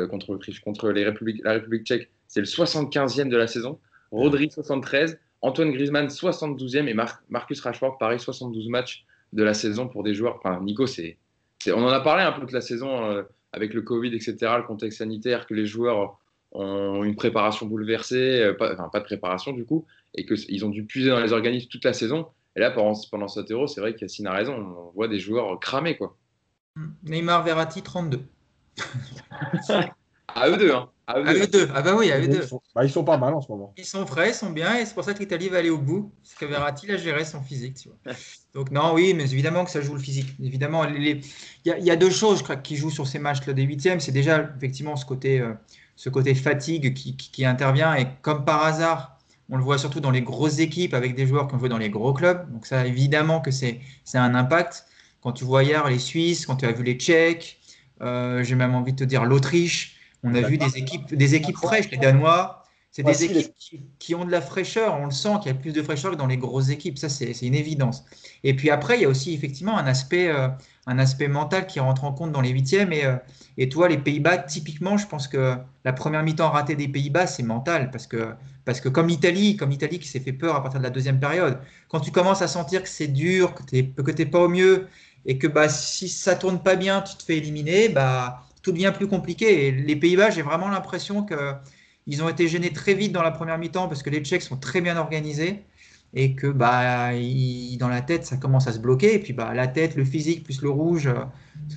contre 0.09 0.33
l'Autriche, 0.33 0.59
contre 0.59 0.89
les 0.91 1.05
la 1.05 1.53
République 1.53 1.85
tchèque, 1.85 2.09
c'est 2.27 2.41
le 2.41 2.45
75e 2.45 3.29
de 3.29 3.37
la 3.37 3.47
saison. 3.47 3.79
Rodri, 4.11 4.49
73. 4.51 5.17
Antoine 5.41 5.71
Griezmann, 5.71 6.07
72e, 6.07 6.87
et 6.87 6.95
Marcus 7.29 7.61
Rashford, 7.61 7.97
pareil, 7.97 8.19
72 8.19 8.69
matchs 8.69 9.05
de 9.33 9.43
la 9.43 9.53
saison 9.53 9.87
pour 9.87 10.03
des 10.03 10.13
joueurs. 10.13 10.37
Enfin, 10.37 10.59
Nico, 10.61 10.87
c'est, 10.87 11.17
on 11.67 11.83
en 11.83 11.89
a 11.89 11.99
parlé 11.99 12.23
un 12.23 12.31
peu 12.31 12.45
de 12.45 12.53
la 12.53 12.61
saison 12.61 13.05
euh, 13.05 13.23
avec 13.51 13.73
le 13.73 13.81
Covid, 13.81 14.13
etc., 14.15 14.35
le 14.57 14.63
contexte 14.63 14.99
sanitaire, 14.99 15.45
que 15.47 15.53
les 15.53 15.65
joueurs 15.65 16.19
ont 16.53 17.03
une 17.03 17.15
préparation 17.15 17.65
bouleversée, 17.65 18.41
euh, 18.41 18.53
pas, 18.53 18.73
enfin, 18.73 18.89
pas 18.89 18.99
de 18.99 19.05
préparation 19.05 19.51
du 19.51 19.65
coup, 19.65 19.85
et 20.15 20.25
qu'ils 20.25 20.65
ont 20.65 20.69
dû 20.69 20.85
puiser 20.85 21.09
dans 21.09 21.19
les 21.19 21.33
organismes 21.33 21.67
toute 21.69 21.85
la 21.85 21.93
saison. 21.93 22.27
Et 22.55 22.59
là, 22.59 22.71
pendant, 22.71 22.99
pendant 23.11 23.27
cet 23.27 23.51
euro, 23.51 23.67
c'est 23.67 23.81
vrai 23.81 23.93
qu'Yacine 23.93 24.27
a 24.27 24.33
raison, 24.33 24.55
on 24.55 24.91
voit 24.95 25.07
des 25.07 25.19
joueurs 25.19 25.59
cramés. 25.59 25.97
Quoi. 25.97 26.17
Neymar 27.03 27.43
Verratti, 27.43 27.83
32. 27.83 28.21
À 30.35 30.49
eux 30.49 30.57
deux, 30.57 30.71
hein. 30.71 30.89
À 31.09 31.19
eux, 31.21 31.47
deux. 31.47 31.69
Ah 31.73 31.81
bah 31.81 31.95
oui, 31.97 32.11
à 32.11 32.19
eux 32.19 32.27
deux. 32.27 32.41
Ils 32.41 32.47
sont, 32.47 32.61
bah, 32.75 32.83
ils 32.83 32.89
sont 32.89 33.05
pas 33.05 33.17
mal 33.17 33.33
en 33.33 33.39
ce 33.39 33.49
moment. 33.49 33.73
Ils 33.77 33.85
sont 33.85 34.05
frais, 34.05 34.31
ils 34.31 34.35
sont 34.35 34.49
bien, 34.49 34.75
et 34.75 34.85
c'est 34.85 34.93
pour 34.93 35.05
ça 35.05 35.13
que 35.13 35.19
l'Italie 35.19 35.47
va 35.47 35.59
aller 35.59 35.69
au 35.69 35.77
bout. 35.77 36.11
Parce 36.21 36.35
que 36.35 36.45
Verratti 36.45 36.91
a 36.91 36.97
géré 36.97 37.23
son 37.23 37.41
physique. 37.41 37.75
Tu 37.75 37.87
vois. 37.87 38.13
Donc 38.53 38.71
non, 38.71 38.93
oui, 38.93 39.13
mais 39.13 39.23
évidemment 39.23 39.63
que 39.63 39.71
ça 39.71 39.79
joue 39.79 39.93
le 39.93 40.01
physique. 40.01 40.35
Évidemment, 40.43 40.83
il 40.83 41.21
y, 41.65 41.91
a 41.91 41.95
deux 41.95 42.09
choses 42.09 42.43
qui 42.61 42.75
jouent 42.75 42.91
sur 42.91 43.07
ces 43.07 43.19
matchs-là 43.19 43.53
des 43.53 43.63
huitièmes. 43.63 44.01
C'est 44.01 44.11
déjà 44.11 44.49
effectivement 44.57 44.97
ce 44.97 45.05
côté, 45.05 45.39
euh, 45.39 45.53
ce 45.95 46.09
côté 46.09 46.35
fatigue 46.35 46.93
qui, 46.93 47.45
intervient, 47.45 47.95
et 47.95 48.07
comme 48.21 48.43
par 48.43 48.65
hasard, 48.65 49.17
on 49.49 49.55
le 49.55 49.63
voit 49.63 49.77
surtout 49.77 50.01
dans 50.01 50.11
les 50.11 50.21
grosses 50.21 50.59
équipes 50.59 50.93
avec 50.93 51.15
des 51.15 51.25
joueurs 51.25 51.47
qu'on 51.47 51.57
veut 51.57 51.69
dans 51.69 51.77
les 51.77 51.89
gros 51.89 52.11
clubs. 52.11 52.51
Donc 52.51 52.65
ça, 52.65 52.85
évidemment 52.85 53.39
que 53.39 53.51
c'est 53.51 53.79
un 54.13 54.35
impact. 54.35 54.85
Quand 55.21 55.31
tu 55.31 55.45
vois 55.45 55.63
hier 55.63 55.87
les 55.87 55.99
Suisses, 55.99 56.45
quand 56.45 56.57
tu 56.57 56.65
as 56.65 56.73
vu 56.73 56.83
les 56.83 56.95
Tchèques, 56.95 57.59
euh, 58.01 58.43
j'ai 58.43 58.55
même 58.55 58.75
envie 58.75 58.91
de 58.91 58.97
te 58.97 59.03
dire 59.05 59.23
l'Autriche, 59.23 59.96
on 60.23 60.33
a 60.35 60.41
vu 60.41 60.57
des 60.57 60.77
équipes, 60.77 61.13
des 61.13 61.35
équipes 61.35 61.57
fraîches, 61.57 61.89
les 61.91 61.97
Danois. 61.97 62.63
C'est 62.91 63.03
des 63.03 63.25
équipes 63.25 63.53
qui, 63.99 64.15
ont 64.15 64.25
de 64.25 64.31
la 64.31 64.41
fraîcheur. 64.41 64.97
On 64.99 65.05
le 65.05 65.11
sent 65.11 65.29
qu'il 65.43 65.51
y 65.51 65.55
a 65.55 65.57
plus 65.57 65.71
de 65.71 65.83
fraîcheur 65.83 66.11
que 66.11 66.15
dans 66.15 66.25
les 66.25 66.37
grosses 66.37 66.69
équipes. 66.69 66.97
Ça, 66.97 67.09
c'est 67.09 67.31
une 67.41 67.53
évidence. 67.53 68.03
Et 68.43 68.55
puis 68.55 68.71
après, 68.71 68.97
il 68.97 69.01
y 69.01 69.05
a 69.05 69.09
aussi 69.09 69.35
effectivement 69.35 69.77
un 69.77 69.85
aspect, 69.85 70.29
euh, 70.29 70.47
un 70.87 70.97
aspect 70.97 71.27
mental 71.27 71.67
qui 71.67 71.79
rentre 71.79 72.05
en 72.05 72.13
compte 72.13 72.31
dans 72.31 72.41
les 72.41 72.49
huitièmes. 72.49 72.91
Et, 72.91 73.05
euh, 73.05 73.17
et 73.57 73.69
toi, 73.69 73.87
les 73.87 73.99
Pays-Bas, 73.99 74.39
typiquement, 74.39 74.97
je 74.97 75.05
pense 75.05 75.27
que 75.27 75.57
la 75.85 75.93
première 75.93 76.23
mi-temps 76.23 76.49
ratée 76.49 76.75
des 76.75 76.87
Pays-Bas, 76.87 77.27
c'est 77.27 77.43
mental. 77.43 77.91
Parce 77.91 78.07
que, 78.07 78.33
parce 78.65 78.81
que 78.81 78.89
comme 78.89 79.09
l'Italie, 79.09 79.57
comme 79.57 79.69
l'Italie 79.69 79.99
qui 79.99 80.07
s'est 80.07 80.19
fait 80.19 80.33
peur 80.33 80.55
à 80.55 80.63
partir 80.63 80.79
de 80.79 80.85
la 80.85 80.89
deuxième 80.89 81.19
période, 81.19 81.59
quand 81.89 81.99
tu 81.99 82.11
commences 82.11 82.41
à 82.41 82.47
sentir 82.47 82.81
que 82.81 82.89
c'est 82.89 83.09
dur, 83.09 83.53
que 83.53 83.63
tu 83.63 83.93
n'es 84.17 84.25
pas 84.25 84.39
au 84.39 84.49
mieux, 84.49 84.87
et 85.27 85.37
que 85.37 85.45
bah, 85.45 85.69
si 85.69 86.09
ça 86.09 86.35
tourne 86.35 86.63
pas 86.63 86.75
bien, 86.75 87.01
tu 87.01 87.15
te 87.15 87.23
fais 87.23 87.37
éliminer, 87.37 87.89
bah, 87.89 88.46
tout 88.67 88.73
devient 88.73 88.91
plus 88.93 89.07
compliqué. 89.07 89.67
Et 89.67 89.71
les 89.71 89.95
Pays-Bas, 89.95 90.29
j'ai 90.29 90.41
vraiment 90.41 90.67
l'impression 90.67 91.23
que 91.23 91.53
ils 92.05 92.21
ont 92.23 92.29
été 92.29 92.47
gênés 92.47 92.71
très 92.71 92.93
vite 92.93 93.13
dans 93.13 93.23
la 93.23 93.31
première 93.31 93.57
mi-temps 93.57 93.87
parce 93.87 94.03
que 94.03 94.09
les 94.09 94.19
Tchèques 94.19 94.41
sont 94.41 94.57
très 94.57 94.81
bien 94.81 94.97
organisés 94.97 95.63
et 96.13 96.35
que 96.35 96.47
bah, 96.47 97.11
dans 97.79 97.87
la 97.87 98.01
tête, 98.01 98.25
ça 98.25 98.37
commence 98.37 98.67
à 98.67 98.73
se 98.73 98.79
bloquer. 98.79 99.15
Et 99.15 99.19
puis 99.19 99.33
bah, 99.33 99.53
la 99.53 99.67
tête, 99.67 99.95
le 99.95 100.03
physique, 100.03 100.43
plus 100.43 100.61
le 100.61 100.69
rouge, 100.69 101.09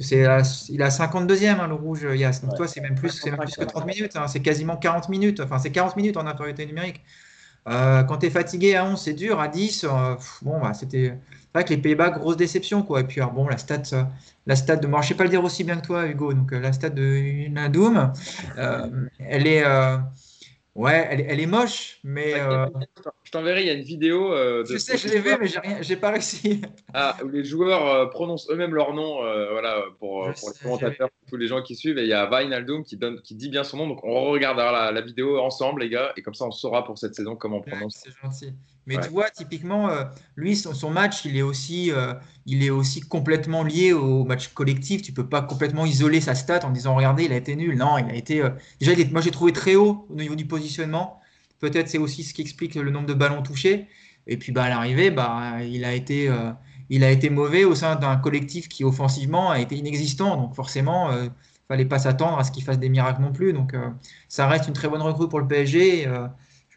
c'est, 0.00 0.26
il 0.68 0.82
a 0.82 0.88
52e, 0.88 1.60
hein, 1.60 1.68
le 1.68 1.74
rouge, 1.74 2.06
Yas. 2.14 2.40
Donc 2.42 2.56
toi, 2.56 2.66
c'est 2.66 2.80
même 2.80 2.96
plus, 2.96 3.10
c'est 3.10 3.30
plus 3.30 3.56
que 3.56 3.64
30 3.64 3.86
minutes. 3.86 4.16
Hein. 4.16 4.26
c'est 4.26 4.40
quasiment 4.40 4.76
40 4.76 5.08
minutes. 5.08 5.40
Enfin, 5.40 5.58
c'est 5.58 5.70
40 5.70 5.96
minutes 5.96 6.16
en 6.16 6.26
infériorité 6.26 6.66
numérique. 6.66 7.02
Euh, 7.68 8.02
quand 8.04 8.18
tu 8.18 8.26
es 8.26 8.30
fatigué 8.30 8.74
à 8.74 8.84
11, 8.84 9.00
c'est 9.00 9.14
dur. 9.14 9.38
À 9.38 9.48
10, 9.48 9.84
euh, 9.84 10.14
bon, 10.42 10.60
bah, 10.60 10.74
c'était 10.74 11.14
vrai 11.54 11.64
que 11.64 11.70
les 11.70 11.78
Pays-Bas, 11.78 12.10
grosse 12.10 12.36
déception. 12.36 12.82
Quoi. 12.82 13.00
Et 13.00 13.04
puis, 13.04 13.20
bon, 13.34 13.48
la 13.48 13.58
stat, 13.58 13.82
la 14.46 14.56
stat 14.56 14.76
de. 14.76 14.86
Moi, 14.86 15.00
je 15.00 15.06
ne 15.06 15.08
sais 15.08 15.14
pas 15.14 15.24
le 15.24 15.30
dire 15.30 15.44
aussi 15.44 15.64
bien 15.64 15.76
que 15.76 15.86
toi, 15.86 16.06
Hugo. 16.06 16.32
Donc, 16.32 16.52
euh, 16.52 16.60
la 16.60 16.72
stat 16.72 16.90
de 16.90 17.48
Nadoum, 17.48 18.12
elle 19.18 19.46
est. 19.46 19.64
Ouais, 20.76 21.08
elle, 21.10 21.40
est 21.40 21.46
moche, 21.46 21.98
mais. 22.04 22.34
Je 23.24 23.30
t'enverrai, 23.32 23.62
il 23.62 23.66
y 23.66 23.70
a 23.70 23.74
une 23.74 23.82
vidéo. 23.82 24.30
de 24.30 24.64
je 24.64 24.78
sais, 24.78 24.96
je 24.96 25.08
l'ai 25.08 25.18
vu, 25.18 25.36
mais 25.40 25.48
j'ai 25.48 25.58
rien, 25.58 25.82
j'ai 25.82 25.96
pas 25.96 26.10
réussi. 26.10 26.62
Ah, 26.94 27.16
où 27.24 27.28
les 27.28 27.44
joueurs 27.44 28.10
prononcent 28.10 28.48
eux-mêmes 28.50 28.74
leur 28.74 28.94
nom, 28.94 29.16
voilà, 29.50 29.82
pour, 29.98 30.32
pour 30.32 30.50
les 30.50 30.58
commentateurs, 30.62 31.10
pour 31.10 31.28
tous 31.28 31.36
les 31.36 31.48
gens 31.48 31.62
qui 31.62 31.74
suivent. 31.74 31.98
Et 31.98 32.02
il 32.02 32.08
y 32.08 32.12
a 32.12 32.30
Wijnaldum 32.30 32.84
qui 32.84 32.96
donne, 32.96 33.20
qui 33.22 33.34
dit 33.34 33.48
bien 33.48 33.64
son 33.64 33.78
nom. 33.78 33.88
Donc 33.88 34.04
on 34.04 34.30
regardera 34.30 34.72
la, 34.72 34.92
la, 34.92 35.00
vidéo 35.00 35.40
ensemble, 35.40 35.82
les 35.82 35.88
gars, 35.88 36.12
et 36.16 36.22
comme 36.22 36.34
ça 36.34 36.46
on 36.46 36.52
saura 36.52 36.84
pour 36.84 36.98
cette 36.98 37.14
saison 37.16 37.34
comment 37.34 37.58
on 37.58 37.62
prononce. 37.62 38.02
c'est 38.04 38.12
gentil. 38.22 38.54
Mais 38.90 39.00
tu 39.00 39.10
vois, 39.10 39.30
typiquement, 39.30 39.88
euh, 39.88 40.04
lui, 40.34 40.56
son, 40.56 40.90
match, 40.90 41.24
il 41.24 41.36
est, 41.36 41.42
aussi, 41.42 41.92
euh, 41.92 42.12
il 42.44 42.64
est 42.64 42.70
aussi 42.70 43.00
complètement 43.00 43.62
lié 43.62 43.92
au 43.92 44.24
match 44.24 44.48
collectif. 44.48 45.00
Tu 45.00 45.12
peux 45.12 45.28
pas 45.28 45.42
complètement 45.42 45.86
isoler 45.86 46.20
sa 46.20 46.34
stat 46.34 46.66
en 46.66 46.70
disant, 46.70 46.96
regardez, 46.96 47.24
il 47.24 47.32
a 47.32 47.36
été 47.36 47.54
nul. 47.54 47.76
Non, 47.76 47.98
il 47.98 48.10
a 48.10 48.14
été. 48.14 48.42
Euh, 48.42 48.50
déjà, 48.80 48.92
moi, 49.12 49.20
j'ai 49.20 49.30
trouvé 49.30 49.52
très 49.52 49.76
haut 49.76 50.06
au 50.10 50.14
niveau 50.16 50.34
du 50.34 50.44
positionnement. 50.44 51.20
Peut-être 51.60 51.88
c'est 51.88 51.98
aussi 51.98 52.24
ce 52.24 52.34
qui 52.34 52.42
explique 52.42 52.74
le 52.74 52.90
nombre 52.90 53.06
de 53.06 53.14
ballons 53.14 53.42
touchés. 53.42 53.86
Et 54.26 54.36
puis, 54.36 54.50
bah, 54.50 54.64
à 54.64 54.68
l'arrivée, 54.68 55.12
bah, 55.12 55.62
il, 55.62 55.84
a 55.84 55.94
été, 55.94 56.28
il 56.88 57.04
a 57.04 57.10
été 57.10 57.30
mauvais 57.30 57.64
au 57.64 57.76
sein 57.76 57.94
d'un 57.94 58.16
collectif 58.16 58.68
qui, 58.68 58.82
offensivement, 58.82 59.50
a 59.50 59.60
été 59.60 59.76
inexistant. 59.76 60.36
Donc, 60.36 60.56
forcément, 60.56 61.12
il 61.12 61.30
fallait 61.68 61.84
pas 61.84 62.00
s'attendre 62.00 62.38
à 62.38 62.44
ce 62.44 62.50
qu'il 62.50 62.64
fasse 62.64 62.78
des 62.78 62.88
miracles 62.88 63.22
non 63.22 63.32
plus. 63.32 63.52
Donc, 63.52 63.74
ça 64.28 64.48
reste 64.48 64.66
une 64.66 64.74
très 64.74 64.88
bonne 64.88 65.02
recrue 65.02 65.28
pour 65.28 65.38
le 65.38 65.46
PSG 65.46 66.08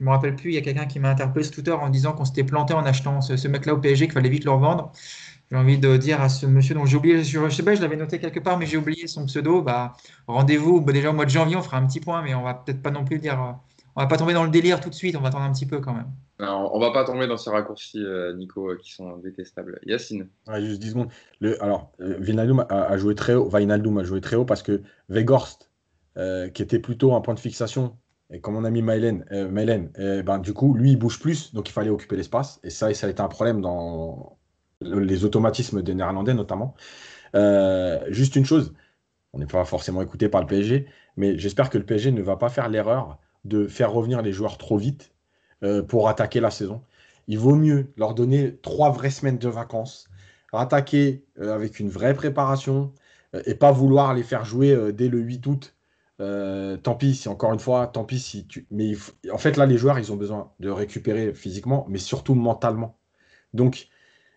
je 0.04 0.06
me 0.06 0.12
rappelle 0.12 0.36
plus, 0.36 0.50
il 0.50 0.56
y 0.56 0.58
a 0.58 0.62
quelqu'un 0.62 0.86
qui 0.86 1.00
m'a 1.00 1.12
interpellé 1.12 1.46
sur 1.46 1.54
Twitter 1.54 1.72
en 1.72 1.88
disant 1.88 2.12
qu'on 2.12 2.26
s'était 2.26 2.44
planté 2.44 2.74
en 2.74 2.86
achetant 2.86 3.22
ce, 3.22 3.48
mec-là 3.48 3.74
au 3.74 3.78
PSG, 3.78 4.08
qu'il 4.08 4.14
fallait 4.14 4.28
vite 4.28 4.44
le 4.44 4.52
revendre. 4.52 4.92
J'ai 5.50 5.56
envie 5.56 5.78
de 5.78 5.96
dire 5.96 6.20
à 6.20 6.28
ce 6.28 6.46
monsieur 6.46 6.76
dont 6.76 6.86
j'ai 6.86 6.98
oublié, 6.98 7.24
je, 7.24 7.50
sais 7.50 7.64
pas, 7.64 7.74
je 7.74 7.82
l'avais 7.82 7.96
noté 7.96 8.20
quelque 8.20 8.42
part, 8.42 8.58
mais 8.58 8.66
j'ai 8.66 8.76
oublié 8.76 9.08
son 9.08 9.26
pseudo. 9.28 9.62
Bah, 9.62 9.94
rendez-vous 10.28 10.82
bah, 10.82 10.92
déjà 10.92 11.12
au 11.12 11.14
mois 11.14 11.24
de 11.24 11.30
janvier, 11.30 11.56
on 11.56 11.62
fera 11.62 11.78
un 11.78 11.88
petit 11.88 12.02
point, 12.02 12.22
mais 12.22 12.36
on 12.36 12.44
va 12.44 12.54
peut-être 12.54 12.82
pas 12.82 12.92
non 12.92 13.06
plus 13.06 13.18
dire. 13.18 13.42
Euh, 13.42 13.52
on 13.96 14.02
va 14.02 14.08
pas 14.08 14.18
tomber 14.18 14.34
dans 14.34 14.44
le 14.44 14.50
délire 14.50 14.82
tout 14.82 14.90
de 14.90 14.94
suite, 14.94 15.16
on 15.16 15.22
va 15.22 15.30
attendre 15.30 15.46
un 15.46 15.54
petit 15.54 15.68
peu 15.68 15.80
quand 15.80 15.94
même. 15.94 16.12
Non, 16.38 16.70
on 16.74 16.80
va 16.80 16.92
pas 16.92 17.06
tomber 17.06 17.26
dans 17.26 17.38
ces 17.38 17.50
raccourcis, 17.50 18.04
euh, 18.04 18.34
Nico, 18.34 18.72
euh, 18.72 18.78
qui 18.84 18.92
sont 18.92 19.16
détestables. 19.20 19.80
Yacine. 19.86 20.28
juste 20.60 20.82
10 20.82 20.90
secondes. 20.90 21.10
Le, 21.40 21.64
alors, 21.64 21.94
Vinaldoom 22.00 22.66
a, 22.68 22.98
joué 22.98 23.16
très 23.16 23.36
haut. 23.36 23.48
Vinaldoom 23.48 24.00
a 24.00 24.04
joué 24.04 24.20
très 24.20 24.36
haut 24.36 24.44
parce 24.44 24.64
que 24.64 24.82
Vegorst, 25.08 25.72
qui 26.18 26.62
était 26.62 26.80
plutôt 26.80 27.16
un 27.16 27.22
point 27.22 27.36
de 27.36 27.40
fixation, 27.40 27.96
et 28.34 28.42
comme 28.42 28.56
on 28.56 28.64
a 28.66 28.72
mis 28.72 28.84
euh, 28.90 30.38
du 30.40 30.54
coup, 30.54 30.74
lui, 30.74 30.92
il 30.92 30.98
bouge 30.98 31.20
plus, 31.20 31.54
donc 31.54 31.70
il 31.70 31.72
fallait 31.72 31.92
occuper 31.92 32.16
l'espace. 32.16 32.60
Et 32.64 32.72
ça, 32.72 32.92
ça 32.96 33.06
a 33.06 33.10
été 33.12 33.22
un 33.22 33.28
problème 33.28 33.62
dans 33.62 34.40
les 34.82 35.24
automatismes 35.24 35.84
des 35.84 35.94
Néerlandais, 35.94 36.34
notamment. 36.34 36.74
Euh, 37.36 38.00
juste 38.10 38.36
une 38.36 38.46
chose, 38.46 38.74
on 39.34 39.40
n'est 39.40 39.46
pas 39.46 39.66
forcément 39.66 40.02
écouté 40.02 40.30
par 40.30 40.42
le 40.42 40.48
PSG, 40.48 40.88
mais 41.16 41.38
j'espère 41.38 41.70
que 41.70 41.78
le 41.78 41.86
PSG 41.86 42.12
ne 42.12 42.24
va 42.24 42.36
pas 42.36 42.50
faire 42.50 42.70
l'erreur 42.70 43.20
de 43.46 43.68
faire 43.68 43.92
revenir 43.92 44.24
les 44.24 44.32
joueurs 44.32 44.58
trop 44.58 44.78
vite 44.78 45.14
euh, 45.64 45.84
pour 45.84 46.10
attaquer 46.10 46.40
la 46.40 46.50
saison. 46.50 46.82
Il 47.28 47.38
vaut 47.38 47.56
mieux 47.56 47.94
leur 47.98 48.16
donner 48.16 48.58
trois 48.64 48.90
vraies 48.90 49.12
semaines 49.12 49.38
de 49.38 49.48
vacances, 49.48 50.10
attaquer 50.54 51.24
avec 51.40 51.80
une 51.80 51.90
vraie 51.90 52.14
préparation 52.14 52.94
et 53.46 53.56
pas 53.56 53.72
vouloir 53.72 54.14
les 54.14 54.22
faire 54.22 54.46
jouer 54.46 54.94
dès 54.94 55.08
le 55.08 55.20
8 55.20 55.48
août 55.48 55.76
euh, 56.22 56.78
tant 56.78 56.96
pis 56.96 57.16
si 57.16 57.28
encore 57.30 57.54
une 57.54 57.60
fois, 57.60 57.88
tant 57.88 58.06
pis 58.06 58.20
si 58.20 58.48
tu. 58.48 58.68
Mais 58.72 58.94
en 59.32 59.38
fait, 59.38 59.58
là, 59.58 59.66
les 59.66 59.78
joueurs, 59.78 60.00
ils 60.00 60.12
ont 60.12 60.16
besoin 60.16 60.54
de 60.60 60.70
récupérer 60.70 61.34
physiquement, 61.34 61.86
mais 61.90 61.98
surtout 61.98 62.36
mentalement. 62.36 62.98
Donc, 63.54 63.90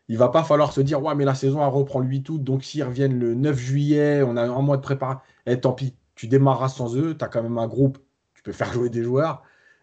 il 0.09 0.19
va 0.19 0.29
pas 0.29 0.45
falloir 0.45 0.73
se 0.73 0.81
dire, 0.81 1.03
ouais, 1.03 1.15
mais 1.15 1.25
la 1.25 1.35
saison, 1.35 1.63
elle 1.63 1.69
reprend 1.69 2.01
le 2.01 2.07
8 2.09 2.29
août, 2.31 2.45
donc 2.45 2.65
s'ils 2.65 2.85
reviennent 2.85 3.19
le 3.19 3.35
9 3.35 3.59
juillet, 3.59 4.23
on 4.23 4.37
a 4.37 4.43
un 4.43 4.63
mois 4.63 4.77
de 4.77 4.83
préparation. 4.83 5.21
Eh, 5.47 5.61
tant 5.61 5.73
pis, 5.73 5.97
tu 6.15 6.29
démarras 6.29 6.69
sans 6.69 6.97
eux, 6.97 7.17
tu 7.17 7.25
as 7.25 7.29
quand 7.29 7.43
même 7.43 7.59
un 7.59 7.67
groupe, 7.69 7.99
tu 8.35 8.43
peux 8.43 8.53
faire 8.53 8.73
jouer 8.75 8.91
des 8.91 9.03
joueurs. 9.03 9.43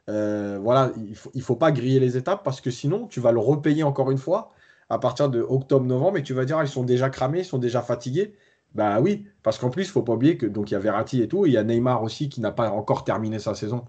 Euh, 0.09 0.59
voilà, 0.61 0.91
il 0.97 1.15
faut, 1.15 1.31
faut 1.41 1.55
pas 1.55 1.71
griller 1.71 1.99
les 1.99 2.17
étapes 2.17 2.43
parce 2.43 2.61
que 2.61 2.71
sinon, 2.71 3.07
tu 3.07 3.19
vas 3.19 3.31
le 3.31 3.39
repayer 3.39 3.83
encore 3.83 4.11
une 4.11 4.17
fois 4.17 4.51
à 4.89 4.99
partir 4.99 5.29
de 5.29 5.41
octobre-novembre 5.41 6.17
et 6.17 6.23
tu 6.23 6.33
vas 6.33 6.45
dire, 6.45 6.57
ah, 6.57 6.63
ils 6.63 6.69
sont 6.69 6.83
déjà 6.83 7.09
cramés, 7.09 7.39
ils 7.39 7.45
sont 7.45 7.57
déjà 7.57 7.81
fatigués. 7.81 8.35
Bah 8.73 8.99
oui, 9.01 9.25
parce 9.43 9.59
qu'en 9.59 9.69
plus, 9.69 9.83
il 9.83 9.91
faut 9.91 10.01
pas 10.01 10.13
oublier 10.13 10.37
que 10.37 10.45
donc 10.45 10.71
il 10.71 10.73
y 10.73 10.77
a 10.77 10.79
Verratti 10.79 11.21
et 11.21 11.27
tout, 11.27 11.45
il 11.45 11.53
y 11.53 11.57
a 11.57 11.63
Neymar 11.63 12.01
aussi 12.03 12.29
qui 12.29 12.41
n'a 12.41 12.51
pas 12.51 12.71
encore 12.71 13.03
terminé 13.03 13.39
sa 13.39 13.53
saison 13.53 13.85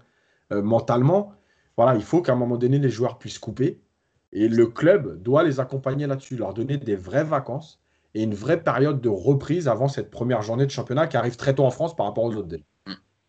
euh, 0.51 0.61
mentalement. 0.61 1.33
Voilà, 1.77 1.95
il 1.95 2.03
faut 2.03 2.21
qu'à 2.21 2.33
un 2.33 2.35
moment 2.35 2.57
donné, 2.57 2.77
les 2.79 2.89
joueurs 2.89 3.17
puissent 3.17 3.39
couper. 3.39 3.81
Et 4.31 4.47
le 4.47 4.67
club 4.67 5.21
doit 5.21 5.43
les 5.43 5.59
accompagner 5.59 6.07
là-dessus, 6.07 6.35
leur 6.35 6.53
donner 6.53 6.77
des 6.77 6.95
vraies 6.95 7.23
vacances 7.23 7.79
et 8.13 8.23
une 8.23 8.33
vraie 8.33 8.61
période 8.61 9.01
de 9.01 9.09
reprise 9.09 9.67
avant 9.67 9.87
cette 9.87 10.11
première 10.11 10.41
journée 10.41 10.65
de 10.65 10.71
championnat 10.71 11.07
qui 11.07 11.17
arrive 11.17 11.35
très 11.35 11.55
tôt 11.55 11.65
en 11.65 11.71
France 11.71 11.95
par 11.95 12.05
rapport 12.05 12.25
aux 12.25 12.35
autres 12.35 12.47
délais. 12.47 12.65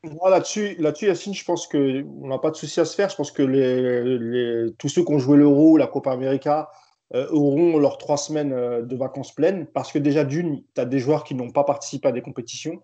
Moi, 0.02 0.30
là-dessus, 0.30 0.76
là-dessus, 0.78 1.06
Yacine, 1.06 1.34
je 1.34 1.44
pense 1.44 1.66
qu'on 1.66 2.28
n'a 2.28 2.38
pas 2.38 2.50
de 2.50 2.56
souci 2.56 2.78
à 2.80 2.84
se 2.84 2.94
faire. 2.94 3.08
Je 3.08 3.16
pense 3.16 3.32
que 3.32 4.68
tous 4.78 4.88
ceux 4.88 5.04
qui 5.04 5.12
ont 5.12 5.18
joué 5.18 5.38
l'Euro, 5.38 5.76
la 5.76 5.86
Copa 5.86 6.12
América, 6.12 6.68
auront 7.14 7.78
leurs 7.78 7.98
trois 7.98 8.16
semaines 8.16 8.52
euh, 8.52 8.82
de 8.82 8.96
vacances 8.96 9.32
pleines 9.32 9.66
parce 9.66 9.92
que 9.92 9.98
déjà 9.98 10.24
d'une, 10.24 10.62
tu 10.74 10.80
as 10.80 10.84
des 10.84 10.98
joueurs 10.98 11.24
qui 11.24 11.34
n'ont 11.34 11.50
pas 11.50 11.64
participé 11.64 12.08
à 12.08 12.12
des 12.12 12.22
compétitions, 12.22 12.82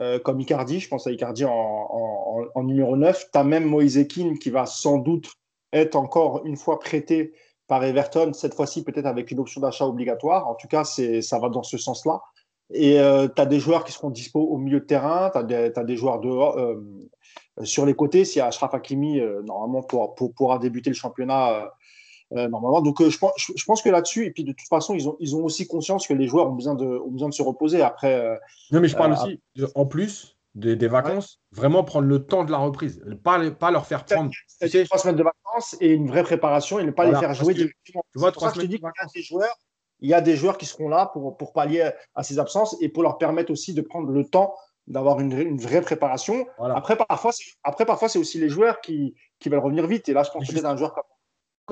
euh, 0.00 0.18
comme 0.18 0.40
Icardi, 0.40 0.80
je 0.80 0.88
pense 0.88 1.06
à 1.06 1.10
Icardi 1.10 1.44
en, 1.44 2.62
numéro 2.62 2.96
9. 2.96 3.30
Tu 3.32 3.38
as 3.38 3.44
même 3.44 3.64
Moïse 3.64 3.98
Ekin 3.98 4.34
qui 4.40 4.50
va 4.50 4.66
sans 4.66 4.98
doute 4.98 5.30
être 5.72 5.96
encore 5.96 6.44
une 6.44 6.56
fois 6.56 6.78
prêté 6.78 7.32
par 7.66 7.82
Everton, 7.84 8.32
cette 8.34 8.54
fois-ci 8.54 8.84
peut-être 8.84 9.06
avec 9.06 9.30
une 9.30 9.38
option 9.38 9.60
d'achat 9.60 9.86
obligatoire. 9.86 10.48
En 10.48 10.54
tout 10.54 10.68
cas, 10.68 10.84
ça 10.84 11.38
va 11.38 11.48
dans 11.48 11.62
ce 11.62 11.78
sens-là. 11.78 12.20
Et 12.74 12.96
tu 13.34 13.40
as 13.40 13.46
des 13.46 13.60
joueurs 13.60 13.84
qui 13.84 13.92
seront 13.92 14.10
dispo 14.10 14.40
au 14.40 14.58
milieu 14.58 14.80
de 14.80 14.84
terrain, 14.84 15.30
tu 15.30 15.38
as, 15.38 15.84
des 15.84 15.96
joueurs 15.96 16.20
de, 16.20 17.64
sur 17.64 17.86
les 17.86 17.94
côtés. 17.94 18.26
Si 18.26 18.40
Ashraf 18.40 18.74
Hakimi, 18.74 19.22
normalement, 19.44 19.82
pour, 19.82 20.14
pourra 20.34 20.58
débuter 20.58 20.90
le 20.90 20.96
championnat 20.96 21.70
euh, 22.36 22.48
normalement. 22.48 22.80
Donc, 22.80 23.00
euh, 23.00 23.10
je, 23.10 23.18
pense, 23.18 23.32
je, 23.36 23.64
pense 23.64 23.82
que 23.82 23.90
là-dessus, 23.90 24.26
et 24.26 24.30
puis 24.30 24.44
de 24.44 24.52
toute 24.52 24.68
façon, 24.68 24.94
ils 24.94 25.08
ont, 25.08 25.16
ils 25.20 25.36
ont 25.36 25.44
aussi 25.44 25.66
conscience 25.66 26.06
que 26.06 26.14
les 26.14 26.26
joueurs 26.26 26.48
ont 26.48 26.54
besoin 26.54 26.74
de, 26.74 26.86
ont 26.86 27.10
besoin 27.10 27.28
de 27.28 27.34
se 27.34 27.42
reposer 27.42 27.82
après. 27.82 28.14
Euh, 28.14 28.36
non, 28.70 28.80
mais 28.80 28.88
je 28.88 28.96
parle 28.96 29.12
aussi, 29.12 29.40
en 29.74 29.86
plus 29.86 30.38
des, 30.54 30.76
des 30.76 30.88
vacances, 30.88 31.40
vraiment 31.50 31.84
prendre 31.84 32.06
le 32.06 32.24
temps 32.24 32.44
de 32.44 32.50
la 32.50 32.58
reprise. 32.58 33.02
Pas, 33.22 33.50
pas 33.50 33.70
leur 33.70 33.86
faire 33.86 34.04
prendre. 34.04 34.30
C'est 34.46 34.84
trois 34.84 34.98
semaines 34.98 35.16
de 35.16 35.24
vacances 35.24 35.76
et 35.80 35.92
une 35.92 36.08
vraie 36.08 36.22
préparation 36.22 36.78
et 36.78 36.84
ne 36.84 36.90
pas 36.90 37.04
les 37.04 37.18
faire 37.18 37.34
jouer 37.34 37.54
directement. 37.54 38.04
Tu 38.12 38.18
vois, 38.18 38.32
trois 38.32 38.52
semaines 38.52 38.68
de 38.68 38.78
vacances. 38.80 39.12
Des 39.12 39.22
joueurs, 39.22 39.56
il 40.00 40.08
y 40.08 40.14
a 40.14 40.20
des 40.20 40.36
joueurs 40.36 40.56
qui 40.56 40.66
seront 40.66 40.88
là 40.88 41.10
pour, 41.12 41.36
pour 41.36 41.52
pallier 41.52 41.90
à 42.14 42.22
ces 42.22 42.38
absences 42.38 42.76
et 42.80 42.88
pour 42.88 43.02
leur 43.02 43.18
permettre 43.18 43.52
aussi 43.52 43.74
de 43.74 43.82
prendre 43.82 44.10
le 44.10 44.24
temps 44.24 44.54
d'avoir 44.88 45.20
une, 45.20 45.32
une, 45.32 45.58
vraie 45.58 45.80
préparation. 45.80 46.46
Après, 46.58 46.96
parfois, 46.96 47.30
après, 47.62 47.86
parfois, 47.86 48.08
c'est 48.08 48.18
aussi 48.18 48.38
les 48.38 48.48
joueurs 48.48 48.80
qui, 48.80 49.14
qui 49.38 49.48
veulent 49.48 49.60
revenir 49.60 49.86
vite. 49.86 50.08
Et 50.08 50.12
là, 50.12 50.22
je 50.22 50.30
pense 50.30 50.46
que 50.46 50.52
c'est 50.52 50.64
un 50.64 50.76
joueur 50.76 50.92
comme 50.92 51.04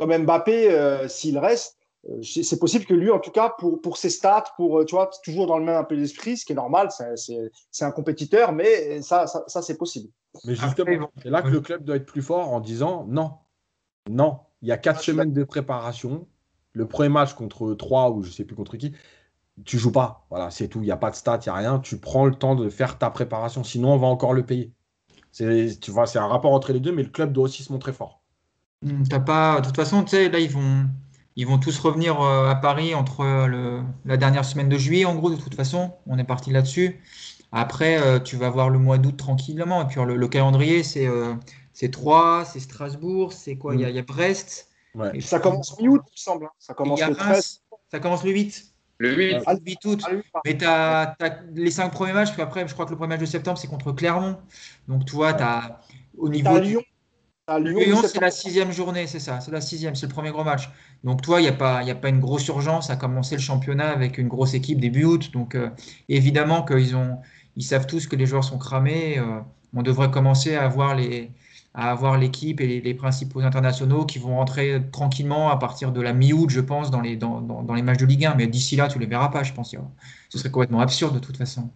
comme 0.01 0.17
Mbappé, 0.17 0.71
euh, 0.71 1.09
s'il 1.09 1.37
reste, 1.37 1.77
euh, 2.09 2.23
c'est 2.23 2.59
possible 2.59 2.87
que 2.87 2.95
lui, 2.95 3.11
en 3.11 3.19
tout 3.19 3.31
cas, 3.31 3.51
pour, 3.59 3.83
pour 3.83 3.99
ses 3.99 4.09
stats, 4.09 4.45
pour, 4.57 4.79
euh, 4.79 4.85
tu 4.87 4.95
vois, 4.95 5.11
toujours 5.23 5.47
dans 5.47 5.59
le 5.59 5.65
même 5.65 5.77
un 5.77 5.85
peu 5.85 5.95
d'esprit, 5.95 6.39
ce 6.39 6.47
qui 6.47 6.53
est 6.53 6.57
normal, 6.57 6.89
c'est 7.19 7.85
un 7.85 7.91
compétiteur, 7.91 8.53
mais 8.53 9.03
ça, 9.03 9.27
ça, 9.27 9.61
c'est 9.61 9.77
possible. 9.77 10.09
Mais 10.45 10.55
justement, 10.55 11.11
c'est 11.23 11.29
là 11.29 11.43
que 11.43 11.49
le 11.49 11.61
club 11.61 11.85
doit 11.85 11.97
être 11.97 12.07
plus 12.07 12.23
fort 12.23 12.49
en 12.49 12.61
disant 12.61 13.05
non, 13.09 13.35
non, 14.09 14.39
il 14.63 14.69
y 14.69 14.73
a 14.73 14.79
quatre 14.79 15.03
semaines 15.03 15.35
de 15.35 15.45
préparation. 15.45 16.27
Le 16.73 16.87
premier 16.87 17.11
match 17.11 17.35
contre 17.35 17.75
3 17.75 18.13
ou 18.13 18.23
je 18.23 18.31
sais 18.31 18.45
plus 18.45 18.57
contre 18.57 18.79
qui, 18.79 18.95
tu 19.67 19.77
joues 19.77 19.93
pas. 19.93 20.25
Voilà, 20.31 20.51
c'est 20.51 20.69
tout. 20.69 20.79
Il 20.79 20.85
n'y 20.85 20.93
a 20.93 20.97
pas 20.97 21.11
de 21.11 21.17
stats, 21.17 21.41
il 21.45 21.49
n'y 21.49 21.53
a 21.53 21.57
rien. 21.57 21.79
Tu 21.81 21.99
prends 21.99 22.25
le 22.25 22.35
temps 22.35 22.55
de 22.55 22.71
faire 22.71 22.97
ta 22.97 23.11
préparation. 23.11 23.65
Sinon, 23.65 23.93
on 23.93 23.99
va 23.99 24.07
encore 24.07 24.33
le 24.33 24.47
payer. 24.47 24.73
tu 25.37 25.91
vois, 25.91 26.07
c'est 26.07 26.21
un 26.21 26.29
rapport 26.29 26.53
entre 26.53 26.73
les 26.73 26.81
deux, 26.81 26.93
mais 26.93 27.03
le 27.03 27.11
club 27.11 27.33
doit 27.33 27.45
aussi 27.45 27.65
se 27.65 27.73
montrer 27.73 27.93
fort. 27.93 28.20
Hmm, 28.83 29.03
t'as 29.09 29.21
pas, 29.21 29.61
de 29.61 29.67
toute 29.67 29.77
façon, 29.77 30.03
tu 30.05 30.11
sais, 30.11 30.29
là 30.29 30.39
ils 30.39 30.51
vont, 30.51 30.87
ils 31.37 31.47
vont 31.47 31.59
tous 31.59 31.79
revenir 31.79 32.21
euh, 32.21 32.49
à 32.49 32.55
Paris 32.55 32.95
entre 32.95 33.25
le, 33.47 33.83
la 34.05 34.17
dernière 34.17 34.45
semaine 34.45 34.69
de 34.69 34.79
juillet, 34.79 35.05
en 35.05 35.15
gros, 35.15 35.31
de 35.31 35.37
toute 35.37 35.55
façon, 35.55 35.93
on 36.07 36.19
est 36.19 36.25
parti 36.25 36.51
là-dessus. 36.51 37.01
Après, 37.53 38.01
euh, 38.01 38.21
tu 38.21 38.37
vas 38.37 38.49
voir 38.51 38.71
le 38.71 38.79
mois 38.79 38.99
d'août 38.99 39.17
tranquillement. 39.17 39.83
Et 39.83 39.87
puis 39.87 40.01
le, 40.05 40.29
calendrier, 40.29 40.83
c'est 40.83 41.07
euh, 41.07 41.35
c'est 41.73 41.91
Troyes, 41.91 42.45
c'est 42.45 42.61
Strasbourg, 42.61 43.33
c'est 43.33 43.57
quoi? 43.57 43.75
Il 43.75 43.81
y, 43.81 43.99
a 43.99 44.03
Brest. 44.03 44.69
Et 45.15 45.21
ça 45.21 45.41
commence 45.41 45.79
mi-août, 45.81 46.03
il 46.07 46.13
me 46.13 46.17
semble. 46.17 46.45
Hein. 46.45 46.51
Ça 46.59 46.75
commence 46.75 47.01
le 47.01 47.15
13. 47.15 47.63
Ça 47.91 47.99
commence 47.99 48.25
le 48.25 48.31
8. 48.31 48.67
Le 48.99 49.17
8. 49.17 49.37
Ah, 49.47 49.55
le 49.55 49.61
8 49.65 49.85
août. 49.87 50.03
Ah, 50.05 50.41
Mais 50.45 50.59
tu 50.59 50.65
as, 50.65 51.17
les 51.55 51.71
cinq 51.71 51.91
premiers 51.91 52.13
matchs, 52.13 52.33
puis 52.33 52.43
après, 52.43 52.67
je 52.69 52.73
crois 52.73 52.85
que 52.85 52.91
le 52.91 52.97
premier 52.97 53.15
match 53.15 53.21
de 53.21 53.27
septembre, 53.27 53.59
c'est 53.59 53.69
contre 53.69 53.93
Clermont. 53.93 54.37
Donc, 54.89 55.07
tu 55.07 55.15
vois, 55.15 55.33
tu 55.33 55.43
as 55.43 55.81
au 56.19 56.29
niveau. 56.29 56.59
Lyon. 56.59 56.83
Lyon, 57.59 58.03
c'est 58.07 58.21
la 58.21 58.31
sixième 58.31 58.73
journée, 58.73 59.07
c'est 59.07 59.19
ça. 59.19 59.41
C'est 59.41 59.51
la 59.51 59.61
sixième, 59.61 59.95
c'est 59.95 60.07
le 60.07 60.13
premier 60.13 60.31
gros 60.31 60.45
match. 60.45 60.71
Donc, 61.05 61.23
toi, 61.23 61.41
il 61.41 61.45
n'y 61.45 61.49
a, 61.49 61.53
pas, 61.53 61.81
a 61.81 61.95
pas 61.95 62.09
une 62.09 62.21
grosse 62.21 62.47
urgence 62.49 62.91
à 62.91 62.97
commencer 62.97 63.35
le 63.35 63.41
championnat 63.41 63.91
avec 63.91 64.19
une 64.19 64.29
grosse 64.29 64.55
équipe 64.55 64.81
début 64.81 65.05
août. 65.05 65.31
Donc, 65.33 65.55
euh, 65.55 65.71
évidemment 66.09 66.65
qu'ils 66.65 66.95
ont, 66.97 67.19
ils 67.57 67.65
savent 67.65 67.87
tous 67.87 68.07
que 68.07 68.17
les 68.17 68.27
joueurs 68.27 68.45
sont 68.45 68.59
cramés. 68.59 69.19
Euh, 69.19 69.41
on 69.75 69.83
devrait 69.83 70.11
commencer 70.11 70.55
à 70.55 70.65
avoir 70.65 70.95
les, 70.95 71.31
à 71.75 71.91
avoir 71.91 72.19
l'équipe 72.19 72.61
et 72.61 72.81
les, 72.81 72.95
principaux 72.95 73.41
internationaux 73.41 74.05
qui 74.05 74.19
vont 74.19 74.37
rentrer 74.37 74.83
tranquillement 74.93 75.51
à 75.51 75.57
partir 75.57 75.93
de 75.93 76.01
la 76.01 76.13
mi-août, 76.13 76.51
je 76.51 76.61
pense, 76.61 76.91
dans 76.91 77.01
les, 77.01 77.17
dans, 77.17 77.41
dans, 77.41 77.75
les 77.75 77.83
matchs 77.83 77.99
de 77.99 78.07
Ligue 78.07 78.27
1. 78.27 78.35
Mais 78.35 78.47
d'ici 78.47 78.77
là, 78.77 78.89
tu 78.89 78.99
les 78.99 79.07
verras 79.07 79.29
pas, 79.29 79.43
je 79.43 79.53
pense. 79.53 79.75
Ce 80.29 80.39
serait 80.39 80.51
complètement 80.51 80.81
absurde 80.81 81.15
de 81.15 81.21
toute 81.21 81.37
façon. 81.37 81.71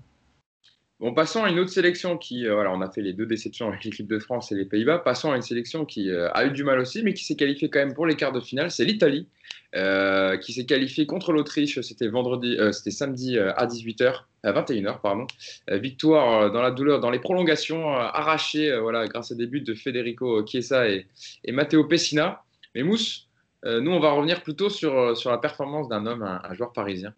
Bon, 1.00 1.12
passons 1.12 1.42
à 1.42 1.50
une 1.50 1.58
autre 1.58 1.70
sélection 1.70 2.16
qui, 2.16 2.46
euh, 2.46 2.54
voilà, 2.54 2.70
on 2.72 2.80
a 2.80 2.88
fait 2.88 3.02
les 3.02 3.12
deux 3.12 3.26
déceptions 3.26 3.66
avec 3.66 3.82
l'équipe 3.82 4.06
de 4.06 4.20
France 4.20 4.52
et 4.52 4.54
les 4.54 4.64
Pays-Bas. 4.64 4.98
Passons 5.00 5.32
à 5.32 5.36
une 5.36 5.42
sélection 5.42 5.84
qui 5.84 6.08
euh, 6.08 6.30
a 6.32 6.46
eu 6.46 6.52
du 6.52 6.62
mal 6.62 6.78
aussi, 6.78 7.02
mais 7.02 7.14
qui 7.14 7.24
s'est 7.24 7.34
qualifiée 7.34 7.68
quand 7.68 7.80
même 7.80 7.94
pour 7.94 8.06
les 8.06 8.14
quarts 8.14 8.30
de 8.30 8.38
finale. 8.38 8.70
C'est 8.70 8.84
l'Italie, 8.84 9.26
euh, 9.74 10.36
qui 10.36 10.52
s'est 10.52 10.66
qualifiée 10.66 11.04
contre 11.04 11.32
l'Autriche. 11.32 11.80
C'était 11.80 12.06
vendredi, 12.06 12.56
c'était 12.70 12.92
samedi 12.92 13.36
à 13.38 13.66
18h, 13.66 14.22
à 14.44 14.52
21h, 14.52 15.00
pardon. 15.00 15.26
victoire 15.68 16.52
dans 16.52 16.62
la 16.62 16.70
douleur, 16.70 17.00
dans 17.00 17.10
les 17.10 17.18
prolongations, 17.18 17.88
arrachée, 17.88 18.78
voilà, 18.78 19.08
grâce 19.08 19.32
à 19.32 19.34
des 19.34 19.48
buts 19.48 19.62
de 19.62 19.74
Federico 19.74 20.46
Chiesa 20.46 20.88
et, 20.88 21.06
et 21.44 21.50
Matteo 21.50 21.84
Pessina. 21.84 22.44
Mais 22.76 22.84
Mousse, 22.84 23.28
nous, 23.64 23.90
on 23.90 24.00
va 24.00 24.12
revenir 24.12 24.44
plutôt 24.44 24.70
sur, 24.70 25.16
sur 25.16 25.32
la 25.32 25.38
performance 25.38 25.88
d'un 25.88 26.06
homme, 26.06 26.22
un 26.22 26.54
joueur 26.54 26.72
parisien 26.72 27.12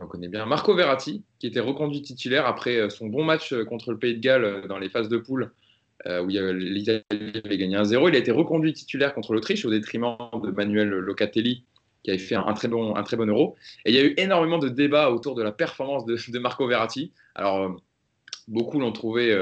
on 0.00 0.06
connaît 0.06 0.28
bien. 0.28 0.46
Marco 0.46 0.74
Verratti, 0.74 1.24
qui 1.38 1.46
était 1.46 1.60
reconduit 1.60 2.02
titulaire 2.02 2.46
après 2.46 2.76
euh, 2.76 2.90
son 2.90 3.06
bon 3.06 3.24
match 3.24 3.52
euh, 3.52 3.64
contre 3.64 3.92
le 3.92 3.98
Pays 3.98 4.14
de 4.14 4.20
Galles 4.20 4.44
euh, 4.44 4.66
dans 4.66 4.78
les 4.78 4.88
phases 4.88 5.08
de 5.08 5.18
poule, 5.18 5.52
où 6.04 6.26
l'Italie 6.26 7.04
avait 7.44 7.58
gagné 7.58 7.76
1-0. 7.76 8.08
Il 8.08 8.16
a 8.16 8.18
été 8.18 8.32
reconduit 8.32 8.72
titulaire 8.72 9.14
contre 9.14 9.34
l'Autriche 9.34 9.64
au 9.64 9.70
détriment 9.70 10.16
de 10.42 10.50
Manuel 10.50 10.88
Locatelli, 10.88 11.64
qui 12.02 12.10
avait 12.10 12.18
fait 12.18 12.34
un 12.34 12.52
très, 12.54 12.66
bon, 12.66 12.96
un 12.96 13.04
très 13.04 13.16
bon 13.16 13.28
euro. 13.28 13.54
Et 13.84 13.92
il 13.92 13.94
y 13.94 14.00
a 14.00 14.02
eu 14.02 14.12
énormément 14.16 14.58
de 14.58 14.68
débats 14.68 15.12
autour 15.12 15.36
de 15.36 15.44
la 15.44 15.52
performance 15.52 16.04
de, 16.04 16.38
Marco 16.40 16.66
Verratti. 16.66 17.12
Alors, 17.36 17.80
beaucoup 18.48 18.80
l'ont 18.80 18.90
trouvé 18.90 19.32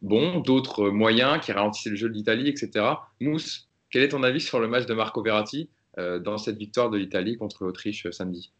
bon, 0.00 0.40
d'autres 0.40 0.88
moyens, 0.88 1.44
qui 1.44 1.52
ralentissaient 1.52 1.90
le 1.90 1.96
jeu 1.96 2.08
de 2.08 2.14
l'Italie, 2.14 2.48
etc. 2.48 2.86
Mousse, 3.20 3.68
quel 3.90 4.04
est 4.04 4.08
ton 4.08 4.22
avis 4.22 4.40
sur 4.40 4.60
le 4.60 4.66
match 4.66 4.86
de 4.86 4.94
Marco 4.94 5.22
Verratti 5.22 5.68
dans 5.98 6.38
cette 6.38 6.56
victoire 6.56 6.88
de 6.88 6.96
l'Italie 6.96 7.36
contre 7.36 7.64
l'Autriche 7.64 8.08
samedi? 8.12 8.50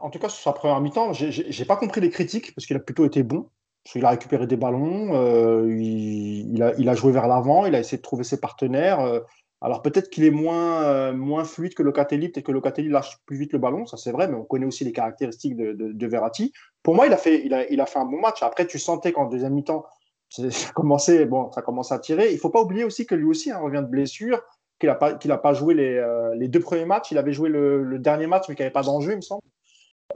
En 0.00 0.10
tout 0.10 0.18
cas, 0.18 0.28
sur 0.28 0.42
sa 0.42 0.52
première 0.52 0.80
mi-temps, 0.80 1.12
j'ai 1.12 1.64
pas 1.64 1.76
compris 1.76 2.00
les 2.00 2.10
critiques 2.10 2.54
parce 2.54 2.66
qu'il 2.66 2.76
a 2.76 2.80
plutôt 2.80 3.04
été 3.04 3.22
bon. 3.22 3.48
Parce 3.84 3.92
qu'il 3.92 4.04
a 4.06 4.10
récupéré 4.10 4.46
des 4.46 4.56
ballons, 4.56 5.10
euh, 5.12 5.66
il, 5.68 6.62
a, 6.62 6.94
joué 6.94 7.12
vers 7.12 7.28
l'avant, 7.28 7.66
il 7.66 7.74
a 7.74 7.80
essayé 7.80 7.98
de 7.98 8.02
trouver 8.02 8.24
ses 8.24 8.40
partenaires. 8.40 9.00
Euh. 9.00 9.20
alors 9.60 9.82
peut-être 9.82 10.08
qu'il 10.08 10.24
est 10.24 10.30
moins, 10.30 10.82
euh, 10.84 11.12
moins 11.12 11.44
fluide 11.44 11.74
que 11.74 11.82
Locatelli, 11.82 12.30
peut-être 12.30 12.46
que 12.46 12.52
Locatelli 12.52 12.88
lâche 12.88 13.18
plus 13.26 13.36
vite 13.36 13.52
le 13.52 13.58
ballon, 13.58 13.84
ça 13.84 13.98
c'est 13.98 14.10
vrai, 14.10 14.26
mais 14.26 14.36
on 14.36 14.44
connaît 14.44 14.64
aussi 14.64 14.84
les 14.84 14.92
caractéristiques 14.92 15.54
de, 15.54 16.06
Verratti. 16.06 16.54
Pour 16.82 16.94
moi, 16.94 17.06
il 17.06 17.12
a, 17.12 17.18
fait, 17.18 17.44
il, 17.44 17.52
a, 17.52 17.70
il 17.70 17.78
un 17.78 18.04
bon 18.06 18.20
match. 18.20 18.42
Après, 18.42 18.66
tu 18.66 18.78
sentais 18.78 19.12
qu'en 19.12 19.26
deuxième 19.26 19.52
mi-temps, 19.52 19.84
ça 20.30 20.70
commençait, 20.74 21.26
bon, 21.26 21.50
ça 21.52 21.94
à 21.94 21.98
tirer. 21.98 22.32
Il 22.32 22.38
faut 22.38 22.50
pas 22.50 22.62
oublier 22.62 22.84
aussi 22.84 23.04
que 23.04 23.14
lui 23.14 23.26
aussi 23.26 23.50
hein, 23.50 23.58
revient 23.58 23.82
de 23.82 23.90
blessure, 23.90 24.40
qu'il 24.80 24.88
n'a 24.88 24.94
pas, 24.94 25.12
pas 25.12 25.52
joué 25.52 25.74
les, 25.74 26.48
deux 26.48 26.60
premiers 26.60 26.86
matchs. 26.86 27.10
Il 27.10 27.18
avait 27.18 27.34
joué 27.34 27.50
le, 27.50 27.84
le 27.84 27.98
dernier 27.98 28.26
match, 28.26 28.44
mais 28.48 28.54
qu'il 28.54 28.62
n'y 28.62 28.68
avait 28.68 28.72
pas 28.72 28.82
d'enjeu, 28.82 29.12
il 29.12 29.16
me 29.16 29.20
semble. 29.20 29.42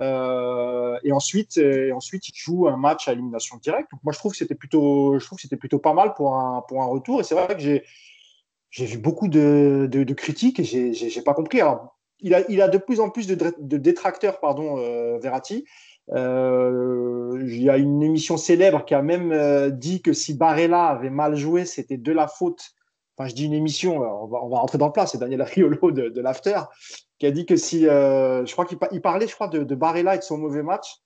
Euh, 0.01 0.99
et 1.03 1.13
ensuite, 1.13 1.59
euh, 1.59 1.93
ensuite, 1.95 2.29
il 2.29 2.35
joue 2.35 2.69
un 2.69 2.77
match 2.77 3.09
à 3.09 3.13
élimination 3.13 3.57
directe. 3.57 3.91
Donc 3.93 4.01
moi, 4.05 4.13
je 4.13 4.19
trouve 4.19 4.33
que 4.33 4.39
c'était 4.39 4.55
plutôt, 4.55 5.19
je 5.19 5.25
trouve 5.25 5.37
que 5.37 5.43
c'était 5.43 5.57
plutôt 5.57 5.79
pas 5.79 5.95
mal 5.95 6.15
pour 6.15 6.35
un, 6.35 6.63
pour 6.69 6.83
un 6.83 6.87
retour. 6.87 7.21
Et 7.21 7.25
c'est 7.25 7.35
vrai 7.35 7.55
que 7.55 7.61
j'ai, 7.61 7.85
j'ai 8.71 8.87
vu 8.87 8.99
beaucoup 8.99 9.29
de, 9.29 9.89
de, 9.91 10.15
critiques 10.15 10.61
et 10.61 10.65
j'ai, 10.65 10.93
j'ai, 10.93 11.23
pas 11.23 11.35
compris. 11.35 11.61
Alors, 11.61 11.99
il 12.21 12.35
a, 12.35 12.49
il 12.51 12.61
a 12.61 12.69
de 12.69 12.79
plus 12.79 13.01
en 13.01 13.11
plus 13.11 13.27
de, 13.27 13.55
de 13.59 13.77
détracteurs, 13.77 14.41
pardon, 14.41 14.79
euh, 14.79 15.19
Verratti. 15.19 15.65
Il 16.11 17.63
y 17.63 17.69
a 17.69 17.77
une 17.77 18.03
émission 18.03 18.37
célèbre 18.37 18.85
qui 18.85 18.95
a 18.95 19.03
même 19.03 19.71
dit 19.73 20.01
que 20.01 20.15
si 20.15 20.35
Barella 20.35 20.87
avait 20.87 21.11
mal 21.11 21.37
joué, 21.37 21.67
c'était 21.67 21.99
de 21.99 22.13
la 22.13 22.29
faute. 22.29 22.73
Je 23.27 23.35
dis 23.35 23.47
une 23.47 23.55
émission, 23.55 23.99
on 23.99 24.27
va, 24.27 24.39
on 24.43 24.49
rentrer 24.49 24.79
dans 24.79 24.87
le 24.87 24.93
plat, 24.93 25.07
c'est 25.07 25.19
Daniel 25.19 25.43
Riolo 25.43 25.91
de, 25.91 26.09
de 26.09 26.21
l'After 26.21 26.61
qui 27.19 27.27
a 27.27 27.31
dit 27.31 27.47
que 27.47 27.57
si, 27.57 27.87
euh, 27.87 28.47
je 28.47 28.53
crois 28.53 28.65
qu'il 28.65 28.79
parlait, 28.79 29.27
je 29.27 29.35
crois, 29.35 29.49
de, 29.49 29.65
de, 29.65 29.75
Barella 29.75 30.15
et 30.15 30.19
de 30.19 30.23
son 30.23 30.39
mauvais 30.39 30.63
match, 30.63 30.99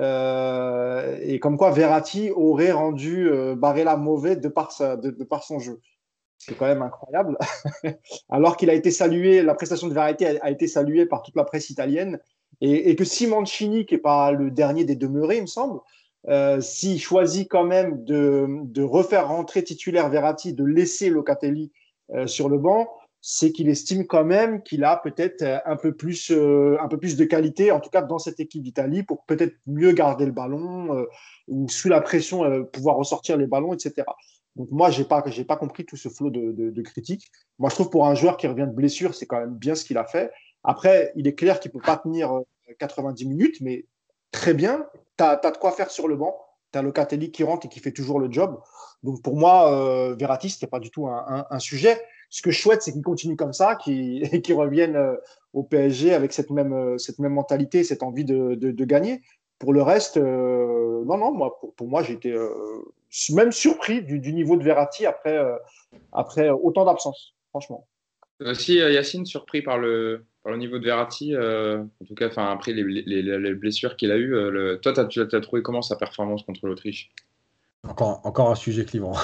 euh, 0.00 1.18
et 1.22 1.40
comme 1.40 1.56
quoi 1.56 1.70
Verratti 1.70 2.30
aurait 2.30 2.72
rendu 2.72 3.28
euh, 3.28 3.54
Barella 3.54 3.96
mauvais 3.96 4.36
de 4.36 4.48
par, 4.48 4.72
sa, 4.72 4.96
de, 4.96 5.10
par 5.24 5.42
son 5.42 5.58
jeu. 5.58 5.80
C'est 6.38 6.56
quand 6.56 6.66
même 6.66 6.82
incroyable. 6.82 7.38
Alors 8.28 8.56
qu'il 8.56 8.70
a 8.70 8.74
été 8.74 8.90
salué, 8.90 9.42
la 9.42 9.54
prestation 9.54 9.88
de 9.88 9.94
Verratti 9.94 10.26
a, 10.26 10.50
été 10.50 10.68
saluée 10.68 11.06
par 11.06 11.22
toute 11.22 11.36
la 11.36 11.44
presse 11.44 11.70
italienne, 11.70 12.20
et, 12.62 12.96
que 12.96 13.04
Simoncini, 13.04 13.84
qui 13.84 13.94
n'est 13.94 14.00
pas 14.00 14.32
le 14.32 14.50
dernier 14.50 14.84
des 14.84 14.96
demeurés, 14.96 15.36
il 15.36 15.42
me 15.42 15.46
semble, 15.46 15.80
euh, 16.28 16.60
s'il 16.60 17.00
choisit 17.00 17.48
quand 17.48 17.64
même 17.64 18.04
de, 18.04 18.46
de, 18.64 18.82
refaire 18.82 19.28
rentrer 19.28 19.62
titulaire 19.62 20.08
Verratti, 20.08 20.52
de 20.52 20.64
laisser 20.64 21.08
Locatelli 21.08 21.72
euh, 22.14 22.26
sur 22.26 22.48
le 22.48 22.58
banc, 22.58 22.88
c'est 23.28 23.50
qu'il 23.50 23.68
estime 23.68 24.06
quand 24.06 24.24
même 24.24 24.62
qu'il 24.62 24.84
a 24.84 24.96
peut-être 24.96 25.42
euh, 25.42 25.58
un 25.66 25.74
peu 25.74 25.92
plus 25.96 26.30
euh, 26.30 26.76
un 26.80 26.86
peu 26.86 26.96
plus 26.96 27.16
de 27.16 27.24
qualité, 27.24 27.72
en 27.72 27.80
tout 27.80 27.90
cas 27.90 28.00
dans 28.00 28.20
cette 28.20 28.38
équipe 28.38 28.62
d'Italie, 28.62 29.02
pour 29.02 29.24
peut-être 29.24 29.56
mieux 29.66 29.90
garder 29.90 30.26
le 30.26 30.30
ballon 30.30 30.96
euh, 30.96 31.06
ou 31.48 31.68
sous 31.68 31.88
la 31.88 32.00
pression 32.00 32.64
pouvoir 32.66 32.94
ressortir 32.94 33.36
les 33.36 33.48
ballons, 33.48 33.74
etc. 33.74 34.06
Donc 34.54 34.68
moi 34.70 34.90
j'ai 34.90 35.02
pas 35.02 35.24
j'ai 35.26 35.44
pas 35.44 35.56
compris 35.56 35.84
tout 35.84 35.96
ce 35.96 36.08
flot 36.08 36.30
de, 36.30 36.52
de, 36.52 36.82
critiques. 36.82 37.28
Moi 37.58 37.68
je 37.68 37.74
trouve 37.74 37.90
pour 37.90 38.06
un 38.06 38.14
joueur 38.14 38.36
qui 38.36 38.46
revient 38.46 38.68
de 38.68 38.74
blessure, 38.74 39.12
c'est 39.12 39.26
quand 39.26 39.40
même 39.40 39.56
bien 39.56 39.74
ce 39.74 39.84
qu'il 39.84 39.98
a 39.98 40.04
fait. 40.04 40.30
Après, 40.62 41.12
il 41.16 41.26
est 41.26 41.34
clair 41.34 41.58
qu'il 41.58 41.72
peut 41.72 41.80
pas 41.80 41.96
tenir 41.96 42.30
90 42.78 43.26
minutes, 43.26 43.56
mais 43.60 43.86
très 44.32 44.54
bien. 44.54 44.86
Tu 45.18 45.24
as, 45.24 45.36
de 45.36 45.56
quoi 45.58 45.72
faire 45.72 45.90
sur 45.90 46.08
le 46.08 46.16
banc. 46.16 46.36
Tu 46.72 46.78
as 46.78 46.82
Locatelli 46.82 47.30
qui 47.30 47.44
rentre 47.44 47.66
et 47.66 47.68
qui 47.68 47.80
fait 47.80 47.92
toujours 47.92 48.20
le 48.20 48.30
job. 48.30 48.60
Donc 49.02 49.22
pour 49.22 49.36
moi, 49.36 49.72
euh, 49.72 50.14
Verratti, 50.14 50.50
ce 50.50 50.66
pas 50.66 50.80
du 50.80 50.90
tout 50.90 51.06
un, 51.08 51.58
sujet 51.58 52.00
ce 52.30 52.42
que 52.42 52.50
je 52.50 52.60
souhaite, 52.60 52.82
c'est 52.82 52.92
qu'il 52.92 53.02
continue 53.02 53.36
comme 53.36 53.52
ça, 53.52 53.76
qu'il 53.76 54.20
qu 54.42 54.52
revienne 54.52 54.96
euh, 54.96 55.16
au 55.52 55.62
PSG 55.62 56.14
avec 56.14 56.32
cette 56.32 56.50
même, 56.50 56.72
euh, 56.72 56.98
cette 56.98 57.18
même 57.18 57.32
mentalité, 57.32 57.84
cette 57.84 58.02
envie 58.02 58.24
de, 58.24 58.54
de, 58.54 58.84
gagner. 58.84 59.22
Pour 59.58 59.72
le 59.72 59.82
reste, 59.82 60.16
euh, 60.16 61.04
non, 61.04 61.16
non, 61.16 61.32
moi, 61.32 61.58
pour, 61.76 61.88
moi, 61.88 62.02
j'ai 62.02 62.14
été 62.14 62.36
même 63.30 63.52
surpris 63.52 64.02
du, 64.02 64.18
du, 64.18 64.32
niveau 64.32 64.56
de 64.56 64.62
Verratti 64.62 65.06
après, 65.06 65.38
après 66.12 66.50
autant 66.50 66.84
d'absence, 66.84 67.34
franchement. 67.50 67.86
Aussi, 68.40 68.74
Yacine, 68.74 69.24
surpris 69.24 69.62
par 69.62 69.78
le, 69.78 70.26
par 70.46 70.52
le 70.52 70.60
niveau 70.60 70.78
de 70.78 70.84
Verratti, 70.84 71.36
en 71.36 72.04
tout 72.06 72.14
cas, 72.14 72.30
après 72.36 72.72
les, 72.72 72.84
les, 72.84 73.20
les 73.20 73.54
blessures 73.54 73.96
qu'il 73.96 74.12
a 74.12 74.16
eues. 74.16 74.30
Le... 74.30 74.78
Toi, 74.80 74.92
tu 75.08 75.20
as, 75.20 75.24
as, 75.24 75.40
trouvé 75.40 75.60
comment 75.60 75.82
sa 75.82 75.96
performance 75.96 76.44
contre 76.44 76.68
l'Autriche? 76.68 77.10
Encore, 77.82 78.20
encore 78.24 78.50
un 78.52 78.54
sujet 78.54 78.84
clivant. 78.84 79.14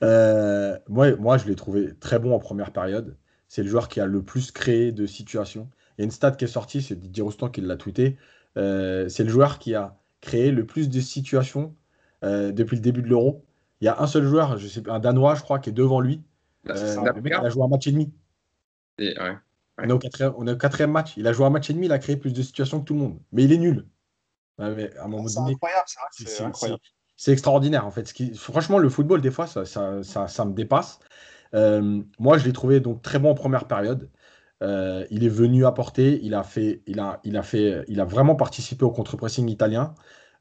Euh, 0.00 0.78
moi, 0.88 1.16
moi, 1.16 1.38
je 1.38 1.48
l'ai 1.48 1.56
trouvé 1.56 1.92
très 1.98 2.20
bon 2.20 2.32
en 2.32 2.38
première 2.38 2.70
période. 2.70 3.16
C'est 3.48 3.64
le 3.64 3.68
joueur 3.68 3.88
qui 3.88 3.98
a 3.98 4.06
le 4.06 4.22
plus 4.22 4.52
créé 4.52 4.92
de 4.92 5.06
situations. 5.06 5.68
Il 5.96 6.02
y 6.02 6.02
a 6.02 6.04
une 6.04 6.12
stat 6.12 6.30
qui 6.30 6.44
est 6.44 6.46
sortie, 6.46 6.82
c'est 6.82 6.94
Didier 6.94 7.24
Roustan 7.24 7.48
qui 7.48 7.62
l'a 7.62 7.76
tweeté. 7.76 8.16
Euh, 8.56 9.08
c'est 9.08 9.24
le 9.24 9.28
joueur 9.28 9.58
qui 9.58 9.74
a 9.74 9.98
créé 10.20 10.52
le 10.52 10.64
plus 10.64 10.88
de 10.88 11.00
situations 11.00 11.74
euh, 12.22 12.52
depuis 12.52 12.76
le 12.76 12.80
début 12.80 13.02
de 13.02 13.08
l'Euro. 13.08 13.44
Il 13.80 13.86
y 13.86 13.88
a 13.88 14.00
un 14.00 14.06
seul 14.06 14.22
joueur, 14.22 14.56
je 14.56 14.68
sais, 14.68 14.88
un 14.88 15.00
Danois, 15.00 15.34
je 15.34 15.42
crois, 15.42 15.58
qui 15.58 15.70
est 15.70 15.72
devant 15.72 15.98
lui. 15.98 16.22
Bah, 16.62 16.74
il 16.76 17.34
a 17.34 17.48
joué 17.48 17.64
un 17.64 17.68
match 17.68 17.88
et 17.88 17.90
demi. 17.90 18.12
On, 19.78 19.88
est 19.88 19.92
au 19.92 20.56
quatrième, 20.56 20.90
match. 20.90 21.16
Il 21.16 21.26
a 21.26 21.32
joué 21.32 21.46
un 21.46 21.50
match 21.50 21.70
et 21.70 21.72
demi, 21.72 21.86
il 21.86 21.92
a 21.92 21.98
créé 21.98 22.16
plus 22.16 22.32
de 22.32 22.42
situations 22.42 22.80
que 22.80 22.84
tout 22.84 22.94
le 22.94 23.00
monde. 23.00 23.18
Mais 23.32 23.44
il 23.44 23.52
est 23.52 23.58
nul. 23.58 23.86
c'est 25.28 25.38
incroyable, 25.38 25.84
c'est 26.16 26.42
incroyable 26.42 26.80
c'est 27.18 27.32
extraordinaire 27.32 27.84
en 27.84 27.90
fait. 27.90 28.10
franchement, 28.36 28.78
le 28.78 28.88
football, 28.88 29.20
des 29.20 29.32
fois, 29.32 29.46
ça, 29.46 29.64
ça, 29.66 30.44
me 30.44 30.52
dépasse. 30.54 31.00
Euh, 31.54 32.00
moi, 32.18 32.38
je 32.38 32.46
l'ai 32.46 32.52
trouvé 32.52 32.80
donc 32.80 33.02
très 33.02 33.18
bon 33.18 33.30
en 33.32 33.34
première 33.34 33.66
période. 33.66 34.08
Euh, 34.62 35.04
il 35.10 35.24
est 35.24 35.28
venu 35.28 35.66
apporter, 35.66 36.20
il 36.22 36.34
a 36.34 36.44
fait, 36.44 36.82
il 36.86 37.00
a, 37.00 37.20
il 37.24 37.36
a 37.36 37.42
fait, 37.42 37.84
il 37.88 38.00
a 38.00 38.04
vraiment 38.04 38.36
participé 38.36 38.84
au 38.84 38.92
contre-pressing 38.92 39.48
italien. 39.48 39.94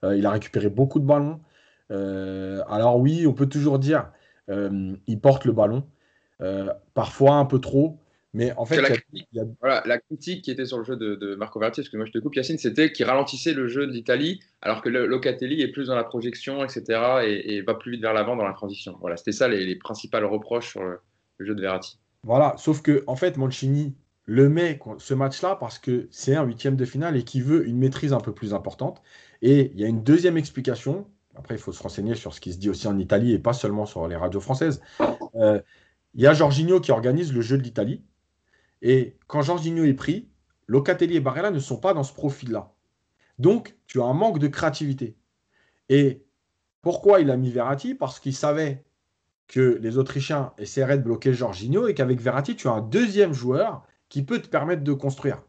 Euh, 0.04 0.16
il 0.16 0.26
a 0.28 0.32
récupéré 0.32 0.70
beaucoup 0.70 1.00
de 1.00 1.06
ballons. 1.06 1.42
alors 1.90 2.98
oui, 3.00 3.26
on 3.28 3.34
peut 3.34 3.48
toujours 3.48 3.80
dire, 3.80 4.12
il 4.50 5.20
porte 5.22 5.46
le 5.46 5.54
ballon, 5.54 5.88
parfois 6.94 7.36
un 7.36 7.46
peu 7.46 7.60
trop. 7.60 8.00
Mais 8.38 8.54
en 8.56 8.66
fait, 8.66 8.80
la, 8.80 8.90
critique, 8.90 9.28
voilà, 9.60 9.82
la, 9.88 9.98
critique, 9.98 10.44
qui 10.44 10.52
était 10.52 10.68
sur 10.68 10.78
le 10.78 10.84
jeu 10.84 10.96
de, 10.96 11.36
Marco 11.36 11.60
Verratti, 11.60 11.82
parce 11.82 11.90
que 11.90 11.98
moi 11.98 12.06
je 12.06 12.12
te 12.12 12.20
coupe 12.20 12.36
Yacine, 12.36 12.60
c'était 12.60 12.92
qu'il 12.92 13.08
ralentissait 13.08 13.54
le 13.54 13.68
jeu 13.68 13.88
de 13.88 13.92
l'Italie, 13.92 14.40
alors 14.62 14.84
que 14.84 14.90
Locatelli 14.90 15.64
est 15.64 15.70
plus 15.70 15.88
dans 15.88 15.96
la 15.96 16.04
projection, 16.04 16.64
etc., 16.64 16.84
et, 17.26 17.64
va 17.64 17.74
plus 17.74 17.94
vite 17.94 18.02
vers 18.02 18.14
l'avant 18.14 18.36
dans 18.36 18.46
la 18.46 18.54
transition. 18.54 18.96
Voilà, 19.02 19.18
c'était 19.18 19.32
ça 19.32 19.48
les, 19.48 19.66
les 19.66 19.76
principales 19.76 20.24
reproches 20.24 20.70
sur 20.70 20.84
le, 20.84 21.00
jeu 21.40 21.56
de 21.56 21.62
Verratti. 21.62 21.98
Voilà, 22.22 22.54
sauf 22.58 22.84
que 22.84 23.04
en 23.08 23.16
fait, 23.16 23.38
Mancini 23.38 23.96
le 24.26 24.50
met 24.50 24.80
ce 25.00 25.16
match-là 25.16 25.56
parce 25.56 25.80
que 25.80 26.08
c'est 26.12 26.36
un 26.36 26.44
huitième 26.44 26.76
de 26.76 26.86
finale 26.86 27.18
et 27.18 27.24
qui 27.24 27.42
veut 27.42 27.68
une 27.68 27.80
maîtrise 27.80 28.14
un 28.14 28.20
peu 28.20 28.34
plus 28.34 28.54
importante. 28.54 29.02
Et 29.42 29.72
il 29.74 29.82
y 29.82 29.84
a 29.84 29.88
une 29.88 30.04
deuxième 30.04 30.38
explication. 30.38 31.08
Après, 31.36 31.56
il 31.56 31.60
faut 31.60 31.72
se 31.72 31.82
renseigner 31.82 32.14
sur 32.14 32.36
ce 32.36 32.42
qui 32.42 32.54
se 32.54 32.60
dit 32.60 32.70
aussi 32.70 32.88
en 32.88 33.00
Italie 33.00 33.34
et 33.34 33.40
pas 33.40 33.54
seulement 33.54 33.88
sur 33.88 34.08
les 34.08 34.16
radios 34.16 34.42
françaises. 34.42 34.80
Euh, 35.36 35.60
il 36.14 36.22
y 36.22 36.28
a 36.28 36.34
Jorginho 36.34 36.80
qui 36.80 36.92
organise 36.92 37.34
le 37.34 37.42
jeu 37.42 37.58
de 37.58 37.64
l'Italie 37.64 38.04
et 38.82 39.18
quand 39.28 39.42
Jorginho 39.42 39.84
est 39.84 39.94
pris, 39.94 40.30
Locatelli 40.68 41.16
et 41.16 41.20
Barella 41.20 41.52
ne 41.52 41.60
sont 41.60 41.78
pas 41.78 41.94
dans 41.94 42.04
ce 42.04 42.14
profil-là. 42.14 42.74
Donc, 43.40 43.78
tu 43.88 44.02
as 44.02 44.06
un 44.06 44.14
manque 44.14 44.40
de 44.40 44.48
créativité. 44.48 45.18
Et 45.90 46.26
pourquoi 46.82 47.22
il 47.22 47.32
a 47.32 47.38
mis 47.38 47.52
Verratti? 47.52 47.96
Parce 47.96 48.20
qu'il 48.20 48.36
savait 48.36 48.84
que 49.48 49.78
les 49.82 49.98
Autrichiens 49.98 50.54
essaieraient 50.58 50.98
de 50.98 51.04
bloquer 51.04 51.34
Jorginho 51.34 51.88
et 51.88 51.94
qu'avec 51.94 52.20
Verratti, 52.20 52.56
tu 52.56 52.68
as 52.68 52.72
un 52.72 52.82
deuxième 52.82 53.34
joueur 53.34 53.84
qui 54.10 54.24
peut 54.24 54.42
te 54.42 54.48
permettre 54.48 54.84
de 54.84 54.94
construire. 54.94 55.42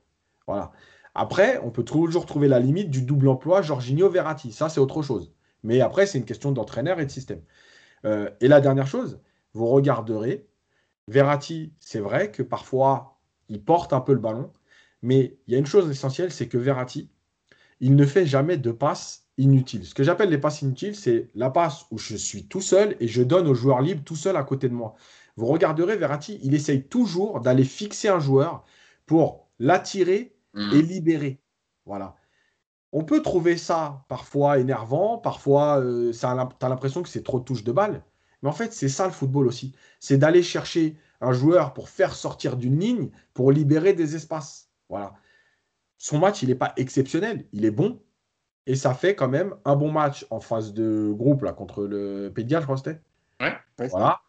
Voilà. 0.47 0.73
Après, 1.15 1.59
on 1.65 1.71
peut 1.71 1.85
toujours 1.85 2.27
trouver 2.27 2.47
la 2.47 2.61
limite 2.61 2.91
du 2.91 3.03
double 3.03 3.29
emploi 3.29 3.61
Jorginho-Verratti. 3.61 4.53
Ça, 4.53 4.69
c'est 4.69 4.81
autre 4.81 5.03
chose. 5.03 5.33
Mais 5.65 5.81
après, 5.81 6.07
c'est 6.07 6.19
une 6.19 6.25
question 6.25 6.53
d'entraîneur 6.53 7.01
et 7.01 7.07
de 7.07 7.11
système. 7.11 7.43
Euh, 8.05 8.31
et 8.41 8.47
la 8.47 8.61
dernière 8.61 8.87
chose, 8.87 9.21
vous 9.53 9.67
regarderez, 9.67 10.47
Verratti, 11.09 11.73
c'est 11.81 11.99
vrai 11.99 12.31
que 12.31 12.43
parfois, 12.43 13.18
il 13.49 13.63
porte 13.63 13.93
un 13.93 14.01
peu 14.01 14.13
le 14.13 14.19
ballon. 14.19 14.53
Mais 15.03 15.37
il 15.47 15.53
y 15.53 15.57
a 15.57 15.59
une 15.59 15.67
chose 15.67 15.89
essentielle, 15.91 16.33
c'est 16.33 16.49
que 16.49 16.59
Verratti, 16.59 17.09
il 17.81 17.95
ne 17.95 18.05
fait 18.05 18.27
jamais 18.27 18.57
de 18.57 18.73
passes 18.73 19.29
inutiles. 19.37 19.87
Ce 19.87 19.95
que 19.95 20.03
j'appelle 20.03 20.31
les 20.31 20.39
passes 20.39 20.63
inutiles, 20.63 20.97
c'est 20.97 21.29
la 21.35 21.51
passe 21.51 21.87
où 21.91 21.99
je 21.99 22.17
suis 22.17 22.47
tout 22.47 22.61
seul 22.61 22.97
et 23.01 23.07
je 23.07 23.23
donne 23.23 23.47
au 23.47 23.55
joueur 23.55 23.81
libre 23.81 24.03
tout 24.05 24.17
seul 24.17 24.37
à 24.37 24.43
côté 24.43 24.69
de 24.69 24.75
moi. 24.75 24.97
Vous 25.37 25.47
regarderez 25.47 25.97
Verratti, 25.97 26.41
il 26.43 26.55
essaye 26.55 26.83
toujours 26.83 27.41
d'aller 27.41 27.65
fixer 27.65 28.09
un 28.09 28.19
joueur 28.19 28.65
pour 29.07 29.49
l'attirer 29.61 30.35
hmm. 30.55 30.71
et 30.73 30.83
libérer. 30.83 31.41
Voilà. 31.87 32.17
On 32.91 33.05
peut 33.05 33.23
trouver 33.23 33.57
ça 33.57 34.05
parfois 34.09 34.59
énervant, 34.59 35.19
parfois 35.19 35.79
euh, 35.79 36.13
tu 36.13 36.27
as 36.27 36.69
l'impression 36.69 37.03
que 37.03 37.09
c'est 37.09 37.23
trop 37.23 37.39
de 37.39 37.45
touches 37.45 37.65
de 37.65 37.73
balle. 37.73 38.03
Mais 38.43 38.49
en 38.49 38.53
fait, 38.53 38.73
c'est 38.73 38.89
ça 38.89 39.07
le 39.07 39.13
football 39.13 39.47
aussi. 39.47 39.75
C'est 40.01 40.19
d'aller 40.19 40.43
chercher 40.43 40.97
un 41.21 41.33
joueur 41.33 41.75
pour 41.75 41.89
faire 41.89 42.15
sortir 42.15 42.57
d'une 42.57 42.79
ligne, 42.79 43.11
pour 43.35 43.53
libérer 43.53 43.93
des 43.93 44.15
espaces. 44.15 44.71
Voilà. 44.89 45.15
Son 45.97 46.19
match, 46.19 46.43
il 46.43 46.49
n'est 46.49 46.55
pas 46.55 46.73
exceptionnel, 46.77 47.47
il 47.53 47.65
est 47.65 47.71
bon. 47.71 48.01
Et 48.67 48.77
ça 48.77 48.95
fait 48.95 49.15
quand 49.15 49.29
même 49.29 49.55
un 49.65 49.77
bon 49.77 49.91
match 49.91 50.27
en 50.31 50.41
phase 50.41 50.75
de 50.75 51.11
groupe 51.13 51.43
là, 51.43 51.53
contre 51.53 51.85
le 51.85 52.31
Pédia, 52.35 52.61
je 52.61 52.65
crois 52.65 52.77
que 52.77 52.83
c'était. 52.85 53.01
Ouais. 53.41 53.57
Voilà. 53.91 54.21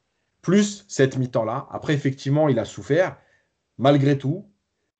Plus 0.41 0.85
cette 0.87 1.17
mi-temps-là. 1.17 1.67
Après, 1.71 1.93
effectivement, 1.93 2.47
il 2.47 2.57
a 2.57 2.65
souffert. 2.65 3.17
Malgré 3.77 4.17
tout, 4.17 4.49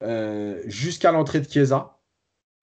euh, 0.03 0.61
jusqu'à 0.65 1.11
l'entrée 1.11 1.39
de 1.39 1.49
Chiesa, 1.49 1.99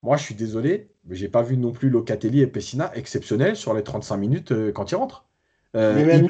moi, 0.03 0.17
je 0.17 0.23
suis 0.23 0.35
désolé, 0.35 0.91
mais 1.05 1.17
j'ai 1.17 1.29
pas 1.29 1.43
vu 1.43 1.57
non 1.57 1.73
plus 1.73 1.89
Locatelli 1.89 2.41
et 2.41 2.47
Pessina 2.47 2.95
exceptionnels 2.95 3.57
sur 3.57 3.75
les 3.75 3.83
35 3.83 4.17
minutes 4.17 4.53
euh, 4.53 4.73
quand 4.73 4.91
ils 4.91 4.97
rentrent. 4.97 5.27
Euh, 5.75 5.95
mais 5.95 6.05
même 6.05 6.29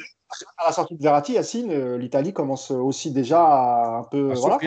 à 0.58 0.66
la 0.66 0.72
sortie 0.72 0.96
de 0.96 1.02
Verratti, 1.02 1.32
Yacine, 1.34 1.70
euh, 1.70 1.98
l'Italie 1.98 2.32
commence 2.32 2.70
aussi 2.70 3.10
déjà 3.10 3.42
à 3.42 3.98
un 3.98 4.04
peu. 4.04 4.32
voilà, 4.34 4.58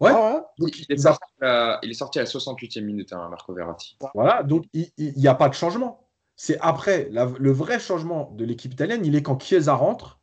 ouais. 0.00 0.10
Ah 0.12 0.44
il, 0.58 0.86
est 0.88 0.96
sorti 0.96 1.24
à, 1.40 1.78
il, 1.82 1.90
est 1.90 1.94
sorti 1.94 2.18
à, 2.18 2.22
la 2.22 2.28
68e 2.28 2.82
minute, 2.82 3.12
hein, 3.12 3.28
Marco 3.28 3.52
Verratti. 3.54 3.96
Voilà, 4.14 4.42
donc 4.42 4.64
il 4.72 4.90
n'y 4.96 5.28
a 5.28 5.34
pas 5.34 5.48
de 5.48 5.54
changement. 5.54 6.00
C'est 6.36 6.58
après, 6.60 7.08
le 7.10 7.52
vrai 7.52 7.78
changement 7.78 8.32
de 8.32 8.44
l'équipe 8.44 8.72
italienne, 8.72 9.04
il 9.04 9.14
est 9.14 9.22
quand 9.22 9.40
Chiesa 9.40 9.74
rentre 9.74 10.20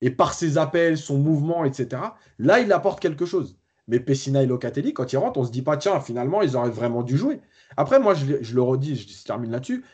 et 0.00 0.10
par 0.10 0.34
ses 0.34 0.58
appels, 0.58 0.98
son 0.98 1.16
mouvement, 1.16 1.64
etc. 1.64 2.02
Là, 2.38 2.58
il 2.58 2.72
apporte 2.72 2.98
quelque 2.98 3.24
chose. 3.24 3.56
Mais 3.86 4.00
Pessina 4.00 4.42
et 4.42 4.46
Locatelli, 4.46 4.92
quand 4.92 5.12
ils 5.12 5.16
rentrent, 5.16 5.38
on 5.38 5.44
se 5.44 5.52
dit 5.52 5.62
pas, 5.62 5.76
tiens, 5.76 6.00
finalement, 6.00 6.42
ils 6.42 6.56
auraient 6.56 6.70
vraiment 6.70 7.02
dû 7.02 7.16
jouer. 7.16 7.40
Après, 7.76 8.00
moi, 8.00 8.14
je, 8.14 8.42
je 8.42 8.54
le 8.54 8.62
redis, 8.62 8.96
je 8.96 9.24
termine 9.24 9.52
là-dessus. 9.52 9.84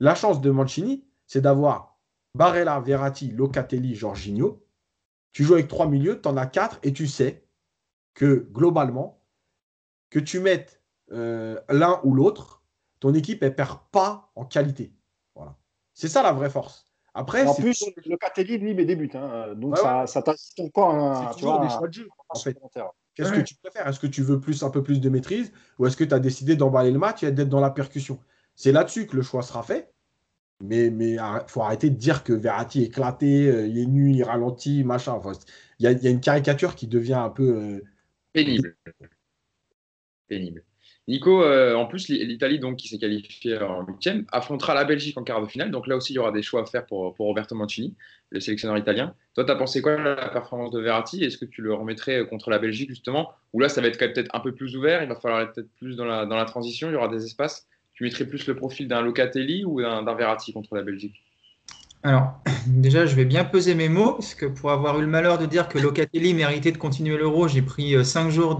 La 0.00 0.14
chance 0.14 0.40
de 0.40 0.50
Mancini, 0.50 1.04
c'est 1.26 1.40
d'avoir 1.40 1.93
Barella, 2.34 2.80
Verratti, 2.80 3.30
Locatelli, 3.30 3.94
Jorginho. 3.94 4.64
Tu 5.32 5.44
joues 5.44 5.54
avec 5.54 5.68
trois 5.68 5.88
milieux, 5.88 6.20
tu 6.20 6.28
en 6.28 6.36
as 6.36 6.46
quatre 6.46 6.78
et 6.82 6.92
tu 6.92 7.06
sais 7.06 7.46
que 8.14 8.48
globalement, 8.52 9.20
que 10.10 10.18
tu 10.20 10.40
mettes 10.40 10.80
euh, 11.12 11.60
l'un 11.68 12.00
ou 12.04 12.14
l'autre, 12.14 12.62
ton 13.00 13.14
équipe 13.14 13.42
ne 13.42 13.48
perd 13.48 13.78
pas 13.90 14.30
en 14.36 14.44
qualité. 14.44 14.92
Voilà. 15.34 15.56
C'est 15.92 16.08
ça 16.08 16.22
la 16.22 16.32
vraie 16.32 16.50
force. 16.50 16.86
Après, 17.14 17.46
en 17.46 17.54
plus, 17.54 17.84
Locatelli, 18.06 18.58
lui, 18.58 18.74
met 18.74 18.84
des 18.84 18.96
buts. 18.96 19.10
Hein. 19.14 19.54
Donc, 19.54 19.78
ça, 19.78 20.06
ça 20.06 20.22
encore 20.58 20.94
un, 20.94 21.32
tu 21.34 21.44
vois, 21.44 21.60
des 21.60 21.68
choix 21.68 21.86
de 21.86 21.92
jeu. 21.92 22.08
Qu'est-ce 23.14 23.32
que 23.32 23.40
tu 23.40 23.54
préfères? 23.54 23.86
Est-ce 23.86 24.00
que 24.00 24.08
tu 24.08 24.22
veux 24.22 24.40
plus, 24.40 24.64
un 24.64 24.70
peu 24.70 24.82
plus 24.82 25.00
de 25.00 25.08
maîtrise? 25.08 25.52
Ou 25.78 25.86
est-ce 25.86 25.96
que 25.96 26.02
tu 26.02 26.12
as 26.12 26.18
décidé 26.18 26.56
d'emballer 26.56 26.90
le 26.90 26.98
match 26.98 27.22
et 27.22 27.30
d'être 27.30 27.48
dans 27.48 27.60
la 27.60 27.70
percussion? 27.70 28.18
C'est 28.56 28.72
là-dessus 28.72 29.06
que 29.06 29.14
le 29.14 29.22
choix 29.22 29.42
sera 29.42 29.62
fait. 29.62 29.93
Mais 30.60 30.86
il 30.86 31.20
faut 31.48 31.62
arrêter 31.62 31.90
de 31.90 31.96
dire 31.96 32.22
que 32.24 32.32
Verratti 32.32 32.82
est 32.82 32.86
éclaté, 32.86 33.48
euh, 33.48 33.66
il 33.66 33.78
est 33.78 33.86
nul, 33.86 34.14
il 34.14 34.22
ralentit, 34.22 34.84
machin. 34.84 35.20
Il 35.80 35.90
y, 35.90 36.06
a 36.06 36.10
une 36.10 36.20
caricature 36.20 36.74
qui 36.76 36.86
devient 36.86 37.14
un 37.14 37.30
peu. 37.30 37.56
Euh, 37.56 37.84
Pénible. 38.32 38.76
Pénible. 40.28 40.62
Nico, 41.06 41.42
euh, 41.42 41.74
en 41.74 41.84
plus, 41.84 42.08
l'Italie, 42.08 42.58
donc, 42.58 42.76
qui 42.76 42.88
s'est 42.88 42.98
qualifiée 42.98 43.58
en 43.58 43.84
huitième, 43.84 44.24
affrontera 44.32 44.72
la 44.72 44.84
Belgique 44.84 45.18
en 45.18 45.22
quart 45.22 45.42
de 45.42 45.46
finale. 45.46 45.70
Donc 45.70 45.86
là 45.86 45.96
aussi, 45.96 46.14
il 46.14 46.16
y 46.16 46.18
aura 46.18 46.32
des 46.32 46.40
choix 46.40 46.62
à 46.62 46.66
faire 46.66 46.86
pour, 46.86 47.14
Roberto 47.18 47.54
Mancini, 47.54 47.94
le 48.30 48.40
sélectionneur 48.40 48.78
italien. 48.78 49.14
Toi, 49.34 49.44
tu 49.44 49.50
as 49.50 49.56
pensé 49.56 49.82
quoi 49.82 49.96
de 49.96 50.02
la 50.02 50.28
performance 50.30 50.70
de 50.70 50.80
Verratti? 50.80 51.22
Est-ce 51.22 51.36
que 51.36 51.44
tu 51.44 51.60
le 51.60 51.74
remettrais 51.74 52.26
contre 52.26 52.48
la 52.48 52.58
Belgique, 52.58 52.88
justement? 52.88 53.32
Ou 53.52 53.60
là, 53.60 53.68
ça 53.68 53.82
va 53.82 53.88
être 53.88 53.98
peut-être 53.98 54.34
un 54.34 54.40
peu 54.40 54.54
plus 54.54 54.76
ouvert, 54.76 55.02
il 55.02 55.08
va 55.08 55.16
falloir 55.16 55.42
être 55.42 55.52
peut-être 55.52 55.70
plus 55.76 55.96
dans 55.96 56.06
la 56.06 56.44
transition, 56.46 56.88
il 56.88 56.94
y 56.94 56.96
aura 56.96 57.08
des 57.08 57.24
espaces 57.24 57.68
tu 57.94 58.04
mettrais 58.04 58.26
plus 58.26 58.46
le 58.46 58.56
profil 58.56 58.88
d'un 58.88 59.00
Locatelli 59.00 59.64
ou 59.64 59.80
d'un 59.80 60.14
Verratti 60.14 60.52
contre 60.52 60.74
la 60.74 60.82
Belgique? 60.82 61.22
Alors, 62.02 62.38
déjà, 62.66 63.06
je 63.06 63.16
vais 63.16 63.24
bien 63.24 63.44
peser 63.44 63.74
mes 63.74 63.88
mots, 63.88 64.12
parce 64.12 64.34
que 64.34 64.46
pour 64.46 64.70
avoir 64.70 64.98
eu 64.98 65.02
le 65.02 65.08
malheur 65.08 65.38
de 65.38 65.46
dire 65.46 65.68
que 65.68 65.78
Locatelli 65.78 66.34
méritait 66.34 66.72
de 66.72 66.78
continuer 66.78 67.16
l'euro, 67.16 67.48
j'ai 67.48 67.62
pris 67.62 67.96
euh, 67.96 68.04
cinq 68.04 68.30
jours 68.30 68.58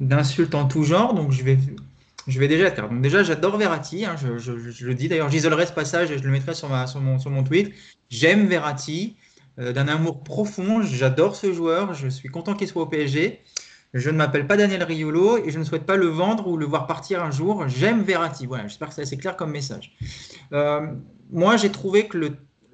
d'insultes 0.00 0.54
en 0.54 0.66
tout 0.66 0.84
genre, 0.84 1.14
donc 1.14 1.32
je 1.32 1.42
vais, 1.42 1.58
je 2.26 2.38
vais 2.38 2.48
déjà. 2.48 2.70
Donc 2.70 3.00
déjà, 3.00 3.22
j'adore 3.22 3.56
Verratti, 3.56 4.04
hein, 4.04 4.16
je, 4.16 4.52
le 4.84 4.94
dis 4.94 5.08
d'ailleurs, 5.08 5.30
j'isolerai 5.30 5.66
ce 5.66 5.72
passage 5.72 6.10
et 6.10 6.18
je 6.18 6.24
le 6.24 6.30
mettrai 6.30 6.54
sur, 6.54 6.68
mon, 6.68 7.18
sur 7.18 7.30
mon 7.30 7.42
tweet. 7.42 7.72
J'aime 8.10 8.46
Verratti, 8.46 9.16
euh, 9.58 9.72
d'un 9.72 9.88
amour 9.88 10.22
profond, 10.22 10.82
j'adore 10.82 11.36
ce 11.36 11.52
joueur, 11.52 11.94
je 11.94 12.08
suis 12.08 12.28
content 12.28 12.54
qu'il 12.54 12.68
soit 12.68 12.82
au 12.82 12.86
PSG. 12.86 13.40
Je 13.94 14.10
ne 14.10 14.16
m'appelle 14.16 14.46
pas 14.46 14.56
Daniel 14.56 14.82
Riolo 14.82 15.38
et 15.38 15.50
je 15.50 15.58
ne 15.58 15.64
souhaite 15.64 15.84
pas 15.86 15.96
le 15.96 16.06
vendre 16.06 16.46
ou 16.48 16.56
le 16.56 16.66
voir 16.66 16.86
partir 16.86 17.22
un 17.22 17.30
jour. 17.30 17.68
J'aime 17.68 18.02
Verratti. 18.02 18.46
Voilà, 18.46 18.66
j'espère 18.66 18.88
que 18.88 18.94
c'est 18.94 19.02
assez 19.02 19.16
clair 19.16 19.36
comme 19.36 19.50
message. 19.50 19.96
Euh, 20.52 20.86
moi, 21.30 21.56
j'ai 21.56 21.70
trouvé 21.70 22.06
que 22.06 22.18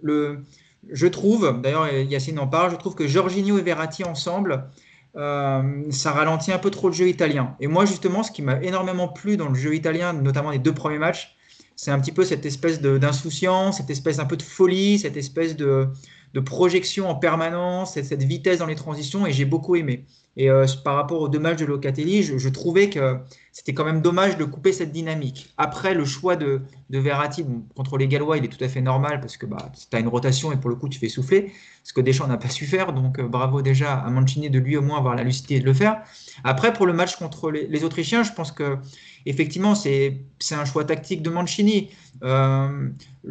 le, 0.03 0.43
je 0.91 1.07
trouve, 1.07 1.61
d'ailleurs 1.63 1.93
Yacine 1.93 2.39
en 2.39 2.49
parle, 2.49 2.73
je 2.73 2.77
trouve 2.77 2.95
que 2.95 3.07
Jorginho 3.07 3.59
et 3.59 3.63
Verratti 3.63 4.05
ensemble, 4.05 4.69
euh, 5.17 5.83
ça 5.91 6.11
ralentit 6.11 6.53
un 6.53 6.59
peu 6.59 6.71
trop 6.71 6.89
le 6.89 6.95
jeu 6.95 7.09
italien. 7.09 7.55
Et 7.61 7.69
moi, 7.69 7.85
justement, 7.85 8.23
ce 8.25 8.33
qui 8.33 8.43
m'a 8.43 8.61
énormément 8.63 9.09
plu 9.09 9.37
dans 9.37 9.49
le 9.49 9.55
jeu 9.55 9.75
italien, 9.75 10.13
notamment 10.13 10.51
les 10.51 10.59
deux 10.59 10.75
premiers 10.75 10.99
matchs, 10.99 11.37
c'est 11.77 11.91
un 11.91 12.01
petit 12.01 12.13
peu 12.13 12.25
cette 12.25 12.45
espèce 12.47 12.81
d'insouciance, 12.81 13.79
cette 13.79 13.91
espèce 13.91 14.19
un 14.19 14.27
peu 14.27 14.37
de 14.37 14.43
folie, 14.43 14.99
cette 14.99 15.17
espèce 15.17 15.57
de, 15.57 15.89
de 16.33 16.41
projection 16.41 17.09
en 17.09 17.15
permanence, 17.15 17.95
cette, 17.95 18.07
cette 18.07 18.23
vitesse 18.23 18.59
dans 18.59 18.67
les 18.67 18.75
transitions, 18.75 19.27
et 19.27 19.33
j'ai 19.33 19.45
beaucoup 19.45 19.77
aimé. 19.77 20.05
Et 20.37 20.51
euh, 20.51 20.67
par 20.83 20.97
rapport 20.97 21.21
aux 21.21 21.29
deux 21.29 21.39
matchs 21.39 21.61
de 21.61 21.65
Locatelli, 21.65 22.23
je, 22.23 22.49
trouvais 22.49 22.91
que 22.91 23.19
c'était 23.53 23.73
quand 23.73 23.85
même 23.85 24.03
dommage 24.03 24.37
de 24.37 24.45
couper 24.45 24.73
cette 24.73 24.91
dynamique. 24.91 25.53
Après, 25.59 25.95
le 25.95 26.05
choix 26.05 26.35
de, 26.35 26.63
de 26.91 26.99
Verratti 26.99 27.45
contre 27.77 27.99
les 27.99 28.09
Gallois, 28.09 28.39
il 28.39 28.45
est 28.45 28.49
tout 28.49 28.63
à 28.63 28.69
fait 28.69 28.81
normal 28.81 29.21
parce 29.21 29.37
que 29.37 29.47
bah, 29.47 29.71
tu 29.91 29.97
as 29.97 30.01
une 30.01 30.09
rotation 30.09 30.51
et 30.53 30.57
pour 30.57 30.71
le 30.71 30.77
coup, 30.77 30.89
tu 30.89 30.99
fais 30.99 31.09
souffler. 31.09 31.53
Ce 31.85 31.93
que 31.93 32.01
Deschamps 32.01 32.27
n'a 32.27 32.39
pas 32.39 32.49
su 32.49 32.67
faire. 32.67 32.93
Donc, 32.93 33.19
euh, 33.19 33.29
bravo 33.29 33.63
déjà 33.63 33.95
à 33.95 34.11
Mancini 34.11 34.51
de 34.51 34.59
lui 34.59 34.77
au 34.77 34.83
moins 34.83 34.99
avoir 34.99 35.15
la 35.15 35.23
lucidité 35.23 35.61
de 35.61 35.65
le 35.65 35.75
faire. 35.75 36.03
Après, 36.43 36.73
pour 36.73 36.87
le 36.87 36.93
match 36.93 37.17
contre 37.17 37.51
les, 37.51 37.85
Autrichiens, 37.85 38.25
je 38.25 38.33
pense 38.33 38.51
que 38.51 38.79
effectivement, 39.27 39.75
c'est 39.75 40.25
un 40.51 40.65
choix 40.65 40.85
tactique 40.85 41.23
de 41.23 41.31
Mancini. 41.31 41.91
Euh, 42.23 42.89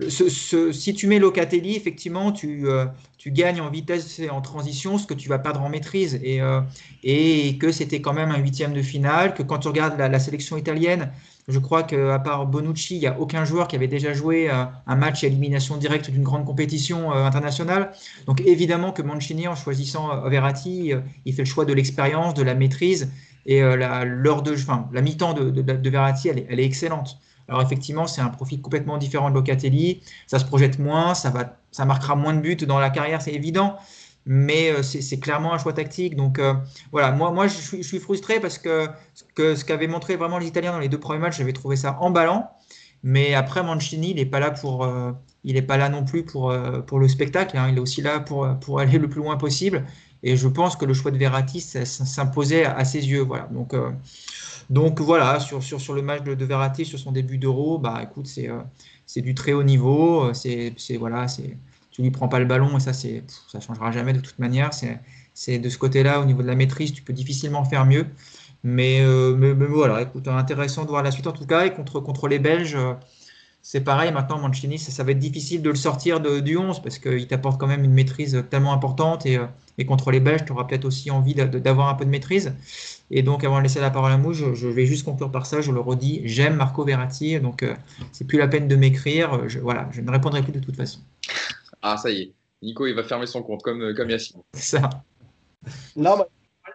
si 0.09 0.93
tu 0.93 1.07
mets 1.07 1.19
Locatelli, 1.19 1.75
effectivement, 1.75 2.31
tu, 2.31 2.65
tu, 3.23 3.31
gagnes 3.31 3.61
en 3.61 3.69
vitesse 3.69 4.19
et 4.19 4.29
en 4.29 4.41
transition, 4.41 4.97
ce 4.97 5.07
que 5.07 5.13
tu 5.13 5.29
vas 5.29 5.39
perdre 5.39 5.61
en 5.61 5.69
maîtrise. 5.69 6.19
Et, 6.23 6.41
euh, 6.41 6.59
et 7.03 7.57
que 7.57 7.71
c'était 7.71 8.01
quand 8.01 8.13
même 8.13 8.31
un 8.31 8.37
huitième 8.37 8.73
de 8.73 8.81
finale, 8.81 9.33
que 9.33 9.43
quand 9.43 9.59
tu 9.59 9.67
regardes 9.69 9.97
la, 9.97 10.19
sélection 10.19 10.57
italienne, 10.57 11.11
Je 11.49 11.59
crois 11.59 11.83
qu'à 11.83 12.19
part 12.19 12.45
Bonucci, 12.45 12.95
il 12.95 12.99
n'y 12.99 13.07
a 13.07 13.19
aucun 13.19 13.43
joueur 13.43 13.67
qui 13.67 13.75
avait 13.75 13.89
déjà 13.89 14.13
joué 14.13 14.49
un 14.49 14.95
match 14.95 15.25
à 15.25 15.27
élimination 15.27 15.75
directe 15.75 16.09
d'une 16.09 16.23
grande 16.23 16.45
compétition 16.45 17.11
internationale. 17.11 17.91
Donc 18.27 18.39
évidemment 18.41 18.93
que 18.93 19.01
Mancini, 19.01 19.49
en 19.49 19.55
choisissant 19.55 20.29
Verratti, 20.29 20.93
il 21.25 21.33
fait 21.33 21.41
le 21.41 21.47
choix 21.47 21.65
de 21.65 21.73
l'expérience, 21.73 22.33
de 22.33 22.43
la 22.43 22.55
maîtrise. 22.55 23.11
Et 23.45 23.59
la, 23.59 24.05
mi-temps 24.05 25.33
de, 25.33 25.49
de, 25.49 25.89
Verratti, 25.89 26.29
elle 26.29 26.59
est 26.59 26.65
excellente. 26.65 27.19
Alors 27.47 27.61
effectivement, 27.61 28.07
c'est 28.07 28.21
un 28.21 28.29
profil 28.29 28.61
complètement 28.61 28.97
différent 28.97 29.29
de 29.29 29.35
Locatelli. 29.35 30.01
Ça 30.27 30.39
se 30.39 30.45
projette 30.45 30.79
moins, 30.79 31.13
ça, 31.13 31.29
va, 31.29 31.57
ça 31.71 31.85
marquera 31.85 32.15
moins 32.15 32.33
de 32.33 32.39
buts 32.39 32.55
dans 32.55 32.79
la 32.79 32.89
carrière, 32.89 33.21
c'est 33.21 33.33
évident. 33.33 33.77
Mais 34.25 34.71
euh, 34.71 34.83
c'est 34.83 35.19
clairement 35.19 35.53
un 35.53 35.57
choix 35.57 35.73
tactique. 35.73 36.15
Donc 36.15 36.39
euh, 36.39 36.53
voilà, 36.91 37.11
moi, 37.11 37.31
moi 37.31 37.47
je, 37.47 37.81
suis, 37.81 37.99
frustré 37.99 38.39
parce 38.39 38.57
que, 38.57 38.87
que 39.35 39.55
ce 39.55 39.65
qu'avaient 39.65 39.87
montré 39.87 40.15
vraiment 40.15 40.37
les 40.37 40.47
Italiens 40.47 40.71
dans 40.71 40.79
les 40.79 40.87
deux 40.87 40.99
premiers 40.99 41.19
matchs, 41.19 41.37
j'avais 41.37 41.53
trouvé 41.53 41.75
ça 41.75 41.97
emballant. 41.99 42.49
Mais 43.05 43.33
après, 43.33 43.61
Mancini, 43.63 44.11
il 44.11 44.15
n'est 44.15 44.25
pas 44.25 44.39
là 44.39 44.51
pour, 44.51 44.85
euh, 44.85 45.11
il 45.43 45.55
n'est 45.55 45.61
pas 45.61 45.75
là 45.75 45.89
non 45.89 46.05
plus 46.05 46.23
pour, 46.23 46.55
pour 46.87 46.99
le 46.99 47.09
spectacle. 47.09 47.57
Hein. 47.57 47.67
Il 47.69 47.75
est 47.77 47.81
aussi 47.81 48.01
là 48.01 48.21
pour, 48.21 48.47
pour 48.61 48.79
aller 48.79 48.97
le 48.97 49.09
plus 49.09 49.19
loin 49.19 49.35
possible. 49.35 49.85
Et 50.25 50.37
je 50.37 50.47
pense 50.47 50.77
que 50.77 50.85
le 50.85 50.93
choix 50.93 51.11
de 51.11 51.17
Verratti 51.17 51.59
s'imposait 51.59 52.63
à, 52.63 52.85
ses 52.85 53.05
yeux. 53.05 53.23
Voilà. 53.23 53.49
Donc 53.51 53.75
donc 54.69 55.01
voilà, 55.01 55.39
sur, 55.39 55.59
le 55.93 56.01
match 56.01 56.23
de, 56.23 56.45
Verratti, 56.45 56.85
sur 56.85 56.99
son 56.99 57.11
début 57.11 57.37
d'Euro, 57.37 57.77
bah 57.77 58.01
écoute, 58.03 58.27
c'est 58.27 58.49
euh, 58.49 58.61
du 59.21 59.35
très 59.35 59.53
haut 59.53 59.63
niveau. 59.63 60.25
Euh, 60.25 60.33
c'est 60.33 60.97
voilà, 60.97 61.27
c'est 61.27 61.57
tu 61.91 62.01
lui 62.01 62.11
prends 62.11 62.27
pas 62.27 62.39
le 62.39 62.45
ballon 62.45 62.75
et 62.77 62.79
ça 62.79 62.91
c'est 62.91 63.23
ça 63.47 63.59
changera 63.59 63.91
jamais 63.91 64.13
de 64.13 64.19
toute 64.19 64.39
manière. 64.39 64.71
C'est 65.33 65.59
de 65.59 65.69
ce 65.69 65.77
côté-là, 65.77 66.19
au 66.21 66.25
niveau 66.25 66.41
de 66.41 66.47
la 66.47 66.55
maîtrise, 66.55 66.93
tu 66.93 67.01
peux 67.03 67.13
difficilement 67.13 67.65
faire 67.65 67.85
mieux. 67.85 68.07
Mais, 68.63 69.01
euh, 69.01 69.35
mais, 69.35 69.53
voilà, 69.53 70.09
intéressant 70.27 70.83
de 70.83 70.89
voir 70.89 71.03
la 71.03 71.11
suite 71.11 71.27
en 71.27 71.33
tout 71.33 71.45
cas. 71.45 71.65
Et 71.65 71.73
contre, 71.73 72.27
les 72.27 72.39
Belges, 72.39 72.77
c'est 73.61 73.81
pareil. 73.81 74.11
Maintenant, 74.11 74.39
Mancini, 74.39 74.79
ça, 74.79 75.03
va 75.03 75.11
être 75.11 75.19
difficile 75.19 75.61
de 75.61 75.69
le 75.69 75.75
sortir 75.75 76.19
du 76.21 76.57
11 76.57 76.81
parce 76.81 76.99
qu'il 76.99 77.27
t'apporte 77.27 77.59
quand 77.59 77.67
même 77.67 77.83
une 77.83 77.93
maîtrise 77.93 78.43
tellement 78.49 78.73
importante. 78.73 79.25
Et, 79.25 79.39
et 79.77 79.85
contre 79.85 80.11
les 80.11 80.19
Belges, 80.19 80.45
tu 80.45 80.51
auras 80.53 80.63
peut-être 80.65 80.85
aussi 80.85 81.11
envie 81.11 81.35
d'avoir 81.35 81.89
un 81.89 81.95
peu 81.95 82.05
de 82.05 82.09
maîtrise. 82.09 82.53
Et 83.15 83.21
donc, 83.21 83.43
avant 83.43 83.59
de 83.59 83.63
laisser 83.63 83.79
la 83.79 83.91
parole 83.91 84.11
à 84.11 84.17
Mouche, 84.17 84.43
je, 84.55 84.67
vais 84.67 84.87
juste 84.87 85.05
conclure 85.05 85.29
par 85.29 85.45
ça. 85.45 85.61
Je 85.61 85.71
le 85.71 85.79
redis, 85.79 86.21
j'aime 86.25 86.55
Marco 86.55 86.83
Verratti, 86.83 87.39
donc 87.39 87.61
euh, 87.61 87.75
c'est 88.11 88.25
plus 88.25 88.39
la 88.39 88.47
peine 88.47 88.67
de 88.67 88.75
m'écrire. 88.75 89.47
Je, 89.47 89.59
voilà, 89.59 89.87
je 89.91 90.01
ne 90.01 90.09
répondrai 90.09 90.41
plus 90.41 90.51
de 90.51 90.59
toute 90.59 90.75
façon. 90.75 90.99
Ah, 91.83 91.95
ça 91.95 92.09
y 92.09 92.21
est. 92.23 92.31
Nico, 92.63 92.87
il 92.87 92.95
va 92.95 93.03
fermer 93.03 93.27
son 93.27 93.43
compte, 93.43 93.61
comme, 93.61 93.83
euh, 93.83 93.93
comme 93.93 94.09
Yacine. 94.09 94.41
Ça. 94.53 94.89
Non, 95.95 96.25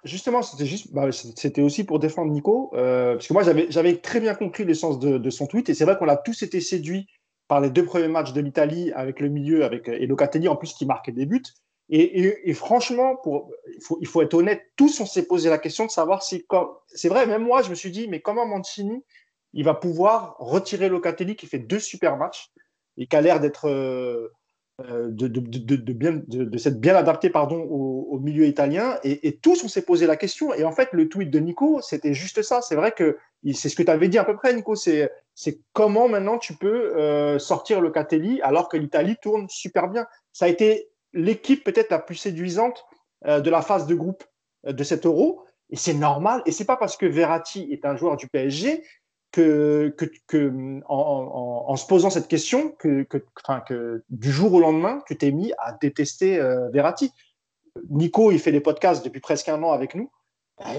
justement, 0.05 0.43
c'était 0.43 0.67
juste, 0.67 0.93
bah, 0.93 1.11
c'était 1.11 1.61
aussi 1.61 1.83
pour 1.83 1.99
défendre 1.99 2.31
Nico, 2.31 2.71
euh, 2.75 3.15
parce 3.15 3.27
que 3.27 3.33
moi, 3.33 3.43
j'avais 3.43 3.97
très 3.97 4.21
bien 4.21 4.37
compris 4.37 4.63
le 4.63 4.75
sens 4.75 5.01
de, 5.01 5.19
de 5.19 5.31
son 5.31 5.49
tweet, 5.49 5.69
et 5.71 5.75
c'est 5.75 5.85
vrai 5.85 5.99
qu'on 5.99 6.09
a 6.09 6.17
tous 6.17 6.45
été 6.45 6.61
séduits 6.61 7.09
par 7.49 7.61
les 7.61 7.71
deux 7.71 7.85
premiers 7.85 8.07
matchs 8.07 8.33
de 8.33 8.41
l'Italie 8.41 8.93
avec 8.93 9.19
le 9.19 9.29
milieu, 9.29 9.65
avec 9.65 9.89
et 9.89 10.07
Locatelli 10.07 10.47
en 10.47 10.55
plus 10.55 10.73
qui 10.73 10.87
marquait 10.87 11.11
des 11.11 11.27
buts. 11.27 11.43
Et, 11.91 12.53
franchement, 12.53 13.21
il, 14.01 14.07
faut, 14.07 14.23
être 14.23 14.35
honnête, 14.35 14.63
tous 14.77 15.01
on 15.01 15.07
s'est 15.07 15.27
posé 15.27 15.49
la 15.49 15.57
question 15.57 15.87
de 15.87 15.91
savoir 15.91 16.23
si, 16.23 16.47
c'est 16.89 17.09
vrai, 17.09 17.27
même 17.27 17.43
moi, 17.43 17.63
je 17.63 17.71
me 17.71 17.75
suis 17.75 17.91
dit, 17.91 18.09
mais 18.09 18.21
comment 18.21 18.47
Mancini, 18.47 19.05
il 19.55 19.65
va 19.65 19.75
pouvoir 19.75 20.37
retirer 20.39 20.91
Locatelli 20.91 21.35
qui 21.35 21.47
fait 21.47 21.59
deux 21.59 21.79
super 21.79 22.19
matchs 22.19 22.53
et 22.99 23.07
qui 23.07 23.17
a 23.17 23.23
l'air 23.23 23.41
d'être 23.41 23.69
euh, 23.69 24.29
euh, 24.81 25.09
de, 25.11 25.27
bien, 25.93 26.21
de, 26.29 26.57
s'être 26.59 26.79
bien 26.79 26.95
adapté 26.95 27.31
pardon, 27.31 27.63
au, 27.63 28.19
milieu 28.19 28.47
italien. 28.47 28.99
Et, 29.03 29.39
tous 29.39 29.65
on 29.65 29.69
s'est 29.69 29.83
posé 29.83 30.07
la 30.07 30.17
question. 30.17 30.53
Et 30.53 30.65
en 30.65 30.73
fait, 30.73 30.91
le 30.93 31.09
tweet 31.09 31.31
de 31.31 31.39
Nico, 31.39 31.81
c'était 31.81 32.13
juste 32.13 32.43
ça. 32.43 32.61
C'est 32.61 32.77
vrai 32.77 32.93
que 32.93 33.17
c'est 33.55 33.69
ce 33.69 33.77
que 33.77 33.83
tu 33.83 33.91
avais 33.91 34.09
dit 34.09 34.19
à 34.19 34.25
peu 34.25 34.37
près, 34.37 34.55
Nico. 34.55 34.75
C'est 34.75 35.11
comment 35.73 36.09
maintenant 36.09 36.37
tu 36.37 36.55
peux 36.55 36.97
euh, 36.97 37.39
sortir 37.39 37.81
Locatelli 37.81 38.43
alors 38.43 38.69
que 38.69 38.77
l'Italie 38.77 39.17
tourne 39.23 39.49
super 39.49 39.89
bien. 39.89 40.07
Ça 40.33 40.45
a 40.45 40.49
été 40.49 40.91
l'équipe 41.13 41.65
peut-être 41.65 41.91
la 41.91 41.99
plus 41.99 42.17
séduisante 42.17 42.85
euh, 43.27 43.41
de 43.41 43.51
la 43.51 43.63
phase 43.63 43.87
de 43.87 43.95
groupe 43.95 44.25
euh, 44.67 44.73
de 44.73 44.85
cet 44.85 45.07
euro. 45.07 45.45
Et 45.71 45.77
c'est 45.77 45.95
normal. 45.95 46.43
Et 46.47 46.53
c'est 46.53 46.65
pas 46.65 46.77
parce 46.77 46.97
que 46.97 47.07
Verratti 47.07 47.69
est 47.71 47.85
un 47.85 47.97
joueur 47.97 48.17
du 48.17 48.29
PSG 48.29 48.83
que, 49.33 49.95
que, 50.27 50.81
en, 50.89 51.77
se 51.77 51.87
posant 51.87 52.11
cette 52.11 52.29
question 52.29 52.71
que, 52.71 53.03
que, 53.03 54.03
du 54.09 54.31
jour 54.31 54.55
au 54.55 54.61
lendemain, 54.61 55.03
tu 55.07 55.17
t'es 55.17 55.31
mis 55.31 55.53
à 55.59 55.73
détester 55.73 56.39
euh, 56.39 56.69
Verratti. 56.71 57.13
Nico, 57.91 58.33
il 58.33 58.39
fait 58.39 58.53
des 58.53 58.61
podcasts 58.61 59.05
depuis 59.05 59.21
presque 59.21 59.49
un 59.49 59.63
an 59.63 59.73
avec 59.73 59.95
nous. 59.95 60.11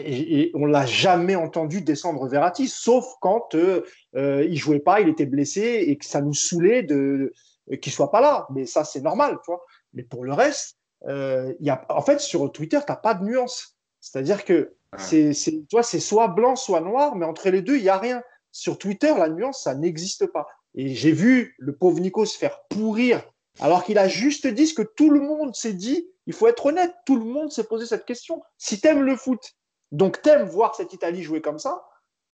Et, 0.03 0.51
on 0.55 0.65
l'a 0.65 0.85
jamais 0.85 1.35
entendu 1.35 1.81
descendre 1.81 2.27
Verratti, 2.27 2.67
sauf 2.67 3.05
quand 3.21 3.55
euh, 3.55 3.83
il 4.13 4.57
jouait 4.57 4.79
pas, 4.79 4.99
il 4.99 5.07
était 5.07 5.25
blessé 5.25 5.85
et 5.87 5.97
que 5.97 6.05
ça 6.05 6.21
nous 6.21 6.33
saoulait 6.33 6.83
de 6.83 7.33
qu'il 7.81 7.93
soit 7.93 8.11
pas 8.11 8.19
là. 8.19 8.47
Mais 8.53 8.65
ça, 8.65 8.83
c'est 8.83 9.01
normal, 9.01 9.37
tu 9.43 9.51
vois. 9.51 9.63
Mais 9.93 10.03
pour 10.03 10.23
le 10.23 10.33
reste, 10.33 10.77
euh, 11.07 11.53
y 11.59 11.69
a, 11.69 11.85
en 11.89 12.01
fait, 12.01 12.19
sur 12.19 12.51
Twitter, 12.51 12.79
tu 12.85 12.91
n'as 12.91 12.97
pas 12.97 13.13
de 13.13 13.23
nuance. 13.23 13.77
C'est-à-dire 13.99 14.45
que 14.45 14.75
c'est, 14.97 15.33
toi, 15.69 15.83
c'est 15.83 15.99
soit 15.99 16.29
blanc, 16.29 16.55
soit 16.55 16.81
noir, 16.81 17.15
mais 17.15 17.25
entre 17.25 17.49
les 17.49 17.61
deux, 17.61 17.77
il 17.77 17.83
n'y 17.83 17.89
a 17.89 17.97
rien. 17.97 18.23
Sur 18.51 18.77
Twitter, 18.77 19.13
la 19.17 19.29
nuance, 19.29 19.63
ça 19.63 19.75
n'existe 19.75 20.25
pas. 20.27 20.47
Et 20.75 20.95
j'ai 20.95 21.11
vu 21.11 21.55
le 21.59 21.75
pauvre 21.75 21.99
Nico 21.99 22.25
se 22.25 22.37
faire 22.37 22.61
pourrir, 22.69 23.21
alors 23.59 23.83
qu'il 23.83 23.97
a 23.97 24.07
juste 24.07 24.47
dit 24.47 24.67
ce 24.67 24.73
que 24.73 24.81
tout 24.81 25.09
le 25.09 25.19
monde 25.19 25.55
s'est 25.55 25.73
dit. 25.73 26.07
Il 26.25 26.33
faut 26.33 26.47
être 26.47 26.67
honnête, 26.67 26.93
tout 27.05 27.17
le 27.17 27.25
monde 27.25 27.51
s'est 27.51 27.63
posé 27.63 27.85
cette 27.85 28.05
question. 28.05 28.41
Si 28.57 28.79
tu 28.79 28.87
aimes 28.87 29.03
le 29.03 29.15
foot, 29.15 29.55
donc 29.91 30.21
tu 30.21 30.29
aimes 30.29 30.47
voir 30.47 30.75
cette 30.75 30.93
Italie 30.93 31.23
jouer 31.23 31.41
comme 31.41 31.59
ça, 31.59 31.85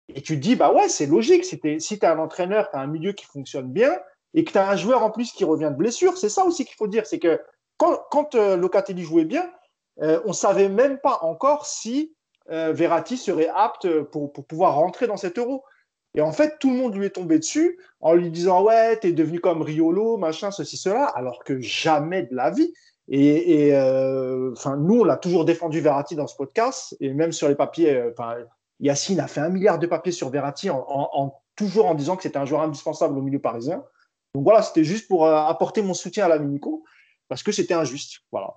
et 0.10 0.22
tu 0.22 0.36
te 0.36 0.42
dis, 0.42 0.56
bah 0.56 0.74
ouais, 0.74 0.90
c'est 0.90 1.06
logique. 1.06 1.46
Si 1.46 1.60
tu 1.60 1.80
si 1.80 1.94
es 1.96 2.06
un 2.06 2.20
entraîneur, 2.20 2.70
tu 2.70 2.78
as 2.78 2.82
un 2.82 2.88
milieu 2.88 3.14
qui 3.14 3.26
fonctionne 3.26 3.72
bien, 3.72 3.98
et 4.34 4.44
que 4.44 4.52
tu 4.52 4.58
as 4.58 4.70
un 4.70 4.76
joueur 4.76 5.04
en 5.04 5.12
plus 5.12 5.32
qui 5.32 5.44
revient 5.44 5.70
de 5.72 5.76
blessure, 5.76 6.18
c'est 6.18 6.30
ça 6.30 6.46
aussi 6.46 6.66
qu'il 6.66 6.76
faut 6.76 6.88
dire. 6.88 7.06
C'est 7.06 7.20
que 7.20 7.40
quand, 7.78 8.36
euh, 8.36 8.56
Locatelli 8.56 9.04
jouait 9.04 9.26
bien, 9.26 9.50
euh, 10.02 10.20
on 10.26 10.30
ne 10.30 10.34
savait 10.34 10.70
même 10.70 11.00
pas 11.00 11.20
encore 11.24 11.66
si 11.66 12.16
euh, 12.50 12.72
Verratti 12.74 13.18
serait 13.18 13.50
apte 13.54 13.88
pour, 14.12 14.32
pour, 14.32 14.46
pouvoir 14.46 14.76
rentrer 14.76 15.08
dans 15.08 15.18
cet 15.18 15.38
euro. 15.38 15.64
Et 16.14 16.22
en 16.22 16.32
fait, 16.32 16.58
tout 16.60 16.70
le 16.70 16.76
monde 16.76 16.96
lui 16.96 17.06
est 17.06 17.12
tombé 17.12 17.40
dessus 17.40 17.80
en 18.02 18.14
lui 18.14 18.30
disant 18.30 18.64
Ouais, 18.64 18.98
t'es 18.98 19.14
devenu 19.14 19.40
comme 19.40 19.62
Riolo, 19.62 20.18
machin, 20.18 20.52
ceci, 20.52 20.78
cela, 20.78 21.06
alors 21.06 21.44
que 21.44 21.60
jamais 21.62 22.24
de 22.24 22.36
la 22.36 22.52
vie. 22.52 22.74
Et, 23.08 23.68
et 23.68 23.78
enfin, 24.52 24.78
nous, 24.78 25.02
on 25.02 25.04
l'a 25.04 25.18
toujours 25.18 25.46
défendu 25.46 25.80
Verratti 25.80 26.16
dans 26.16 26.28
ce 26.28 26.36
podcast, 26.36 26.96
et 27.00 27.14
même 27.14 27.32
sur 27.32 27.48
les 27.50 27.56
papiers. 27.56 28.12
Yacine 28.80 29.20
a 29.20 29.28
fait 29.28 29.42
un 29.42 29.50
milliard 29.50 29.80
de 29.80 29.88
papiers 29.88 30.12
sur 30.12 30.30
Verratti 30.30 30.70
en 30.70 31.34
toujours 31.56 31.86
en 31.86 31.96
disant 31.96 32.16
que 32.16 32.24
c'était 32.24 32.38
un 32.38 32.46
joueur 32.46 32.62
indispensable 32.62 33.18
au 33.18 33.22
milieu 33.22 33.40
parisien. 33.40 33.84
Donc 34.34 34.44
voilà, 34.44 34.62
c'était 34.62 34.84
juste 34.84 35.08
pour 35.08 35.26
euh, 35.26 35.36
apporter 35.36 35.82
mon 35.82 35.94
soutien 35.94 36.26
à 36.26 36.30
la 36.30 36.40
Minico 36.40 36.84
parce 37.28 37.44
que 37.44 37.52
c'était 37.52 37.74
injuste. 37.74 38.20
Voilà. 38.32 38.56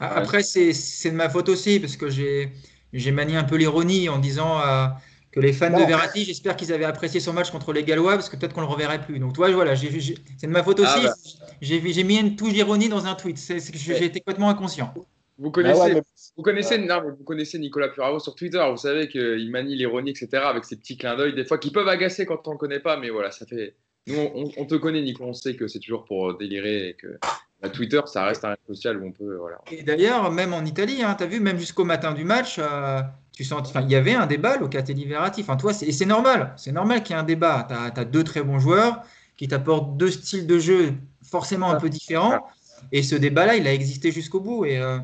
Ah, 0.00 0.16
après, 0.16 0.42
c'est 0.42 1.10
de 1.10 1.14
ma 1.14 1.28
faute 1.28 1.48
aussi 1.48 1.80
parce 1.80 1.96
que 1.96 2.08
j'ai 2.08 3.12
manié 3.12 3.36
un 3.36 3.44
peu 3.44 3.56
l'ironie 3.56 4.08
en 4.08 4.18
disant 4.18 4.60
euh, 4.60 4.86
que 5.32 5.40
les 5.40 5.52
fans 5.52 5.70
de 5.70 5.84
Verratti, 5.84 6.24
j'espère 6.24 6.56
qu'ils 6.56 6.72
avaient 6.72 6.84
apprécié 6.84 7.20
son 7.20 7.32
match 7.32 7.50
contre 7.50 7.72
les 7.72 7.84
Gallois 7.84 8.14
parce 8.14 8.28
que 8.28 8.36
peut-être 8.36 8.52
qu'on 8.52 8.60
le 8.60 8.66
reverrait 8.66 9.00
plus. 9.00 9.18
Donc, 9.18 9.32
toi, 9.32 9.50
voilà, 9.50 9.74
c'est 9.76 9.88
de 9.90 10.46
ma 10.48 10.62
faute 10.62 10.80
aussi. 10.80 10.92
Ah, 10.94 11.14
bah. 11.40 11.46
J'ai 11.60 12.04
mis 12.04 12.18
une 12.18 12.36
touche 12.36 12.52
d'ironie 12.52 12.88
dans 12.88 13.06
un 13.06 13.14
tweet. 13.14 13.38
J'ai 13.38 14.04
été 14.04 14.20
complètement 14.20 14.50
inconscient. 14.50 14.94
Vous 15.40 15.52
connaissez, 15.52 16.02
vous, 16.36 16.42
connaissez, 16.42 16.78
non, 16.78 17.00
vous 17.16 17.24
connaissez 17.24 17.60
Nicolas 17.60 17.88
Puravo 17.88 18.18
sur 18.18 18.34
Twitter. 18.34 18.64
Vous 18.70 18.76
savez 18.76 19.08
qu'il 19.08 19.48
manie 19.52 19.76
l'ironie, 19.76 20.10
etc., 20.10 20.42
avec 20.44 20.64
ses 20.64 20.76
petits 20.76 20.96
clins 20.96 21.16
d'œil, 21.16 21.32
des 21.32 21.44
fois 21.44 21.58
qui 21.58 21.70
peuvent 21.70 21.86
agacer 21.86 22.26
quand 22.26 22.48
on 22.48 22.54
ne 22.54 22.58
connaît 22.58 22.80
pas, 22.80 22.96
mais 22.96 23.08
voilà, 23.08 23.30
ça 23.30 23.46
fait, 23.46 23.76
nous, 24.08 24.50
on, 24.56 24.64
te 24.64 24.74
connaît, 24.74 25.02
Nico, 25.02 25.24
on 25.24 25.34
sait 25.34 25.54
que 25.54 25.68
c'est 25.68 25.78
toujours 25.78 26.04
pour 26.04 26.36
délirer 26.36 26.88
et 26.88 26.94
que 26.94 27.18
bah, 27.60 27.68
Twitter, 27.68 28.00
ça 28.06 28.24
reste 28.24 28.44
un 28.44 28.50
réseau 28.50 28.74
social 28.74 29.02
où 29.02 29.06
on 29.06 29.12
peut. 29.12 29.36
Voilà. 29.36 29.58
Et 29.70 29.82
d'ailleurs, 29.82 30.30
même 30.30 30.54
en 30.54 30.64
Italie, 30.64 31.02
hein, 31.02 31.14
tu 31.16 31.24
as 31.24 31.26
vu, 31.26 31.40
même 31.40 31.58
jusqu'au 31.58 31.84
matin 31.84 32.12
du 32.12 32.24
match, 32.24 32.56
euh, 32.58 33.00
tu 33.32 33.44
sens, 33.44 33.72
il 33.74 33.90
y 33.90 33.94
avait 33.94 34.14
un 34.14 34.26
débat, 34.26 34.56
Locatelli 34.56 35.04
Verratti. 35.04 35.42
Enfin, 35.42 35.56
toi, 35.56 35.72
et 35.82 35.92
c'est 35.92 36.06
normal, 36.06 36.54
c'est 36.56 36.72
normal 36.72 37.02
qu'il 37.02 37.14
y 37.14 37.18
ait 37.18 37.22
un 37.22 37.24
débat. 37.24 37.66
Tu 37.68 38.00
as, 38.00 38.04
deux 38.04 38.24
très 38.24 38.42
bons 38.42 38.58
joueurs 38.58 39.02
qui 39.36 39.46
t'apportent 39.48 39.96
deux 39.96 40.10
styles 40.10 40.46
de 40.46 40.58
jeu 40.58 40.94
forcément 41.22 41.70
un 41.70 41.76
peu 41.76 41.88
différents. 41.88 42.46
Et 42.92 43.02
ce 43.02 43.14
débat-là, 43.14 43.56
il 43.56 43.66
a 43.66 43.74
existé 43.74 44.10
jusqu'au 44.10 44.40
bout. 44.40 44.64
Et, 44.64 44.78
euh, 44.78 44.98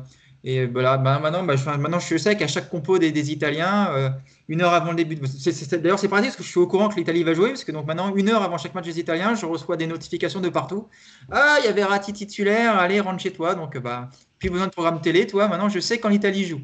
et 0.47 0.67
voilà, 0.67 0.97
bah, 0.97 1.17
maintenant, 1.17 1.43
bah, 1.43 1.55
je, 1.55 1.65
maintenant, 1.65 1.97
je 1.97 2.17
sais 2.17 2.37
qu'à 2.37 2.47
chaque 2.47 2.69
compo 2.69 2.99
des, 2.99 3.31
Italiens, 3.31 3.91
euh, 3.95 4.09
une 4.47 4.61
heure 4.61 4.73
avant 4.73 4.91
le 4.91 4.97
début. 4.97 5.15
D'ailleurs, 5.15 5.97
c'est 5.97 6.07
pratique 6.07 6.29
parce 6.29 6.35
que 6.35 6.43
je 6.43 6.49
suis 6.49 6.59
au 6.59 6.67
courant 6.67 6.87
que 6.87 6.97
l'Italie 6.97 7.23
va 7.23 7.33
jouer, 7.33 7.49
parce 7.49 7.63
que 7.63 7.71
donc 7.71 7.87
maintenant, 7.87 8.15
une 8.15 8.29
heure 8.29 8.43
avant 8.43 8.59
chaque 8.59 8.75
match 8.75 8.85
des 8.85 8.99
Italiens, 8.99 9.33
je 9.33 9.47
reçois 9.47 9.75
des 9.75 9.87
notifications 9.87 10.41
de 10.41 10.49
partout. 10.49 10.87
Ah, 11.31 11.57
il 11.61 11.65
y 11.65 11.67
avait 11.67 11.83
Ratti 11.83 12.13
titulaire, 12.13 12.77
allez, 12.77 12.99
rentre 12.99 13.23
chez 13.23 13.33
toi. 13.33 13.55
Donc, 13.55 13.75
bah, 13.79 14.11
plus 14.37 14.51
besoin 14.51 14.67
de 14.67 14.71
programme 14.71 15.01
télé, 15.01 15.25
toi. 15.25 15.47
Maintenant, 15.47 15.67
je 15.67 15.79
sais 15.79 15.97
quand 15.97 16.09
l'Italie 16.09 16.45
joue. 16.45 16.61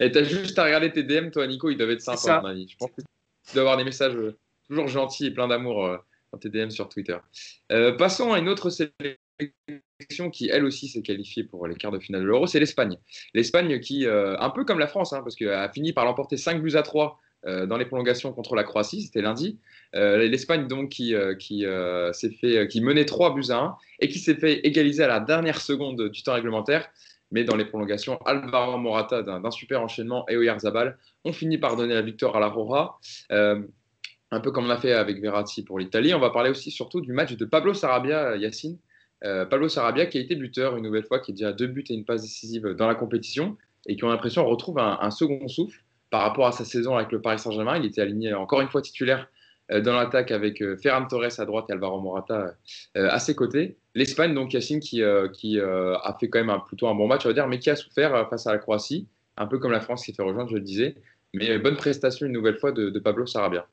Et 0.00 0.10
tu 0.10 0.16
as 0.16 0.24
juste 0.24 0.58
à 0.58 0.64
regarder 0.64 0.90
tes 0.90 1.02
DM, 1.02 1.28
toi, 1.28 1.46
Nico, 1.46 1.68
ils 1.68 1.76
doivent 1.76 1.90
être 1.90 2.00
sympas, 2.00 2.42
Je 2.54 2.76
pense 2.78 2.90
que 2.92 3.02
tu 3.02 3.52
dois 3.52 3.60
avoir 3.60 3.76
des 3.76 3.84
messages 3.84 4.16
euh, 4.16 4.38
toujours 4.66 4.88
gentils 4.88 5.26
et 5.26 5.30
plein 5.32 5.48
d'amour 5.48 5.84
euh, 5.84 5.98
dans 6.32 6.38
tes 6.38 6.48
DM 6.48 6.70
sur 6.70 6.88
Twitter. 6.88 7.18
passons 7.98 8.32
à 8.32 8.38
une 8.38 8.48
autre 8.48 8.70
sélection 8.70 9.18
qui, 10.32 10.48
elle 10.48 10.64
aussi, 10.64 10.88
s'est 10.88 11.02
qualifiée 11.02 11.44
pour 11.44 11.66
les 11.66 11.74
quarts 11.74 11.92
de 11.92 11.98
finale 11.98 12.22
de 12.22 12.26
l'Euro, 12.26 12.46
c'est 12.46 12.60
l'Espagne. 12.60 12.98
L'Espagne 13.34 13.80
qui, 13.80 14.06
euh, 14.06 14.36
un 14.38 14.50
peu 14.50 14.64
comme 14.64 14.78
la 14.78 14.86
France, 14.86 15.12
hein, 15.12 15.20
parce 15.22 15.34
qu'elle 15.34 15.50
a 15.50 15.68
fini 15.70 15.92
par 15.92 16.04
l'emporter 16.04 16.36
5 16.36 16.62
buts 16.62 16.76
à 16.76 16.82
3 16.82 17.20
dans 17.68 17.76
les 17.76 17.84
prolongations 17.84 18.32
contre 18.32 18.54
la 18.54 18.64
Croatie, 18.64 19.02
c'était 19.02 19.20
lundi. 19.20 19.58
L'Espagne 19.92 20.66
donc 20.66 20.88
qui, 20.88 21.14
qui 21.38 21.66
s'est 22.12 22.30
fait, 22.30 22.66
qui 22.68 22.80
menait 22.80 23.04
3 23.04 23.34
buts 23.34 23.50
à 23.50 23.58
1 23.58 23.76
et 24.00 24.08
qui 24.08 24.18
s'est 24.18 24.36
fait 24.36 24.66
égaliser 24.66 25.02
à 25.02 25.08
la 25.08 25.20
dernière 25.20 25.60
seconde 25.60 26.08
du 26.08 26.22
temps 26.22 26.32
réglementaire. 26.32 26.88
Mais 27.32 27.44
dans 27.44 27.54
les 27.54 27.66
prolongations, 27.66 28.16
Alvaro 28.24 28.78
Morata 28.78 29.22
d'un 29.22 29.50
super 29.50 29.82
enchaînement 29.82 30.24
et 30.30 30.38
Oyarzabal 30.38 30.96
ont 31.26 31.34
fini 31.34 31.58
par 31.58 31.76
donner 31.76 31.92
la 31.92 32.00
victoire 32.00 32.34
à 32.34 32.40
la 32.40 32.46
Rora 32.46 32.98
un 34.34 34.40
peu 34.40 34.50
comme 34.50 34.66
on 34.66 34.70
a 34.70 34.76
fait 34.76 34.92
avec 34.92 35.20
Verratti 35.20 35.62
pour 35.62 35.78
l'Italie. 35.78 36.14
On 36.14 36.20
va 36.20 36.30
parler 36.30 36.50
aussi 36.50 36.70
surtout 36.70 37.00
du 37.00 37.12
match 37.12 37.36
de 37.36 37.44
Pablo 37.44 37.72
Sarabia, 37.72 38.36
Yacine. 38.36 38.78
Euh, 39.24 39.46
Pablo 39.46 39.68
Sarabia 39.68 40.06
qui 40.06 40.18
a 40.18 40.20
été 40.20 40.34
buteur 40.34 40.76
une 40.76 40.84
nouvelle 40.84 41.04
fois, 41.04 41.18
qui 41.18 41.30
est 41.30 41.34
déjà 41.34 41.52
deux 41.52 41.66
buts 41.66 41.84
et 41.88 41.94
une 41.94 42.04
passe 42.04 42.22
décisive 42.22 42.68
dans 42.68 42.86
la 42.86 42.94
compétition 42.94 43.56
et 43.86 43.96
qui 43.96 44.04
ont 44.04 44.08
l'impression 44.08 44.44
retrouve 44.46 44.78
un, 44.78 45.10
second 45.10 45.46
souffle 45.48 45.82
par 46.10 46.22
rapport 46.22 46.46
à 46.46 46.52
sa 46.52 46.64
saison 46.64 46.96
avec 46.96 47.12
le 47.12 47.20
Paris 47.20 47.38
Saint-Germain. 47.38 47.78
Il 47.78 47.86
était 47.86 48.00
aligné 48.00 48.34
encore 48.34 48.60
une 48.60 48.68
fois 48.68 48.82
titulaire 48.82 49.28
euh, 49.70 49.80
dans 49.80 49.94
l'attaque 49.94 50.30
avec 50.30 50.62
euh, 50.62 50.76
Ferran 50.76 51.06
Torres 51.06 51.38
à 51.38 51.44
droite 51.44 51.66
et 51.68 51.72
Alvaro 51.72 52.00
Morata 52.00 52.54
à 52.94 53.18
ses 53.18 53.34
côtés. 53.34 53.76
L'Espagne, 53.94 54.34
donc 54.34 54.52
Yacine, 54.52 54.80
qui, 54.80 55.02
qui 55.32 55.60
a 55.60 56.16
fait 56.18 56.28
quand 56.28 56.44
même 56.44 56.60
plutôt 56.66 56.88
un 56.88 56.94
bon 56.94 57.06
match, 57.06 57.24
on 57.24 57.28
va 57.28 57.34
dire, 57.34 57.46
mais 57.46 57.58
qui 57.58 57.70
a 57.70 57.76
souffert 57.76 58.28
face 58.28 58.46
à 58.46 58.52
la 58.52 58.58
Croatie, 58.58 59.06
un 59.36 59.46
peu 59.46 59.58
comme 59.58 59.72
la 59.72 59.80
France 59.80 60.04
qui 60.04 60.12
fait 60.12 60.22
rejoindre, 60.22 60.50
je 60.50 60.56
le 60.56 60.60
disais. 60.60 60.96
Mais 61.32 61.58
bonne 61.58 61.76
prestation 61.76 62.26
une 62.26 62.32
nouvelle 62.32 62.58
fois 62.58 62.72
de 62.72 62.98
Pablo 62.98 63.26
Sarabia. 63.26 63.66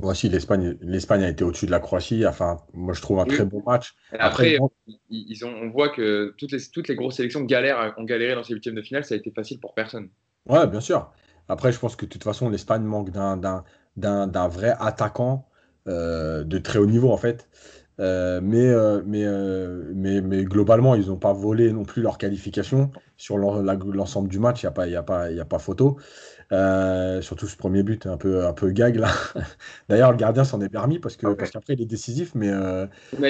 Voici 0.00 0.28
l'Espagne, 0.28 0.76
l'Espagne 0.80 1.24
a 1.24 1.28
été 1.28 1.42
au-dessus 1.42 1.66
de 1.66 1.72
la 1.72 1.80
Croatie. 1.80 2.24
Enfin, 2.24 2.58
moi, 2.72 2.94
je 2.94 3.02
trouve 3.02 3.18
un 3.18 3.24
très 3.24 3.44
bon 3.44 3.62
match. 3.66 3.94
Après, 4.16 4.56
ils 5.10 5.44
ont, 5.44 5.52
on 5.52 5.70
voit 5.70 5.88
que 5.88 6.34
toutes 6.38 6.52
les, 6.52 6.60
toutes 6.72 6.86
les 6.86 6.94
grosses 6.94 7.16
sélections 7.16 7.42
galèrent, 7.42 7.94
ont 7.96 8.04
galéré 8.04 8.36
dans 8.36 8.44
ces 8.44 8.54
huitièmes 8.54 8.76
de 8.76 8.82
finale. 8.82 9.04
Ça 9.04 9.14
a 9.14 9.18
été 9.18 9.32
facile 9.32 9.58
pour 9.58 9.74
personne. 9.74 10.08
Ouais, 10.48 10.68
bien 10.68 10.80
sûr. 10.80 11.10
Après, 11.48 11.72
je 11.72 11.80
pense 11.80 11.96
que 11.96 12.04
de 12.04 12.10
toute 12.10 12.22
façon, 12.22 12.48
l'Espagne 12.48 12.82
manque 12.82 13.10
d'un, 13.10 13.36
d'un, 13.96 14.48
vrai 14.48 14.76
attaquant 14.78 15.48
euh, 15.88 16.44
de 16.44 16.58
très 16.58 16.78
haut 16.78 16.86
niveau, 16.86 17.10
en 17.10 17.16
fait. 17.16 17.48
Euh, 18.00 18.40
mais, 18.40 18.68
euh, 18.68 19.02
mais, 19.04 19.24
mais, 19.94 20.20
mais, 20.20 20.44
globalement, 20.44 20.94
ils 20.94 21.08
n'ont 21.08 21.16
pas 21.16 21.32
volé 21.32 21.72
non 21.72 21.82
plus 21.82 22.02
leur 22.02 22.18
qualification. 22.18 22.92
Sur 23.16 23.36
l'ensemble 23.36 24.28
du 24.28 24.38
match, 24.38 24.62
il 24.62 24.66
n'y 24.66 24.68
a, 24.68 24.72
pas, 24.72 24.84
a, 24.84 25.02
pas, 25.02 25.24
a 25.24 25.44
pas 25.44 25.58
photo. 25.58 25.98
Euh, 26.50 27.20
surtout 27.20 27.46
ce 27.46 27.56
premier 27.56 27.82
but 27.82 28.06
un 28.06 28.16
peu, 28.16 28.46
un 28.46 28.54
peu 28.54 28.70
gag 28.70 28.96
là. 28.96 29.10
D'ailleurs, 29.88 30.12
le 30.12 30.16
gardien 30.16 30.44
s'en 30.44 30.60
est 30.62 30.70
permis 30.70 30.98
parce 30.98 31.16
que 31.16 31.26
parce 31.34 31.50
qu'après 31.50 31.74
il 31.74 31.82
est 31.82 31.86
décisif, 31.86 32.34
mais. 32.34 32.48
Euh... 32.48 32.86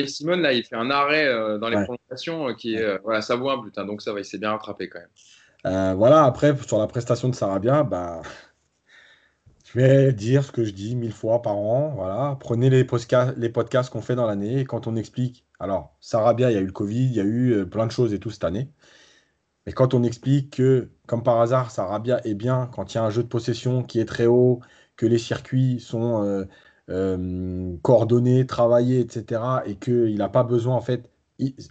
Simone 0.06 0.42
là, 0.42 0.52
il 0.52 0.62
fait 0.64 0.76
un 0.76 0.90
arrêt 0.90 1.26
euh, 1.26 1.58
dans 1.58 1.68
les 1.68 1.82
prolongations 1.82 2.48
euh, 2.48 2.54
qui 2.54 2.76
est 2.76 2.98
voilà, 3.02 3.20
ça 3.20 3.34
vaut 3.34 3.50
un 3.50 3.60
but, 3.60 3.76
hein, 3.76 3.86
donc 3.86 4.02
ça 4.02 4.12
va, 4.12 4.20
il 4.20 4.24
s'est 4.24 4.38
bien 4.38 4.52
rattrapé 4.52 4.88
quand 4.88 5.00
même. 5.00 5.96
voilà, 5.96 6.24
après 6.24 6.56
sur 6.64 6.78
la 6.78 6.86
prestation 6.86 7.28
de 7.28 7.34
Sarabia, 7.34 7.82
bah. 7.82 8.22
Je 9.64 9.78
vais 9.78 10.14
dire 10.14 10.44
ce 10.44 10.50
que 10.50 10.64
je 10.64 10.70
dis 10.70 10.96
mille 10.96 11.12
fois 11.12 11.42
par 11.42 11.58
an. 11.58 11.92
Voilà. 11.94 12.38
Prenez 12.40 12.70
les, 12.70 12.84
podcasts, 12.84 13.36
les 13.36 13.50
podcasts 13.50 13.90
qu'on 13.90 14.00
fait 14.00 14.14
dans 14.14 14.26
l'année 14.26 14.60
et 14.60 14.64
quand 14.64 14.86
on 14.86 14.96
explique. 14.96 15.44
Alors, 15.60 15.94
Sarabia, 16.00 16.50
il 16.50 16.54
y 16.54 16.56
a 16.56 16.60
eu 16.62 16.64
le 16.64 16.72
Covid, 16.72 17.04
il 17.04 17.12
y 17.12 17.20
a 17.20 17.24
eu 17.24 17.66
plein 17.66 17.84
de 17.84 17.92
choses 17.92 18.14
et 18.14 18.18
tout 18.18 18.30
cette 18.30 18.44
année. 18.44 18.70
Mais 19.68 19.74
quand 19.74 19.92
on 19.92 20.02
explique 20.02 20.56
que, 20.56 20.88
comme 21.06 21.22
par 21.22 21.42
hasard, 21.42 21.70
Sarabia 21.70 22.26
est 22.26 22.32
bien 22.32 22.70
quand 22.72 22.94
il 22.94 22.96
y 22.96 22.98
a 22.98 23.04
un 23.04 23.10
jeu 23.10 23.22
de 23.22 23.28
possession 23.28 23.82
qui 23.82 24.00
est 24.00 24.06
très 24.06 24.24
haut, 24.24 24.60
que 24.96 25.04
les 25.04 25.18
circuits 25.18 25.78
sont 25.78 26.24
euh, 26.24 26.46
euh, 26.88 27.76
coordonnés, 27.82 28.46
travaillés, 28.46 29.00
etc., 29.00 29.42
et 29.66 29.74
qu'il 29.74 30.16
n'a 30.16 30.30
pas 30.30 30.42
besoin, 30.42 30.74
en 30.74 30.80
fait, 30.80 31.10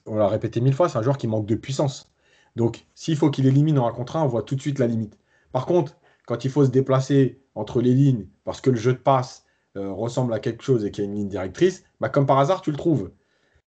on 0.06 0.16
l'a 0.16 0.28
répété 0.28 0.62
mille 0.62 0.76
fois, 0.76 0.90
c'est 0.90 1.00
un 1.00 1.02
joueur 1.02 1.18
qui 1.18 1.26
manque 1.26 1.48
de 1.48 1.56
puissance. 1.56 2.12
Donc, 2.56 2.86
s'il 2.94 3.16
faut 3.18 3.32
qu'il 3.32 3.48
élimine 3.48 3.80
en 3.80 3.88
un 3.88 3.92
contre 3.92 4.18
un, 4.18 4.22
on 4.26 4.28
voit 4.28 4.44
tout 4.44 4.54
de 4.54 4.62
suite 4.62 4.78
la 4.78 4.86
limite. 4.86 5.18
Par 5.52 5.66
contre, 5.66 5.98
quand 6.28 6.46
il 6.46 6.52
faut 6.52 6.66
se 6.66 6.70
déplacer 6.70 7.42
entre 7.56 7.82
les 7.82 7.96
lignes, 7.96 8.28
parce 8.44 8.62
que 8.62 8.70
le 8.70 8.78
jeu 8.78 8.94
de 8.94 9.00
passe 9.00 9.44
euh, 9.76 9.92
ressemble 9.92 10.36
à 10.36 10.40
quelque 10.40 10.64
chose 10.64 10.86
et 10.86 10.92
qu'il 10.92 11.04
y 11.04 11.08
a 11.08 11.10
une 11.10 11.18
ligne 11.18 11.30
directrice, 11.30 11.84
bah, 12.00 12.10
comme 12.10 12.28
par 12.28 12.38
hasard, 12.38 12.62
tu 12.62 12.70
le 12.70 12.78
trouves. 12.78 13.10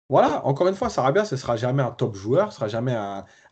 Voilà, 0.08 0.44
encore 0.46 0.68
une 0.68 0.74
fois, 0.74 0.88
Sarabia, 0.88 1.24
ce 1.24 1.36
sera 1.36 1.56
jamais 1.56 1.82
un 1.82 1.90
top 1.90 2.14
joueur, 2.14 2.50
ce 2.52 2.56
sera 2.56 2.68
jamais 2.68 2.94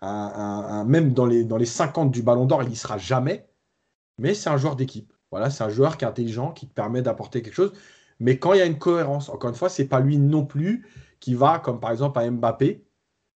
un, 0.01 0.85
même 0.85 1.12
dans 1.12 1.27
les, 1.27 1.45
dans 1.45 1.59
les 1.59 1.66
50 1.66 2.11
du 2.11 2.23
Ballon 2.23 2.47
d'Or, 2.47 2.62
il 2.62 2.70
n'y 2.70 2.77
sera 2.77 2.97
jamais. 2.97 3.47
Mais 4.19 4.35
c'est 4.35 4.51
un 4.51 4.57
joueur 4.57 4.77
d'équipe. 4.77 5.12
Voilà, 5.31 5.51
c'est 5.51 5.65
un 5.65 5.69
joueur 5.69 5.97
qui 5.99 6.05
est 6.05 6.09
intelligent, 6.09 6.53
qui 6.53 6.66
te 6.66 6.73
permet 6.74 7.03
d'apporter 7.03 7.43
quelque 7.43 7.55
chose. 7.55 7.73
Mais 8.20 8.39
quand 8.39 8.55
il 8.55 8.59
y 8.59 8.62
a 8.62 8.66
une 8.66 8.78
cohérence, 8.78 9.28
encore 9.28 9.51
une 9.51 9.57
fois, 9.57 9.69
c'est 9.69 9.87
pas 9.87 10.01
lui 10.01 10.19
non 10.19 10.47
plus 10.47 10.87
qui 11.20 11.35
va, 11.35 11.59
comme 11.59 11.81
par 11.81 11.91
exemple 11.91 12.19
à 12.19 12.31
Mbappé, 12.31 12.87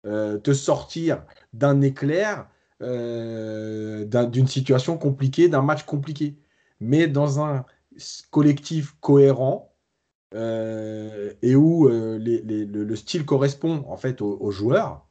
euh, 0.07 0.39
te 0.39 0.53
sortir 0.53 1.25
d'un 1.53 1.81
éclair, 1.81 2.49
euh, 2.83 4.05
d'une 4.05 4.47
situation 4.47 4.97
compliquée, 4.99 5.49
d'un 5.49 5.63
match 5.63 5.85
compliqué. 5.85 6.39
Mais 6.81 7.09
dans 7.09 7.45
un 7.45 7.65
collectif 8.31 8.95
cohérent, 9.01 9.75
euh, 10.35 11.33
et 11.41 11.57
où 11.57 11.89
euh, 11.89 12.19
le, 12.19 12.97
style 12.97 13.25
correspond 13.25 13.85
en 13.89 13.97
fait 13.97 14.21
aux, 14.21 14.51
joueurs, 14.51 15.07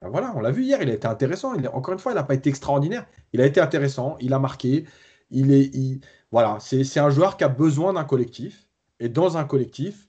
ben 0.00 0.08
voilà, 0.08 0.32
on 0.36 0.40
l'a 0.40 0.50
vu 0.50 0.62
hier, 0.64 0.80
il 0.82 0.90
a 0.90 0.94
été 0.94 1.06
intéressant. 1.06 1.54
Il, 1.54 1.66
encore 1.68 1.94
une 1.94 2.00
fois, 2.00 2.12
il 2.12 2.16
n'a 2.16 2.22
pas 2.22 2.34
été 2.34 2.48
extraordinaire. 2.50 3.06
Il 3.32 3.40
a 3.40 3.46
été 3.46 3.60
intéressant, 3.60 4.16
il 4.20 4.32
a 4.34 4.38
marqué. 4.38 4.84
Il 5.30 5.52
est, 5.52 6.00
voilà, 6.30 6.58
c'est 6.60 7.00
un 7.00 7.10
joueur 7.10 7.36
qui 7.36 7.44
a 7.44 7.48
besoin 7.48 7.92
d'un 7.94 8.04
collectif. 8.04 8.66
Et 9.00 9.08
dans 9.08 9.36
un 9.36 9.44
collectif, 9.44 10.08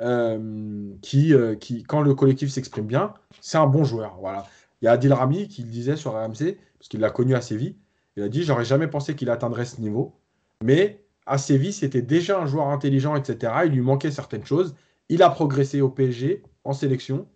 euh, 0.00 0.92
qui, 1.02 1.32
qui, 1.60 1.82
quand 1.84 2.02
le 2.02 2.14
collectif 2.14 2.50
s'exprime 2.50 2.86
bien, 2.86 3.14
c'est 3.40 3.58
un 3.58 3.66
bon 3.66 3.84
joueur. 3.84 4.16
Voilà. 4.20 4.46
Il 4.80 4.86
y 4.86 4.88
a 4.88 4.92
Adil 4.92 5.12
Rami 5.12 5.48
qui 5.48 5.62
le 5.62 5.68
disait 5.68 5.96
sur 5.96 6.12
RMC, 6.12 6.56
parce 6.78 6.88
qu'il 6.88 7.00
l'a 7.00 7.10
connu 7.10 7.34
à 7.34 7.40
Séville. 7.40 7.76
Il 8.16 8.22
a 8.22 8.28
dit 8.28 8.42
J'aurais 8.42 8.64
jamais 8.64 8.88
pensé 8.88 9.14
qu'il 9.14 9.30
atteindrait 9.30 9.64
ce 9.64 9.80
niveau. 9.80 10.18
Mais 10.62 11.01
à 11.26 11.38
Séville, 11.38 11.72
c'était 11.72 12.02
déjà 12.02 12.40
un 12.40 12.46
joueur 12.46 12.68
intelligent, 12.68 13.16
etc. 13.16 13.52
Il 13.66 13.72
lui 13.72 13.80
manquait 13.80 14.10
certaines 14.10 14.44
choses. 14.44 14.74
Il 15.08 15.22
a 15.22 15.30
progressé 15.30 15.80
au 15.80 15.88
PSG 15.88 16.42
en 16.64 16.72
sélection. 16.72 17.28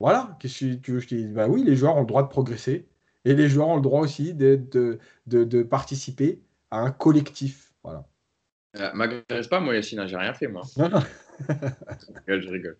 Voilà, 0.00 0.36
qu'est-ce 0.38 0.64
que 0.64 0.74
tu 0.74 0.92
veux 0.92 1.00
je 1.00 1.08
te 1.08 1.14
dise? 1.14 1.32
Bah 1.32 1.48
oui, 1.48 1.64
les 1.64 1.74
joueurs 1.74 1.96
ont 1.96 2.02
le 2.02 2.06
droit 2.06 2.22
de 2.22 2.28
progresser. 2.28 2.86
Et 3.24 3.34
les 3.34 3.48
joueurs 3.48 3.68
ont 3.68 3.76
le 3.76 3.82
droit 3.82 4.00
aussi 4.00 4.32
de, 4.32 4.56
de, 5.26 5.62
participer 5.62 6.40
à 6.70 6.80
un 6.80 6.90
collectif. 6.90 7.72
Voilà. 7.82 8.06
Euh, 8.76 8.92
M'agresse 8.94 9.48
pas, 9.48 9.60
moi, 9.60 9.74
Yacine, 9.74 10.06
j'ai 10.06 10.16
rien 10.16 10.34
fait, 10.34 10.46
moi. 10.46 10.62
Non, 10.76 10.88
non. 10.88 11.00
je 11.48 12.14
rigole, 12.16 12.42
je 12.42 12.48
rigole. 12.48 12.78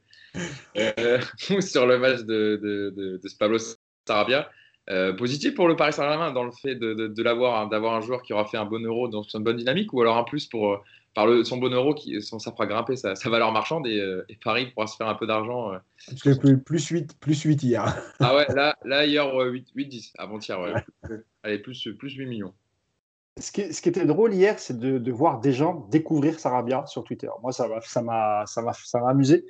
Euh, 0.76 1.20
sur 1.60 1.86
le 1.86 1.98
match 1.98 2.20
de, 2.20 2.56
de, 2.62 2.94
de 2.94 3.20
Pablo 3.38 3.58
Sarabia, 4.06 4.48
euh, 4.90 5.12
positif 5.12 5.54
pour 5.54 5.68
le 5.68 5.76
Paris 5.76 5.92
Saint-Germain 5.92 6.32
dans 6.32 6.44
le 6.44 6.50
fait 6.50 6.74
de, 6.74 7.22
l'avoir, 7.22 7.60
hein, 7.60 7.66
d'avoir 7.66 7.94
un 7.94 8.00
joueur 8.00 8.22
qui 8.22 8.32
aura 8.32 8.46
fait 8.46 8.56
un 8.56 8.64
bon 8.64 8.82
euro 8.82 9.08
dans 9.08 9.22
une 9.22 9.42
bonne 9.42 9.56
dynamique, 9.56 9.92
ou 9.92 10.00
alors 10.00 10.16
en 10.16 10.24
plus 10.24 10.46
pour 10.46 10.72
euh, 10.72 10.76
par 11.14 11.26
le, 11.26 11.44
son 11.44 11.58
bon 11.58 11.72
euro 11.72 11.94
qui 11.94 12.22
ça 12.22 12.38
fera 12.52 12.66
grimper 12.66 12.96
sa, 12.96 13.14
valeur 13.26 13.52
marchande 13.52 13.86
euh, 13.86 14.24
et, 14.28 14.36
Paris 14.42 14.66
pourra 14.72 14.86
se 14.86 14.96
faire 14.96 15.08
un 15.08 15.14
peu 15.14 15.26
d'argent. 15.26 15.72
Parce 16.08 16.22
que 16.22 16.38
plus, 16.38 16.58
plus 16.58 16.88
8, 16.88 17.18
plus 17.20 17.42
8 17.42 17.62
hier. 17.62 17.84
ah 18.20 18.34
ouais, 18.34 18.46
là, 18.54 18.76
là 18.84 19.04
hier 19.04 19.26
8-10, 19.26 20.12
avant-hier, 20.16 20.58
ouais. 20.60 20.72
Allez, 21.42 21.58
plus, 21.58 21.88
plus 21.98 22.14
8 22.14 22.26
millions. 22.26 22.54
Ce 23.38 23.52
qui, 23.52 23.72
ce 23.72 23.82
qui, 23.82 23.88
était 23.90 24.06
drôle 24.06 24.32
hier, 24.32 24.58
c'est 24.58 24.78
de, 24.78 24.98
de, 24.98 25.12
voir 25.12 25.40
des 25.40 25.52
gens 25.52 25.86
découvrir 25.90 26.40
Sarabia 26.40 26.86
sur 26.86 27.04
Twitter. 27.04 27.28
Moi, 27.42 27.52
ça 27.52 27.68
m'a 27.68 27.80
ça 27.80 28.02
m'a 28.62 28.74
ça 28.74 29.00
m'a 29.00 29.10
amusé. 29.10 29.44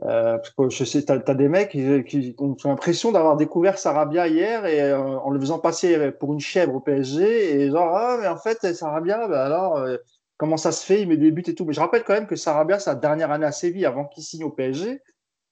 Euh, 0.00 0.38
parce 0.38 0.50
que 0.50 0.70
je 0.70 0.84
sais, 0.84 1.04
tu 1.04 1.12
as, 1.12 1.34
des 1.34 1.48
mecs 1.48 1.70
qui, 1.70 2.34
ont 2.38 2.56
l'impression 2.64 3.12
d'avoir 3.12 3.36
découvert 3.36 3.76
Sarabia 3.76 4.26
hier 4.26 4.64
et 4.64 4.80
euh, 4.80 4.98
en 4.98 5.28
le 5.28 5.38
faisant 5.38 5.58
passer 5.58 6.10
pour 6.12 6.32
une 6.32 6.40
chèvre 6.40 6.74
au 6.74 6.80
PSG 6.80 7.60
et 7.60 7.70
genre, 7.70 7.94
ah, 7.94 8.16
mais 8.18 8.26
en 8.26 8.38
fait, 8.38 8.74
Sarabia, 8.74 9.28
bah 9.28 9.44
alors, 9.44 9.76
euh, 9.76 9.98
comment 10.38 10.56
ça 10.56 10.72
se 10.72 10.84
fait? 10.86 11.02
Il 11.02 11.08
met 11.08 11.18
des 11.18 11.30
buts 11.30 11.44
et 11.46 11.54
tout. 11.54 11.66
Mais 11.66 11.74
je 11.74 11.80
rappelle 11.80 12.04
quand 12.04 12.14
même 12.14 12.26
que 12.26 12.36
Sarabia, 12.36 12.78
sa 12.78 12.94
dernière 12.94 13.30
année 13.30 13.44
à 13.44 13.52
Séville, 13.52 13.84
avant 13.84 14.06
qu'il 14.06 14.22
signe 14.22 14.44
au 14.44 14.50
PSG, 14.50 15.02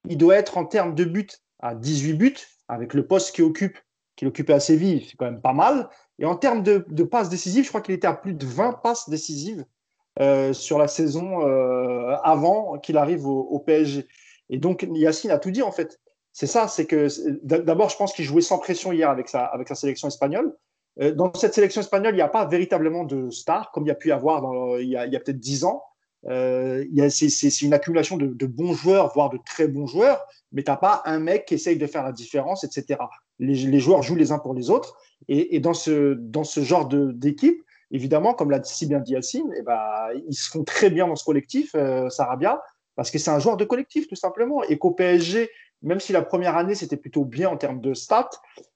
il 0.08 0.16
doit 0.16 0.36
être 0.36 0.56
en 0.56 0.64
termes 0.64 0.94
de 0.94 1.04
buts 1.04 1.28
à 1.58 1.74
18 1.74 2.14
buts, 2.14 2.36
avec 2.68 2.94
le 2.94 3.06
poste 3.06 3.34
qu'il 3.34 3.44
occupe, 3.44 3.76
qu'il 4.16 4.26
occupait 4.26 4.54
à 4.54 4.60
Séville, 4.60 5.06
c'est 5.06 5.16
quand 5.18 5.26
même 5.26 5.42
pas 5.42 5.52
mal. 5.52 5.90
Et 6.18 6.24
en 6.24 6.36
termes 6.36 6.62
de, 6.62 6.78
passes 7.04 7.28
décisives, 7.28 7.64
je 7.64 7.68
crois 7.68 7.82
qu'il 7.82 7.94
était 7.94 8.06
à 8.06 8.14
plus 8.14 8.32
de 8.32 8.46
20 8.46 8.80
passes 8.82 9.10
décisives 9.10 9.66
sur 10.52 10.78
la 10.78 10.86
saison 10.88 11.40
avant 12.22 12.78
qu'il 12.78 12.98
arrive 12.98 13.26
au 13.26 13.58
PSG. 13.58 14.06
Et 14.51 14.59
donc, 14.59 14.86
Yacine 14.93 15.31
a 15.31 15.39
tout 15.39 15.51
dit, 15.51 15.62
en 15.62 15.72
fait. 15.72 15.98
C'est 16.32 16.47
ça, 16.47 16.68
c'est 16.68 16.86
que 16.86 17.09
d'abord, 17.43 17.89
je 17.89 17.97
pense 17.97 18.12
qu'il 18.12 18.24
jouait 18.24 18.40
sans 18.40 18.59
pression 18.59 18.93
hier 18.93 19.10
avec 19.10 19.28
sa, 19.28 19.51
sélection 19.74 20.06
espagnole. 20.06 20.55
Euh, 21.01 21.12
dans 21.12 21.32
cette 21.35 21.55
sélection 21.55 21.81
espagnole, 21.81 22.12
il 22.12 22.16
n'y 22.16 22.22
a 22.22 22.28
pas 22.28 22.44
véritablement 22.44 23.05
de 23.05 23.31
stars, 23.31 23.72
comme 23.72 23.85
il 23.85 23.89
y 23.89 23.93
a 23.93 23.97
pu 23.97 24.09
y 24.09 24.12
avoir 24.12 24.78
il 24.78 24.89
y 24.89 24.97
a, 24.97 25.06
peut-être 25.09 25.40
dix 25.40 25.64
ans. 25.64 25.82
Euh, 26.28 26.85
c'est 27.09 27.62
une 27.62 27.72
accumulation 27.72 28.16
de, 28.16 28.47
bons 28.47 28.74
joueurs, 28.74 29.12
voire 29.12 29.31
de 29.31 29.39
très 29.44 29.66
bons 29.66 29.86
joueurs, 29.86 30.24
mais 30.52 30.62
tu 30.62 30.70
n'as 30.70 30.77
pas 30.77 31.02
un 31.05 31.18
mec 31.18 31.47
qui 31.47 31.55
essaye 31.55 31.78
de 31.78 31.86
faire 31.86 32.05
la 32.05 32.12
différence, 32.12 32.62
etc. 32.62 33.01
Les, 33.40 33.81
joueurs 33.81 34.02
jouent 34.02 34.16
les 34.16 34.31
uns 34.31 34.39
pour 34.39 34.55
les 34.55 34.70
autres. 34.70 34.97
Et, 35.28 35.56
et 35.56 35.60
dans, 35.60 35.74
ce, 35.74 36.14
dans 36.14 36.44
ce 36.44 36.60
genre 36.60 36.86
d'équipe, 36.86 37.60
évidemment, 37.90 38.35
comme 38.35 38.51
l'a 38.51 38.62
si 38.62 38.86
bien 38.86 39.01
dit 39.01 39.12
Yacine, 39.12 39.52
eh 39.56 39.62
ben, 39.62 40.09
ils 40.28 40.35
se 40.35 40.51
font 40.51 40.64
très 40.64 40.90
bien 40.90 41.06
dans 41.06 41.16
ce 41.16 41.24
collectif, 41.24 41.74
euh, 41.74 42.09
Sarabia 42.09 42.62
parce 42.96 43.10
que 43.10 43.18
c'est 43.18 43.30
un 43.30 43.38
joueur 43.38 43.56
de 43.56 43.64
collectif, 43.64 44.08
tout 44.08 44.16
simplement. 44.16 44.62
Et 44.64 44.78
qu'au 44.78 44.90
PSG, 44.90 45.50
même 45.82 46.00
si 46.00 46.12
la 46.12 46.22
première 46.22 46.56
année, 46.56 46.74
c'était 46.74 46.96
plutôt 46.96 47.24
bien 47.24 47.48
en 47.48 47.56
termes 47.56 47.80
de 47.80 47.94
stats, 47.94 48.30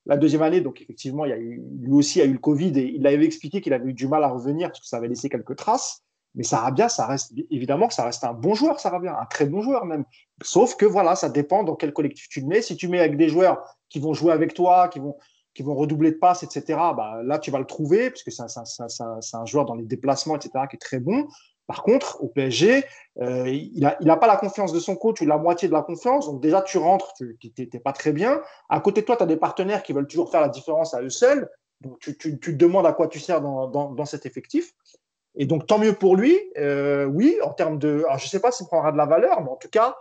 la 0.07 0.17
deuxième 0.17 0.43
année, 0.43 0.61
donc 0.61 0.81
effectivement, 0.81 1.25
il 1.25 1.31
y 1.31 1.33
a 1.33 1.39
eu, 1.39 1.63
lui 1.81 1.93
aussi 1.93 2.21
a 2.21 2.25
eu 2.25 2.33
le 2.33 2.39
Covid 2.39 2.79
et 2.79 2.95
il 2.95 3.07
avait 3.07 3.25
expliqué 3.25 3.61
qu'il 3.61 3.73
avait 3.73 3.91
eu 3.91 3.95
du 3.95 4.09
mal 4.09 4.25
à 4.25 4.29
revenir 4.29 4.69
parce 4.69 4.81
que 4.81 4.87
ça 4.87 4.97
avait 4.97 5.09
laissé 5.09 5.29
quelques 5.29 5.57
traces. 5.57 6.03
Mais 6.35 6.43
Sarabia, 6.43 6.89
ça 6.89 7.07
reste 7.07 7.33
évidemment 7.51 7.89
ça 7.91 8.05
reste 8.05 8.25
un 8.25 8.33
bon 8.33 8.55
joueur, 8.55 8.81
Sarabia, 8.81 9.17
un 9.21 9.27
très 9.27 9.47
bon 9.47 9.63
joueur 9.63 9.85
même. 9.85 10.05
Sauf 10.43 10.77
que 10.77 10.85
voilà, 10.85 11.15
ça 11.15 11.29
dépend 11.29 11.63
dans 11.63 11.77
quel 11.77 11.93
collectif 11.93 12.29
tu 12.29 12.41
le 12.41 12.47
mets. 12.47 12.61
Si 12.61 12.77
tu 12.77 12.89
mets 12.89 12.99
avec 12.99 13.17
des 13.17 13.29
joueurs 13.29 13.63
qui 13.89 14.01
vont 14.01 14.15
jouer 14.15 14.33
avec 14.33 14.53
toi, 14.53 14.89
qui 14.89 14.99
vont, 14.99 15.17
qui 15.55 15.63
vont 15.63 15.75
redoubler 15.75 16.11
de 16.11 16.17
passes, 16.17 16.43
etc., 16.43 16.65
bah, 16.97 17.21
là, 17.23 17.39
tu 17.39 17.51
vas 17.51 17.61
le 17.61 17.65
trouver, 17.65 18.11
parce 18.11 18.25
que 18.25 18.31
c'est 18.33 19.37
un, 19.37 19.47
joueur 19.47 19.65
dans 19.65 19.77
les 19.77 19.85
déplacements, 19.85 20.35
etc., 20.35 20.51
qui 20.69 20.77
est 20.77 20.81
très 20.81 20.99
bon. 20.99 21.29
Par 21.67 21.83
contre, 21.83 22.23
au 22.23 22.29
PSG, 22.29 22.85
euh, 23.21 23.49
il 23.49 23.81
n'a 23.81 23.97
il 24.01 24.11
a 24.11 24.17
pas 24.17 24.27
la 24.27 24.37
confiance 24.37 24.73
de 24.73 24.81
son 24.81 24.97
coach 24.97 25.23
ou 25.23 25.27
la 25.27 25.39
moitié 25.39 25.69
de 25.69 25.73
la 25.73 25.83
confiance. 25.83 26.27
Donc 26.27 26.43
déjà, 26.43 26.61
tu 26.61 26.79
rentres, 26.79 27.15
tu 27.15 27.37
n'es 27.59 27.81
pas 27.81 27.93
très 27.93 28.13
bien. 28.13 28.43
À 28.69 28.81
côté 28.81 29.01
de 29.01 29.07
toi, 29.07 29.17
tu 29.17 29.23
as 29.23 29.27
des 29.27 29.37
partenaires 29.37 29.83
qui 29.83 29.93
veulent 29.93 30.07
toujours 30.07 30.31
faire 30.31 30.43
la 30.43 30.49
différence 30.49 30.93
à 30.95 31.01
eux 31.01 31.11
seuls. 31.11 31.49
Donc 31.81 31.99
tu, 32.01 32.17
tu, 32.19 32.39
tu 32.39 32.53
te 32.53 32.57
demandes 32.57 32.87
à 32.87 32.93
quoi 32.93 33.09
tu 33.09 33.19
sers 33.19 33.41
dans, 33.41 33.69
dans, 33.69 33.93
dans, 33.93 34.05
cet 34.05 34.27
effectif. 34.27 34.73
Et 35.37 35.47
donc 35.47 35.67
tant 35.67 35.79
mieux 35.79 35.95
pour 35.95 36.17
lui. 36.17 36.39
Euh, 36.59 37.07
oui, 37.07 37.37
en 37.43 37.51
termes 37.51 37.79
de... 37.79 38.05
Alors, 38.07 38.19
je 38.19 38.27
ne 38.27 38.29
sais 38.29 38.41
pas 38.41 38.53
s'il 38.53 38.67
prendra 38.67 38.93
de 38.93 38.99
la 38.99 39.07
valeur, 39.07 39.41
mais 39.43 39.51
en 39.51 39.57
tout 39.57 39.71
cas, 39.71 39.97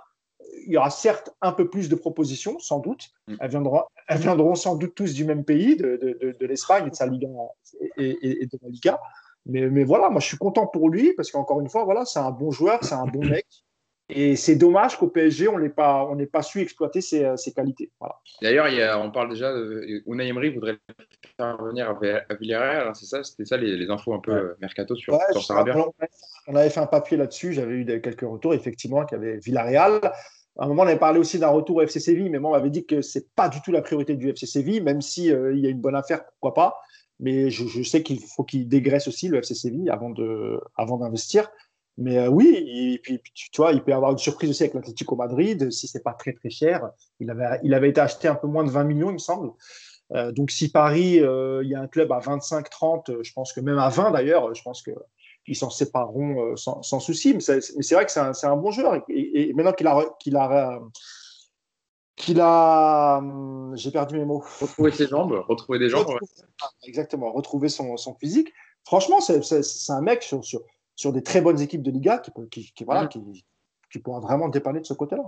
il 0.65 0.73
y 0.73 0.77
aura 0.77 0.89
certes 0.89 1.33
un 1.41 1.53
peu 1.53 1.69
plus 1.69 1.87
de 1.87 1.95
propositions, 1.95 2.59
sans 2.59 2.79
doute. 2.79 3.09
Mm. 3.27 3.35
Elles 3.39 3.49
viendront, 3.49 3.83
elles 4.07 4.19
viendront 4.19 4.55
sans 4.55 4.75
doute 4.75 4.95
tous 4.95 5.13
du 5.13 5.23
même 5.23 5.45
pays, 5.45 5.77
de, 5.77 5.97
de, 6.21 6.35
de, 6.37 6.45
l'Espagne 6.45 6.87
et 6.87 6.89
de 6.89 6.95
sa 6.95 7.07
Liga 7.07 7.27
et, 7.97 8.43
et 8.43 8.45
de 8.45 8.59
la 8.61 8.69
Liga. 8.69 8.99
Mais, 9.45 9.69
mais, 9.69 9.83
voilà, 9.83 10.09
moi 10.09 10.21
je 10.21 10.27
suis 10.27 10.37
content 10.37 10.67
pour 10.67 10.89
lui 10.89 11.13
parce 11.13 11.31
qu'encore 11.31 11.59
une 11.59 11.69
fois, 11.69 11.83
voilà, 11.83 12.05
c'est 12.05 12.19
un 12.19 12.31
bon 12.31 12.51
joueur, 12.51 12.79
c'est 12.83 12.95
un 12.95 13.05
bon 13.05 13.25
mec. 13.25 13.45
Et 14.09 14.35
c'est 14.35 14.55
dommage 14.55 14.97
qu'au 14.97 15.07
PSG, 15.07 15.47
on 15.47 15.59
n'ait 15.59 15.69
pas, 15.69 16.05
on 16.05 16.17
pas 16.25 16.41
su 16.41 16.61
exploiter 16.61 17.01
ses, 17.01 17.31
ses 17.37 17.53
qualités. 17.53 17.89
Voilà. 17.99 18.15
D'ailleurs, 18.41 19.01
on 19.01 19.11
parle 19.11 19.29
déjà, 19.29 19.53
de, 19.53 20.03
Unai 20.05 20.27
Emery 20.27 20.49
voudrait 20.49 20.77
faire 21.37 21.57
revenir 21.57 21.89
à 21.89 22.33
Villarreal, 22.35 22.89
hein, 22.89 22.93
c'est 22.93 23.05
ça 23.05 23.23
C'était 23.23 23.45
ça 23.45 23.57
les, 23.57 23.77
les, 23.77 23.89
infos 23.89 24.13
un 24.13 24.19
peu 24.19 24.33
ouais. 24.33 24.53
mercato 24.59 24.95
sur, 24.95 25.13
ouais, 25.13 25.19
sur 25.31 25.41
Sarabia 25.41 25.75
On 26.47 26.55
avait 26.55 26.69
fait 26.69 26.81
un 26.81 26.85
papier 26.85 27.17
là-dessus, 27.17 27.53
j'avais 27.53 27.73
eu 27.73 27.85
quelques 28.01 28.21
retours, 28.21 28.53
effectivement, 28.53 29.05
qu'il 29.05 29.17
y 29.17 29.21
avait 29.21 29.37
Villarreal. 29.37 30.01
À 30.59 30.65
un 30.65 30.67
moment, 30.67 30.83
on 30.83 30.87
avait 30.87 30.99
parlé 30.99 31.19
aussi 31.19 31.39
d'un 31.39 31.47
retour 31.47 31.77
au 31.77 31.81
FC 31.81 31.99
Séville, 31.99 32.29
mais 32.29 32.39
moi, 32.39 32.51
on 32.51 32.53
m'avait 32.53 32.69
dit 32.69 32.85
que 32.85 33.01
c'est 33.01 33.33
pas 33.33 33.49
du 33.49 33.61
tout 33.61 33.71
la 33.71 33.81
priorité 33.81 34.15
du 34.15 34.29
FC 34.29 34.45
Séville, 34.45 34.81
même 34.81 35.01
si 35.01 35.31
euh, 35.31 35.53
il 35.53 35.59
y 35.59 35.65
a 35.65 35.69
une 35.69 35.81
bonne 35.81 35.95
affaire, 35.95 36.25
pourquoi 36.25 36.53
pas. 36.53 36.81
Mais 37.23 37.49
je, 37.49 37.83
sais 37.83 38.03
qu'il 38.03 38.19
faut 38.19 38.43
qu'il 38.43 38.67
dégraisse 38.67 39.07
aussi 39.07 39.29
le 39.29 39.37
FC 39.37 39.55
Séville 39.55 39.89
avant 39.89 40.09
de, 40.09 40.59
avant 40.75 40.97
d'investir. 40.97 41.49
Mais 41.97 42.17
euh, 42.17 42.27
oui, 42.27 42.99
et 43.05 43.17
puis 43.17 43.21
tu, 43.33 43.49
vois, 43.55 43.71
il 43.71 43.81
peut 43.81 43.91
y 43.91 43.93
avoir 43.93 44.11
une 44.11 44.17
surprise 44.17 44.49
aussi 44.49 44.63
avec 44.63 44.73
l'Atlético 44.73 45.15
Madrid 45.15 45.71
si 45.71 45.87
c'est 45.87 46.03
pas 46.03 46.11
très 46.11 46.33
très 46.33 46.49
cher. 46.49 46.89
Il 47.21 47.31
avait, 47.31 47.61
il 47.63 47.73
avait 47.73 47.89
été 47.89 48.01
acheté 48.01 48.27
un 48.27 48.35
peu 48.35 48.47
moins 48.47 48.65
de 48.65 48.69
20 48.69 48.83
millions, 48.83 49.09
il 49.09 49.13
me 49.13 49.19
semble. 49.19 49.51
Euh, 50.11 50.33
donc 50.33 50.51
si 50.51 50.69
Paris, 50.69 51.21
euh, 51.21 51.61
il 51.63 51.69
y 51.69 51.75
a 51.75 51.79
un 51.79 51.87
club 51.87 52.11
à 52.11 52.19
25-30, 52.19 53.23
je 53.23 53.31
pense 53.31 53.53
que 53.53 53.61
même 53.61 53.79
à 53.79 53.87
20 53.87 54.11
d'ailleurs, 54.11 54.53
je 54.53 54.61
pense 54.61 54.81
que 54.81 54.91
ils 55.47 55.55
s'en 55.55 55.69
sépareront 55.69 56.57
sans, 56.57 56.81
sans, 56.81 56.99
souci. 56.99 57.33
Mais 57.33 57.39
c'est 57.39 57.95
vrai 57.95 58.05
que 58.05 58.11
c'est 58.11 58.19
un, 58.19 58.33
un, 58.43 58.57
bon 58.57 58.71
joueur. 58.71 59.01
Et, 59.07 59.49
et 59.49 59.53
maintenant 59.53 59.73
qu'il 59.73 59.87
a, 59.87 60.03
qu'il 60.19 60.35
a 60.35 60.81
qu'il 62.15 62.39
a, 62.39 63.17
hum, 63.17 63.73
j'ai 63.75 63.91
perdu 63.91 64.17
mes 64.17 64.25
mots. 64.25 64.43
Retrouver 64.61 64.91
ses 64.91 65.07
jambes, 65.07 65.43
retrouver 65.47 65.79
des 65.79 65.89
jambes. 65.89 66.07
Retrouver, 66.07 66.31
Exactement, 66.83 67.31
retrouver 67.31 67.69
son, 67.69 67.97
son 67.97 68.15
physique. 68.15 68.53
Franchement, 68.85 69.19
c'est 69.21 69.41
un 69.89 70.01
mec 70.01 70.23
sur, 70.23 70.43
sur, 70.43 70.61
sur, 70.95 71.13
des 71.13 71.23
très 71.23 71.41
bonnes 71.41 71.61
équipes 71.61 71.81
de 71.81 71.91
Liga 71.91 72.19
qui, 72.19 72.31
qui, 72.51 72.73
qui 72.73 72.83
voilà, 72.83 73.05
mmh. 73.05 73.09
qui, 73.09 73.45
qui, 73.91 73.99
pourra 73.99 74.19
vraiment 74.19 74.49
dépanner 74.49 74.81
de 74.81 74.85
ce 74.85 74.93
côté-là. 74.93 75.23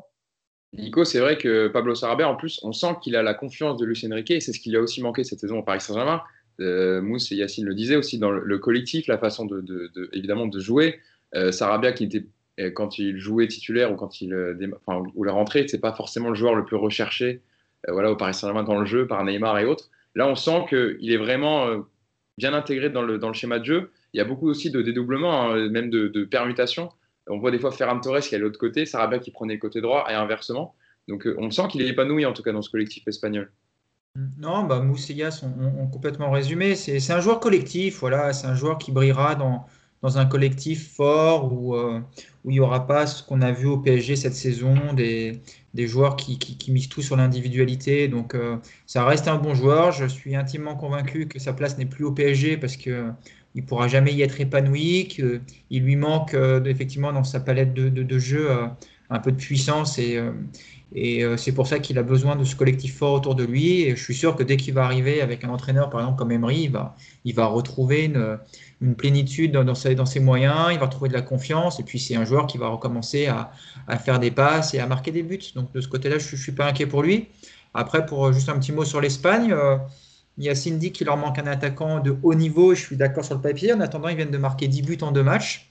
Nico, 0.74 1.06
c'est 1.06 1.20
vrai 1.20 1.38
que 1.38 1.70
Pablo 1.70 1.96
Sarabia, 1.96 2.28
en 2.28 2.36
plus, 2.36 2.60
on 2.64 2.74
sent 2.74 2.98
qu'il 3.02 3.16
a 3.16 3.24
la 3.24 3.34
confiance 3.34 3.78
de 3.78 3.86
Lucien 3.86 4.14
Riquet 4.14 4.36
et 4.36 4.40
c'est 4.42 4.52
ce 4.52 4.60
qui 4.60 4.70
lui 4.70 4.78
a 4.78 4.82
aussi 4.82 5.02
manqué 5.02 5.24
cette 5.24 5.40
saison 5.40 5.60
au 5.60 5.64
Paris 5.64 5.80
Saint-Germain. 5.80 6.22
Euh, 6.60 7.02
Mousse 7.02 7.32
et 7.32 7.36
Yacine 7.36 7.66
le 7.66 7.76
disaient 7.76 7.96
aussi 7.96 8.18
dans 8.18 8.32
le, 8.32 8.42
le 8.44 8.60
collectif, 8.60 9.08
la 9.08 9.18
façon 9.18 9.46
de, 9.46 9.62
de, 9.62 9.92
de, 9.96 10.10
évidemment 10.14 10.48
de 10.48 10.60
jouer. 10.60 11.00
Euh, 11.34 11.52
Sarabia 11.52 11.92
qui 11.94 12.06
était 12.06 12.26
quand 12.74 12.98
il 12.98 13.18
jouait 13.18 13.48
titulaire 13.48 13.92
ou 13.92 13.96
quand 13.96 14.22
il 14.22 14.34
euh, 14.34 14.56
ou 15.16 15.24
la 15.24 15.34
rentrée, 15.34 15.68
c'est 15.68 15.82
pas 15.82 15.94
forcément 15.94 16.30
le 16.30 16.36
joueur 16.36 16.56
le 16.56 16.64
plus 16.64 16.78
recherché 16.78 17.42
euh, 17.88 17.94
voilà, 17.94 18.12
au 18.12 18.16
Paris 18.16 18.34
Saint-Germain 18.34 18.64
dans 18.64 18.80
le 18.80 18.86
jeu 18.86 19.08
par 19.08 19.24
Neymar 19.24 19.60
et 19.60 19.66
autres. 19.66 19.90
Là, 20.16 20.28
on 20.28 20.36
sent 20.36 20.66
qu'il 20.70 21.12
est 21.12 21.18
vraiment 21.18 21.68
euh, 21.68 21.80
bien 22.38 22.54
intégré 22.54 22.90
dans 22.90 23.02
le, 23.02 23.18
dans 23.18 23.28
le 23.28 23.34
schéma 23.34 23.60
de 23.60 23.66
jeu. 23.66 23.92
Il 24.14 24.18
y 24.18 24.22
a 24.22 24.26
beaucoup 24.26 24.48
aussi 24.48 24.72
de 24.72 24.82
dédoublements, 24.82 25.52
hein, 25.52 25.70
même 25.70 25.90
de, 25.90 26.08
de, 26.08 26.24
permutations. 26.24 26.90
On 27.28 27.38
voit 27.40 27.52
des 27.52 27.60
fois 27.60 27.72
Ferran 27.72 28.00
Torres 28.00 28.22
qui 28.22 28.36
est 28.36 28.38
à 28.38 28.42
l'autre 28.42 28.60
côté, 28.60 28.86
Sarabia 28.86 29.20
qui 29.20 29.32
prenait 29.32 29.56
le 29.56 29.60
côté 29.60 29.82
droit 29.82 30.06
et 30.10 30.14
inversement. 30.14 30.76
Donc 31.08 31.28
on 31.38 31.52
sent 31.52 31.64
qu'il 31.70 31.82
est 31.82 31.88
épanoui 31.88 32.26
en 32.26 32.34
tout 32.34 32.42
cas 32.42 32.52
dans 32.52 32.62
ce 32.62 32.70
collectif 32.70 33.08
espagnol. 33.08 33.52
Non, 34.40 34.64
bah, 34.64 34.80
Moussillas 34.80 35.44
ont, 35.44 35.82
ont 35.82 35.88
complètement 35.88 36.32
résumé. 36.32 36.76
C'est 36.76 37.12
un 37.12 37.20
joueur 37.20 37.42
collectif, 37.42 38.00
voilà. 38.00 38.32
C'est 38.32 38.48
un 38.48 38.56
joueur 38.56 38.78
qui 38.78 38.92
brillera 38.92 39.36
dans, 39.36 39.66
dans 40.06 40.20
un 40.20 40.28
collectif 40.28 40.94
fort 40.94 41.52
où, 41.52 41.74
euh, 41.74 42.00
où 42.44 42.52
il 42.52 42.54
n'y 42.54 42.60
aura 42.60 42.86
pas 42.86 43.08
ce 43.08 43.24
qu'on 43.24 43.42
a 43.42 43.52
vu 43.52 43.66
au 43.66 43.80
PSG 43.80 44.16
cette 44.16 44.36
saison, 44.36 44.94
des, 44.94 45.42
des 45.74 45.88
joueurs 45.88 46.16
qui, 46.16 46.38
qui, 46.38 46.72
misent 46.72 46.90
tout 46.90 47.02
sur 47.02 47.16
l'individualité. 47.18 48.08
Donc 48.08 48.36
euh, 48.36 48.58
ça 48.86 49.04
reste 49.04 49.28
un 49.28 49.38
bon 49.38 49.56
joueur. 49.56 49.92
Je 49.92 50.06
suis 50.06 50.36
intimement 50.36 50.76
convaincu 50.76 51.28
que 51.28 51.40
sa 51.40 51.54
place 51.54 51.80
n'est 51.80 51.88
plus 51.88 52.06
au 52.06 52.12
PSG 52.12 52.58
parce 52.58 52.78
qu'il 52.78 53.16
ne 53.56 53.62
pourra 53.64 53.88
jamais 53.88 54.14
y 54.14 54.22
être 54.22 54.40
épanoui, 54.40 55.08
qu'il 55.08 55.42
lui 55.84 55.96
manque 55.96 56.36
euh, 56.36 56.64
effectivement 56.66 57.12
dans 57.12 57.24
sa 57.24 57.40
palette 57.40 57.74
de, 57.74 57.90
de, 57.90 58.04
de 58.04 58.20
jeu 58.20 58.52
un 59.10 59.20
peu 59.20 59.32
de 59.32 59.38
puissance 59.38 59.98
et, 59.98 60.20
et 60.98 61.26
c'est 61.36 61.52
pour 61.52 61.68
ça 61.68 61.80
qu'il 61.80 62.00
a 62.00 62.04
besoin 62.04 62.38
de 62.38 62.46
ce 62.46 62.56
collectif 62.56 62.98
fort 62.98 63.16
autour 63.16 63.36
de 63.36 63.44
lui. 63.44 63.82
Et 63.82 63.98
je 63.98 64.02
suis 64.02 64.16
sûr 64.16 64.38
que 64.38 64.44
dès 64.44 64.56
qu'il 64.56 64.74
va 64.74 64.86
arriver 64.86 65.22
avec 65.22 65.44
un 65.44 65.50
entraîneur, 65.50 65.90
par 65.90 66.00
exemple, 66.00 66.18
comme 66.18 66.32
Emery, 66.32 66.62
il 66.62 66.72
va, 66.72 66.96
il 67.26 67.36
va 67.36 67.48
retrouver 67.48 68.06
une, 68.06 68.96
plénitude 68.96 69.52
dans, 69.52 69.76
ses, 69.76 69.94
dans, 69.94 70.06
ses, 70.06 70.22
moyens, 70.22 70.70
il 70.72 70.80
va 70.80 70.86
retrouver 70.86 71.10
de 71.10 71.14
la 71.14 71.22
confiance, 71.22 71.82
et 71.82 71.84
puis 71.84 72.00
c'est 72.00 72.16
un 72.16 72.24
joueur 72.24 72.48
qui 72.48 72.58
va 72.58 72.70
recommencer 72.70 73.28
à, 73.28 73.52
à, 73.90 73.98
faire 73.98 74.20
des 74.20 74.32
passes 74.32 74.74
et 74.74 74.80
à 74.80 74.88
marquer 74.88 75.12
des 75.12 75.24
buts. 75.24 75.40
Donc 75.54 75.74
de 75.74 75.82
ce 75.82 75.90
côté-là, 75.90 76.18
je 76.18 76.34
ne 76.34 76.40
suis 76.40 76.54
pas 76.54 76.68
inquiet 76.68 76.86
pour 76.86 77.04
lui. 77.04 77.28
Après, 77.74 78.06
pour 78.06 78.32
juste 78.32 78.48
un 78.48 78.58
petit 78.58 78.72
mot 78.72 78.86
sur 78.86 79.02
l'Espagne, 79.02 79.52
euh, 79.52 79.76
Yacine 80.38 80.80
dit 80.80 80.94
qu'il 80.94 81.08
leur 81.08 81.18
manque 81.18 81.40
un 81.40 81.48
attaquant 81.48 82.00
de 82.00 82.16
haut 82.24 82.36
niveau, 82.36 82.74
je 82.74 82.80
suis 82.80 82.96
d'accord 82.96 83.26
sur 83.26 83.36
le 83.36 83.42
papier. 83.42 83.74
En 83.74 83.82
attendant, 83.82 84.08
ils 84.08 84.16
viennent 84.16 84.32
de 84.32 84.38
marquer 84.38 84.70
10 84.70 84.82
buts 84.82 84.98
en 85.02 85.12
deux 85.12 85.24
matchs, 85.24 85.70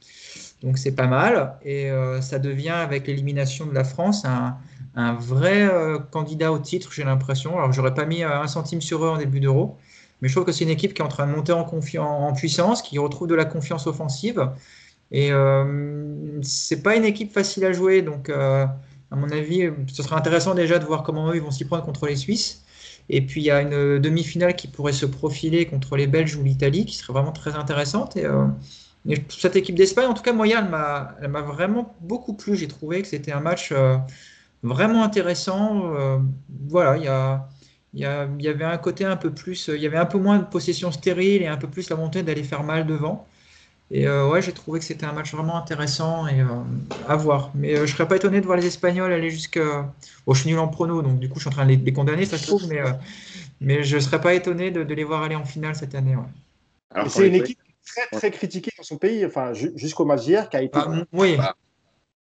donc 0.62 0.76
c'est 0.76 0.94
pas 0.94 1.06
mal. 1.06 1.56
Et 1.64 1.90
euh, 1.90 2.20
ça 2.20 2.38
devient, 2.38 2.68
avec 2.68 3.06
l'élimination 3.06 3.64
de 3.64 3.72
la 3.72 3.84
France, 3.84 4.26
un, 4.26 4.58
un 4.96 5.14
vrai 5.14 5.62
euh, 5.64 5.98
candidat 5.98 6.52
au 6.52 6.58
titre, 6.58 6.92
j'ai 6.92 7.04
l'impression. 7.04 7.56
Alors, 7.56 7.72
j'aurais 7.72 7.94
pas 7.94 8.06
mis 8.06 8.22
un 8.22 8.46
centime 8.46 8.80
sur 8.80 9.04
eux 9.04 9.08
en 9.08 9.18
début 9.18 9.40
d'euro. 9.40 9.76
Mais 10.20 10.28
je 10.28 10.34
trouve 10.34 10.46
que 10.46 10.52
c'est 10.52 10.64
une 10.64 10.70
équipe 10.70 10.94
qui 10.94 11.02
est 11.02 11.04
en 11.04 11.08
train 11.08 11.26
de 11.26 11.32
monter 11.32 11.52
en, 11.52 11.66
en 11.98 12.32
puissance, 12.32 12.82
qui 12.82 12.98
retrouve 12.98 13.28
de 13.28 13.34
la 13.34 13.44
confiance 13.44 13.86
offensive. 13.86 14.48
Et 15.10 15.30
euh, 15.32 16.40
c'est 16.42 16.82
pas 16.82 16.96
une 16.96 17.04
équipe 17.04 17.32
facile 17.32 17.64
à 17.64 17.72
jouer. 17.72 18.02
Donc, 18.02 18.28
euh, 18.28 18.66
à 19.10 19.16
mon 19.16 19.30
avis, 19.30 19.70
ce 19.92 20.02
serait 20.02 20.16
intéressant 20.16 20.54
déjà 20.54 20.78
de 20.78 20.84
voir 20.84 21.02
comment 21.02 21.30
eux 21.30 21.36
ils 21.36 21.42
vont 21.42 21.50
s'y 21.50 21.64
prendre 21.64 21.84
contre 21.84 22.06
les 22.06 22.16
Suisses. 22.16 22.64
Et 23.10 23.20
puis, 23.20 23.42
il 23.42 23.44
y 23.44 23.50
a 23.50 23.60
une 23.60 23.98
demi-finale 23.98 24.56
qui 24.56 24.66
pourrait 24.68 24.92
se 24.92 25.06
profiler 25.06 25.66
contre 25.66 25.96
les 25.96 26.06
Belges 26.06 26.36
ou 26.36 26.42
l'Italie, 26.42 26.86
qui 26.86 26.96
serait 26.96 27.12
vraiment 27.12 27.32
très 27.32 27.54
intéressante. 27.54 28.16
Et, 28.16 28.24
euh, 28.24 28.46
cette 29.28 29.56
équipe 29.56 29.74
d'Espagne, 29.74 30.06
en 30.06 30.14
tout 30.14 30.22
cas, 30.22 30.32
moi, 30.32 30.46
elle 30.48 31.28
m'a 31.28 31.42
vraiment 31.42 31.94
beaucoup 32.00 32.34
plu. 32.34 32.56
J'ai 32.56 32.68
trouvé 32.68 33.02
que 33.02 33.08
c'était 33.08 33.32
un 33.32 33.40
match 33.40 33.70
euh, 33.72 33.98
vraiment 34.64 35.04
intéressant. 35.04 35.94
Euh, 35.94 36.18
voilà, 36.68 36.96
il 36.96 37.04
y 37.04 37.08
a 37.08 37.48
il 37.94 38.00
y, 38.42 38.48
avait 38.48 38.64
un 38.64 38.76
côté 38.76 39.04
un 39.04 39.16
peu 39.16 39.30
plus, 39.30 39.70
il 39.72 39.80
y 39.80 39.86
avait 39.86 39.96
un 39.96 40.04
peu 40.04 40.18
moins 40.18 40.38
de 40.38 40.44
possession 40.44 40.90
stérile 40.90 41.42
et 41.42 41.46
un 41.46 41.56
peu 41.56 41.68
plus 41.68 41.88
la 41.90 41.96
volonté 41.96 42.24
d'aller 42.24 42.42
faire 42.42 42.64
mal 42.64 42.86
devant. 42.86 43.24
Et 43.92 44.08
euh, 44.08 44.28
ouais, 44.28 44.42
j'ai 44.42 44.52
trouvé 44.52 44.80
que 44.80 44.84
c'était 44.84 45.06
un 45.06 45.12
match 45.12 45.32
vraiment 45.32 45.56
intéressant 45.56 46.26
et 46.26 46.40
euh, 46.40 46.46
à 47.06 47.14
voir. 47.14 47.52
Mais 47.54 47.76
euh, 47.76 47.86
je 47.86 47.92
serais 47.92 48.08
pas 48.08 48.16
étonné 48.16 48.40
de 48.40 48.46
voir 48.46 48.56
les 48.56 48.66
Espagnols 48.66 49.12
aller 49.12 49.30
jusqu'à. 49.30 49.92
Bon, 50.26 50.34
je 50.34 50.40
suis 50.40 50.50
nul 50.50 50.58
en 50.58 50.66
prono, 50.66 51.02
donc 51.02 51.20
du 51.20 51.28
coup, 51.28 51.36
je 51.36 51.42
suis 51.42 51.48
en 51.50 51.52
train 51.52 51.66
de 51.66 51.76
les, 51.76 51.92
condamner, 51.92 52.24
ça 52.26 52.36
se 52.36 52.46
trouve, 52.48 52.66
mais, 52.66 52.80
mais 53.60 53.84
je 53.84 53.98
serais 54.00 54.20
pas 54.20 54.34
étonné 54.34 54.72
de, 54.72 54.80
les 54.80 55.04
voir 55.04 55.22
aller 55.22 55.36
en 55.36 55.44
finale 55.44 55.76
cette 55.76 55.94
année. 55.94 56.16
C'est 57.06 57.28
une 57.28 57.36
équipe 57.36 57.60
très, 57.86 58.18
très 58.18 58.30
critiquée 58.32 58.72
dans 58.76 58.82
son 58.82 58.96
pays, 58.96 59.24
enfin, 59.24 59.52
jusqu'au 59.52 60.04
match 60.04 60.22
d'hier, 60.22 60.48
qui 60.48 60.56
a 60.56 60.62
été. 60.62 60.76
Ah, 60.76 61.04
oui. 61.12 61.36
Bah, 61.36 61.54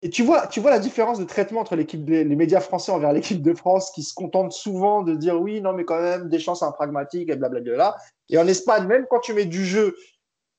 et 0.05 0.11
tu 0.11 0.23
vois, 0.23 0.47
tu 0.47 0.61
vois 0.61 0.71
la 0.71 0.79
différence 0.79 1.19
de 1.19 1.25
traitement 1.25 1.61
entre 1.61 1.77
l'équipe 1.77 2.07
les 2.07 2.25
médias 2.37 2.61
français 2.61 2.93
envers 2.93 3.15
l'équipe 3.15 3.41
de 3.41 3.55
France 3.55 3.91
qui 3.91 4.03
se 4.03 4.13
contentent 4.13 4.53
souvent 4.53 5.03
de 5.03 5.15
dire 5.15 5.41
oui, 5.41 5.63
non, 5.63 5.73
mais 5.73 5.87
quand 5.87 5.99
même, 5.99 6.29
des 6.29 6.39
chances 6.39 6.63
un 6.63 6.73
pragmatique 6.73 7.31
et 7.31 7.37
blablabla. 7.37 7.97
Et 8.29 8.37
en 8.37 8.47
Espagne, 8.47 8.87
même 8.87 9.07
quand 9.09 9.21
tu 9.21 9.33
mets 9.33 9.47
du 9.47 9.65
jeu 9.65 9.97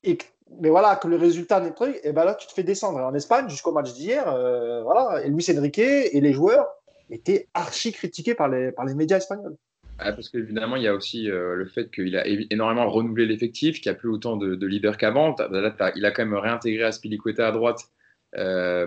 et 0.04 0.18
que, 0.18 0.26
mais 0.60 0.70
voilà, 0.70 0.96
que 0.96 1.08
le 1.08 1.16
résultat 1.16 1.60
n'est 1.60 1.74
truc, 1.74 2.00
et 2.04 2.12
ben 2.12 2.26
là, 2.26 2.34
tu 2.34 2.48
te 2.48 2.54
fais 2.54 2.64
descendre. 2.64 2.98
En 2.98 3.14
Espagne, 3.14 3.48
jusqu'au 3.48 3.72
match 3.72 3.94
d'hier, 3.94 4.28
euh, 4.28 4.82
voilà, 4.82 5.24
et 5.24 5.30
Luis 5.30 5.46
Enrique 5.56 5.78
et 5.78 6.20
les 6.20 6.34
joueurs 6.34 6.66
étaient 7.12 7.48
archi 7.54 7.92
critiqués 7.92 8.34
par 8.34 8.50
les, 8.50 8.72
par 8.72 8.86
les 8.86 8.96
médias 8.96 9.18
espagnols. 9.18 9.58
Ah, 10.00 10.12
parce 10.12 10.30
qu'évidemment, 10.30 10.76
il 10.76 10.82
y 10.82 10.88
a 10.88 10.96
aussi 10.96 11.30
euh, 11.30 11.54
le 11.54 11.68
fait 11.68 11.92
qu'il 11.92 12.18
a 12.18 12.26
énormément 12.26 12.90
renouvelé 12.90 13.28
l'effectif, 13.28 13.80
qu'il 13.80 13.92
n'y 13.92 13.96
a 13.96 14.00
plus 14.00 14.10
autant 14.10 14.38
de, 14.38 14.56
de 14.56 14.66
leaders 14.66 14.98
qu'avant. 14.98 15.36
Il 15.96 16.06
a 16.06 16.12
quand 16.12 16.26
même 16.26 16.34
réintégré 16.34 16.84
Aspilicueta 16.84 17.48
à 17.48 17.52
droite 17.52 17.82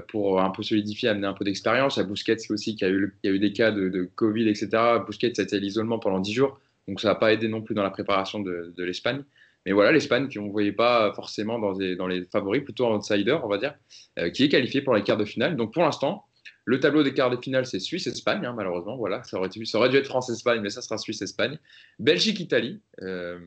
pour 0.09 0.41
un 0.41 0.51
peu 0.51 0.63
solidifier, 0.63 1.09
amener 1.09 1.27
un 1.27 1.33
peu 1.33 1.45
d'expérience. 1.45 1.99
À 1.99 2.05
Busquets 2.05 2.51
aussi, 2.51 2.77
qui 2.77 2.85
a 2.85 2.89
eu, 2.89 3.17
il 3.23 3.31
y 3.31 3.33
a 3.33 3.37
eu 3.37 3.39
des 3.39 3.53
cas 3.53 3.71
de, 3.71 4.09
Covid, 4.15 4.49
etc. 4.49 4.69
Busquets, 5.07 5.33
ça 5.35 5.43
a 5.43 5.45
été 5.45 5.57
à 5.57 5.59
l'isolement 5.59 5.99
pendant 5.99 6.21
10 6.21 6.33
jours, 6.33 6.61
donc 6.87 7.01
ça 7.01 7.09
n'a 7.09 7.15
pas 7.15 7.33
aidé 7.33 7.49
non 7.49 7.63
plus 7.63 7.75
dans 7.75 7.83
la 7.83 7.91
préparation 7.91 8.41
de, 8.41 8.73
l'Espagne. 8.79 9.23
Mais 9.67 9.73
voilà, 9.73 9.93
l'Espagne, 9.93 10.29
qu'on 10.33 10.47
ne 10.47 10.51
voyait 10.51 10.73
pas 10.73 11.13
forcément 11.15 11.59
dans, 11.59 11.73
dans, 11.73 12.07
les 12.07 12.25
favoris, 12.25 12.63
plutôt 12.63 12.87
en 12.87 12.97
outsider, 12.97 13.39
on 13.43 13.49
va 13.49 13.59
dire, 13.59 13.75
qui 14.33 14.45
est 14.45 14.49
qualifié 14.49 14.83
pour 14.83 14.95
les 14.95 15.03
quarts 15.03 15.17
de 15.17 15.25
finale. 15.25 15.57
Donc 15.57 15.73
pour 15.73 15.83
l'instant, 15.83 16.25
le 16.69 16.81
tableau 16.81 17.03
des 17.03 17.15
quarts 17.15 17.31
de 17.31 17.39
finale, 17.43 17.65
c'est 17.65 17.79
Suisse-Espagne, 17.79 18.45
hein, 18.45 18.53
malheureusement. 18.55 18.99
Voilà, 18.99 19.25
ça 19.25 19.39
aurait, 19.39 19.49
ça 19.65 19.79
aurait, 19.79 19.89
dû 19.89 19.97
être 19.97 20.07
France-Espagne, 20.07 20.61
mais 20.61 20.69
ça 20.69 20.83
sera 20.83 20.99
Suisse-Espagne. 20.99 21.59
Belgique-Italie, 21.99 22.83
euh, 23.01 23.39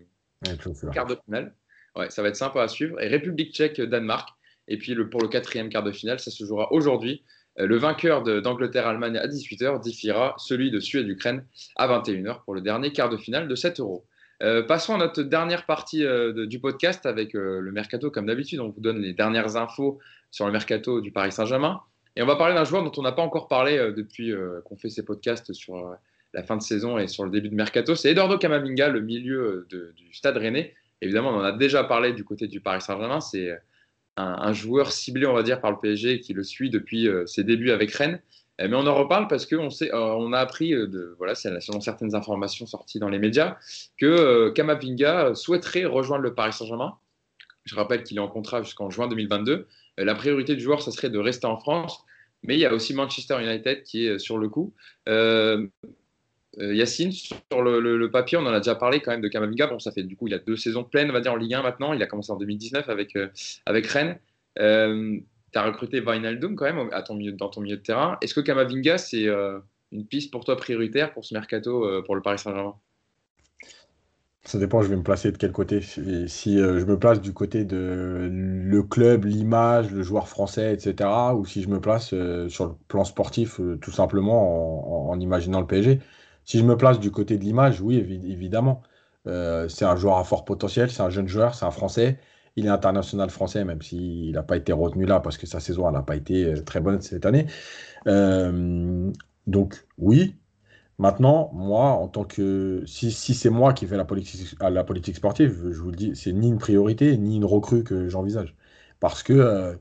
quart 0.92 1.06
de 1.06 1.16
finale. 1.24 1.54
Ouais, 1.96 2.10
ça 2.10 2.24
va 2.24 2.30
être 2.30 2.36
sympa 2.36 2.64
à 2.64 2.68
suivre. 2.68 3.00
Et 3.00 3.08
République 3.08 3.54
tchèque-Danemark. 3.54 4.28
Et 4.72 4.78
puis 4.78 4.96
pour 5.06 5.22
le 5.22 5.28
quatrième 5.28 5.70
quart 5.70 5.84
de 5.84 5.92
finale, 5.92 6.20
ça 6.20 6.32
se 6.32 6.44
jouera 6.46 6.72
aujourd'hui. 6.72 7.24
Euh, 7.60 7.68
le 7.68 7.78
vainqueur 7.78 8.24
d'Angleterre-Allemagne 8.24 9.18
à 9.18 9.28
18h 9.28 9.84
défiera 9.84 10.36
celui 10.38 10.72
de 10.72 10.80
Suède-Ukraine 10.80 11.46
à 11.76 11.88
21h 11.88 12.44
pour 12.44 12.54
le 12.54 12.62
dernier 12.62 12.92
quart 12.92 13.10
de 13.10 13.18
finale 13.18 13.48
de 13.48 13.56
7 13.56 13.80
euros. 13.80 14.06
Euh, 14.42 14.64
passons 14.64 14.96
à 14.96 14.98
notre 14.98 15.22
dernière 15.22 15.66
partie 15.66 16.04
du 16.48 16.60
podcast 16.60 17.06
avec 17.06 17.34
le 17.34 17.72
mercato, 17.72 18.10
comme 18.10 18.26
d'habitude. 18.26 18.60
On 18.60 18.70
vous 18.70 18.82
donne 18.82 19.00
les 19.00 19.14
dernières 19.14 19.56
infos 19.56 20.00
sur 20.32 20.46
le 20.46 20.52
mercato 20.52 21.02
du 21.02 21.12
Paris 21.12 21.32
Saint-Germain. 21.32 21.82
Et 22.16 22.22
on 22.22 22.26
va 22.26 22.36
parler 22.36 22.56
d'un 22.56 22.66
joueur 22.66 22.84
dont 22.84 22.92
on 22.98 23.02
n'a 23.04 23.12
pas 23.12 23.22
encore 23.22 23.48
parlé 23.48 23.78
euh, 23.78 23.92
depuis 23.92 24.32
euh, 24.32 24.62
qu'on 24.66 24.76
fait 24.76 24.90
ces 24.90 25.04
podcasts 25.04 25.54
sur 25.54 25.76
euh, 25.76 25.96
la 26.34 26.44
fin 26.44 26.58
de 26.58 26.62
saison 26.62 26.98
et 26.98 27.08
sur 27.08 27.24
le 27.24 27.30
début 27.30 27.50
de 27.50 27.56
mercato. 27.56 27.96
C'est 27.96 28.12
Eduardo 28.12 28.38
Camavinga, 28.38 28.90
le 28.90 29.02
milieu 29.02 29.68
du 29.70 30.14
Stade 30.14 30.38
Rennais. 30.38 30.74
Évidemment, 31.02 31.30
on 31.30 31.40
en 31.40 31.44
a 31.44 31.52
déjà 31.52 31.84
parlé 31.84 32.14
du 32.14 32.24
côté 32.24 32.48
du 32.48 32.62
Paris 32.62 32.82
Saint-Germain. 32.82 33.20
C'est 33.20 33.52
un, 34.18 34.54
joueur 34.54 34.92
ciblé, 34.92 35.26
on 35.26 35.34
va 35.34 35.44
dire, 35.44 35.62
par 35.62 35.72
le 35.72 35.78
PSG 35.82 36.20
qui 36.20 36.34
le 36.34 36.44
suit 36.44 36.70
depuis 36.70 37.08
ses 37.26 37.44
débuts 37.44 37.72
avec 37.72 37.92
Rennes. 37.94 38.22
Mais 38.60 38.76
on 38.76 38.86
en 38.86 38.94
reparle 38.94 39.28
parce 39.28 39.46
qu'on 39.46 39.70
on 39.94 40.34
a 40.34 40.40
appris, 40.40 40.72
de, 40.72 41.16
voilà, 41.18 41.34
selon 41.34 41.82
certaines 41.82 42.14
informations 42.14 42.66
sorties 42.66 43.00
dans 43.00 43.10
les 43.10 43.20
médias, 43.20 43.58
que 43.98 44.50
Camavinga 44.50 45.34
souhaiterait 45.34 45.86
rejoindre 45.86 46.24
le 46.24 46.34
Paris 46.36 46.54
Saint-Germain. 46.54 46.98
Je 47.66 47.76
rappelle 47.76 48.04
qu'il 48.04 48.18
est 48.18 48.22
en 48.22 48.28
contrat 48.28 48.64
jusqu'en 48.64 48.90
juin 48.90 49.08
2022. 49.08 49.68
Euh, 50.00 50.06
la 50.06 50.16
priorité 50.16 50.56
du 50.56 50.62
joueur, 50.62 50.82
ça 50.82 50.92
serait 50.92 51.10
de 51.10 51.20
rester 51.20 51.48
en 51.48 51.58
France. 51.58 52.04
Mais 52.44 52.56
il 52.56 52.60
y 52.60 52.66
a 52.66 52.74
aussi 52.74 52.94
Manchester 52.94 53.38
United 53.42 53.84
qui 53.84 54.06
est 54.06 54.10
euh, 54.10 54.20
sur 54.20 54.38
le 54.38 54.50
coup. 54.50 54.74
Euh, 55.08 55.68
Yacine, 56.58 57.12
sur 57.12 57.62
le, 57.62 58.08
papier, 58.08 58.38
on 58.38 58.42
en 58.42 58.54
a 58.54 58.60
déjà 58.60 58.76
parlé 58.76 59.00
quand 59.00 59.12
même 59.12 59.22
de 59.22 59.28
Kamavinga. 59.28 59.68
Bon, 59.68 59.80
ça 59.80 59.92
fait 59.92 60.04
du 60.04 60.16
coup, 60.16 60.28
il 60.28 60.34
a 60.34 60.40
deux 60.40 60.58
saisons 60.58 60.84
pleines, 60.84 61.10
on 61.10 61.14
va 61.14 61.22
dire, 61.22 61.34
en 61.34 61.38
Ligue 61.38 61.54
1 61.54 61.64
maintenant. 61.64 61.94
Il 61.94 62.02
a 62.04 62.08
commencé 62.08 62.32
en 62.32 62.38
2019 62.38 62.90
avec, 62.90 63.18
avec 63.66 63.88
Rennes. 63.88 64.20
tu 64.58 65.24
as 65.56 65.64
recruté 65.64 66.02
Wijnaldum 66.02 66.56
quand 66.56 66.66
même 66.66 66.90
à 66.92 67.02
ton 67.04 67.16
milieu, 67.16 67.32
dans 67.32 67.50
ton 67.50 67.62
milieu 67.62 67.78
de 67.78 67.82
terrain. 67.82 68.18
Est-ce 68.22 68.34
que 68.34 68.42
Kamavinga, 68.42 68.98
c'est 68.98 69.28
une 69.92 70.06
piste 70.06 70.32
pour 70.32 70.44
toi 70.44 70.58
prioritaire 70.58 71.14
pour 71.14 71.24
ce 71.24 71.34
mercato 71.34 72.04
pour 72.04 72.16
le 72.16 72.22
Paris 72.22 72.40
Saint-Germain? 72.40 72.76
Ça 74.44 74.58
dépend, 74.58 74.82
je 74.82 74.88
vais 74.90 74.96
me 74.96 75.04
placer 75.04 75.32
de 75.32 75.38
quel 75.38 75.52
côté. 75.52 75.82
si 75.82 76.60
euh, 76.60 76.80
je 76.80 76.86
me 76.86 76.98
place 76.98 77.22
du 77.22 77.32
côté 77.32 77.64
de 77.64 78.28
le 78.32 78.84
club, 78.84 79.26
l'image, 79.26 79.92
le 79.92 80.02
joueur 80.02 80.28
français, 80.28 80.74
etc., 80.74 81.10
ou 81.36 81.46
si 81.46 81.62
je 81.62 81.70
me 81.70 81.80
place 81.80 82.12
euh, 82.14 82.50
sur 82.50 82.66
le 82.66 82.74
plan 82.88 83.04
sportif, 83.04 83.60
euh, 83.60 83.78
tout 83.78 83.92
simplement 83.92 85.12
en, 85.12 85.20
imaginant 85.20 85.60
le 85.62 85.68
PSG. 85.68 86.00
Si 86.52 86.60
je 86.60 86.66
me 86.66 86.76
place 86.76 87.00
du 87.00 87.12
côté 87.12 87.38
de 87.38 87.44
l'image, 87.46 87.80
oui, 87.82 87.96
évidemment. 87.98 88.84
c'est 89.26 89.86
un 89.86 89.96
joueur 89.96 90.18
à 90.18 90.24
fort 90.26 90.44
potentiel, 90.46 90.92
c'est 90.92 91.02
un 91.02 91.10
jeune 91.10 91.28
joueur, 91.28 91.56
c'est 91.56 91.66
un 91.66 91.72
Français. 91.72 92.20
Il 92.58 92.66
est 92.66 92.70
international 92.70 93.30
français, 93.30 93.64
même 93.64 93.82
s'il 93.82 94.34
n'a 94.34 94.44
pas 94.44 94.58
été 94.58 94.74
retenu 94.74 95.06
là 95.06 95.22
parce 95.22 95.38
que 95.38 95.48
sa 95.48 95.62
saison 95.62 95.90
n'a 95.92 96.02
pas 96.02 96.18
été 96.18 96.54
très 96.66 96.82
bonne 96.82 97.02
cette 97.02 97.26
année. 97.26 97.48
donc, 99.48 99.86
oui, 99.98 100.36
Maintenant, 101.02 101.50
moi, 101.54 101.94
en 101.94 102.08
tant 102.08 102.24
que. 102.26 102.84
Si, 102.86 103.12
c'est 103.12 103.50
moi 103.50 103.74
qui 103.74 103.88
fais 103.88 103.98
la 103.98 104.06
politique, 104.06 105.16
sportive, 105.16 105.72
je 105.72 105.80
vous 105.82 105.90
le 105.90 105.96
dis, 105.96 106.16
c'est 106.16 106.32
ni 106.32 106.48
une 106.50 106.60
priorité, 106.60 107.18
ni 107.18 107.38
une 107.38 107.46
recrue 107.46 107.84
que 107.84 108.08
j'envisage. 108.08 108.56
Parce 109.00 109.24
que. 109.24 109.34
Euh, 109.34 109.76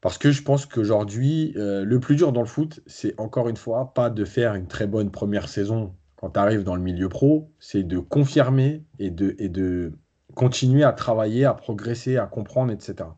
parce 0.00 0.18
que 0.18 0.30
je 0.30 0.42
pense 0.42 0.66
qu'aujourd'hui, 0.66 1.54
euh, 1.56 1.84
le 1.84 2.00
plus 2.00 2.16
dur 2.16 2.32
dans 2.32 2.40
le 2.40 2.46
foot, 2.46 2.80
c'est 2.86 3.18
encore 3.18 3.48
une 3.48 3.56
fois 3.56 3.92
pas 3.94 4.10
de 4.10 4.24
faire 4.24 4.54
une 4.54 4.66
très 4.66 4.86
bonne 4.86 5.10
première 5.10 5.48
saison 5.48 5.94
quand 6.18 6.30
tu 6.30 6.38
arrives 6.40 6.64
dans 6.64 6.74
le 6.74 6.82
milieu 6.82 7.08
pro, 7.08 7.52
c'est 7.60 7.84
de 7.84 7.98
confirmer 8.00 8.84
et 8.98 9.10
de, 9.10 9.36
et 9.38 9.48
de 9.48 9.92
continuer 10.34 10.82
à 10.82 10.92
travailler, 10.92 11.44
à 11.44 11.54
progresser, 11.54 12.16
à 12.16 12.26
comprendre, 12.26 12.72
etc. 12.72 13.08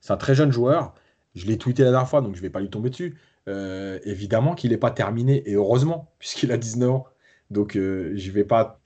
C'est 0.00 0.12
un 0.12 0.16
très 0.16 0.34
jeune 0.34 0.50
joueur. 0.50 0.94
Je 1.34 1.46
l'ai 1.46 1.58
tweeté 1.58 1.84
la 1.84 1.90
dernière 1.90 2.08
fois, 2.08 2.22
donc 2.22 2.34
je 2.34 2.38
ne 2.38 2.42
vais 2.42 2.50
pas 2.50 2.60
lui 2.60 2.70
tomber 2.70 2.88
dessus. 2.88 3.18
Euh, 3.46 3.98
évidemment 4.04 4.54
qu'il 4.54 4.70
n'est 4.70 4.78
pas 4.78 4.90
terminé, 4.90 5.48
et 5.48 5.54
heureusement, 5.54 6.14
puisqu'il 6.18 6.50
a 6.50 6.56
19 6.56 6.90
ans. 6.90 7.06
Donc, 7.50 7.76
euh, 7.76 8.12
je 8.16 8.30
vais 8.30 8.44
pas. 8.44 8.80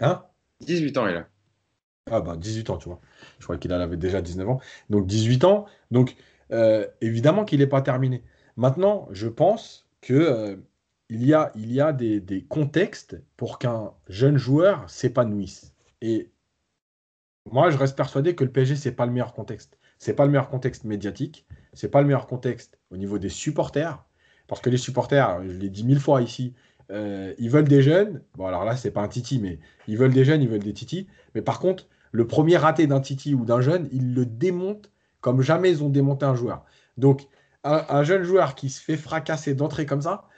Hein? 0.00 0.22
18 0.60 0.98
ans, 0.98 1.08
il 1.08 1.16
a. 1.16 1.26
Ah, 2.10 2.20
bah, 2.20 2.36
18 2.36 2.68
ans, 2.68 2.76
tu 2.76 2.90
vois. 2.90 3.00
Je 3.38 3.44
crois 3.44 3.56
qu'il 3.56 3.72
avait 3.72 3.96
déjà 3.96 4.20
19 4.20 4.48
ans. 4.50 4.60
Donc, 4.90 5.06
18 5.06 5.44
ans. 5.44 5.64
Donc, 5.90 6.14
euh, 6.52 6.86
évidemment 7.00 7.44
qu'il 7.44 7.60
n'est 7.60 7.66
pas 7.66 7.82
terminé. 7.82 8.22
Maintenant, 8.56 9.08
je 9.10 9.28
pense 9.28 9.86
que 10.00 10.58
il 11.10 11.24
y 11.24 11.34
a, 11.34 11.52
il 11.54 11.72
y 11.72 11.80
a 11.80 11.92
des, 11.92 12.46
contextes 12.48 13.20
pour 13.36 13.58
qu'un 13.58 13.92
jeune 14.08 14.38
joueur 14.38 14.88
s'épanouisse. 14.88 15.74
Et 16.00 16.30
moi, 17.50 17.70
je 17.70 17.76
reste 17.76 17.96
persuadé 17.96 18.34
que 18.34 18.44
le 18.44 18.50
PSG, 18.50 18.76
c'est 18.76 18.92
pas 18.92 19.06
le 19.06 19.12
meilleur 19.12 19.34
contexte. 19.34 19.78
C'est 19.98 20.14
pas 20.14 20.24
le 20.24 20.30
meilleur 20.30 20.48
contexte 20.48 20.84
médiatique 20.84 21.46
c'est 21.74 21.90
pas 21.90 22.00
le 22.00 22.06
meilleur 22.06 22.26
contexte 22.26 22.78
au 22.90 22.96
niveau 22.96 23.18
des 23.18 23.28
supporters, 23.28 24.02
parce 24.46 24.60
que 24.60 24.70
les 24.70 24.76
supporters, 24.76 25.42
je 25.44 25.52
l'ai 25.52 25.68
dit 25.68 25.84
mille 25.84 26.00
fois 26.00 26.22
ici, 26.22 26.54
euh, 26.90 27.34
ils 27.38 27.50
veulent 27.50 27.68
des 27.68 27.82
jeunes. 27.82 28.22
Bon, 28.36 28.46
alors 28.46 28.64
là, 28.64 28.76
c'est 28.76 28.90
pas 28.90 29.02
un 29.02 29.08
titi, 29.08 29.38
mais 29.38 29.58
ils 29.88 29.96
veulent 29.96 30.12
des 30.12 30.24
jeunes, 30.24 30.42
ils 30.42 30.48
veulent 30.48 30.62
des 30.62 30.72
titis. 30.72 31.06
Mais 31.34 31.42
par 31.42 31.58
contre, 31.58 31.88
le 32.12 32.26
premier 32.26 32.56
raté 32.56 32.86
d'un 32.86 33.00
titi 33.00 33.34
ou 33.34 33.44
d'un 33.44 33.60
jeune, 33.60 33.88
ils 33.92 34.14
le 34.14 34.26
démontent 34.26 34.90
comme 35.24 35.40
jamais 35.40 35.70
ils 35.70 35.82
ont 35.82 35.88
démonté 35.88 36.26
un 36.26 36.34
joueur. 36.34 36.66
Donc, 36.98 37.22
un, 37.64 38.02
jeune 38.02 38.24
joueur 38.24 38.54
qui 38.54 38.68
se 38.68 38.78
fait 38.78 38.98
fracasser 38.98 39.54
d'entrée 39.54 39.86
comme 39.86 40.02
ça, 40.02 40.28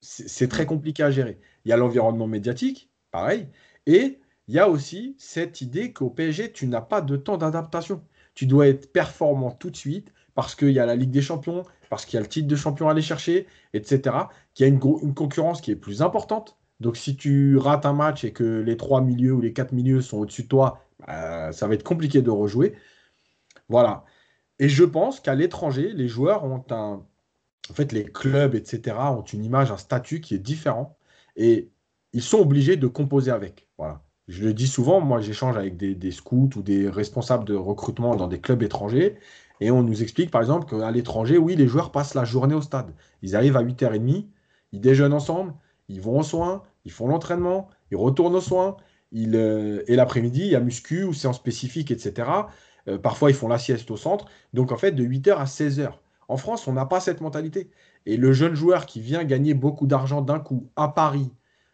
c'est 0.00 0.46
très 0.46 0.66
compliqué 0.66 1.02
à 1.02 1.10
gérer. 1.10 1.40
Il 1.64 1.70
y 1.70 1.72
a 1.72 1.76
l'environnement 1.76 2.28
médiatique, 2.28 2.92
pareil, 3.10 3.48
et 3.86 4.20
il 4.46 4.54
y 4.54 4.60
a 4.60 4.68
aussi 4.68 5.16
cette 5.18 5.62
idée 5.62 5.92
qu'au 5.92 6.10
PSG, 6.10 6.52
tu 6.52 6.68
n'as 6.68 6.80
pas 6.80 7.00
de 7.00 7.16
temps 7.16 7.38
d'adaptation. 7.38 8.04
Tu 8.34 8.46
dois 8.46 8.68
être 8.68 8.92
performant 8.92 9.50
tout 9.50 9.68
de 9.68 9.76
suite 9.76 10.12
parce 10.36 10.54
qu'il 10.54 10.70
y 10.70 10.78
a 10.78 10.86
la 10.86 10.94
Ligue 10.94 11.10
des 11.10 11.22
Champions, 11.22 11.64
parce 11.88 12.06
qu'il 12.06 12.14
y 12.14 12.18
a 12.18 12.22
le 12.22 12.28
titre 12.28 12.46
de 12.46 12.54
champion 12.54 12.86
à 12.86 12.92
aller 12.92 13.02
chercher, 13.02 13.48
etc. 13.74 14.14
Qu'il 14.54 14.64
y 14.64 14.70
a 14.70 14.72
une, 14.72 14.78
concurrence 14.78 15.60
qui 15.60 15.72
est 15.72 15.76
plus 15.76 16.02
importante. 16.02 16.56
Donc 16.78 16.96
si 16.96 17.16
tu 17.16 17.56
rates 17.56 17.84
un 17.84 17.94
match 17.94 18.22
et 18.22 18.32
que 18.32 18.60
les 18.60 18.76
trois 18.76 19.00
milieux 19.00 19.32
ou 19.32 19.40
les 19.40 19.52
quatre 19.52 19.72
milieux 19.72 20.02
sont 20.02 20.18
au-dessus 20.18 20.44
de 20.44 20.48
toi, 20.48 20.84
bah, 21.04 21.50
ça 21.50 21.66
va 21.66 21.74
être 21.74 21.82
compliqué 21.82 22.22
de 22.22 22.30
rejouer. 22.30 22.76
Voilà. 23.68 24.04
Et 24.60 24.68
je 24.68 24.84
pense 24.84 25.18
qu'à 25.18 25.34
l'étranger, 25.34 25.92
les 25.92 26.06
joueurs 26.06 26.44
ont 26.44 26.64
un... 26.70 27.02
En 27.70 27.74
fait, 27.74 27.92
les 27.92 28.04
clubs, 28.04 28.54
etc., 28.54 28.96
ont 29.10 29.22
une 29.22 29.44
image, 29.44 29.72
un 29.72 29.76
statut 29.76 30.20
qui 30.20 30.34
est 30.34 30.38
différent. 30.38 30.96
Et 31.36 31.70
ils 32.12 32.22
sont 32.22 32.38
obligés 32.38 32.76
de 32.76 32.86
composer 32.86 33.32
avec. 33.32 33.68
Voilà. 33.78 34.02
Je 34.28 34.44
le 34.44 34.54
dis 34.54 34.68
souvent, 34.68 35.00
moi 35.00 35.20
j'échange 35.20 35.56
avec 35.56 35.76
des, 35.76 36.10
scouts 36.12 36.50
ou 36.56 36.62
des 36.62 36.88
responsables 36.88 37.44
de 37.44 37.56
recrutement 37.56 38.14
dans 38.14 38.28
des 38.28 38.40
clubs 38.40 38.62
étrangers 38.62 39.16
et 39.60 39.70
on 39.72 39.82
nous 39.82 40.02
explique 40.02 40.30
par 40.30 40.40
exemple 40.40 40.66
qu'à 40.66 40.90
l'étranger, 40.92 41.36
oui, 41.36 41.56
les 41.56 41.66
joueurs 41.66 41.90
passent 41.90 42.14
la 42.14 42.24
journée 42.24 42.54
au 42.54 42.62
stade. 42.62 42.94
Ils 43.22 43.34
arrivent 43.34 43.56
à 43.56 43.64
8h30, 43.64 44.26
ils 44.72 44.80
déjeunent 44.80 45.12
ensemble, 45.12 45.54
ils 45.88 46.00
vont 46.00 46.20
aux 46.20 46.22
soins, 46.22 46.62
ils 46.84 46.92
font 46.92 47.08
l'entraînement, 47.08 47.68
ils 47.90 47.96
retournent 47.96 48.36
aux 48.36 48.40
soins. 48.40 48.76
Euh, 49.14 49.82
et 49.88 49.96
l'après-midi, 49.96 50.42
il 50.42 50.50
y 50.52 50.54
a 50.54 50.60
muscu 50.60 51.02
ou 51.02 51.12
séance 51.12 51.36
spécifique, 51.36 51.90
etc. 51.90 52.30
Euh, 52.88 52.98
parfois, 52.98 53.30
ils 53.30 53.36
font 53.36 53.48
la 53.48 53.58
sieste 53.58 53.90
au 53.90 53.96
centre. 53.96 54.26
Donc, 54.52 54.72
en 54.72 54.76
fait, 54.76 54.92
de 54.92 55.04
8h 55.04 55.36
à 55.36 55.44
16h. 55.44 55.92
En 56.28 56.36
France, 56.36 56.68
on 56.68 56.72
n'a 56.72 56.86
pas 56.86 57.00
cette 57.00 57.20
mentalité. 57.20 57.70
Et 58.06 58.16
le 58.16 58.32
jeune 58.32 58.54
joueur 58.54 58.86
qui 58.86 59.00
vient 59.00 59.24
gagner 59.24 59.54
beaucoup 59.54 59.86
d'argent 59.86 60.22
d'un 60.22 60.38
coup 60.38 60.68
à 60.76 60.88
Paris, 60.88 61.30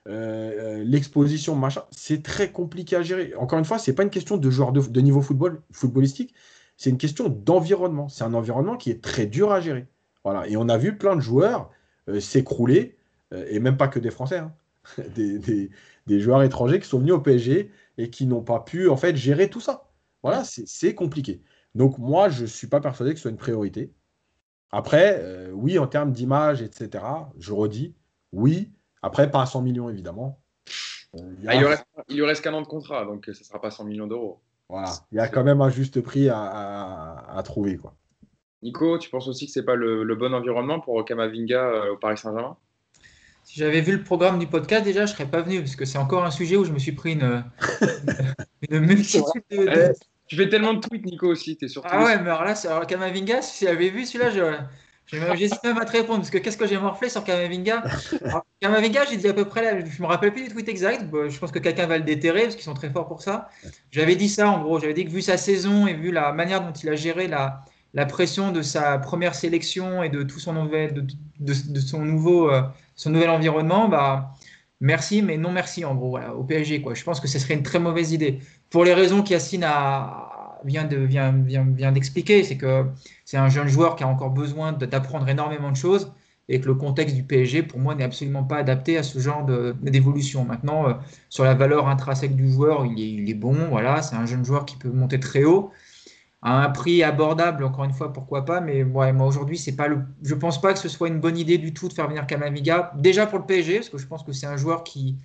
euh, 0.09 0.85
l'exposition, 0.85 1.57
machin, 1.57 1.83
c'est 1.91 2.23
très 2.23 2.51
compliqué 2.51 2.97
à 2.97 3.03
gérer. 3.03 3.35
Encore 3.37 3.59
une 3.59 3.65
fois, 3.65 3.79
ce 3.79 3.91
n'est 3.91 3.95
pas 3.95 4.03
une 4.03 4.11
question 4.11 4.37
de 4.37 4.51
joueur 4.51 4.73
de, 4.73 5.01
niveau 5.01 5.21
football, 5.21 5.63
footballistique, 5.73 6.35
c'est 6.77 6.91
une 6.91 6.99
question 6.99 7.29
d'environnement. 7.29 8.09
C'est 8.09 8.25
un 8.25 8.35
environnement 8.35 8.77
qui 8.77 8.91
est 8.91 9.03
très 9.03 9.27
dur 9.27 9.53
à 9.53 9.61
gérer. 9.61 9.87
Voilà. 10.25 10.47
Et 10.49 10.57
on 10.57 10.69
a 10.69 10.79
vu 10.79 10.97
plein 10.97 11.17
de 11.17 11.21
joueurs 11.21 11.71
euh, 12.09 12.21
s'écrouler, 12.21 12.97
euh, 13.33 13.47
et 13.49 13.59
même 13.59 13.77
pas 13.77 13.89
que 13.89 13.99
des 13.99 14.11
Français, 14.11 14.39
hein. 14.39 14.53
des, 15.17 16.21
joueurs 16.21 16.43
étrangers 16.45 16.79
qui 16.79 16.89
sont 16.89 17.01
venus 17.01 17.15
au 17.15 17.21
PSG 17.21 17.73
et 17.99 18.11
qui 18.11 18.27
n'ont 18.27 18.43
pas 18.43 18.61
pu 18.61 18.89
en 18.89 18.97
fait 18.97 19.17
gérer 19.17 19.51
tout 19.51 19.61
ça. 19.61 19.86
Voilà, 20.27 20.45
c'est 20.45 20.95
compliqué. 20.95 21.41
Donc 21.75 21.99
moi, 21.99 22.29
je 22.29 22.43
ne 22.43 22.47
suis 22.47 22.67
pas 22.67 22.81
persuadé 22.81 23.13
que 23.13 23.17
ce 23.19 23.23
soit 23.23 23.31
une 23.31 23.37
priorité. 23.37 23.93
Après, 24.71 25.21
euh, 25.21 25.51
oui, 25.53 25.79
en 25.79 25.87
termes 25.87 26.11
d'image, 26.11 26.63
etc., 26.63 27.05
je 27.39 27.53
redis, 27.53 27.95
oui. 28.33 28.73
Après, 29.03 29.31
pas 29.31 29.43
à 29.43 29.47
100 29.47 29.63
millions, 29.63 29.89
évidemment. 29.89 30.41
il, 31.15 31.47
ah, 31.47 31.57
lui 31.57 31.67
reste, 31.67 31.87
il, 32.09 32.17
lui 32.17 32.25
reste, 32.25 32.43
qu'un 32.43 32.55
an 32.55 32.63
de 32.63 32.67
contrat, 32.67 33.05
donc 33.05 33.25
ce 33.27 33.31
ne 33.31 33.35
sera 33.35 33.61
pas 33.61 33.71
100 33.71 33.85
millions 33.85 34.07
d'euros. 34.07 34.41
Voilà. 34.69 34.91
Il 35.13 35.17
y 35.17 35.21
a 35.21 35.29
quand 35.29 35.45
même 35.45 35.61
un 35.61 35.71
juste 35.71 36.01
prix 36.01 36.29
à, 36.29 37.41
trouver. 37.45 37.77
Quoi. 37.77 37.95
Nico, 38.63 38.99
tu 38.99 39.11
penses 39.11 39.29
aussi 39.29 39.47
que 39.47 39.53
c'est 39.53 39.65
pas 39.65 39.77
le, 39.77 40.15
bon 40.17 40.35
environnement 40.35 40.81
pour 40.81 41.05
Kamavinga 41.05 41.93
au 41.93 41.97
Paris 41.99 42.19
Saint-Germain? 42.19 42.57
Si 43.45 43.61
j'avais 43.61 43.81
vu 43.81 43.93
le 43.93 44.03
programme 44.03 44.41
du 44.41 44.49
podcast, 44.49 44.83
déjà, 44.83 45.07
je 45.07 45.13
serais 45.13 45.31
pas 45.31 45.43
venu 45.43 45.61
parce 45.61 45.77
que 45.77 45.85
c'est 45.85 45.99
encore 45.99 46.25
un 46.25 46.33
sujet 46.33 46.57
où 46.57 46.65
je 46.65 46.73
me 46.73 46.81
suis 46.81 46.93
pris 46.93 47.13
une, 47.13 47.45
une 48.69 48.81
multitude 48.81 49.45
de, 49.53 49.93
tu 50.27 50.37
fais 50.37 50.49
tellement 50.49 50.75
de 50.75 50.81
tweets, 50.81 51.05
Nico, 51.05 51.29
aussi. 51.29 51.57
Es 51.61 51.67
ah 51.85 52.05
ouais, 52.05 52.19
mais 52.19 52.31
alors 52.31 52.45
là, 52.45 52.55
alors 52.67 52.87
Kamavinga, 52.87 53.43
si 53.43 53.65
j'avais 53.65 53.91
vu 53.91 54.05
celui-là, 54.05 54.67
j'hésite 55.35 55.63
même 55.63 55.79
à 55.79 55.85
te 55.85 55.93
répondre 55.93 56.19
parce 56.19 56.31
que 56.31 56.39
qu'est-ce 56.39 56.57
que 56.57 56.67
j'ai 56.67 56.79
morflé 56.79 57.09
sur 57.09 57.23
Kamavinga? 57.23 57.85
Kamavinga, 58.61 59.05
j'ai 59.11 59.17
dit 59.17 59.29
à 59.29 59.35
peu 59.35 59.45
près 59.45 59.63
là, 59.63 59.85
je 59.85 60.03
me 60.03 60.07
rappelle 60.07 60.33
plus 60.33 60.45
du 60.45 60.49
tweet 60.49 60.69
exact. 60.69 61.05
Je 61.29 61.39
pense 61.39 61.53
que 61.53 61.59
quelqu'un 61.61 61.87
va 61.87 61.99
le 61.99 62.05
déterrer 62.05 62.43
parce 62.43 62.57
qu'ils 62.57 62.65
sont 62.65 62.75
très 62.75 62.91
forts 62.91 63.07
pour 63.07 63.23
ça. 63.23 63.49
J'avais 63.91 64.17
dit 64.17 64.29
ça 64.29 64.51
en 64.51 64.63
gros. 64.63 64.81
J'avais 64.81 64.95
dit 64.95 65.05
que 65.05 65.11
vu 65.11 65.23
sa 65.23 65.37
saison 65.37 65.87
et 65.87 65.95
vu 65.95 66.11
la 66.11 66.33
manière 66.33 66.61
dont 66.61 66.73
il 66.73 66.89
a 66.89 66.97
géré 66.97 67.29
la, 67.29 67.65
la 67.97 68.05
pression 68.05 68.53
de 68.53 68.63
sa 68.63 68.99
première 68.99 69.35
sélection 69.35 70.03
et 70.03 70.11
de 70.11 70.23
tout 70.23 70.39
son 70.39 70.53
nouvel, 70.53 70.93
de, 70.93 71.07
de, 71.41 71.81
son 71.81 72.01
nouveau, 72.01 72.51
euh, 72.51 72.63
son 72.95 73.11
nouvel 73.11 73.31
environnement, 73.31 73.89
bah 73.89 74.35
merci, 74.81 75.23
mais 75.23 75.39
non 75.39 75.51
merci 75.51 75.85
en 75.85 75.95
gros 75.95 76.11
voilà, 76.11 76.35
au 76.35 76.45
PSG. 76.45 76.83
Quoi. 76.83 76.95
Je 76.95 77.05
pense 77.05 77.21
que 77.21 77.27
ce 77.29 77.39
serait 77.39 77.55
une 77.55 77.63
très 77.63 77.79
mauvaise 77.79 78.13
idée 78.13 78.41
pour 78.77 78.85
les 78.85 78.93
raisons 78.93 79.23
qu'Yacine 79.23 79.67
vient, 80.67 80.85
de, 80.85 80.99
vient, 80.99 81.33
vient, 81.33 81.65
vient 81.65 81.93
d'expliquer, 81.93 82.45
c'est 82.45 82.59
que 82.59 82.85
c'est 83.25 83.39
un 83.39 83.49
jeune 83.49 83.69
joueur 83.69 83.97
qui 83.97 84.05
a 84.05 84.07
encore 84.07 84.29
besoin 84.29 84.75
d'apprendre 84.75 85.27
énormément 85.31 85.71
de 85.71 85.79
choses 85.79 86.13
et 86.51 86.61
que 86.61 86.67
le 86.67 86.75
contexte 86.75 87.17
du 87.17 87.23
PSG, 87.23 87.63
pour 87.63 87.81
moi, 87.81 87.95
n'est 87.95 88.05
absolument 88.05 88.45
pas 88.45 88.59
adapté 88.59 88.99
à 88.99 89.03
ce 89.03 89.19
genre 89.19 89.47
d'évolution. 89.81 90.45
Maintenant, 90.45 90.91
euh, 90.91 90.93
sur 91.31 91.45
la 91.45 91.55
valeur 91.55 91.89
intrinsèque 91.89 92.37
du 92.37 92.53
joueur, 92.53 92.85
il 92.85 93.31
est, 93.31 93.33
bon, 93.33 93.57
voilà, 93.71 94.03
c'est 94.03 94.15
un 94.15 94.27
jeune 94.27 94.45
joueur 94.45 94.67
qui 94.67 94.77
peut 94.77 94.91
monter 94.91 95.19
très 95.21 95.45
haut 95.45 95.73
à 96.43 96.63
un 96.63 96.69
prix 96.69 97.03
abordable, 97.03 97.65
encore 97.65 97.85
une 97.85 97.95
fois, 97.95 98.13
pourquoi 98.13 98.45
pas. 98.45 98.61
Mais 98.61 98.85
moi 98.85 99.11
aujourd'hui. 99.23 99.59
Je 100.23 100.35
pense 100.35 100.61
pas 100.61 100.75
que 100.75 100.79
ce 100.79 100.91
soit 100.91 101.09
une 101.09 101.21
bonne 101.21 101.39
idée 101.39 101.57
du 101.57 101.73
tout 101.73 101.89
de 101.89 101.95
faire 101.95 102.09
venir 102.09 102.27
Kamaviga. 102.27 102.93
Déjà 102.99 103.27
pour 103.27 103.39
le 103.39 103.47
PSG, 103.47 103.77
parce 103.77 103.89
que 103.89 103.97
je 103.97 104.07
pense 104.07 104.23
que 104.23 104.33
c'est 104.33 104.47
un 104.47 104.59
joueur 104.59 104.85
qui, 104.85 105.17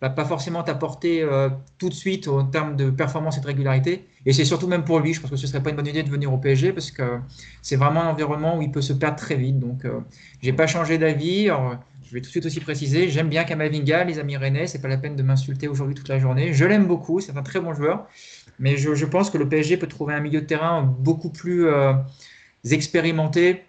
va 0.00 0.10
pas 0.10 0.24
forcément 0.24 0.62
t'apporter 0.62 1.22
euh, 1.22 1.48
tout 1.78 1.88
de 1.88 1.94
suite 1.94 2.28
en 2.28 2.44
termes 2.44 2.76
de 2.76 2.90
performance 2.90 3.36
et 3.38 3.40
de 3.40 3.46
régularité. 3.46 4.06
Et 4.26 4.32
c'est 4.32 4.44
surtout 4.44 4.68
même 4.68 4.84
pour 4.84 5.00
lui, 5.00 5.14
je 5.14 5.20
pense 5.20 5.30
que 5.30 5.36
ce 5.36 5.46
serait 5.46 5.62
pas 5.62 5.70
une 5.70 5.76
bonne 5.76 5.86
idée 5.86 6.02
de 6.02 6.10
venir 6.10 6.32
au 6.32 6.38
PSG 6.38 6.72
parce 6.72 6.90
que 6.90 7.18
c'est 7.62 7.76
vraiment 7.76 8.02
un 8.02 8.10
environnement 8.10 8.56
où 8.56 8.62
il 8.62 8.70
peut 8.70 8.82
se 8.82 8.92
perdre 8.92 9.16
très 9.16 9.36
vite. 9.36 9.58
Donc, 9.58 9.84
euh, 9.84 10.00
j'ai 10.42 10.52
pas 10.52 10.66
changé 10.66 10.98
d'avis. 10.98 11.50
Je 12.08 12.14
vais 12.14 12.20
tout 12.20 12.26
de 12.26 12.30
suite 12.30 12.46
aussi 12.46 12.60
préciser, 12.60 13.10
j'aime 13.10 13.28
bien 13.28 13.44
Kamavinga, 13.44 14.04
les 14.04 14.18
amis 14.18 14.38
rennais, 14.38 14.66
c'est 14.66 14.80
pas 14.80 14.88
la 14.88 14.96
peine 14.96 15.14
de 15.14 15.22
m'insulter 15.22 15.68
aujourd'hui 15.68 15.94
toute 15.94 16.08
la 16.08 16.18
journée. 16.18 16.54
Je 16.54 16.64
l'aime 16.64 16.86
beaucoup, 16.86 17.20
c'est 17.20 17.36
un 17.36 17.42
très 17.42 17.60
bon 17.60 17.74
joueur, 17.74 18.06
mais 18.58 18.78
je, 18.78 19.04
pense 19.04 19.28
que 19.28 19.36
le 19.36 19.46
PSG 19.46 19.76
peut 19.76 19.88
trouver 19.88 20.14
un 20.14 20.20
milieu 20.20 20.40
de 20.40 20.46
terrain 20.46 20.82
beaucoup 20.82 21.28
plus 21.28 21.66
euh, 21.66 21.92
expérimenté, 22.70 23.62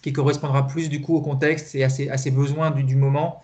qui 0.00 0.14
correspondra 0.14 0.66
plus 0.66 0.88
du 0.88 1.02
coup 1.02 1.14
au 1.14 1.20
contexte 1.20 1.74
et 1.74 1.84
à 1.84 1.90
ses, 1.90 2.30
besoins 2.30 2.70
du, 2.70 2.84
du 2.84 2.96
moment. 2.96 3.42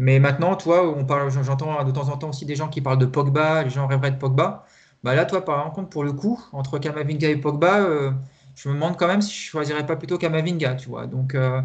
Mais 0.00 0.18
maintenant, 0.18 0.56
toi, 0.56 0.88
on 0.96 1.04
parle, 1.04 1.30
j'entends 1.30 1.84
de 1.84 1.90
temps 1.90 2.08
en 2.08 2.16
temps 2.16 2.30
aussi 2.30 2.46
des 2.46 2.56
gens 2.56 2.68
qui 2.68 2.80
parlent 2.80 2.98
de 2.98 3.04
Pogba, 3.04 3.64
les 3.64 3.68
gens 3.68 3.86
rêveraient 3.86 4.12
de 4.12 4.16
Pogba. 4.16 4.64
Bah 5.04 5.14
là, 5.14 5.26
toi, 5.26 5.44
par 5.44 5.70
contre, 5.74 5.90
pour 5.90 6.04
le 6.04 6.12
coup, 6.14 6.42
entre 6.52 6.78
Kamavinga 6.78 7.28
et 7.28 7.36
Pogba, 7.36 7.80
euh, 7.80 8.10
je 8.54 8.70
me 8.70 8.74
demande 8.74 8.96
quand 8.96 9.08
même 9.08 9.20
si 9.20 9.30
je 9.30 9.50
choisirais 9.50 9.84
pas 9.84 9.96
plutôt 9.96 10.16
Kamavinga, 10.16 10.76
tu 10.76 10.88
vois. 10.88 11.06
Donc, 11.06 11.34
euh, 11.34 11.60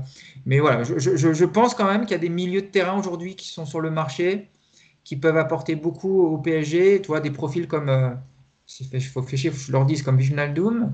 mais 0.45 0.59
voilà, 0.59 0.83
je, 0.83 1.45
pense 1.45 1.75
quand 1.75 1.85
même 1.85 2.01
qu'il 2.01 2.11
y 2.11 2.15
a 2.15 2.17
des 2.17 2.27
milieux 2.27 2.61
de 2.61 2.67
terrain 2.67 2.99
aujourd'hui 2.99 3.37
qui 3.37 3.47
sont 3.47 3.65
sur 3.65 3.79
le 3.79 3.89
marché, 3.89 4.49
qui 5.05 5.15
peuvent 5.15 5.37
apporter 5.37 5.77
beaucoup 5.77 6.23
au 6.23 6.37
PSG. 6.37 7.01
Tu 7.01 7.21
des 7.21 7.31
profils 7.31 7.69
comme, 7.69 7.87
euh, 7.87 8.09
il 8.91 9.01
faut 9.01 9.21
que 9.21 9.37
je 9.37 9.71
leur 9.71 9.85
dise, 9.85 10.03
comme 10.03 10.17
Doom. 10.53 10.93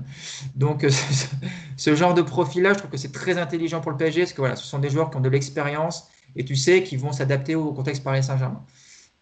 Donc, 0.54 0.86
ce 1.76 1.94
genre 1.96 2.14
de 2.14 2.22
profil-là, 2.22 2.74
je 2.74 2.78
trouve 2.78 2.90
que 2.92 2.98
c'est 2.98 3.10
très 3.10 3.36
intelligent 3.36 3.80
pour 3.80 3.90
le 3.90 3.96
PSG, 3.96 4.20
parce 4.20 4.32
que 4.32 4.42
voilà, 4.42 4.54
ce 4.54 4.64
sont 4.64 4.78
des 4.78 4.90
joueurs 4.90 5.10
qui 5.10 5.16
ont 5.16 5.20
de 5.20 5.28
l'expérience 5.28 6.08
et 6.36 6.44
tu 6.44 6.56
sais 6.56 6.82
qu'ils 6.82 6.98
vont 6.98 7.12
s'adapter 7.12 7.54
au 7.54 7.72
contexte 7.72 8.02
Paris 8.02 8.22
Saint-Germain. 8.22 8.64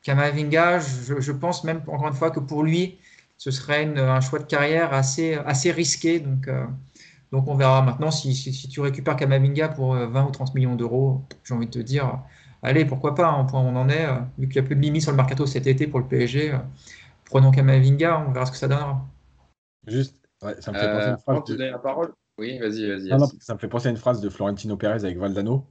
Kamavinga, 0.02 0.78
je, 0.78 1.32
pense 1.32 1.64
même 1.64 1.82
encore 1.86 2.08
une 2.08 2.14
fois 2.14 2.30
que 2.30 2.40
pour 2.40 2.62
lui, 2.62 2.98
ce 3.36 3.50
serait 3.50 3.84
un 3.98 4.20
choix 4.20 4.38
de 4.38 4.44
carrière 4.44 4.92
assez, 4.94 5.34
assez 5.34 5.72
risqué. 5.72 6.20
Donc, 6.20 6.48
euh, 6.48 6.66
donc 7.32 7.48
on 7.48 7.54
verra 7.54 7.82
maintenant 7.82 8.10
si, 8.10 8.34
si, 8.34 8.68
tu 8.68 8.80
récupères 8.80 9.16
Kamavinga 9.16 9.68
pour 9.68 9.94
20 9.94 10.00
euh, 10.00 10.28
ou 10.28 10.30
30 10.30 10.54
millions 10.54 10.74
d'euros. 10.74 11.22
J'ai 11.44 11.54
envie 11.54 11.66
de 11.66 11.70
te 11.70 11.78
dire, 11.78 12.18
allez, 12.62 12.84
pourquoi 12.84 13.14
pas, 13.14 13.28
hein, 13.28 13.44
point 13.44 13.60
où 13.60 13.64
on 13.64 13.76
en 13.76 13.88
est. 13.88 14.06
Euh, 14.06 14.18
vu 14.38 14.48
qu'il 14.48 14.60
n'y 14.60 14.66
a 14.66 14.68
plus 14.68 14.76
de 14.76 14.80
limite 14.80 15.02
sur 15.02 15.10
le 15.10 15.16
mercato 15.16 15.46
cet 15.46 15.66
été 15.66 15.86
pour 15.86 16.00
le 16.00 16.06
PSG, 16.06 16.58
prenons 17.26 17.50
Kamavinga, 17.50 18.24
on 18.26 18.32
verra 18.32 18.46
ce 18.46 18.52
que 18.52 18.58
ça 18.58 18.68
donnera. 18.68 19.06
Juste, 19.86 20.16
ça 20.40 20.72
me 20.72 20.78
fait 20.78 20.92
penser 20.92 21.06
à 21.06 21.10
une 21.10 21.18
phrase. 21.18 21.44
De... 21.44 21.64
La 21.64 21.78
parole? 21.78 22.12
Oui, 22.38 22.58
vas-y, 22.58 22.88
vas-y. 22.88 23.10
ça 23.40 23.54
me 23.54 23.58
fait 23.58 23.68
penser 23.68 23.88
à 23.88 23.90
une 23.90 23.98
phrase 23.98 24.22
de 24.22 24.30
Florentino 24.30 24.76
Pérez 24.76 25.04
avec 25.04 25.18
Valdano. 25.18 25.66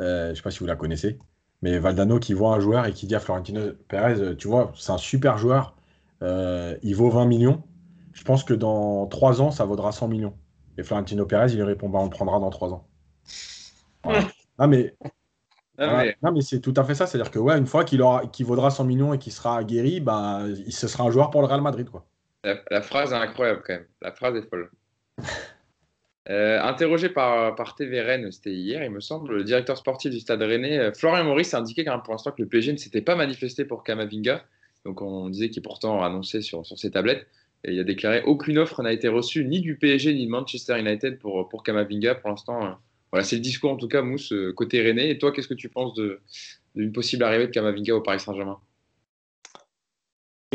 Euh, 0.00 0.26
je 0.26 0.30
ne 0.30 0.34
sais 0.34 0.42
pas 0.42 0.50
si 0.50 0.58
vous 0.58 0.66
la 0.66 0.76
connaissez. 0.76 1.18
Mais 1.62 1.78
Valdano 1.78 2.18
qui 2.18 2.34
voit 2.34 2.54
un 2.54 2.60
joueur 2.60 2.86
et 2.86 2.92
qui 2.92 3.06
dit 3.06 3.14
à 3.14 3.20
Florentino 3.20 3.72
Pérez, 3.88 4.20
euh, 4.20 4.34
tu 4.34 4.48
vois, 4.48 4.72
c'est 4.76 4.92
un 4.92 4.98
super 4.98 5.38
joueur, 5.38 5.74
euh, 6.22 6.76
il 6.82 6.94
vaut 6.94 7.10
20 7.10 7.26
millions. 7.26 7.62
Je 8.12 8.22
pense 8.22 8.44
que 8.44 8.54
dans 8.54 9.06
3 9.06 9.40
ans, 9.40 9.50
ça 9.50 9.64
vaudra 9.64 9.92
100 9.92 10.08
millions. 10.08 10.36
Et 10.76 10.82
Florentino 10.82 11.26
Pérez, 11.26 11.52
il 11.52 11.56
lui 11.56 11.62
répond, 11.62 11.88
bah, 11.88 12.00
on 12.00 12.04
le 12.04 12.10
prendra 12.10 12.38
dans 12.38 12.50
3 12.50 12.72
ans. 12.72 12.88
Ah, 14.56 14.68
mais, 14.68 14.94
non, 16.22 16.30
mais 16.32 16.40
c'est 16.40 16.60
tout 16.60 16.74
à 16.76 16.84
fait 16.84 16.94
ça. 16.94 17.08
C'est-à-dire 17.08 17.32
que 17.32 17.40
ouais, 17.40 17.58
une 17.58 17.66
fois 17.66 17.82
qu'il 17.82 18.02
aura, 18.02 18.24
qu'il 18.28 18.46
vaudra 18.46 18.70
100 18.70 18.84
millions 18.84 19.12
et 19.12 19.18
qu'il 19.18 19.32
sera 19.32 19.64
guéri, 19.64 19.98
bah, 19.98 20.42
il, 20.46 20.72
ce 20.72 20.86
sera 20.86 21.02
un 21.02 21.10
joueur 21.10 21.30
pour 21.30 21.40
le 21.40 21.48
Real 21.48 21.60
Madrid. 21.60 21.90
Quoi. 21.90 22.06
la 22.44 22.80
phrase 22.80 23.12
est 23.12 23.16
incroyable 23.16 23.64
quand 23.66 23.72
même. 23.72 23.86
La 24.00 24.12
phrase 24.12 24.36
est 24.36 24.48
folle. 24.48 24.70
Euh, 26.30 26.58
interrogé 26.62 27.10
par, 27.10 27.54
par 27.54 27.74
TV 27.74 28.00
Rennes, 28.00 28.32
c'était 28.32 28.54
hier, 28.54 28.82
il 28.82 28.90
me 28.90 29.00
semble, 29.00 29.36
le 29.36 29.44
directeur 29.44 29.76
sportif 29.76 30.10
du 30.10 30.20
Stade 30.20 30.40
Rennais, 30.40 30.78
euh, 30.78 30.92
Florian 30.92 31.24
Maurice, 31.24 31.52
a 31.52 31.58
indiqué 31.58 31.84
pour 31.84 32.14
l'instant 32.14 32.30
que 32.32 32.40
le 32.40 32.48
PSG 32.48 32.72
ne 32.72 32.78
s'était 32.78 33.02
pas 33.02 33.14
manifesté 33.14 33.66
pour 33.66 33.84
Kamavinga. 33.84 34.42
Donc 34.86 35.02
on 35.02 35.28
disait 35.28 35.50
qu'il 35.50 35.62
pourtant 35.62 36.02
annoncé 36.02 36.40
sur, 36.40 36.64
sur 36.64 36.78
ses 36.78 36.90
tablettes. 36.90 37.26
Et 37.64 37.72
il 37.72 37.80
a 37.80 37.84
déclaré 37.84 38.22
aucune 38.24 38.58
offre 38.58 38.82
n'a 38.82 38.92
été 38.92 39.08
reçue 39.08 39.44
ni 39.44 39.60
du 39.60 39.76
PSG 39.76 40.14
ni 40.14 40.26
de 40.26 40.30
Manchester 40.30 40.78
United 40.78 41.18
pour, 41.18 41.48
pour 41.48 41.62
Kamavinga. 41.62 42.14
Pour 42.14 42.30
l'instant, 42.30 42.64
euh, 42.64 42.70
voilà, 43.12 43.24
c'est 43.24 43.36
le 43.36 43.42
discours 43.42 43.72
en 43.72 43.76
tout 43.76 43.88
cas, 43.88 44.00
Mousse, 44.00 44.32
côté 44.54 44.80
Rennais. 44.80 45.10
Et 45.10 45.18
toi, 45.18 45.30
qu'est-ce 45.30 45.48
que 45.48 45.54
tu 45.54 45.68
penses 45.68 45.94
d'une 46.74 46.92
possible 46.92 47.24
arrivée 47.24 47.46
de 47.46 47.52
Kamavinga 47.52 47.94
au 47.94 48.00
Paris 48.00 48.20
Saint-Germain? 48.20 48.58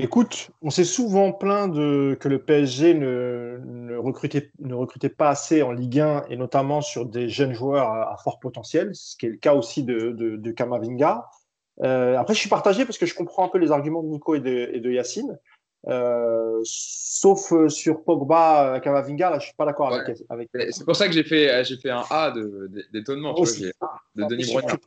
Écoute, 0.01 0.51
on 0.61 0.69
s'est 0.69 0.85
souvent 0.85 1.33
plaint 1.33 1.73
de, 1.73 2.17
que 2.19 2.29
le 2.29 2.39
PSG 2.39 2.93
ne, 2.93 3.97
recrutait, 3.97 4.51
ne 4.59 4.73
recrutait 4.73 5.09
pas 5.09 5.29
assez 5.29 5.61
en 5.61 5.73
Ligue 5.73 5.99
1 5.99 6.25
et 6.29 6.37
notamment 6.37 6.81
sur 6.81 7.05
des 7.05 7.27
jeunes 7.27 7.53
joueurs 7.53 7.91
à, 7.91 8.15
fort 8.23 8.39
potentiel, 8.39 8.91
ce 8.93 9.17
qui 9.17 9.25
est 9.25 9.29
le 9.29 9.37
cas 9.37 9.53
aussi 9.53 9.83
de, 9.83 10.11
de, 10.11 10.51
Kamavinga. 10.51 11.25
Euh, 11.83 12.17
après, 12.17 12.33
je 12.33 12.39
suis 12.39 12.49
partagé 12.49 12.85
parce 12.85 12.97
que 12.97 13.05
je 13.05 13.13
comprends 13.13 13.45
un 13.45 13.49
peu 13.49 13.57
les 13.57 13.71
arguments 13.71 14.01
de 14.01 14.07
Nico 14.07 14.35
et 14.35 14.39
de, 14.39 14.69
et 14.73 14.79
de 14.79 14.89
Yacine. 14.89 15.37
Euh, 15.87 16.59
sauf 16.63 17.51
euh, 17.51 17.69
sur 17.69 18.03
Pogba, 18.03 18.79
Kamavinga, 18.81 19.29
là, 19.29 19.39
je 19.39 19.45
suis 19.45 19.55
pas 19.55 19.65
d'accord 19.65 19.93
avec. 19.93 20.17
avec... 20.29 20.49
C'est 20.71 20.85
pour 20.85 20.95
ça 20.95 21.07
que 21.07 21.13
j'ai 21.13 21.23
fait, 21.23 21.63
j'ai 21.65 21.77
fait 21.77 21.89
un 21.89 22.03
A 22.09 22.33
d'étonnement, 22.93 23.33
de, 23.33 24.27
Denis 24.27 24.51
Brognard. 24.51 24.77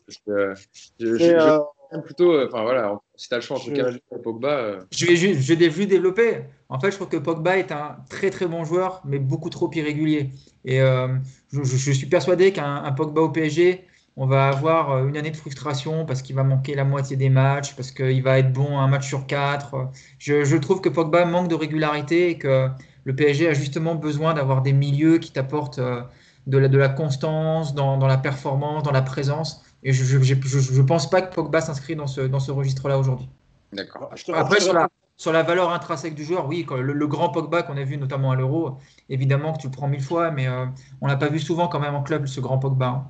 je, 0.99 1.63
plutôt, 2.01 2.33
euh, 2.33 2.47
enfin 2.47 2.63
voilà, 2.63 2.99
si 3.23 3.29
tu 3.29 3.35
as 3.35 3.39
le 3.39 3.43
choix 3.43 3.57
entre 3.57 3.67
je... 3.67 3.97
et 3.97 4.23
Pogba. 4.23 4.49
Euh. 4.49 4.81
Je 4.91 5.07
vais, 5.07 5.17
je 5.17 5.55
vais 5.55 5.69
vu 5.69 5.87
développer. 5.87 6.41
En 6.69 6.81
fait, 6.81 6.91
je 6.91 6.97
trouve 6.97 7.09
que 7.09 7.17
Pogba 7.17 7.57
est 7.57 7.71
un 7.71 7.97
très 8.11 8.31
très 8.31 8.47
bon 8.47 8.65
joueur, 8.65 9.01
mais 9.05 9.21
beaucoup 9.21 9.49
trop 9.49 9.71
irrégulier. 9.73 10.31
Et 10.65 10.81
euh, 10.81 11.07
je, 11.53 11.93
suis 11.93 12.07
persuadé 12.07 12.53
qu'un 12.53 12.91
Pogba 12.93 13.21
au 13.21 13.29
PSG, 13.29 13.87
on 14.17 14.27
va 14.27 14.49
avoir 14.49 15.07
une 15.07 15.17
année 15.17 15.31
de 15.31 15.37
frustration 15.37 16.05
parce 16.05 16.21
qu'il 16.21 16.35
va 16.35 16.43
manquer 16.43 16.75
la 16.75 16.83
moitié 16.83 17.17
des 17.17 17.29
matchs, 17.29 17.77
parce 17.77 17.93
qu'il 17.93 18.23
va 18.25 18.41
être 18.41 18.53
bon 18.53 18.79
un 18.79 18.89
match 18.89 19.07
sur 19.07 19.27
quatre. 19.27 19.89
Je, 20.19 20.57
trouve 20.57 20.81
que 20.81 20.89
Pogba 20.89 21.25
manque 21.25 21.49
de 21.49 21.55
régularité 21.55 22.31
et 22.31 22.39
que 22.39 22.69
le 23.05 23.15
PSG 23.15 23.49
a 23.49 23.55
justement 23.55 23.95
besoin 23.95 24.35
d'avoir 24.35 24.63
des 24.63 24.73
milieux 24.73 25.19
qui 25.19 25.33
t'apportent 25.33 25.81
de 25.81 26.59
la, 26.59 26.67
de 26.69 26.79
la 26.79 26.89
constance 26.89 27.73
dans, 27.73 27.99
dans 27.99 28.09
la 28.09 28.19
performance, 28.19 28.83
dans 28.83 28.91
la 28.91 29.03
présence. 29.03 29.65
Et 29.83 29.93
je 29.93 30.17
ne 30.17 30.83
pense 30.83 31.11
pas 31.11 31.23
que 31.23 31.35
Pogba 31.35 31.61
s'inscrit 31.61 31.97
dans 31.97 32.07
ce, 32.07 32.21
dans 32.21 32.41
ce 32.41 32.53
registre-là 32.53 32.99
aujourd'hui. 32.99 33.29
D'accord. 33.73 34.11
Après, 34.35 34.61
sur 34.61 34.75
la, 34.75 34.89
sur 35.17 35.33
la, 35.33 35.43
valeur 35.43 35.71
intrinsèque 35.71 36.15
du 36.15 36.25
joueur, 36.25 36.47
oui, 36.47 36.67
le, 36.71 37.07
grand 37.07 37.31
Pogba 37.31 37.63
qu'on 37.63 37.77
a 37.77 37.85
vu 37.85 37.97
notamment 37.97 38.31
à 38.31 38.37
l'Euro, 38.37 38.77
évidemment 39.09 39.53
que 39.55 39.59
tu 39.59 39.67
le 39.67 39.73
prends 39.73 39.89
mille 39.89 40.03
fois, 40.03 40.31
mais 40.31 40.47
euh, 40.47 40.67
on 41.01 41.07
l'a 41.07 41.17
pas 41.17 41.29
vu 41.29 41.41
souvent 41.41 41.69
quand 41.69 41.81
même 41.81 41.95
en 41.95 42.03
club, 42.03 42.27
ce 42.27 42.41
grand 42.41 42.59
Pogba. 42.59 42.87
Hein. 42.87 43.05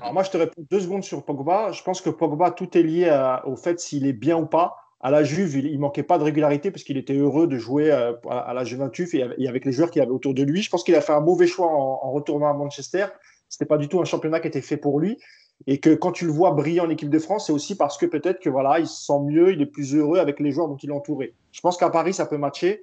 Alors 0.00 0.12
moi, 0.12 0.24
je 0.24 0.30
te 0.30 0.36
réponds 0.36 0.66
deux 0.70 0.80
secondes 0.80 1.04
sur 1.04 1.24
Pogba. 1.24 1.72
Je 1.72 1.82
pense 1.82 2.00
que 2.00 2.10
Pogba, 2.10 2.50
tout 2.50 2.76
est 2.76 2.82
lié 2.82 3.38
au 3.44 3.56
fait 3.56 3.80
s'il 3.80 4.06
est 4.06 4.12
bien 4.12 4.36
ou 4.36 4.46
pas. 4.46 4.76
À 5.00 5.10
la 5.10 5.22
Juve, 5.22 5.56
il, 5.56 5.74
ne 5.74 5.78
manquait 5.78 6.02
pas 6.02 6.18
de 6.18 6.24
régularité 6.24 6.70
parce 6.70 6.82
qu'il 6.82 6.96
était 6.96 7.16
heureux 7.16 7.46
de 7.46 7.58
jouer 7.58 7.92
euh, 7.92 8.14
à, 8.28 8.54
la 8.54 8.64
Juventus 8.64 9.12
et, 9.12 9.22
avec 9.46 9.66
les 9.66 9.72
joueurs 9.72 9.90
qu'il 9.90 10.00
avait 10.00 10.10
autour 10.10 10.32
de 10.32 10.42
lui. 10.42 10.62
Je 10.62 10.70
pense 10.70 10.82
qu'il 10.82 10.94
a 10.94 11.02
fait 11.02 11.12
un 11.12 11.20
mauvais 11.20 11.46
choix 11.46 11.68
en, 11.68 12.00
en 12.02 12.10
retournant 12.10 12.48
à 12.48 12.54
Manchester. 12.54 13.06
C'était 13.50 13.66
pas 13.66 13.76
du 13.76 13.88
tout 13.88 14.00
un 14.00 14.04
championnat 14.04 14.40
qui 14.40 14.48
était 14.48 14.62
fait 14.62 14.78
pour 14.78 14.98
lui 14.98 15.18
et 15.66 15.78
que 15.78 15.94
quand 15.94 16.12
tu 16.12 16.26
le 16.26 16.32
vois 16.32 16.52
briller 16.52 16.80
en 16.80 16.90
équipe 16.90 17.10
de 17.10 17.18
France, 17.18 17.46
c'est 17.46 17.52
aussi 17.52 17.76
parce 17.76 17.96
que 17.96 18.06
peut-être 18.06 18.40
que 18.40 18.50
voilà, 18.50 18.78
il 18.80 18.86
se 18.86 19.06
sent 19.06 19.20
mieux, 19.24 19.52
il 19.52 19.62
est 19.62 19.66
plus 19.66 19.94
heureux 19.94 20.18
avec 20.18 20.40
les 20.40 20.50
joueurs 20.50 20.68
dont 20.68 20.76
il 20.76 20.90
est 20.90 20.92
entouré. 20.94 21.34
Je 21.52 21.60
pense 21.60 21.76
qu'à 21.76 21.90
Paris, 21.90 22.12
ça 22.12 22.26
peut 22.26 22.36
matcher. 22.36 22.82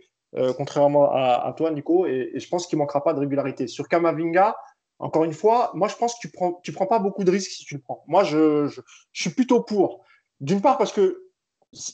contrairement 0.58 1.12
à, 1.12 1.54
toi, 1.56 1.72
Nico, 1.72 2.08
et, 2.08 2.32
je 2.36 2.48
pense 2.50 2.66
qu'il 2.68 2.80
manquera 2.80 3.04
pas 3.04 3.14
de 3.14 3.20
régularité. 3.20 3.68
Sur 3.68 3.88
Kamavinga, 3.88 4.56
encore 5.00 5.24
une 5.24 5.34
fois, 5.34 5.72
moi, 5.74 5.88
je 5.88 5.96
pense 5.96 6.16
que 6.16 6.20
tu 6.22 6.30
prends, 6.30 6.60
tu 6.64 6.72
prends 6.72 6.86
pas 6.86 7.00
beaucoup 7.00 7.24
de 7.24 7.32
risques 7.32 7.52
si 7.52 7.66
tu 7.66 7.76
le 7.76 7.82
prends. 7.82 8.04
Moi, 8.08 8.24
je, 8.24 8.68
je 8.68 8.82
suis 9.14 9.32
plutôt 9.32 9.62
pour. 9.62 10.04
D'une 10.40 10.62
part, 10.62 10.78
parce 10.78 10.92
que, 10.92 11.24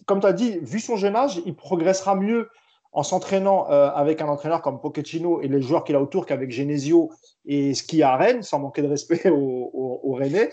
comme 0.06 0.20
tu 0.20 0.28
as 0.28 0.34
dit, 0.34 0.60
vu 0.60 0.80
son 0.80 0.96
jeune 0.96 1.16
âge, 1.16 1.42
il 1.46 1.56
progressera 1.56 2.16
mieux 2.16 2.50
en 2.98 3.04
s'entraînant 3.04 3.70
euh, 3.70 3.92
avec 3.92 4.24
un 4.24 4.28
entraîneur 4.28 4.64
comme 4.64 4.82
Pochettino 4.82 5.40
et 5.44 5.48
les 5.48 5.62
joueurs 5.62 5.84
qu'il 5.84 5.96
a 5.96 6.02
autour 6.02 6.26
qu'avec 6.26 6.50
Genesio 6.50 7.12
et 7.46 7.76
Ski 7.76 8.02
à 8.02 8.16
Rennes, 8.16 8.42
sans 8.42 8.58
manquer 8.58 8.82
de 8.82 8.88
respect 8.88 9.30
aux, 9.30 9.70
aux, 10.04 10.14
Rennais. 10.14 10.50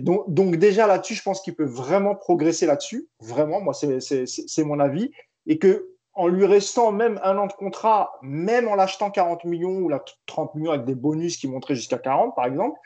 Donc, 0.00 0.56
déjà 0.56 0.86
là-dessus, 0.86 1.12
je 1.12 1.22
pense 1.22 1.42
qu'il 1.42 1.54
peut 1.54 1.66
vraiment 1.66 2.14
progresser 2.14 2.64
là-dessus. 2.64 3.06
Vraiment, 3.20 3.60
moi, 3.60 3.74
c'est 3.74 4.64
mon 4.64 4.80
avis. 4.80 5.10
Et 5.46 5.58
que 5.58 5.90
en 6.14 6.26
lui 6.26 6.46
restant 6.46 6.90
même 6.90 7.20
un 7.22 7.36
an 7.36 7.48
de 7.48 7.52
contrat, 7.52 8.14
même 8.22 8.66
en 8.66 8.76
l'achetant 8.76 9.10
40 9.10 9.44
millions 9.44 9.76
ou 9.80 9.90
30 10.24 10.54
millions 10.54 10.70
avec 10.70 10.86
des 10.86 10.94
bonus 10.94 11.36
qui 11.36 11.48
montraient 11.48 11.74
jusqu'à 11.74 11.98
40, 11.98 12.34
par 12.34 12.46
exemple, 12.46 12.80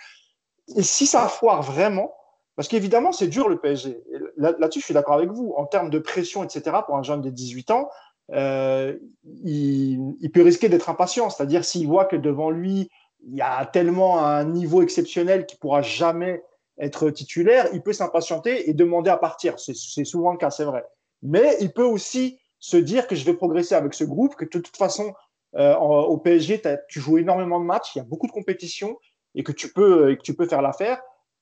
et 0.75 0.83
si 0.83 1.07
ça 1.07 1.29
foire 1.29 1.63
vraiment, 1.63 2.13
parce 2.57 2.67
qu'évidemment, 2.67 3.13
c'est 3.13 3.29
dur 3.29 3.49
le 3.49 3.61
PSG. 3.61 4.03
Là-dessus, 4.37 4.81
je 4.81 4.87
suis 4.87 4.95
d'accord 4.95 5.15
avec 5.15 5.31
vous. 5.31 5.55
En 5.57 5.67
termes 5.67 5.91
de 5.91 6.01
pression, 6.01 6.43
etc., 6.43 6.79
pour 6.85 6.97
un 6.97 7.05
jeune 7.05 7.23
de 7.23 7.31
18 7.31 7.71
ans, 7.71 7.89
euh, 8.33 8.97
il, 9.45 10.31
peut 10.33 10.43
risquer 10.43 10.69
d'être 10.69 10.91
impatient. 10.91 11.31
C'est-à-dire 11.31 11.65
s'il 11.65 11.87
voit 11.87 12.05
que 12.05 12.17
devant 12.17 12.51
lui, 12.51 12.91
il 13.27 13.35
y 13.35 13.41
a 13.41 13.67
tellement 13.67 14.25
un 14.25 14.45
niveau 14.45 14.83
exceptionnel 14.83 15.47
qu'il 15.47 15.59
pourra 15.59 15.83
jamais 15.83 16.43
être 16.81 17.11
titulaire, 17.11 17.69
il 17.73 17.83
peut 17.83 17.93
s'impatienter 17.93 18.71
et 18.71 18.75
demander 18.75 19.11
à 19.11 19.17
partir. 19.17 19.59
C'est 19.59 20.05
souvent 20.05 20.33
le 20.33 20.39
cas, 20.39 20.51
c'est 20.51 20.65
vrai. 20.65 20.85
Mais 21.23 21.57
il 21.61 21.73
peut 21.73 21.85
aussi 21.85 22.39
se 22.61 22.77
dire 22.77 23.07
que 23.07 23.17
je 23.17 23.25
vais 23.25 23.35
progresser 23.35 23.75
avec 23.75 23.95
ce 23.95 24.05
groupe, 24.05 24.37
que 24.37 24.45
de 24.45 24.51
toute 24.51 24.77
façon, 24.77 25.13
euh, 25.57 25.75
au 25.77 26.19
PSG, 26.19 26.63
tu 26.89 27.01
joues 27.01 27.19
énormément 27.19 27.59
de 27.59 27.65
matchs, 27.65 27.97
il 27.97 27.99
y 27.99 28.01
a 28.01 28.05
beaucoup 28.05 28.27
de 28.27 28.33
compétitions 28.33 28.97
et 29.35 29.43
que 29.43 29.53
tu 29.53 29.73
peux, 29.73 30.13
et 30.13 30.17
que 30.17 30.23
tu 30.23 30.35
peux 30.35 30.47
faire 30.47 30.63
l'affaire. 30.63 31.01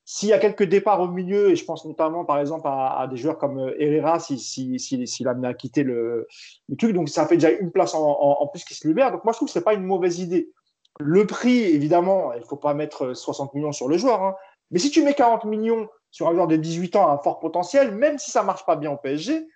S'il 0.08 0.28
y 0.28 0.32
a 0.32 0.38
quelques 0.38 0.62
départs 0.62 1.00
au 1.00 1.08
milieu, 1.08 1.50
et 1.50 1.56
je 1.56 1.64
pense 1.64 1.84
notamment 1.84 2.24
par 2.24 2.38
exemple 2.38 2.68
à, 2.68 3.08
des 3.10 3.16
joueurs 3.16 3.38
comme 3.38 3.58
euh, 3.58 3.74
Herrera, 3.82 4.20
s'il 4.20 4.38
si, 4.38 4.78
si, 4.78 5.04
si, 5.04 5.26
a 5.26 5.54
quitter 5.54 5.82
le, 5.82 6.28
le, 6.68 6.76
truc, 6.76 6.92
donc 6.92 7.08
ça 7.08 7.26
fait 7.26 7.34
déjà 7.36 7.50
une 7.50 7.72
place 7.72 7.92
en, 7.92 8.46
plus 8.46 8.64
qui 8.64 8.74
se 8.74 8.86
libère. 8.86 9.10
Donc 9.10 9.24
moi 9.24 9.32
je 9.32 9.38
trouve 9.38 9.48
que 9.48 9.52
c'est 9.52 9.64
pas 9.64 9.74
une 9.74 9.82
mauvaise 9.82 10.20
idée. 10.20 10.52
Le 11.00 11.26
prix, 11.26 11.64
évidemment, 11.64 12.32
il 12.34 12.44
faut 12.44 12.56
pas 12.56 12.72
mettre 12.72 13.14
60 13.14 13.52
millions 13.54 13.72
sur 13.72 13.88
le 13.88 13.98
joueur, 13.98 14.22
hein. 14.22 14.36
mais 14.70 14.78
si 14.78 14.90
tu 14.90 15.02
mets 15.02 15.12
40 15.12 15.44
millions 15.44 15.88
sur 16.12 16.28
un 16.28 16.34
joueur 16.34 16.46
de 16.46 16.54
18 16.54 16.94
ans 16.94 17.08
à 17.08 17.12
un 17.14 17.18
fort 17.18 17.40
potentiel, 17.40 17.90
même 17.90 18.16
si 18.18 18.30
ça 18.30 18.44
marche 18.44 18.64
pas 18.64 18.76
bien 18.76 18.92
au 18.92 18.96
PSG, 18.96 19.48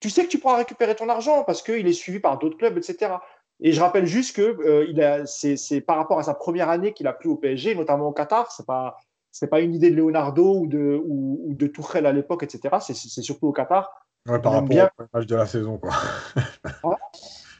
tu 0.00 0.10
sais 0.10 0.24
que 0.24 0.28
tu 0.28 0.40
pourras 0.40 0.56
récupérer 0.56 0.96
ton 0.96 1.08
argent 1.08 1.44
parce 1.44 1.62
qu'il 1.62 1.86
est 1.86 1.92
suivi 1.92 2.18
par 2.18 2.38
d'autres 2.38 2.58
clubs, 2.58 2.76
etc. 2.76 3.14
Et 3.60 3.70
je 3.70 3.80
rappelle 3.80 4.06
juste 4.06 4.34
que 4.34 4.42
euh, 4.42 5.24
c'est 5.26 5.80
par 5.80 5.96
rapport 5.96 6.18
à 6.18 6.24
sa 6.24 6.34
première 6.34 6.70
année 6.70 6.92
qu'il 6.92 7.06
a 7.06 7.12
plu 7.12 7.30
au 7.30 7.36
PSG, 7.36 7.76
notamment 7.76 8.08
au 8.08 8.12
Qatar. 8.12 8.50
C'est 8.50 8.66
pas 8.66 8.96
c'est 9.38 9.48
pas 9.48 9.60
une 9.60 9.74
idée 9.74 9.90
de 9.90 9.96
Leonardo 9.96 10.60
ou 10.60 10.66
de, 10.66 10.98
ou, 11.04 11.54
de 11.54 11.66
Tourelle 11.66 12.06
à 12.06 12.12
l'époque, 12.12 12.42
etc. 12.42 12.76
C'est 12.80 13.22
surtout 13.22 13.48
au 13.48 13.52
Qatar. 13.52 13.90
Ouais, 14.26 14.40
par 14.40 14.52
rapport 14.54 14.62
au 14.62 14.86
premier 14.86 14.88
match 15.12 15.26
de 15.26 15.36
la 15.36 15.46
saison, 15.46 15.78
quoi. 15.78 15.92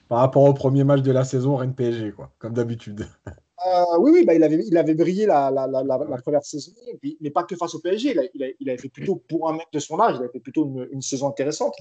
par 0.09 0.19
rapport 0.19 0.43
au 0.45 0.55
premier 0.55 0.85
match 0.85 1.03
de 1.03 1.13
la 1.13 1.25
saison, 1.25 1.57
Rennes 1.57 1.75
PSG, 1.75 2.13
quoi, 2.13 2.31
comme 2.39 2.55
d'habitude. 2.55 3.07
Euh, 3.29 3.99
oui, 3.99 4.11
oui 4.15 4.25
bah, 4.25 4.33
il, 4.33 4.43
avait, 4.43 4.65
il 4.67 4.77
avait 4.79 4.95
brillé 4.95 5.27
la, 5.27 5.51
la, 5.51 5.67
la, 5.67 6.17
première 6.23 6.45
saison, 6.45 6.73
mais 7.21 7.31
pas 7.31 7.45
que 7.45 7.57
face 7.57 7.75
au 7.75 7.81
PSG. 7.81 8.13
Il, 8.13 8.19
a, 8.21 8.23
il, 8.33 8.43
a, 8.43 8.47
il, 8.59 8.71
avait 8.71 8.79
fait 8.79 8.89
plutôt, 8.89 9.17
pour 9.29 9.51
un 9.51 9.53
mec 9.53 9.67
de 9.71 9.79
son 9.79 10.01
âge, 10.01 10.17
il 10.17 10.21
avait 10.21 10.33
fait 10.33 10.41
plutôt 10.41 10.65
une, 10.65 10.89
une 10.93 11.03
saison 11.03 11.29
intéressante. 11.29 11.75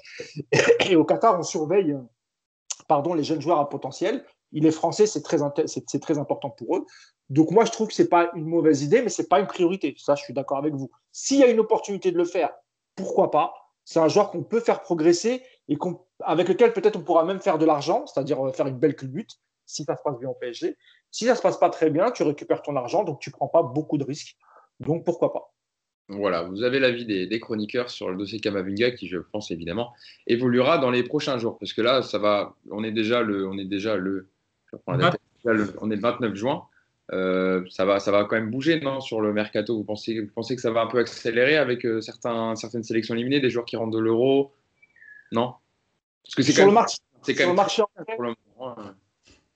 Et, 0.89 0.97
au 0.97 1.05
Qatar, 1.05 1.39
on 1.39 1.43
surveille 1.43 1.95
pardon, 2.88 3.13
les 3.13 3.23
jeunes 3.23 3.41
joueurs 3.41 3.59
à 3.59 3.69
potentiel. 3.69 4.23
Il 4.56 4.65
est 4.65 4.72
français, 4.72 5.06
c'est 5.06 5.22
très, 5.22 6.18
important 6.18 6.49
pour 6.49 6.77
eux. 6.77 6.86
Donc 7.30 7.52
moi, 7.52 7.65
je 7.65 7.72
trouve 7.72 7.90
que 7.90 7.94
c'est 7.94 8.07
pas 8.07 8.32
une 8.36 8.45
mauvaise 8.45 8.84
idée, 8.84 9.02
mais 9.02 9.10
c'est 9.10 9.27
pas 9.27 9.41
une 9.41 9.48
priorité. 9.48 9.94
Ça, 9.98 10.15
je 10.15 10.23
suis 10.23 10.34
d'accord 10.34 10.57
avec 10.57 10.73
vous. 10.73 10.90
S'il 11.11 11.40
y 11.40 11.44
a 11.44 11.49
une 11.49 11.60
opportunité 11.60 12.10
de 12.14 12.18
le 12.18 12.23
faire, 12.23 12.52
pourquoi 12.95 13.32
pas? 13.32 13.53
C'est 13.84 13.99
un 13.99 14.07
joueur 14.07 14.32
qu'on 14.32 14.44
peut 14.44 14.61
faire 14.61 14.82
progresser 14.82 15.44
et 15.68 15.77
avec 16.22 16.48
lequel 16.48 16.72
peut-être 16.72 16.95
on 16.95 17.02
pourra 17.02 17.26
même 17.26 17.41
faire 17.41 17.57
de 17.57 17.65
l'argent, 17.65 18.06
c'est-à-dire 18.07 18.48
euh, 18.48 18.53
faire 18.53 18.68
une 18.68 18.80
belle 18.80 18.95
culbute 18.95 19.32
si 19.65 19.84
ça 19.84 19.98
se 19.98 20.02
passe 20.02 20.18
bien 20.19 20.30
au 20.30 20.36
PSG. 20.36 20.77
Si 21.11 21.26
ça 21.26 21.36
se 21.36 21.41
passe 21.41 21.57
pas 21.57 21.69
très 21.69 21.90
bien, 21.90 22.11
tu 22.11 22.23
récupères 22.23 22.61
ton 22.61 22.77
argent, 22.77 23.03
donc 23.03 23.19
tu 23.19 23.32
prends 23.32 23.49
pas 23.49 23.61
beaucoup 23.61 23.98
de 23.98 24.06
risques. 24.06 24.38
Donc 24.80 25.03
pourquoi 25.03 25.34
pas? 25.34 25.53
Voilà, 26.07 26.44
vous 26.44 26.64
avez 26.64 26.80
l'avis 26.80 27.06
des, 27.06 27.27
des, 27.27 27.40
chroniqueurs 27.40 27.90
sur 27.90 28.10
le 28.10 28.15
dossier 28.15 28.40
Kamavinga 28.40 28.91
qui, 28.91 29.07
je 29.07 29.18
pense 29.18 29.52
évidemment, 29.52 29.91
évoluera 30.27 30.77
dans 30.77 30.91
les 30.91 31.03
prochains 31.03 31.40
jours. 31.40 31.57
Parce 31.57 31.73
que 31.73 31.82
là, 31.82 32.03
ça 32.03 32.19
va, 32.19 32.56
on 32.72 32.84
est 32.84 32.91
déjà 32.91 33.22
le, 33.22 33.48
on 33.48 33.57
est 33.57 33.65
déjà 33.65 33.98
le, 33.98 34.30
on 34.85 35.91
est 35.91 35.95
le 35.95 36.02
29 36.02 36.35
juin. 36.35 36.64
Euh, 37.14 37.64
ça, 37.69 37.85
va, 37.85 37.99
ça 37.99 38.11
va 38.11 38.26
quand 38.26 38.35
même 38.35 38.49
bouger 38.49 38.80
non, 38.80 38.99
sur 38.99 39.22
le 39.22 39.31
mercato. 39.31 39.77
Vous 39.77 39.84
pensez, 39.84 40.22
vous 40.22 40.31
pensez 40.34 40.56
que 40.56 40.61
ça 40.61 40.72
va 40.72 40.81
un 40.81 40.88
peu 40.88 40.99
accélérer 40.99 41.57
avec 41.57 41.85
euh, 41.85 42.02
certains, 42.02 42.56
certaines 42.56 42.84
sélections 42.84 43.14
éliminées, 43.14 43.39
des 43.39 43.49
joueurs 43.49 43.65
qui 43.65 43.77
rentrent 43.77 43.95
de 43.95 43.99
l'euro? 43.99 44.53
Non? 45.31 45.53
Parce 46.23 46.35
que 46.35 46.43
c'est 46.43 46.53
sur, 46.53 46.65
le 46.65 46.72
marché, 46.72 46.97
sur, 47.23 47.47
le 47.47 47.53
marché 47.53 47.84
anglais, 47.84 48.34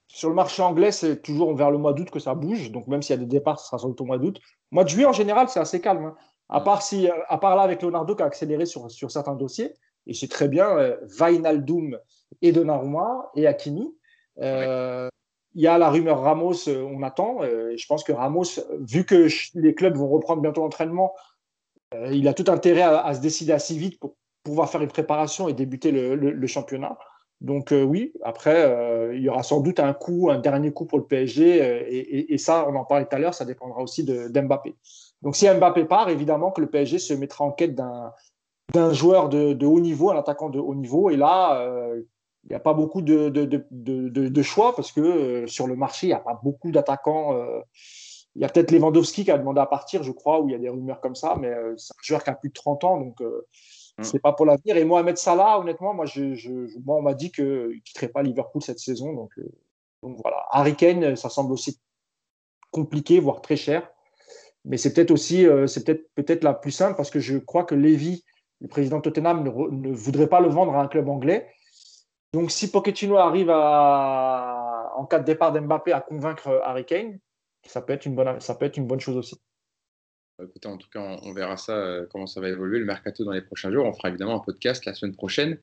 sur 0.08 0.30
le 0.30 0.36
marché 0.36 0.62
anglais, 0.62 0.92
c'est 0.92 1.22
toujours 1.22 1.56
vers 1.56 1.72
le 1.72 1.80
mois 1.80 1.94
d'août 1.94 2.12
que 2.12 2.20
ça 2.20 2.36
bouge. 2.36 2.72
Donc 2.72 2.88
même 2.88 3.02
s'il 3.02 3.16
y 3.16 3.20
a 3.20 3.22
des 3.22 3.26
départs, 3.26 3.60
ce 3.60 3.66
sera 3.68 3.80
sur 3.80 3.88
le 3.88 4.06
mois 4.06 4.20
d'août. 4.20 4.40
Mois 4.72 4.84
de 4.84 4.90
juillet, 4.90 5.08
en 5.08 5.14
général, 5.14 5.50
c'est 5.50 5.60
assez 5.60 5.82
calme. 5.82 6.06
Hein. 6.06 6.16
À, 6.50 6.62
part 6.62 6.84
si, 6.84 7.10
à 7.28 7.38
part 7.38 7.56
là 7.56 7.64
avec 7.64 7.82
Leonardo 7.82 8.16
qui 8.16 8.22
a 8.22 8.26
accéléré 8.26 8.68
sur, 8.68 8.92
sur 8.92 9.10
certains 9.10 9.36
dossiers. 9.36 9.74
Et 10.06 10.14
c'est 10.14 10.28
très 10.28 10.48
bien, 10.48 10.78
euh, 10.78 10.98
Vainaldum 11.18 11.98
et 12.42 12.52
Donnarumma 12.52 13.32
et 13.36 13.48
Hakimi. 13.48 13.96
Euh, 14.40 15.09
il 15.56 15.62
y 15.62 15.68
a 15.68 15.78
la 15.78 15.90
rumeur 15.90 16.22
Ramos, 16.22 16.68
euh, 16.68 16.84
on 16.84 17.02
attend. 17.04 17.42
Euh, 17.42 17.74
je 17.76 17.86
pense 17.88 18.04
que 18.04 18.12
Ramos, 18.12 18.60
vu 18.80 19.06
que 19.06 19.28
les 19.56 19.74
clubs 19.74 19.96
vont 19.96 20.10
reprendre 20.10 20.42
bientôt 20.42 20.62
l'entraînement, 20.62 21.14
euh, 21.94 22.10
il 22.12 22.28
a 22.28 22.34
tout 22.34 22.46
intérêt 22.52 22.84
à, 22.84 23.14
se 23.14 23.20
décider 23.20 23.52
assez 23.52 23.76
vite 23.76 24.00
pour 24.00 24.16
pouvoir 24.44 24.70
faire 24.70 24.82
une 24.82 24.90
préparation 24.90 25.48
et 25.48 25.54
débuter 25.54 25.92
le, 25.92 26.48
championnat. 26.48 26.98
Donc 27.42 27.72
oui, 27.72 28.14
après, 28.24 29.12
il 29.14 29.22
y 29.22 29.30
aura 29.30 29.44
sans 29.44 29.62
doute 29.62 29.80
un 29.80 29.94
coup, 29.94 30.30
un 30.30 30.40
dernier 30.40 30.72
coup 30.72 30.86
pour 30.86 30.98
le 30.98 31.06
PSG. 31.06 32.32
Et, 32.34 32.38
ça, 32.38 32.66
on 32.68 32.76
en 32.76 32.86
parlait 32.86 33.06
tout 33.06 33.16
à 33.16 33.20
l'heure, 33.20 33.34
ça 33.34 33.46
dépendra 33.46 33.82
aussi 33.82 34.04
d'Mbappé. 34.04 34.76
Donc 35.22 35.36
si 35.36 35.48
Mbappé 35.50 35.86
part, 35.86 36.10
évidemment 36.10 36.52
que 36.52 36.62
le 36.62 36.68
PSG 36.68 37.00
se 37.00 37.14
mettra 37.14 37.44
en 37.44 37.52
quête 37.52 37.76
d'un 37.76 38.94
joueur 38.94 39.30
de, 39.30 39.54
de, 39.54 39.66
haut 39.66 39.80
niveau, 39.80 40.10
un 40.10 40.18
attaquant 40.18 40.50
de 40.50 40.60
haut 40.60 40.76
niveau. 40.76 41.10
Et 41.10 41.18
là, 41.18 41.62
il 42.46 42.50
n'y 42.50 42.56
a 42.56 42.60
pas 42.60 42.74
beaucoup 42.74 43.02
de, 43.02 43.30
de, 43.30 43.46
de, 43.46 44.28
de, 44.28 44.42
choix 44.42 44.76
parce 44.76 44.92
que 44.92 45.02
euh, 45.02 45.48
sur 45.48 45.68
le 45.68 45.76
marché, 45.76 46.08
il 46.08 46.10
n'y 46.12 46.16
a 46.16 46.20
pas 46.20 46.40
beaucoup 46.42 46.72
d'attaquants. 46.72 47.36
Euh, 47.36 47.60
il 48.36 48.42
y 48.42 48.46
a 48.46 48.50
peut-être 48.50 48.72
Lewandowski 48.72 49.26
qui 49.26 49.32
a 49.32 49.38
demandé 49.38 49.60
à 49.60 49.66
partir, 49.66 50.04
je 50.04 50.12
crois, 50.12 50.40
où 50.40 50.48
il 50.48 50.54
y 50.54 50.56
a 50.56 50.60
des 50.60 50.70
rumeurs 50.70 51.02
comme 51.02 51.16
ça, 51.16 51.36
mais 51.40 51.50
euh, 51.50 51.74
c'est 51.78 51.94
un 51.94 52.02
joueur 52.02 52.24
qui 52.24 52.30
a 52.30 52.36
plus 52.36 52.50
de 52.50 52.54
30 52.54 52.84
ans, 52.84 52.98
donc 52.98 53.20
mm. 53.22 54.04
c'est 54.04 54.20
pas 54.20 54.34
pour 54.34 54.46
l'avenir. 54.46 54.78
Et 54.78 54.86
Mohamed 54.86 55.18
Salah, 55.18 55.60
honnêtement, 55.60 55.94
moi, 55.94 56.06
je, 56.06 56.34
je, 56.36 56.52
moi 56.86 56.96
on 56.98 57.02
m'a 57.02 57.14
dit 57.14 57.32
qu'il 57.32 57.46
ne 57.46 57.80
quitterait 57.84 58.08
pas 58.08 58.24
Liverpool 58.24 58.62
cette 58.62 58.80
saison. 58.80 59.14
Donc, 59.14 59.32
donc 60.02 60.18
voilà. 60.22 60.46
Harry 60.52 60.76
Kane, 60.76 61.16
ça 61.16 61.30
semble 61.30 61.52
aussi 61.52 61.80
compliqué, 62.72 63.20
voire 63.20 63.42
très 63.42 63.58
cher. 63.58 63.92
Mais 64.64 64.78
c'est 64.78 64.94
peut-être 64.94 65.12
aussi, 65.12 65.46
c'est 65.68 65.84
peut-être 65.84 66.10
peut-être 66.16 66.44
la 66.44 66.54
plus 66.54 66.72
simple 66.72 66.96
parce 66.96 67.10
que 67.10 67.20
je 67.20 67.38
crois 67.38 67.64
que 67.64 67.76
Levy, 67.76 68.24
le 68.62 68.68
président 68.68 68.98
de 68.98 69.02
Tottenham, 69.02 69.44
ne, 69.44 69.50
ne 69.50 69.94
voudrait 69.94 70.28
pas 70.28 70.40
le 70.40 70.50
vendre 70.50 70.76
à 70.76 70.82
un 70.82 70.88
club 70.88 71.10
anglais. 71.10 71.50
Donc, 72.34 72.52
si 72.52 72.70
Pochettino 72.72 73.18
arrive 73.18 73.50
en 73.50 75.06
cas 75.06 75.20
de 75.20 75.26
départ 75.26 75.52
d'Mbappé 75.52 75.94
à 75.94 76.02
convaincre 76.02 76.62
Harry 76.64 76.86
Kane, 76.86 77.20
ça 77.66 77.82
peut 77.82 77.94
être 77.94 78.06
une 78.06 78.16
bonne, 78.16 78.40
ça 78.40 78.56
peut 78.56 78.66
être 78.66 78.78
une 78.78 78.88
bonne 78.88 79.00
chose 79.00 79.18
aussi. 79.18 79.36
Bah, 80.40 80.46
écoutez, 80.48 80.70
en 80.70 80.78
tout 80.78 80.88
cas, 80.90 81.20
on, 81.22 81.34
verra 81.34 81.58
ça, 81.58 81.76
euh, 81.76 82.06
comment 82.10 82.26
ça 82.26 82.40
va 82.40 82.48
évoluer 82.48 82.80
le 82.80 82.86
mercato 82.86 83.26
dans 83.26 83.34
les 83.34 83.42
prochains 83.42 83.74
jours. 83.74 83.86
On 83.86 83.94
fera 83.94 84.08
évidemment 84.08 84.38
un 84.38 84.40
podcast 84.40 84.86
la 84.86 84.94
semaine 84.94 85.14
prochaine 85.14 85.58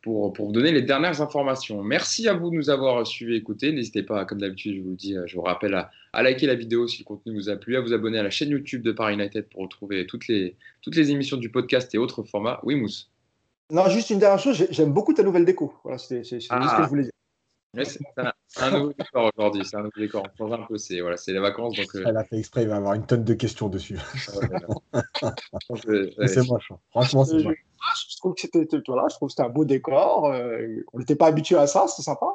pour, 0.00 0.32
vous 0.32 0.52
donner 0.52 0.72
les 0.72 0.80
dernières 0.80 1.20
informations. 1.20 1.82
Merci 1.82 2.28
à 2.28 2.32
vous 2.32 2.48
de 2.48 2.56
nous 2.56 2.70
avoir 2.70 3.06
suivis 3.06 3.34
et 3.34 3.36
écoutés. 3.36 3.72
N'hésitez 3.72 4.02
pas, 4.02 4.24
comme 4.24 4.40
d'habitude, 4.40 4.76
je 4.76 4.80
vous 4.80 4.90
le 4.90 4.96
dis, 4.96 5.16
euh, 5.16 5.24
je 5.26 5.36
vous 5.36 5.42
rappelle 5.42 5.74
à, 5.74 5.90
à, 6.14 6.22
liker 6.22 6.46
la 6.46 6.54
vidéo 6.54 6.88
si 6.88 7.00
le 7.00 7.04
contenu 7.04 7.34
vous 7.34 7.50
a 7.50 7.56
plu, 7.56 7.76
à 7.76 7.82
vous 7.82 7.92
abonner 7.92 8.18
à 8.18 8.22
la 8.22 8.30
chaîne 8.30 8.48
YouTube 8.48 8.82
de 8.82 8.92
Paris 8.92 9.14
United 9.14 9.50
pour 9.50 9.60
retrouver 9.62 10.06
toutes 10.06 10.28
les, 10.28 10.56
toutes 10.80 10.96
les 10.96 11.10
émissions 11.10 11.36
du 11.36 11.50
podcast 11.50 11.94
et 11.94 11.98
autres 11.98 12.22
formats. 12.22 12.58
Oui, 12.62 12.74
Mousse. 12.74 13.11
Non, 13.72 13.88
juste 13.88 14.10
une 14.10 14.18
dernière 14.18 14.38
chose, 14.38 14.66
j'aime 14.70 14.92
beaucoup 14.92 15.14
ta 15.14 15.22
nouvelle 15.22 15.46
déco. 15.46 15.72
Voilà, 15.82 15.96
c'est 15.96 16.22
ce 16.24 16.36
que 16.36 16.82
je 16.82 16.88
voulais 16.88 17.04
dire. 17.04 17.12
c'est 18.46 18.62
un, 18.62 18.70
nouveau 18.70 18.92
décor 18.92 19.30
aujourd'hui, 19.34 19.64
c'est 19.64 19.76
un 19.76 19.84
nouveau 19.84 19.98
décor. 19.98 20.26
On 20.26 20.36
change 20.36 20.52
un 20.60 20.66
peu, 20.66 20.76
c'est 20.76 21.00
voilà, 21.00 21.16
les 21.26 21.38
vacances. 21.38 21.74
Donc, 21.74 21.86
euh... 21.94 22.04
Elle 22.06 22.18
a 22.18 22.24
fait 22.24 22.38
exprès, 22.38 22.64
il 22.64 22.68
va 22.68 22.76
avoir 22.76 22.92
une 22.92 23.06
tonne 23.06 23.24
de 23.24 23.32
questions 23.32 23.70
dessus. 23.70 23.98
c'est 26.26 26.46
moche, 26.46 26.70
hein. 26.70 26.76
franchement, 26.90 27.24
c'est 27.24 27.42
moche. 27.42 27.64
Je 28.10 28.16
trouve 28.18 28.34
que 28.34 28.42
c'était 28.42 28.68
voilà, 28.86 29.08
je 29.08 29.14
trouve 29.14 29.30
c'était 29.30 29.42
un 29.42 29.48
beau 29.48 29.64
décor. 29.64 30.26
Euh, 30.26 30.84
on 30.92 30.98
n'était 30.98 31.16
pas 31.16 31.28
habitué 31.28 31.56
à 31.56 31.66
ça, 31.66 31.88
c'est 31.88 32.02
sympa. 32.02 32.26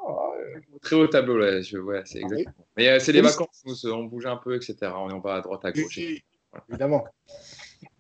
Très 0.82 0.96
haut 0.96 1.06
tableau, 1.06 1.40
ouais, 1.40 1.62
je, 1.62 1.78
ouais 1.78 2.02
c'est 2.06 2.22
ah 2.24 2.26
exactement. 2.26 2.66
Mais 2.78 2.90
euh, 2.90 3.00
c'est 3.00 3.12
les 3.12 3.22
vacances, 3.22 3.86
on 3.86 4.06
bouge 4.06 4.26
un 4.26 4.38
peu, 4.38 4.56
etc. 4.56 4.92
On 4.96 5.20
va 5.20 5.36
à 5.36 5.42
droite, 5.42 5.64
à 5.66 5.72
gauche. 5.72 6.00
Évidemment. 6.68 7.06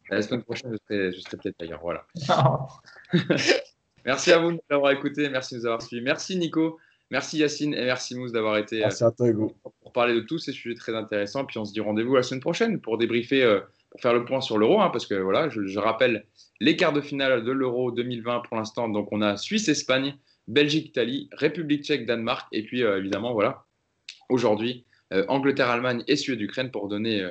La 0.09 0.21
semaine 0.21 0.43
prochaine, 0.43 0.77
je 0.89 1.11
serai, 1.19 1.37
peut-être 1.37 1.61
ailleurs. 1.61 1.81
Voilà. 1.81 2.05
merci 4.05 4.31
à 4.31 4.39
vous 4.39 4.51
de 4.51 4.55
nous 4.55 4.75
avoir 4.75 4.91
écouté. 4.91 5.29
Merci 5.29 5.55
de 5.55 5.59
nous 5.59 5.65
avoir 5.65 5.81
suivis. 5.81 6.03
Merci, 6.03 6.37
Nico. 6.37 6.79
Merci 7.09 7.37
Yacine 7.37 7.73
et 7.73 7.85
merci 7.85 8.15
Mousse 8.15 8.33
d'avoir 8.33 8.57
été 8.57 8.79
merci 8.79 9.01
à 9.01 9.11
toi, 9.11 9.29
Hugo. 9.29 9.55
pour 9.81 9.93
parler 9.93 10.13
de 10.13 10.19
tous 10.19 10.39
ces 10.39 10.51
sujets 10.51 10.75
très 10.75 10.93
intéressants. 10.93 11.45
Puis 11.45 11.57
on 11.57 11.63
se 11.63 11.71
dit 11.71 11.79
rendez-vous 11.79 12.15
la 12.15 12.23
semaine 12.23 12.41
prochaine 12.41 12.81
pour 12.81 12.97
débriefer, 12.97 13.59
pour 13.89 14.01
faire 14.01 14.13
le 14.13 14.25
point 14.25 14.41
sur 14.41 14.57
l'euro, 14.57 14.81
hein, 14.81 14.89
parce 14.89 15.05
que 15.05 15.15
voilà, 15.15 15.47
je, 15.47 15.65
je 15.65 15.79
rappelle 15.79 16.25
les 16.59 16.75
quarts 16.75 16.91
de 16.91 16.99
finale 16.99 17.45
de 17.45 17.51
l'euro 17.51 17.91
2020 17.91 18.41
pour 18.41 18.57
l'instant. 18.57 18.89
Donc 18.89 19.07
on 19.13 19.21
a 19.21 19.37
Suisse-Espagne, 19.37 20.17
Belgique-Italie, 20.49 21.29
République 21.31 21.85
tchèque-Danemark, 21.85 22.49
et 22.51 22.63
puis 22.63 22.81
évidemment, 22.81 23.31
voilà, 23.31 23.63
aujourd'hui, 24.27 24.83
Angleterre-Allemagne 25.11 26.03
et 26.09 26.17
Suède-Ukraine 26.17 26.71
pour 26.71 26.89
donner 26.89 27.25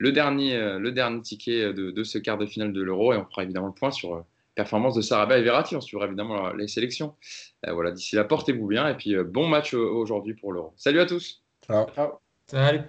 le 0.00 0.12
dernier, 0.12 0.56
euh, 0.56 0.78
le 0.78 0.92
dernier 0.92 1.20
ticket 1.20 1.72
de, 1.74 2.04
ce 2.04 2.18
quart 2.18 2.38
de 2.38 2.46
finale 2.46 2.72
de 2.72 2.82
l'Euro 2.82 3.12
et 3.12 3.18
on 3.18 3.26
fera 3.26 3.44
évidemment 3.44 3.66
le 3.66 3.74
point 3.74 3.90
sur 3.90 4.14
la 4.14 4.20
euh, 4.20 4.24
performance 4.54 4.94
de 4.94 5.02
Sarabia 5.02 5.38
et 5.38 5.42
Verratti. 5.42 5.76
On 5.76 5.80
suivra 5.82 6.06
évidemment 6.06 6.52
les 6.54 6.68
sélections. 6.68 7.14
Euh, 7.66 7.72
voilà, 7.74 7.92
d'ici 7.92 8.16
là, 8.16 8.24
portez-vous 8.24 8.66
bien 8.66 8.88
et 8.88 8.94
puis 8.94 9.14
bon 9.22 9.46
match 9.46 9.74
aujourd'hui 9.74 10.34
pour 10.34 10.52
l'Euro. 10.52 10.72
Salut 10.76 11.00
à 11.00 11.06
tous. 11.06 11.42
Ciao. 11.66 11.86
Salut. 12.46 12.80